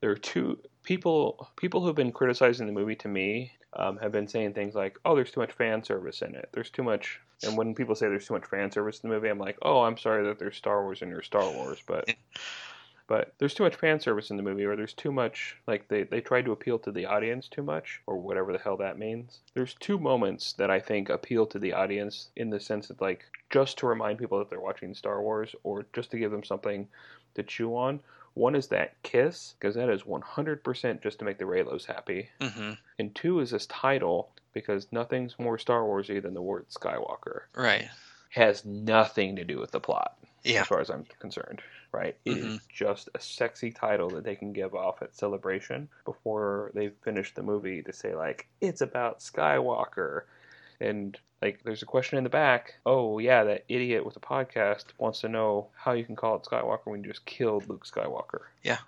There 0.00 0.10
are 0.10 0.16
two 0.16 0.58
people 0.82 1.50
people 1.56 1.82
who've 1.82 1.94
been 1.94 2.12
criticizing 2.12 2.66
the 2.66 2.72
movie 2.72 2.96
to 2.96 3.08
me 3.08 3.52
um, 3.74 3.96
have 3.98 4.12
been 4.12 4.28
saying 4.28 4.52
things 4.54 4.74
like, 4.74 4.98
"Oh, 5.04 5.14
there's 5.14 5.30
too 5.30 5.40
much 5.40 5.52
fan 5.52 5.82
service 5.82 6.20
in 6.22 6.34
it. 6.34 6.48
There's 6.52 6.70
too 6.70 6.82
much." 6.82 7.20
And 7.44 7.56
when 7.56 7.74
people 7.74 7.94
say 7.94 8.08
there's 8.08 8.26
too 8.26 8.34
much 8.34 8.44
fan 8.46 8.70
service 8.70 9.00
in 9.00 9.08
the 9.08 9.14
movie, 9.14 9.28
I'm 9.28 9.38
like, 9.38 9.58
"Oh, 9.62 9.82
I'm 9.82 9.96
sorry 9.98 10.26
that 10.26 10.38
there's 10.38 10.56
Star 10.56 10.82
Wars 10.82 11.02
in 11.02 11.08
your 11.08 11.22
Star 11.22 11.50
Wars, 11.50 11.82
but 11.86 12.08
but 13.06 13.34
there's 13.38 13.54
too 13.54 13.62
much 13.64 13.74
fan 13.76 14.00
service 14.00 14.30
in 14.30 14.36
the 14.36 14.42
movie, 14.42 14.64
or 14.64 14.76
there's 14.76 14.94
too 14.94 15.12
much 15.12 15.56
like 15.66 15.88
they 15.88 16.02
they 16.04 16.20
tried 16.20 16.44
to 16.46 16.52
appeal 16.52 16.78
to 16.80 16.92
the 16.92 17.06
audience 17.06 17.48
too 17.48 17.62
much, 17.62 18.00
or 18.06 18.16
whatever 18.16 18.52
the 18.52 18.58
hell 18.58 18.76
that 18.78 18.98
means." 18.98 19.40
There's 19.54 19.74
two 19.74 19.98
moments 19.98 20.52
that 20.54 20.70
I 20.70 20.80
think 20.80 21.08
appeal 21.08 21.46
to 21.46 21.58
the 21.58 21.72
audience 21.72 22.28
in 22.36 22.50
the 22.50 22.60
sense 22.60 22.88
that 22.88 23.00
like 23.00 23.24
just 23.50 23.78
to 23.78 23.86
remind 23.86 24.18
people 24.18 24.38
that 24.38 24.48
they're 24.50 24.60
watching 24.60 24.94
Star 24.94 25.20
Wars, 25.22 25.54
or 25.62 25.86
just 25.92 26.10
to 26.12 26.18
give 26.18 26.30
them 26.30 26.44
something 26.44 26.88
to 27.34 27.42
chew 27.42 27.76
on. 27.76 28.00
One 28.34 28.54
is 28.54 28.68
that 28.68 28.94
kiss, 29.02 29.54
because 29.60 29.74
that 29.74 29.90
is 29.90 30.04
100% 30.04 31.02
just 31.02 31.18
to 31.18 31.24
make 31.26 31.36
the 31.36 31.44
Reylos 31.44 31.84
happy. 31.84 32.30
Mm-hmm. 32.40 32.72
And 32.98 33.14
two 33.14 33.40
is 33.40 33.50
this 33.50 33.66
title, 33.66 34.30
because 34.54 34.86
nothing's 34.90 35.38
more 35.38 35.58
Star 35.58 35.82
Warsy 35.82 36.22
than 36.22 36.32
the 36.32 36.40
word 36.40 36.64
Skywalker. 36.70 37.42
Right. 37.54 37.90
Has 38.30 38.64
nothing 38.64 39.36
to 39.36 39.44
do 39.44 39.58
with 39.58 39.70
the 39.70 39.80
plot, 39.80 40.16
Yeah. 40.44 40.62
as 40.62 40.66
far 40.66 40.80
as 40.80 40.88
I'm 40.88 41.04
concerned. 41.18 41.60
Right? 41.92 42.16
It 42.24 42.38
is 42.38 42.60
just 42.72 43.10
a 43.14 43.20
sexy 43.20 43.70
title 43.70 44.08
that 44.10 44.24
they 44.24 44.34
can 44.34 44.52
give 44.52 44.74
off 44.74 45.02
at 45.02 45.14
Celebration 45.14 45.88
before 46.04 46.70
they've 46.74 46.94
finished 47.04 47.36
the 47.36 47.42
movie 47.42 47.82
to 47.82 47.92
say, 47.92 48.14
like, 48.14 48.48
it's 48.60 48.80
about 48.80 49.20
Skywalker. 49.20 50.22
And 50.80 51.18
like 51.42 51.60
there's 51.64 51.82
a 51.82 51.86
question 51.86 52.18
in 52.18 52.24
the 52.24 52.30
back. 52.30 52.74
Oh 52.86 53.18
yeah, 53.18 53.44
that 53.44 53.64
idiot 53.68 54.04
with 54.04 54.14
the 54.14 54.20
podcast 54.20 54.84
wants 54.96 55.20
to 55.20 55.28
know 55.28 55.68
how 55.74 55.92
you 55.92 56.04
can 56.04 56.16
call 56.16 56.36
it 56.36 56.44
Skywalker 56.44 56.86
when 56.86 57.02
you 57.02 57.10
just 57.10 57.26
killed 57.26 57.68
Luke 57.68 57.84
Skywalker. 57.86 58.42
Yeah. 58.62 58.78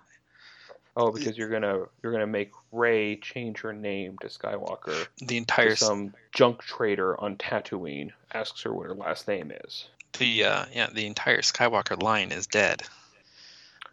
Oh, 0.97 1.11
because 1.11 1.37
you're 1.37 1.49
gonna 1.49 1.83
you're 2.01 2.13
gonna 2.13 2.25
make 2.25 2.51
Rey 2.71 3.17
change 3.17 3.59
her 3.61 3.73
name 3.73 4.17
to 4.21 4.27
Skywalker. 4.27 5.07
The 5.17 5.35
entire 5.35 5.75
some 5.75 6.13
junk 6.33 6.61
trader 6.61 7.19
on 7.19 7.35
Tatooine 7.35 8.11
asks 8.33 8.61
her 8.61 8.73
what 8.73 8.87
her 8.87 8.95
last 8.95 9.27
name 9.27 9.51
is. 9.65 9.89
The 10.17 10.43
uh, 10.45 10.65
yeah 10.73 10.89
the 10.91 11.05
entire 11.05 11.41
Skywalker 11.41 12.01
line 12.01 12.31
is 12.31 12.47
dead. 12.47 12.83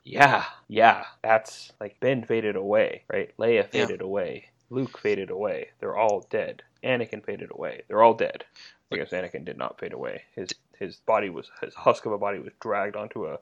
Yeah, 0.04 0.44
yeah, 0.68 1.04
that's 1.22 1.72
like 1.80 2.00
Ben 2.00 2.24
faded 2.24 2.56
away, 2.56 3.04
right? 3.12 3.36
Leia 3.38 3.68
Yeah. 3.72 3.86
faded 3.86 4.00
away. 4.00 4.48
Luke 4.70 4.98
faded 4.98 5.30
away. 5.30 5.70
They're 5.80 5.96
all 5.96 6.26
dead. 6.30 6.62
Anakin 6.82 7.24
faded 7.24 7.50
away. 7.52 7.82
They're 7.88 8.02
all 8.02 8.14
dead. 8.14 8.44
I 8.90 8.96
guess 8.96 9.10
Anakin 9.10 9.44
did 9.44 9.56
not 9.58 9.78
fade 9.78 9.92
away. 9.92 10.22
His 10.34 10.50
his 10.78 10.96
body 10.96 11.30
was 11.30 11.50
his 11.60 11.74
husk 11.74 12.04
of 12.06 12.12
a 12.12 12.18
body 12.18 12.38
was 12.40 12.52
dragged 12.60 12.96
onto 12.96 13.26
a 13.26 13.38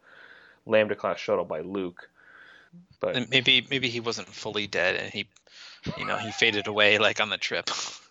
Lambda 0.66 0.94
class 0.94 1.19
shuttle 1.19 1.44
by 1.44 1.61
Luke. 1.61 2.09
But 3.01 3.16
And 3.16 3.28
maybe 3.31 3.66
maybe 3.70 3.89
he 3.89 4.01
wasn't 4.01 4.28
fully 4.28 4.66
dead 4.66 4.97
and 4.97 5.12
he 5.12 5.27
you 5.97 6.05
know 6.05 6.16
he 6.16 6.31
faded 6.31 6.66
away 6.66 6.98
like 6.98 7.20
on 7.20 7.31
the 7.31 7.39
trip. 7.39 7.70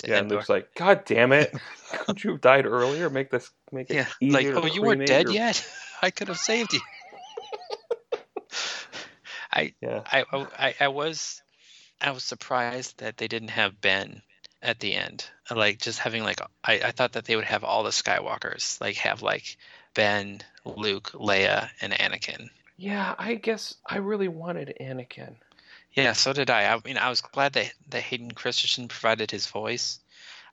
to 0.00 0.10
yeah, 0.10 0.18
and 0.18 0.24
Endor. 0.24 0.36
Luke's 0.36 0.48
like, 0.48 0.74
God 0.74 1.04
damn 1.04 1.32
it! 1.32 1.54
Couldn't 1.92 2.24
you 2.24 2.32
have 2.32 2.40
died 2.40 2.66
earlier? 2.66 3.10
Make 3.10 3.30
this 3.30 3.50
make 3.72 3.90
it 3.90 3.96
yeah, 3.96 4.06
easier 4.20 4.54
like 4.54 4.64
oh 4.64 4.74
you 4.74 4.82
weren't 4.82 5.06
dead 5.06 5.26
your-" 5.26 5.34
yet. 5.34 5.66
I 6.02 6.10
could 6.10 6.28
have 6.28 6.38
saved 6.38 6.72
you. 6.72 6.80
I 9.52 9.74
Yeah, 9.80 10.02
I, 10.06 10.24
I 10.32 10.74
I 10.80 10.88
was 10.88 11.42
I 12.00 12.10
was 12.12 12.24
surprised 12.24 12.98
that 12.98 13.16
they 13.16 13.28
didn't 13.28 13.50
have 13.50 13.80
Ben 13.80 14.22
at 14.62 14.78
the 14.80 14.94
end. 14.94 15.24
Uh, 15.50 15.56
like 15.56 15.78
just 15.80 15.98
having 15.98 16.22
like 16.22 16.40
I, 16.64 16.80
I 16.84 16.90
thought 16.92 17.12
that 17.12 17.24
they 17.26 17.36
would 17.36 17.44
have 17.44 17.64
all 17.64 17.82
the 17.82 17.90
Skywalkers, 17.90 18.80
like 18.80 18.96
have 18.96 19.22
like 19.22 19.56
Ben, 19.94 20.40
Luke, 20.64 21.10
Leia, 21.14 21.68
and 21.80 21.92
Anakin. 21.92 22.48
yeah. 22.76 23.14
I 23.18 23.34
guess 23.34 23.74
I 23.86 23.98
really 23.98 24.28
wanted 24.28 24.74
Anakin. 24.80 25.36
Yeah, 25.94 26.12
so 26.12 26.32
did 26.32 26.50
I. 26.50 26.72
I 26.72 26.80
mean, 26.84 26.98
I 26.98 27.08
was 27.08 27.20
glad 27.20 27.54
that 27.54 27.72
that 27.88 28.02
Hayden 28.02 28.30
Christensen 28.30 28.88
provided 28.88 29.30
his 29.30 29.46
voice. 29.46 29.98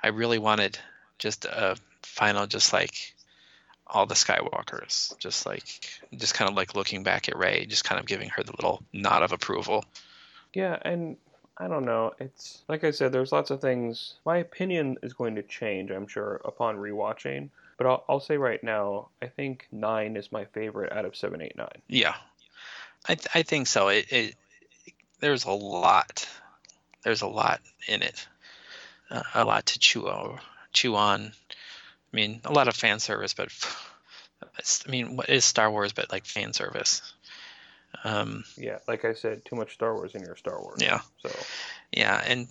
I 0.02 0.08
really 0.08 0.40
wanted 0.40 0.80
just 1.20 1.46
a 1.46 1.76
final, 2.02 2.48
just 2.48 2.74
like 2.74 3.16
all 3.86 4.06
the 4.06 4.16
Skywalkers, 4.16 5.18
just 5.20 5.46
like 5.46 5.64
just 6.16 6.34
kind 6.34 6.50
of 6.50 6.56
like 6.56 6.76
looking 6.76 7.04
back 7.04 7.30
at 7.30 7.38
Rey, 7.38 7.66
just 7.66 7.84
kind 7.84 8.00
of 8.00 8.06
giving 8.06 8.30
her 8.30 8.44
the 8.44 8.52
little 8.54 8.84
nod 8.94 9.24
of 9.24 9.32
approval. 9.32 9.86
Yeah, 10.54 10.78
and 10.82 11.18
I 11.58 11.68
don't 11.68 11.86
know. 11.86 12.14
It's 12.20 12.64
like 12.68 12.84
I 12.84 12.92
said, 12.92 13.12
there's 13.12 13.32
lots 13.32 13.52
of 13.52 13.62
things. 13.62 14.16
My 14.26 14.38
opinion 14.38 14.98
is 15.04 15.14
going 15.14 15.36
to 15.36 15.44
change, 15.44 15.92
I'm 15.92 16.08
sure, 16.08 16.42
upon 16.46 16.78
rewatching. 16.78 17.50
But 17.78 17.88
I'll, 17.88 18.04
I'll 18.10 18.20
say 18.20 18.38
right 18.38 18.64
now, 18.64 19.10
I 19.22 19.28
think 19.28 19.68
nine 19.72 20.16
is 20.16 20.32
my 20.32 20.46
favorite 20.46 20.92
out 20.92 21.06
of 21.06 21.16
seven, 21.16 21.42
eight, 21.42 21.56
nine. 21.56 21.82
Yeah, 21.88 22.16
I 23.08 23.16
th- 23.16 23.28
I 23.36 23.44
think 23.44 23.68
so. 23.68 23.90
It, 23.90 24.12
it 24.12 24.36
there's 25.20 25.46
a 25.46 25.52
lot, 25.52 26.28
there's 27.04 27.22
a 27.22 27.28
lot 27.28 27.62
in 27.88 28.02
it, 28.02 28.28
uh, 29.10 29.24
a 29.34 29.46
lot 29.46 29.66
to 29.68 29.80
chew 29.80 30.08
o- 30.08 30.40
chew 30.74 30.96
on. 30.96 31.32
I 32.14 32.16
mean, 32.16 32.42
a 32.46 32.54
lot 32.54 32.68
of 32.68 32.76
fan 32.76 33.00
service, 33.00 33.34
but 33.34 33.48
it's, 34.58 34.84
I 34.88 34.92
mean, 34.92 35.16
what 35.16 35.30
is 35.30 35.46
Star 35.46 35.70
Wars 35.70 35.94
but 35.94 36.12
like 36.12 36.26
fan 36.26 36.54
service? 36.54 37.02
Um, 38.04 38.44
Yeah, 38.58 38.80
like 38.88 39.06
I 39.06 39.14
said, 39.14 39.44
too 39.46 39.56
much 39.56 39.74
Star 39.74 39.94
Wars 39.94 40.16
in 40.16 40.22
your 40.22 40.36
Star 40.36 40.62
Wars. 40.62 40.82
Yeah. 40.82 41.02
So 41.22 41.32
yeah, 41.92 42.22
and 42.26 42.48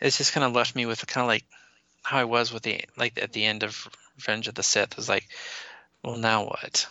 it's 0.00 0.18
just 0.18 0.32
kind 0.32 0.44
of 0.44 0.52
left 0.52 0.74
me 0.74 0.86
with 0.86 1.06
kind 1.06 1.24
of 1.24 1.28
like 1.28 1.44
how 2.02 2.18
I 2.18 2.24
was 2.24 2.52
with 2.52 2.62
the 2.62 2.84
like 2.96 3.20
at 3.20 3.32
the 3.32 3.44
end 3.44 3.62
of 3.62 3.88
Revenge 4.16 4.48
of 4.48 4.54
the 4.54 4.62
Sith 4.62 4.96
was 4.96 5.08
like, 5.08 5.28
well, 6.02 6.16
now 6.16 6.44
what? 6.44 6.86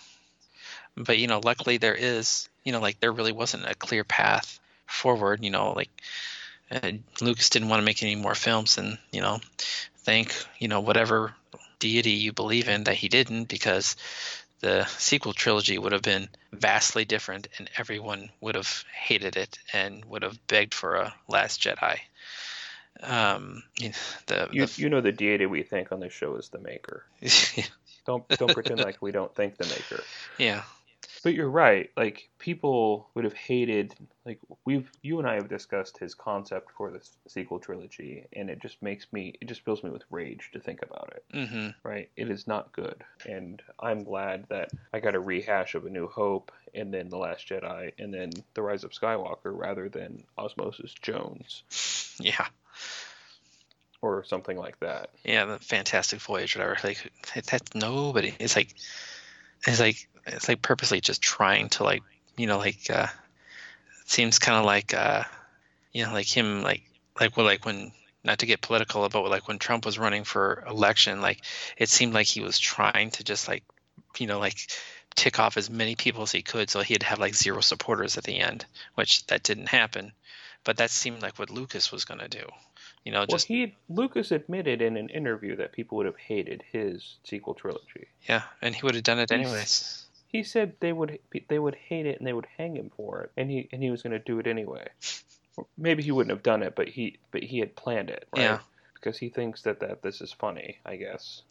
But 0.96 1.18
you 1.18 1.28
know, 1.28 1.42
luckily 1.44 1.78
there 1.78 1.96
is, 1.96 2.50
you 2.66 2.72
know, 2.72 2.82
like 2.82 3.00
there 3.00 3.14
really 3.14 3.32
wasn't 3.32 3.70
a 3.70 3.76
clear 3.76 4.04
path 4.04 4.60
forward. 4.86 5.44
You 5.44 5.52
know, 5.52 5.72
like 5.72 5.90
uh, 6.72 6.92
Lucas 7.22 7.50
didn't 7.50 7.70
want 7.70 7.80
to 7.80 7.86
make 7.86 8.04
any 8.04 8.16
more 8.16 8.36
films, 8.36 8.78
and 8.78 8.98
you 9.12 9.22
know, 9.22 9.40
thank 10.00 10.36
you 10.60 10.68
know 10.68 10.82
whatever 10.82 11.34
deity 11.80 12.12
you 12.12 12.34
believe 12.34 12.68
in 12.68 12.86
that 12.86 12.96
he 12.96 13.08
didn't, 13.08 13.46
because 13.46 13.96
the 14.60 14.86
sequel 14.86 15.34
trilogy 15.34 15.78
would 15.78 15.92
have 15.92 16.02
been 16.02 16.28
vastly 16.52 17.06
different, 17.06 17.48
and 17.58 17.70
everyone 17.78 18.30
would 18.42 18.56
have 18.56 18.84
hated 18.94 19.38
it 19.38 19.60
and 19.72 20.04
would 20.06 20.24
have 20.24 20.48
begged 20.48 20.74
for 20.74 20.96
a 20.96 21.14
Last 21.28 21.62
Jedi. 21.62 22.00
Um, 23.04 23.62
you 23.78 23.90
know, 23.90 23.96
the, 24.28 24.50
you 24.52 24.66
the 24.66 24.82
you 24.82 24.90
know 24.90 25.02
the 25.02 25.12
deity 25.12 25.46
we 25.46 25.64
think 25.64 25.92
on 25.92 26.00
this 26.00 26.14
show 26.14 26.36
is 26.36 26.50
the 26.50 26.60
maker. 26.60 27.06
Don't 28.06 28.28
don't 28.38 28.54
pretend 28.54 28.82
like 28.82 29.02
we 29.02 29.12
don't 29.12 29.34
think 29.34 29.58
the 29.58 29.66
maker. 29.66 30.04
yeah, 30.38 30.62
But 31.26 31.34
you're 31.34 31.50
right. 31.50 31.90
Like 31.98 32.30
people 32.38 33.10
would 33.16 33.24
have 33.24 33.34
hated. 33.34 33.96
Like 34.28 34.38
we've 34.64 34.92
you 35.02 35.18
and 35.18 35.28
I 35.28 35.34
have 35.34 35.50
discussed 35.50 35.98
his 35.98 36.14
concept 36.14 36.70
for 36.78 36.92
the 36.92 37.02
sequel 37.28 37.58
trilogy, 37.58 38.28
and 38.34 38.48
it 38.48 38.62
just 38.62 38.80
makes 38.84 39.12
me. 39.12 39.34
It 39.42 39.48
just 39.48 39.66
fills 39.66 39.84
me 39.84 39.90
with 39.90 40.04
rage 40.12 40.52
to 40.54 40.60
think 40.60 40.84
about 40.84 41.16
it. 41.16 41.48
hmm 41.48 41.70
Right? 41.82 42.12
It 42.16 42.30
is 42.30 42.46
not 42.46 42.72
good, 42.74 43.04
and 43.28 43.60
I'm 43.80 44.04
glad 44.04 44.46
that 44.50 44.70
I 44.94 45.00
got 45.00 45.16
a 45.16 45.20
rehash 45.20 45.74
of 45.74 45.88
A 45.88 45.90
New 45.90 46.08
Hope, 46.08 46.52
and 46.76 46.94
then 46.94 47.10
The 47.10 47.18
Last 47.18 47.50
Jedi, 47.50 47.94
and 47.98 48.14
then 48.14 48.30
The 48.54 48.62
Rise 48.62 48.84
of 48.84 48.92
Skywalker, 48.92 49.46
rather 49.46 49.90
than 49.90 50.26
Osmosis 50.38 50.94
Jones 50.94 51.64
yeah, 52.20 52.46
or 54.00 54.24
something 54.26 54.60
like 54.60 54.80
that. 54.82 55.10
yeah. 55.24 55.46
The 55.46 55.58
Fantastic 55.58 56.20
Voyage, 56.20 56.56
whatever. 56.56 56.78
Like 56.84 57.12
that's 57.34 57.74
nobody. 57.74 58.36
It's 58.40 58.56
like 58.56 58.76
it's 59.66 59.80
like 59.80 60.08
it's 60.26 60.48
like 60.48 60.62
purposely 60.62 61.02
just 61.02 61.22
trying 61.22 61.70
to 61.70 61.84
like 61.84 62.04
you 62.38 62.48
know 62.48 62.58
like 62.58 62.90
uh, 62.90 63.08
it 64.02 64.10
seems 64.10 64.40
kind 64.40 64.58
of 64.60 64.66
like 64.66 64.94
uh, 64.94 65.24
you 65.92 66.06
know 66.06 66.14
like 66.14 66.28
him 66.28 66.62
like 66.64 66.84
like 67.20 67.36
well 67.38 67.46
like 67.46 67.66
when 67.66 67.92
not 68.24 68.40
to 68.40 68.46
get 68.46 68.62
political 68.62 69.08
but 69.10 69.30
like 69.30 69.48
when 69.48 69.60
Trump 69.60 69.86
was 69.86 70.00
running 70.00 70.24
for 70.24 70.64
election 70.68 71.22
like 71.22 71.42
it 71.78 71.90
seemed 71.90 72.14
like 72.14 72.26
he 72.28 72.42
was 72.42 72.58
trying 72.60 73.12
to 73.12 73.24
just 73.24 73.48
like 73.48 73.64
you 74.18 74.28
know 74.28 74.40
like 74.40 74.58
tick 75.16 75.40
off 75.40 75.56
as 75.58 75.70
many 75.70 75.96
people 75.96 76.24
as 76.24 76.32
he 76.32 76.42
could 76.42 76.70
so 76.70 76.82
he'd 76.82 77.04
have 77.04 77.20
like 77.20 77.36
zero 77.36 77.62
supporters 77.62 78.18
at 78.18 78.24
the 78.26 78.40
end 78.40 78.66
which 78.96 79.26
that 79.28 79.44
didn't 79.44 79.70
happen. 79.70 80.12
But 80.66 80.78
that 80.78 80.90
seemed 80.90 81.22
like 81.22 81.38
what 81.38 81.52
Lucas 81.52 81.92
was 81.92 82.06
going 82.06 82.20
to 82.20 82.28
do 82.28 82.44
you 83.06 83.12
know 83.12 83.20
Well, 83.20 83.28
just 83.28 83.48
he 83.48 83.76
Lucas 83.88 84.32
admitted 84.32 84.82
in 84.82 84.98
an 84.98 85.10
interview 85.10 85.56
that 85.58 85.72
people 85.74 85.98
would 85.98 86.08
have 86.08 86.18
hated 86.18 86.64
his 86.72 87.18
sequel 87.24 87.54
trilogy. 87.54 88.08
yeah 88.28 88.42
and 88.64 88.74
he 88.74 88.82
would 88.82 88.96
have 88.96 89.04
done 89.04 89.20
it 89.20 89.30
He's- 89.30 89.40
anyways 89.46 90.05
He 90.36 90.44
said 90.44 90.74
they 90.80 90.92
would 90.92 91.20
they 91.48 91.60
would 91.60 91.76
hate 91.76 92.06
it 92.06 92.18
and 92.18 92.28
they 92.28 92.34
would 92.34 92.48
hang 92.58 92.76
him 92.76 92.92
for 92.96 93.22
it, 93.22 93.32
and 93.38 93.50
he 93.50 93.70
and 93.72 93.82
he 93.82 93.90
was 93.90 94.02
going 94.02 94.12
to 94.12 94.20
do 94.20 94.38
it 94.40 94.48
anyway. 94.48 94.88
Maybe 95.78 96.04
he 96.04 96.12
wouldn't 96.12 96.32
have 96.32 96.44
done 96.44 96.62
it, 96.62 96.76
but 96.76 96.90
he 96.90 97.20
but 97.32 97.42
he 97.44 97.60
had 97.60 97.76
planned 97.76 98.10
it, 98.10 98.28
right? 98.36 98.42
Yeah. 98.42 98.60
Because 98.96 99.18
he 99.18 99.30
thinks 99.30 99.62
that, 99.62 99.82
that 99.82 100.02
this 100.02 100.20
is 100.20 100.34
funny, 100.34 100.80
I 100.86 100.96
guess. 100.98 101.44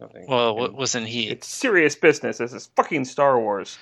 I 0.00 0.24
well 0.28 0.64
and 0.64 0.74
wasn't 0.74 1.06
he 1.08 1.28
it's 1.28 1.48
serious 1.48 1.96
business. 1.96 2.38
This 2.38 2.52
is 2.52 2.70
fucking 2.76 3.04
Star 3.04 3.38
Wars. 3.40 3.78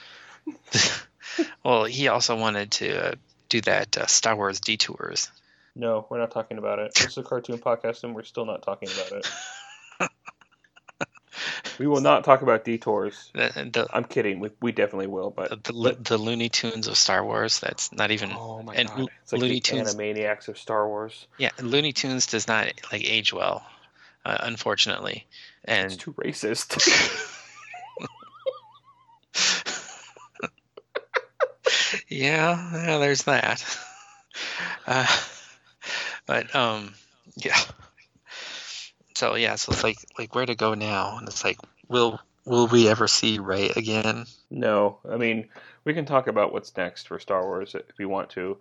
well 1.65 1.85
he 1.85 2.09
also 2.09 2.35
wanted 2.35 2.71
to 2.71 3.09
uh, 3.09 3.13
do 3.51 3.61
that 3.63 3.99
uh, 3.99 4.07
Star 4.07 4.35
Wars 4.35 4.61
detours 4.61 5.31
No, 5.75 6.07
we're 6.09 6.19
not 6.19 6.31
talking 6.31 6.57
about 6.57 6.79
it. 6.79 6.95
This 6.95 7.13
is 7.13 7.19
a 7.19 7.23
cartoon 7.23 7.59
podcast, 7.59 8.03
and 8.05 8.15
we're 8.15 8.23
still 8.23 8.47
not 8.47 8.63
talking 8.63 8.89
about 8.89 9.13
it. 9.13 9.31
we 11.79 11.87
will 11.87 12.01
not 12.01 12.25
talk 12.25 12.43
about 12.43 12.65
detours. 12.65 13.31
the, 13.35 13.71
the, 13.73 13.87
I'm 13.93 14.05
kidding. 14.05 14.41
We, 14.41 14.51
we 14.61 14.73
definitely 14.73 15.07
will, 15.07 15.31
but 15.31 15.51
the, 15.65 15.73
the, 15.73 15.97
the 16.01 16.19
Looney 16.19 16.49
Tunes 16.49 16.87
of 16.89 16.97
Star 16.97 17.25
Wars. 17.25 17.61
That's 17.61 17.93
not 17.93 18.11
even. 18.11 18.33
oh 18.33 18.63
my 18.63 18.75
and 18.75 18.89
god, 18.89 18.99
Lo- 19.01 19.09
it's 19.23 19.33
like 19.33 19.43
Looney 19.43 19.55
the 19.55 19.61
Tunes. 19.61 19.95
Animaniacs 19.95 20.49
of 20.49 20.59
Star 20.59 20.89
Wars. 20.89 21.27
Yeah, 21.39 21.51
Looney 21.61 21.93
Tunes 21.93 22.27
does 22.27 22.49
not 22.49 22.73
like 22.93 23.09
age 23.09 23.33
well, 23.33 23.67
uh, 24.25 24.39
unfortunately. 24.41 25.27
It's 25.65 25.93
And 25.93 26.01
too 26.01 26.13
racist. 26.15 26.79
yeah, 32.09 32.71
yeah, 32.73 32.99
there's 32.99 33.23
that. 33.25 33.65
Uh, 34.87 35.07
but 36.27 36.55
um, 36.55 36.95
yeah. 37.37 37.59
So 39.19 39.35
yeah, 39.35 39.57
so 39.57 39.73
it's 39.73 39.83
like 39.83 39.99
like 40.17 40.33
where 40.37 40.47
to 40.47 40.55
go 40.55 40.75
now, 40.75 41.19
and 41.19 41.27
it's 41.27 41.43
like 41.43 41.59
will 41.89 42.21
will 42.45 42.69
we 42.69 42.89
ever 42.89 43.09
see 43.09 43.41
Rey 43.41 43.69
again? 43.75 44.27
No, 44.49 44.99
I 45.11 45.17
mean 45.17 45.49
we 45.83 45.93
can 45.93 46.05
talk 46.05 46.29
about 46.29 46.53
what's 46.53 46.77
next 46.77 47.09
for 47.09 47.19
Star 47.19 47.43
Wars 47.43 47.75
if 47.75 47.99
you 47.99 48.09
want 48.09 48.31
to. 48.31 48.59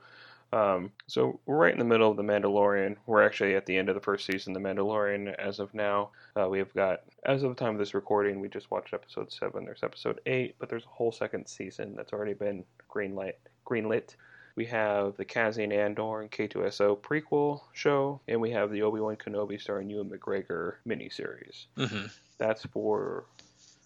Um, 0.52 0.92
so 1.06 1.40
we're 1.46 1.58
right 1.58 1.72
in 1.74 1.78
the 1.78 1.86
middle 1.86 2.10
of 2.10 2.18
the 2.18 2.24
Mandalorian. 2.24 2.96
We're 3.06 3.24
actually 3.24 3.56
at 3.56 3.68
the 3.68 3.78
end 3.78 3.90
of 3.90 3.94
the 3.94 4.02
first 4.02 4.26
season, 4.26 4.54
the 4.54 4.60
Mandalorian. 4.60 5.36
As 5.36 5.60
of 5.60 5.72
now, 5.76 6.10
uh, 6.36 6.48
we 6.50 6.58
have 6.58 6.74
got 6.74 7.02
as 7.24 7.44
of 7.44 7.56
the 7.56 7.64
time 7.64 7.74
of 7.74 7.80
this 7.80 7.94
recording, 7.94 8.40
we 8.40 8.50
just 8.50 8.72
watched 8.72 8.96
episode 8.96 9.32
seven. 9.32 9.64
There's 9.64 9.84
episode 9.84 10.22
eight, 10.26 10.56
but 10.58 10.70
there's 10.70 10.86
a 10.86 10.90
whole 10.90 11.12
second 11.12 11.46
season 11.46 11.96
that's 11.96 12.14
already 12.14 12.34
been 12.34 12.64
greenlit. 12.92 13.34
Greenlit. 13.64 14.16
We 14.58 14.66
have 14.66 15.16
the 15.18 15.24
Cassian 15.24 15.72
Andor 15.72 16.22
and 16.22 16.32
K2SO 16.32 16.98
prequel 16.98 17.62
show, 17.74 18.20
and 18.28 18.42
we 18.42 18.50
have 18.52 18.72
the 18.72 18.82
Obi 18.82 19.00
Wan 19.00 19.16
Kenobi 19.16 19.62
starring 19.62 19.88
Ewan 19.88 20.10
McGregor 20.10 20.78
miniseries. 20.86 21.68
hmm 21.78 22.08
That's 22.40 22.66
for 22.66 23.26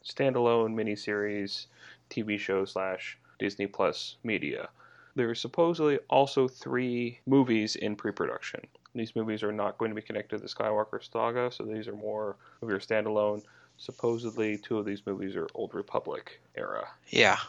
standalone 0.06 0.73
miniseries, 0.73 1.65
TV 2.10 2.39
show 2.39 2.64
slash 2.64 3.18
Disney 3.38 3.68
Plus 3.68 4.15
media. 4.23 4.69
There 5.15 5.30
are 5.30 5.35
supposedly 5.35 5.99
also 6.10 6.48
three 6.48 7.19
movies 7.27 7.76
in 7.76 7.98
pre-production. 7.98 8.61
These 8.95 9.14
movies 9.14 9.43
are 9.43 9.52
not 9.52 9.77
going 9.77 9.91
to 9.91 9.95
be 9.95 10.02
connected 10.02 10.38
to 10.38 10.41
the 10.41 10.48
Skywalker 10.48 11.03
saga, 11.03 11.52
so 11.52 11.65
these 11.65 11.89
are 11.89 11.95
more 11.95 12.38
of 12.61 12.69
your 12.69 12.80
standalone. 12.80 13.43
Supposedly, 13.76 14.57
two 14.57 14.77
of 14.77 14.85
these 14.85 15.06
movies 15.06 15.35
are 15.35 15.48
Old 15.53 15.73
Republic 15.73 16.39
era. 16.56 16.88
Yeah, 17.10 17.39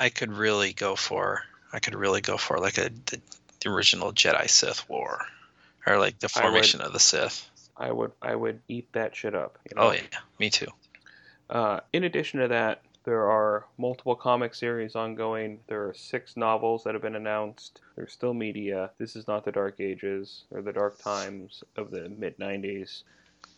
I 0.00 0.08
could 0.08 0.32
really 0.32 0.72
go 0.72 0.96
for. 0.96 1.44
I 1.72 1.78
could 1.78 1.94
really 1.94 2.20
go 2.20 2.36
for 2.36 2.58
like 2.58 2.78
a 2.78 2.90
the, 3.06 3.20
the 3.60 3.70
original 3.70 4.12
Jedi 4.12 4.48
Sith 4.48 4.88
War, 4.88 5.24
or 5.86 5.98
like 5.98 6.18
the 6.18 6.30
I 6.36 6.40
would- 6.44 6.50
formation 6.50 6.80
of 6.80 6.92
the 6.92 7.00
Sith. 7.00 7.48
I 7.76 7.90
would 7.90 8.12
I 8.20 8.34
would 8.34 8.60
eat 8.68 8.92
that 8.92 9.16
shit 9.16 9.34
up. 9.34 9.58
You 9.68 9.76
know? 9.76 9.88
Oh 9.88 9.92
yeah, 9.92 10.02
me 10.38 10.50
too. 10.50 10.68
Uh, 11.48 11.80
in 11.92 12.04
addition 12.04 12.40
to 12.40 12.48
that, 12.48 12.82
there 13.04 13.30
are 13.30 13.64
multiple 13.78 14.14
comic 14.14 14.54
series 14.54 14.94
ongoing. 14.94 15.58
There 15.66 15.88
are 15.88 15.94
six 15.94 16.36
novels 16.36 16.84
that 16.84 16.94
have 16.94 17.02
been 17.02 17.16
announced. 17.16 17.80
There's 17.96 18.12
still 18.12 18.34
media. 18.34 18.90
This 18.98 19.16
is 19.16 19.26
not 19.26 19.44
the 19.44 19.52
Dark 19.52 19.80
Ages 19.80 20.44
or 20.50 20.62
the 20.62 20.72
Dark 20.72 20.98
Times 21.02 21.64
of 21.76 21.90
the 21.90 22.08
mid 22.10 22.38
90s. 22.38 23.02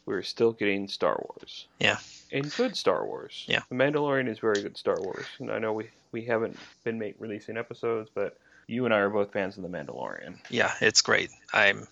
We're 0.06 0.22
still 0.22 0.52
getting 0.52 0.88
Star 0.88 1.16
Wars. 1.28 1.66
Yeah. 1.78 1.98
And 2.32 2.52
good 2.56 2.76
Star 2.76 3.06
Wars. 3.06 3.44
Yeah. 3.46 3.60
The 3.68 3.74
Mandalorian 3.74 4.28
is 4.28 4.38
very 4.38 4.62
good 4.62 4.76
Star 4.76 5.00
Wars. 5.00 5.26
And 5.38 5.50
I 5.50 5.58
know 5.58 5.72
we, 5.72 5.88
we 6.12 6.24
haven't 6.24 6.58
been 6.82 6.98
make, 6.98 7.14
releasing 7.18 7.56
episodes, 7.56 8.10
but 8.14 8.36
you 8.66 8.84
and 8.84 8.92
I 8.94 8.98
are 8.98 9.10
both 9.10 9.32
fans 9.32 9.56
of 9.56 9.62
The 9.62 9.68
Mandalorian. 9.68 10.38
Yeah, 10.50 10.72
it's 10.80 11.02
great. 11.02 11.30
I'm. 11.52 11.86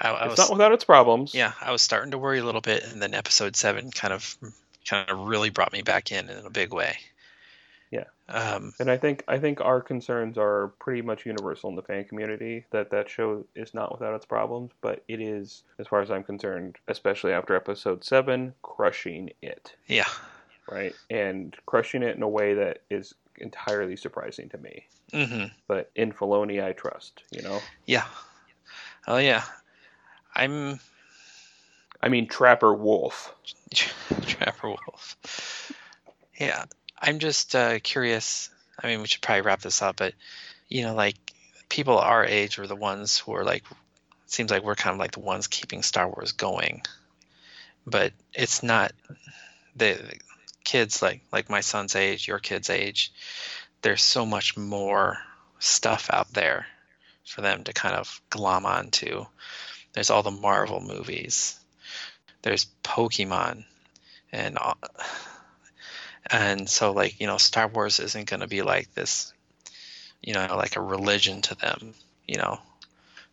I, 0.00 0.10
I 0.10 0.24
It's 0.26 0.30
was, 0.30 0.38
not 0.38 0.50
without 0.50 0.72
its 0.72 0.84
problems. 0.84 1.34
yeah, 1.34 1.52
I 1.60 1.72
was 1.72 1.82
starting 1.82 2.12
to 2.12 2.18
worry 2.18 2.38
a 2.38 2.44
little 2.44 2.60
bit, 2.60 2.84
and 2.84 3.02
then 3.02 3.14
episode 3.14 3.56
seven 3.56 3.90
kind 3.90 4.14
of, 4.14 4.36
kind 4.86 5.10
of 5.10 5.26
really 5.26 5.50
brought 5.50 5.72
me 5.72 5.82
back 5.82 6.12
in 6.12 6.28
in 6.28 6.46
a 6.46 6.50
big 6.50 6.72
way. 6.72 6.96
Yeah. 7.90 8.04
Um, 8.28 8.72
And 8.78 8.90
I 8.90 8.96
think 8.96 9.24
I 9.28 9.38
think 9.38 9.60
our 9.60 9.80
concerns 9.80 10.36
are 10.36 10.68
pretty 10.78 11.02
much 11.02 11.24
universal 11.24 11.70
in 11.70 11.76
the 11.76 11.82
fan 11.82 12.04
community 12.04 12.64
that 12.70 12.90
that 12.90 13.08
show 13.08 13.46
is 13.54 13.72
not 13.72 13.92
without 13.92 14.14
its 14.14 14.26
problems, 14.26 14.72
but 14.80 15.02
it 15.08 15.20
is, 15.20 15.62
as 15.78 15.86
far 15.86 16.02
as 16.02 16.10
I'm 16.10 16.24
concerned, 16.24 16.76
especially 16.88 17.32
after 17.32 17.54
episode 17.56 18.04
seven, 18.04 18.54
crushing 18.62 19.30
it, 19.40 19.74
yeah. 19.86 20.08
right? 20.70 20.94
And 21.08 21.56
crushing 21.66 22.02
it 22.02 22.16
in 22.16 22.22
a 22.22 22.28
way 22.28 22.54
that 22.54 22.82
is 22.90 23.14
entirely 23.38 23.96
surprising 23.96 24.48
to 24.50 24.58
me. 24.58 24.86
hmm 25.12 25.44
But 25.66 25.90
in 25.94 26.12
Filoni, 26.12 26.62
I 26.62 26.72
trust. 26.72 27.22
You 27.30 27.42
know, 27.42 27.60
Yeah. 27.86 28.04
Oh 29.06 29.16
yeah. 29.18 29.44
I'm 30.34 30.78
I 32.02 32.08
mean 32.08 32.28
Trapper 32.28 32.74
Wolf. 32.74 33.34
Trapper 34.26 34.68
Wolf. 34.68 35.72
Yeah, 36.38 36.66
I'm 37.00 37.18
just 37.18 37.54
uh, 37.54 37.78
curious. 37.80 38.50
I 38.82 38.86
mean, 38.86 39.00
we 39.00 39.06
should 39.06 39.22
probably 39.22 39.42
wrap 39.42 39.60
this 39.60 39.82
up, 39.82 39.96
but 39.96 40.14
you 40.68 40.82
know, 40.82 40.94
like 40.94 41.16
people 41.68 41.98
our 41.98 42.24
age 42.24 42.58
are 42.58 42.66
the 42.66 42.76
ones 42.76 43.18
who 43.18 43.34
are 43.34 43.44
like. 43.44 43.64
Seems 44.26 44.50
like 44.50 44.62
we're 44.62 44.74
kind 44.74 44.92
of 44.92 45.00
like 45.00 45.12
the 45.12 45.20
ones 45.20 45.46
keeping 45.46 45.82
Star 45.82 46.06
Wars 46.06 46.32
going, 46.32 46.82
but 47.86 48.12
it's 48.34 48.62
not 48.62 48.92
the, 49.74 49.98
kids 50.68 51.00
like 51.00 51.22
like 51.32 51.48
my 51.48 51.60
son's 51.60 51.96
age, 51.96 52.28
your 52.28 52.38
kid's 52.38 52.68
age. 52.68 53.10
There's 53.80 54.02
so 54.02 54.26
much 54.26 54.54
more 54.54 55.16
stuff 55.60 56.10
out 56.12 56.30
there 56.34 56.66
for 57.24 57.40
them 57.40 57.64
to 57.64 57.72
kind 57.72 57.94
of 57.94 58.20
glom 58.28 58.66
onto. 58.66 59.24
There's 59.94 60.10
all 60.10 60.22
the 60.22 60.30
Marvel 60.30 60.80
movies. 60.80 61.58
There's 62.42 62.66
Pokemon, 62.84 63.64
and 64.30 64.58
and 66.30 66.68
so 66.68 66.92
like 66.92 67.20
you 67.20 67.26
know, 67.26 67.38
Star 67.38 67.68
Wars 67.68 68.00
isn't 68.00 68.28
going 68.28 68.40
to 68.40 68.48
be 68.48 68.62
like 68.62 68.92
this, 68.94 69.32
you 70.22 70.34
know, 70.34 70.46
like 70.56 70.76
a 70.76 70.80
religion 70.80 71.42
to 71.42 71.54
them. 71.54 71.94
You 72.26 72.38
know, 72.38 72.60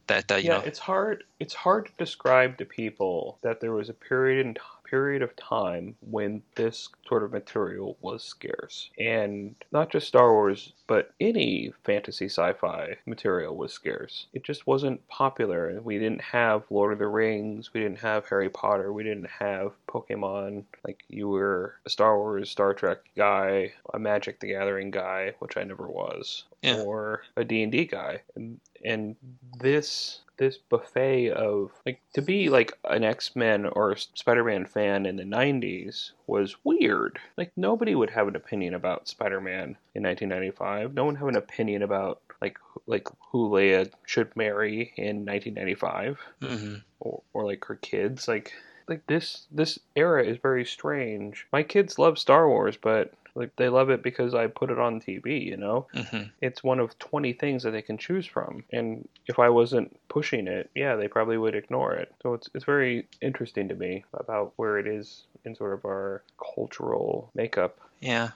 that 0.07 0.27
that 0.27 0.43
you 0.43 0.49
yeah, 0.49 0.57
know, 0.57 0.63
it's 0.63 0.79
hard. 0.79 1.23
It's 1.39 1.53
hard 1.53 1.87
to 1.87 1.91
describe 1.97 2.57
to 2.57 2.65
people 2.65 3.37
that 3.41 3.59
there 3.59 3.73
was 3.73 3.89
a 3.89 3.93
period 3.93 4.45
in 4.45 4.53
period 4.85 5.21
of 5.21 5.35
time 5.35 5.95
when 6.01 6.41
this 6.55 6.89
sort 7.07 7.23
of 7.23 7.31
material 7.31 7.97
was 8.01 8.23
scarce, 8.23 8.89
and 8.99 9.55
not 9.71 9.89
just 9.89 10.07
Star 10.07 10.31
Wars, 10.31 10.73
but 10.87 11.11
any 11.19 11.73
fantasy 11.83 12.25
sci-fi 12.25 12.95
material 13.05 13.55
was 13.55 13.73
scarce. 13.73 14.27
It 14.33 14.43
just 14.43 14.67
wasn't 14.67 15.05
popular. 15.07 15.81
We 15.81 15.97
didn't 15.99 16.21
have 16.21 16.63
Lord 16.69 16.93
of 16.93 16.99
the 16.99 17.07
Rings. 17.07 17.73
We 17.73 17.81
didn't 17.81 17.99
have 17.99 18.27
Harry 18.27 18.49
Potter. 18.49 18.93
We 18.93 19.03
didn't 19.03 19.29
have 19.39 19.73
Pokemon. 19.87 20.63
Like 20.85 21.03
you 21.09 21.27
were 21.29 21.75
a 21.85 21.89
Star 21.89 22.17
Wars, 22.17 22.49
Star 22.49 22.73
Trek 22.73 22.99
guy, 23.15 23.73
a 23.93 23.99
Magic 23.99 24.39
the 24.39 24.47
Gathering 24.49 24.91
guy, 24.91 25.33
which 25.39 25.57
I 25.57 25.63
never 25.63 25.87
was, 25.87 26.43
Yeah. 26.61 26.81
or 26.81 27.23
a 27.35 27.43
D&D 27.43 27.85
guy. 27.85 28.21
And 28.35 28.59
and 28.85 29.15
this 29.59 30.21
this 30.37 30.57
buffet 30.57 31.31
of 31.31 31.71
like 31.85 32.01
to 32.13 32.21
be 32.21 32.49
like 32.49 32.77
an 32.89 33.03
X-Men 33.03 33.65
or 33.67 33.95
Spider-Man 33.95 34.65
fan 34.65 35.05
in 35.05 35.15
the 35.15 35.23
90s 35.23 36.11
was 36.27 36.57
weird. 36.63 37.19
Like 37.37 37.51
nobody 37.55 37.95
would 37.95 38.09
have 38.09 38.27
an 38.27 38.35
opinion 38.35 38.73
about 38.73 39.07
Spider-Man 39.07 39.77
in 39.95 40.03
1995. 40.03 40.93
No 40.93 41.05
one 41.05 41.15
have 41.15 41.27
an 41.27 41.37
opinion 41.37 41.83
about 41.83 42.21
like 42.41 42.57
like 42.85 43.07
who 43.31 43.49
Leia 43.49 43.89
should 44.05 44.35
marry 44.35 44.93
in 44.97 45.25
1995 45.25 46.19
mhm. 46.41 46.81
or, 46.99 47.23
or 47.33 47.45
like 47.45 47.63
her 47.65 47.75
kids 47.75 48.27
like 48.27 48.51
like 48.87 49.07
this 49.07 49.47
this 49.51 49.79
era 49.95 50.23
is 50.23 50.37
very 50.37 50.65
strange. 50.65 51.47
My 51.51 51.63
kids 51.63 51.97
love 51.97 52.19
Star 52.19 52.47
Wars, 52.47 52.77
but 52.77 53.13
like 53.35 53.55
they 53.57 53.69
love 53.69 53.89
it 53.89 54.01
because 54.01 54.33
I 54.33 54.47
put 54.47 54.71
it 54.71 54.79
on 54.79 55.01
TV, 55.01 55.45
you 55.45 55.57
know? 55.57 55.87
Mhm. 55.93 56.31
It's 56.41 56.63
one 56.63 56.79
of 56.79 56.97
20 56.99 57.33
things 57.33 57.63
that 57.63 57.71
they 57.71 57.81
can 57.81 57.97
choose 57.97 58.25
from. 58.25 58.63
And 58.71 59.07
if 59.27 59.39
I 59.39 59.49
wasn't 59.49 59.99
pushing 60.07 60.47
it, 60.47 60.69
yeah, 60.73 60.95
they 60.95 61.07
probably 61.07 61.37
would 61.37 61.55
ignore 61.55 61.93
it. 61.93 62.13
So 62.23 62.33
it's 62.33 62.49
it's 62.53 62.65
very 62.65 63.07
interesting 63.21 63.67
to 63.69 63.75
me 63.75 64.05
about 64.13 64.53
where 64.55 64.77
it 64.79 64.87
is 64.87 65.23
in 65.43 65.55
sort 65.55 65.73
of 65.73 65.85
our 65.85 66.23
cultural 66.55 67.29
makeup. 67.35 67.79
Yeah, 67.99 68.31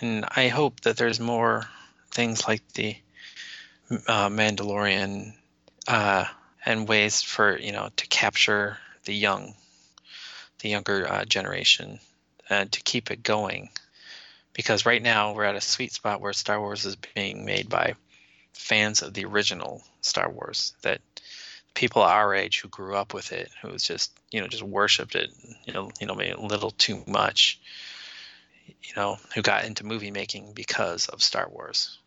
and 0.00 0.24
I 0.34 0.48
hope 0.48 0.80
that 0.80 0.96
there's 0.96 1.20
more 1.20 1.64
things 2.10 2.48
like 2.48 2.66
the 2.72 2.96
uh, 4.06 4.28
Mandalorian 4.28 5.34
uh, 5.88 6.24
and 6.64 6.88
ways 6.88 7.22
for 7.22 7.58
you 7.58 7.72
know 7.72 7.90
to 7.96 8.06
capture 8.06 8.78
the 9.04 9.14
young, 9.14 9.54
the 10.60 10.68
younger 10.68 11.10
uh, 11.10 11.24
generation, 11.24 12.00
and 12.48 12.70
to 12.72 12.80
keep 12.82 13.10
it 13.10 13.22
going. 13.22 13.70
Because 14.54 14.86
right 14.86 15.02
now 15.02 15.32
we're 15.32 15.44
at 15.44 15.56
a 15.56 15.60
sweet 15.60 15.92
spot 15.92 16.20
where 16.20 16.32
Star 16.32 16.60
Wars 16.60 16.84
is 16.84 16.96
being 16.96 17.44
made 17.44 17.68
by 17.68 17.94
fans 18.52 19.02
of 19.02 19.14
the 19.14 19.24
original 19.24 19.82
Star 20.02 20.30
Wars 20.30 20.74
that 20.82 21.00
people 21.74 22.02
our 22.02 22.34
age 22.34 22.60
who 22.60 22.68
grew 22.68 22.94
up 22.94 23.14
with 23.14 23.32
it, 23.32 23.50
who 23.62 23.68
was 23.68 23.82
just 23.82 24.12
you 24.30 24.40
know 24.40 24.46
just 24.46 24.62
worshipped 24.62 25.14
it, 25.14 25.30
you 25.64 25.72
know 25.72 25.90
you 26.00 26.06
know 26.06 26.14
maybe 26.14 26.32
a 26.32 26.40
little 26.40 26.70
too 26.70 27.02
much 27.06 27.58
you 28.82 28.92
know, 28.96 29.18
who 29.34 29.42
got 29.42 29.64
into 29.64 29.86
movie 29.86 30.10
making 30.10 30.52
because 30.54 31.08
of 31.08 31.22
Star 31.22 31.48
Wars. 31.48 31.98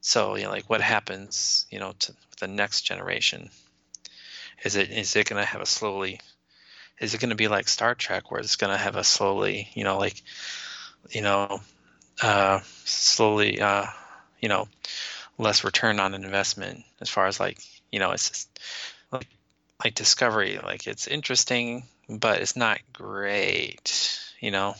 So, 0.00 0.36
you 0.36 0.44
know, 0.44 0.50
like 0.50 0.68
what 0.68 0.80
happens, 0.80 1.66
you 1.70 1.78
know, 1.78 1.92
to 2.00 2.14
the 2.40 2.46
next 2.46 2.82
generation? 2.82 3.50
Is 4.64 4.76
it 4.76 4.90
is 4.90 5.16
it 5.16 5.28
going 5.28 5.42
to 5.42 5.46
have 5.46 5.60
a 5.60 5.66
slowly 5.66 6.20
is 7.00 7.12
it 7.12 7.20
going 7.20 7.30
to 7.30 7.36
be 7.36 7.48
like 7.48 7.68
Star 7.68 7.94
Trek 7.94 8.30
where 8.30 8.40
it's 8.40 8.56
going 8.56 8.72
to 8.72 8.78
have 8.78 8.96
a 8.96 9.04
slowly, 9.04 9.68
you 9.74 9.84
know, 9.84 9.98
like 9.98 10.22
you 11.10 11.22
know, 11.22 11.60
uh 12.22 12.60
slowly 12.84 13.60
uh 13.60 13.86
you 14.40 14.48
know, 14.48 14.68
less 15.38 15.64
return 15.64 15.98
on 16.00 16.14
an 16.14 16.24
investment 16.24 16.84
as 17.00 17.08
far 17.08 17.26
as 17.26 17.40
like, 17.40 17.58
you 17.90 17.98
know, 17.98 18.10
it's 18.12 18.28
just 18.28 18.60
like 19.10 19.26
like 19.82 19.94
Discovery, 19.94 20.58
like 20.62 20.86
it's 20.86 21.06
interesting, 21.06 21.84
but 22.08 22.40
it's 22.40 22.56
not 22.56 22.78
great, 22.92 24.20
you 24.40 24.50
know. 24.50 24.74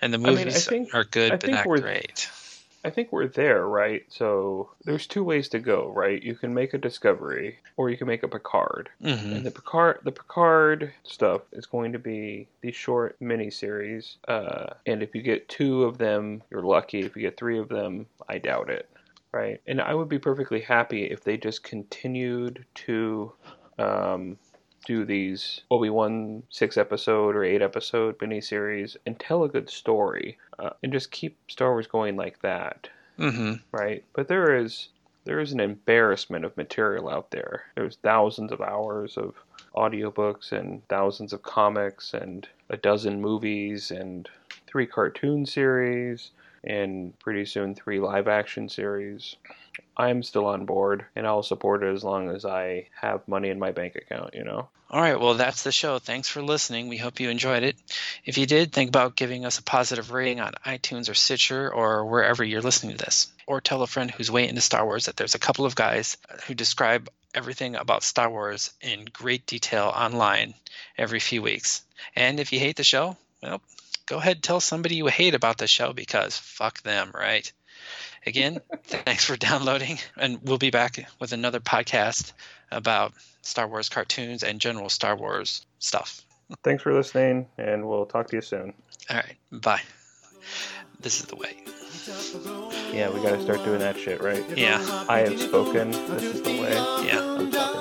And 0.00 0.12
the 0.12 0.18
mean, 0.18 0.28
I 0.28 0.36
movies 0.36 0.66
think- 0.66 0.94
are 0.94 1.04
good, 1.04 1.32
I 1.32 1.36
but 1.36 1.50
not 1.50 1.64
great. 1.64 2.30
I 2.88 2.90
think 2.90 3.12
we're 3.12 3.28
there, 3.28 3.68
right? 3.68 4.02
So 4.08 4.70
there's 4.84 5.06
two 5.06 5.22
ways 5.22 5.50
to 5.50 5.58
go, 5.58 5.92
right? 5.94 6.22
You 6.22 6.34
can 6.34 6.54
make 6.54 6.72
a 6.72 6.78
Discovery 6.78 7.58
or 7.76 7.90
you 7.90 7.98
can 7.98 8.06
make 8.06 8.22
a 8.22 8.28
Picard. 8.28 8.88
hmm 9.02 9.10
And 9.10 9.44
the 9.44 9.50
Picard, 9.50 10.00
the 10.04 10.12
Picard 10.12 10.94
stuff 11.02 11.42
is 11.52 11.66
going 11.66 11.92
to 11.92 11.98
be 11.98 12.48
the 12.62 12.72
short 12.72 13.20
miniseries. 13.20 14.16
Uh, 14.26 14.68
and 14.86 15.02
if 15.02 15.14
you 15.14 15.20
get 15.20 15.50
two 15.50 15.84
of 15.84 15.98
them, 15.98 16.42
you're 16.50 16.62
lucky. 16.62 17.00
If 17.00 17.14
you 17.14 17.20
get 17.20 17.36
three 17.36 17.58
of 17.58 17.68
them, 17.68 18.06
I 18.26 18.38
doubt 18.38 18.70
it. 18.70 18.88
Right? 19.32 19.60
And 19.66 19.82
I 19.82 19.94
would 19.94 20.08
be 20.08 20.18
perfectly 20.18 20.62
happy 20.62 21.04
if 21.04 21.22
they 21.22 21.36
just 21.36 21.62
continued 21.62 22.64
to 22.86 23.32
um, 23.78 24.38
do 24.86 25.04
these 25.04 25.60
Obi 25.70 25.90
Wan 25.90 26.42
six 26.50 26.76
episode 26.76 27.36
or 27.36 27.44
eight 27.44 27.62
episode 27.62 28.18
miniseries 28.18 28.96
and 29.06 29.18
tell 29.18 29.44
a 29.44 29.48
good 29.48 29.68
story, 29.68 30.38
uh, 30.58 30.70
and 30.82 30.92
just 30.92 31.10
keep 31.10 31.36
Star 31.48 31.72
Wars 31.72 31.86
going 31.86 32.16
like 32.16 32.40
that 32.42 32.88
hmm 33.18 33.54
right? 33.72 34.04
But 34.14 34.28
there 34.28 34.56
is 34.56 34.88
there 35.24 35.40
is 35.40 35.52
an 35.52 35.60
embarrassment 35.60 36.44
of 36.44 36.56
material 36.56 37.10
out 37.10 37.30
there. 37.30 37.64
There's 37.74 37.96
thousands 37.96 38.52
of 38.52 38.60
hours 38.62 39.18
of 39.18 39.34
audiobooks 39.76 40.52
and 40.52 40.86
thousands 40.88 41.32
of 41.32 41.42
comics 41.42 42.14
and 42.14 42.48
a 42.70 42.76
dozen 42.76 43.20
movies 43.20 43.90
and 43.90 44.28
three 44.66 44.86
cartoon 44.86 45.44
series 45.44 46.30
and 46.64 47.18
pretty 47.18 47.44
soon 47.44 47.74
three 47.74 48.00
live 48.00 48.26
action 48.26 48.68
series. 48.68 49.36
I'm 49.96 50.22
still 50.22 50.46
on 50.46 50.64
board 50.64 51.04
and 51.16 51.26
I'll 51.26 51.42
support 51.42 51.82
it 51.82 51.92
as 51.92 52.04
long 52.04 52.30
as 52.30 52.44
I 52.44 52.88
have 53.00 53.26
money 53.26 53.48
in 53.48 53.58
my 53.58 53.72
bank 53.72 53.96
account, 53.96 54.34
you 54.34 54.44
know. 54.44 54.68
All 54.90 55.00
right, 55.02 55.20
well, 55.20 55.34
that's 55.34 55.64
the 55.64 55.72
show. 55.72 55.98
Thanks 55.98 56.28
for 56.28 56.40
listening. 56.40 56.88
We 56.88 56.96
hope 56.96 57.20
you 57.20 57.28
enjoyed 57.28 57.62
it. 57.62 57.76
If 58.24 58.38
you 58.38 58.46
did, 58.46 58.72
think 58.72 58.88
about 58.88 59.16
giving 59.16 59.44
us 59.44 59.58
a 59.58 59.62
positive 59.62 60.12
rating 60.12 60.40
on 60.40 60.54
iTunes 60.64 61.10
or 61.10 61.14
Stitcher 61.14 61.70
or 61.70 62.06
wherever 62.06 62.42
you're 62.42 62.62
listening 62.62 62.96
to 62.96 63.04
this. 63.04 63.26
Or 63.46 63.60
tell 63.60 63.82
a 63.82 63.86
friend 63.86 64.10
who's 64.10 64.30
way 64.30 64.48
into 64.48 64.62
Star 64.62 64.86
Wars 64.86 65.04
that 65.04 65.16
there's 65.16 65.34
a 65.34 65.38
couple 65.38 65.66
of 65.66 65.74
guys 65.74 66.16
who 66.46 66.54
describe 66.54 67.10
everything 67.34 67.76
about 67.76 68.02
Star 68.02 68.30
Wars 68.30 68.72
in 68.80 69.04
great 69.12 69.44
detail 69.46 69.92
online 69.94 70.54
every 70.96 71.20
few 71.20 71.42
weeks. 71.42 71.82
And 72.16 72.40
if 72.40 72.52
you 72.52 72.58
hate 72.58 72.76
the 72.76 72.84
show, 72.84 73.16
well, 73.42 73.60
go 74.06 74.16
ahead 74.16 74.38
and 74.38 74.42
tell 74.42 74.60
somebody 74.60 74.96
you 74.96 75.06
hate 75.06 75.34
about 75.34 75.58
the 75.58 75.66
show 75.66 75.92
because 75.92 76.38
fuck 76.38 76.82
them, 76.82 77.10
right? 77.14 77.52
Again, 78.26 78.60
thanks 78.84 79.24
for 79.24 79.36
downloading, 79.36 79.98
and 80.16 80.38
we'll 80.42 80.58
be 80.58 80.70
back 80.70 81.06
with 81.20 81.32
another 81.32 81.60
podcast 81.60 82.32
about 82.70 83.12
Star 83.42 83.66
Wars 83.66 83.88
cartoons 83.88 84.42
and 84.42 84.60
general 84.60 84.88
Star 84.88 85.16
Wars 85.16 85.64
stuff. 85.78 86.22
Thanks 86.64 86.82
for 86.82 86.92
listening, 86.92 87.46
and 87.58 87.88
we'll 87.88 88.06
talk 88.06 88.28
to 88.28 88.36
you 88.36 88.42
soon. 88.42 88.72
All 89.10 89.16
right, 89.16 89.36
bye. 89.52 89.82
This 91.00 91.20
is 91.20 91.26
the 91.26 91.36
way. 91.36 91.56
Yeah, 92.92 93.10
we 93.10 93.22
gotta 93.22 93.40
start 93.42 93.64
doing 93.64 93.80
that 93.80 93.98
shit, 93.98 94.22
right? 94.22 94.44
Yeah, 94.56 94.78
I 95.08 95.20
have 95.20 95.40
spoken. 95.40 95.90
This 95.90 96.22
is 96.22 96.42
the 96.42 96.60
way. 96.60 96.72
yeah. 97.06 97.77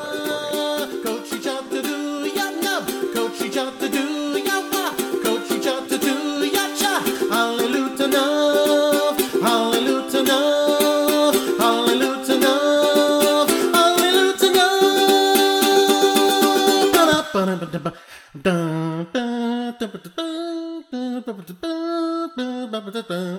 Hallelujah. 22.88 23.37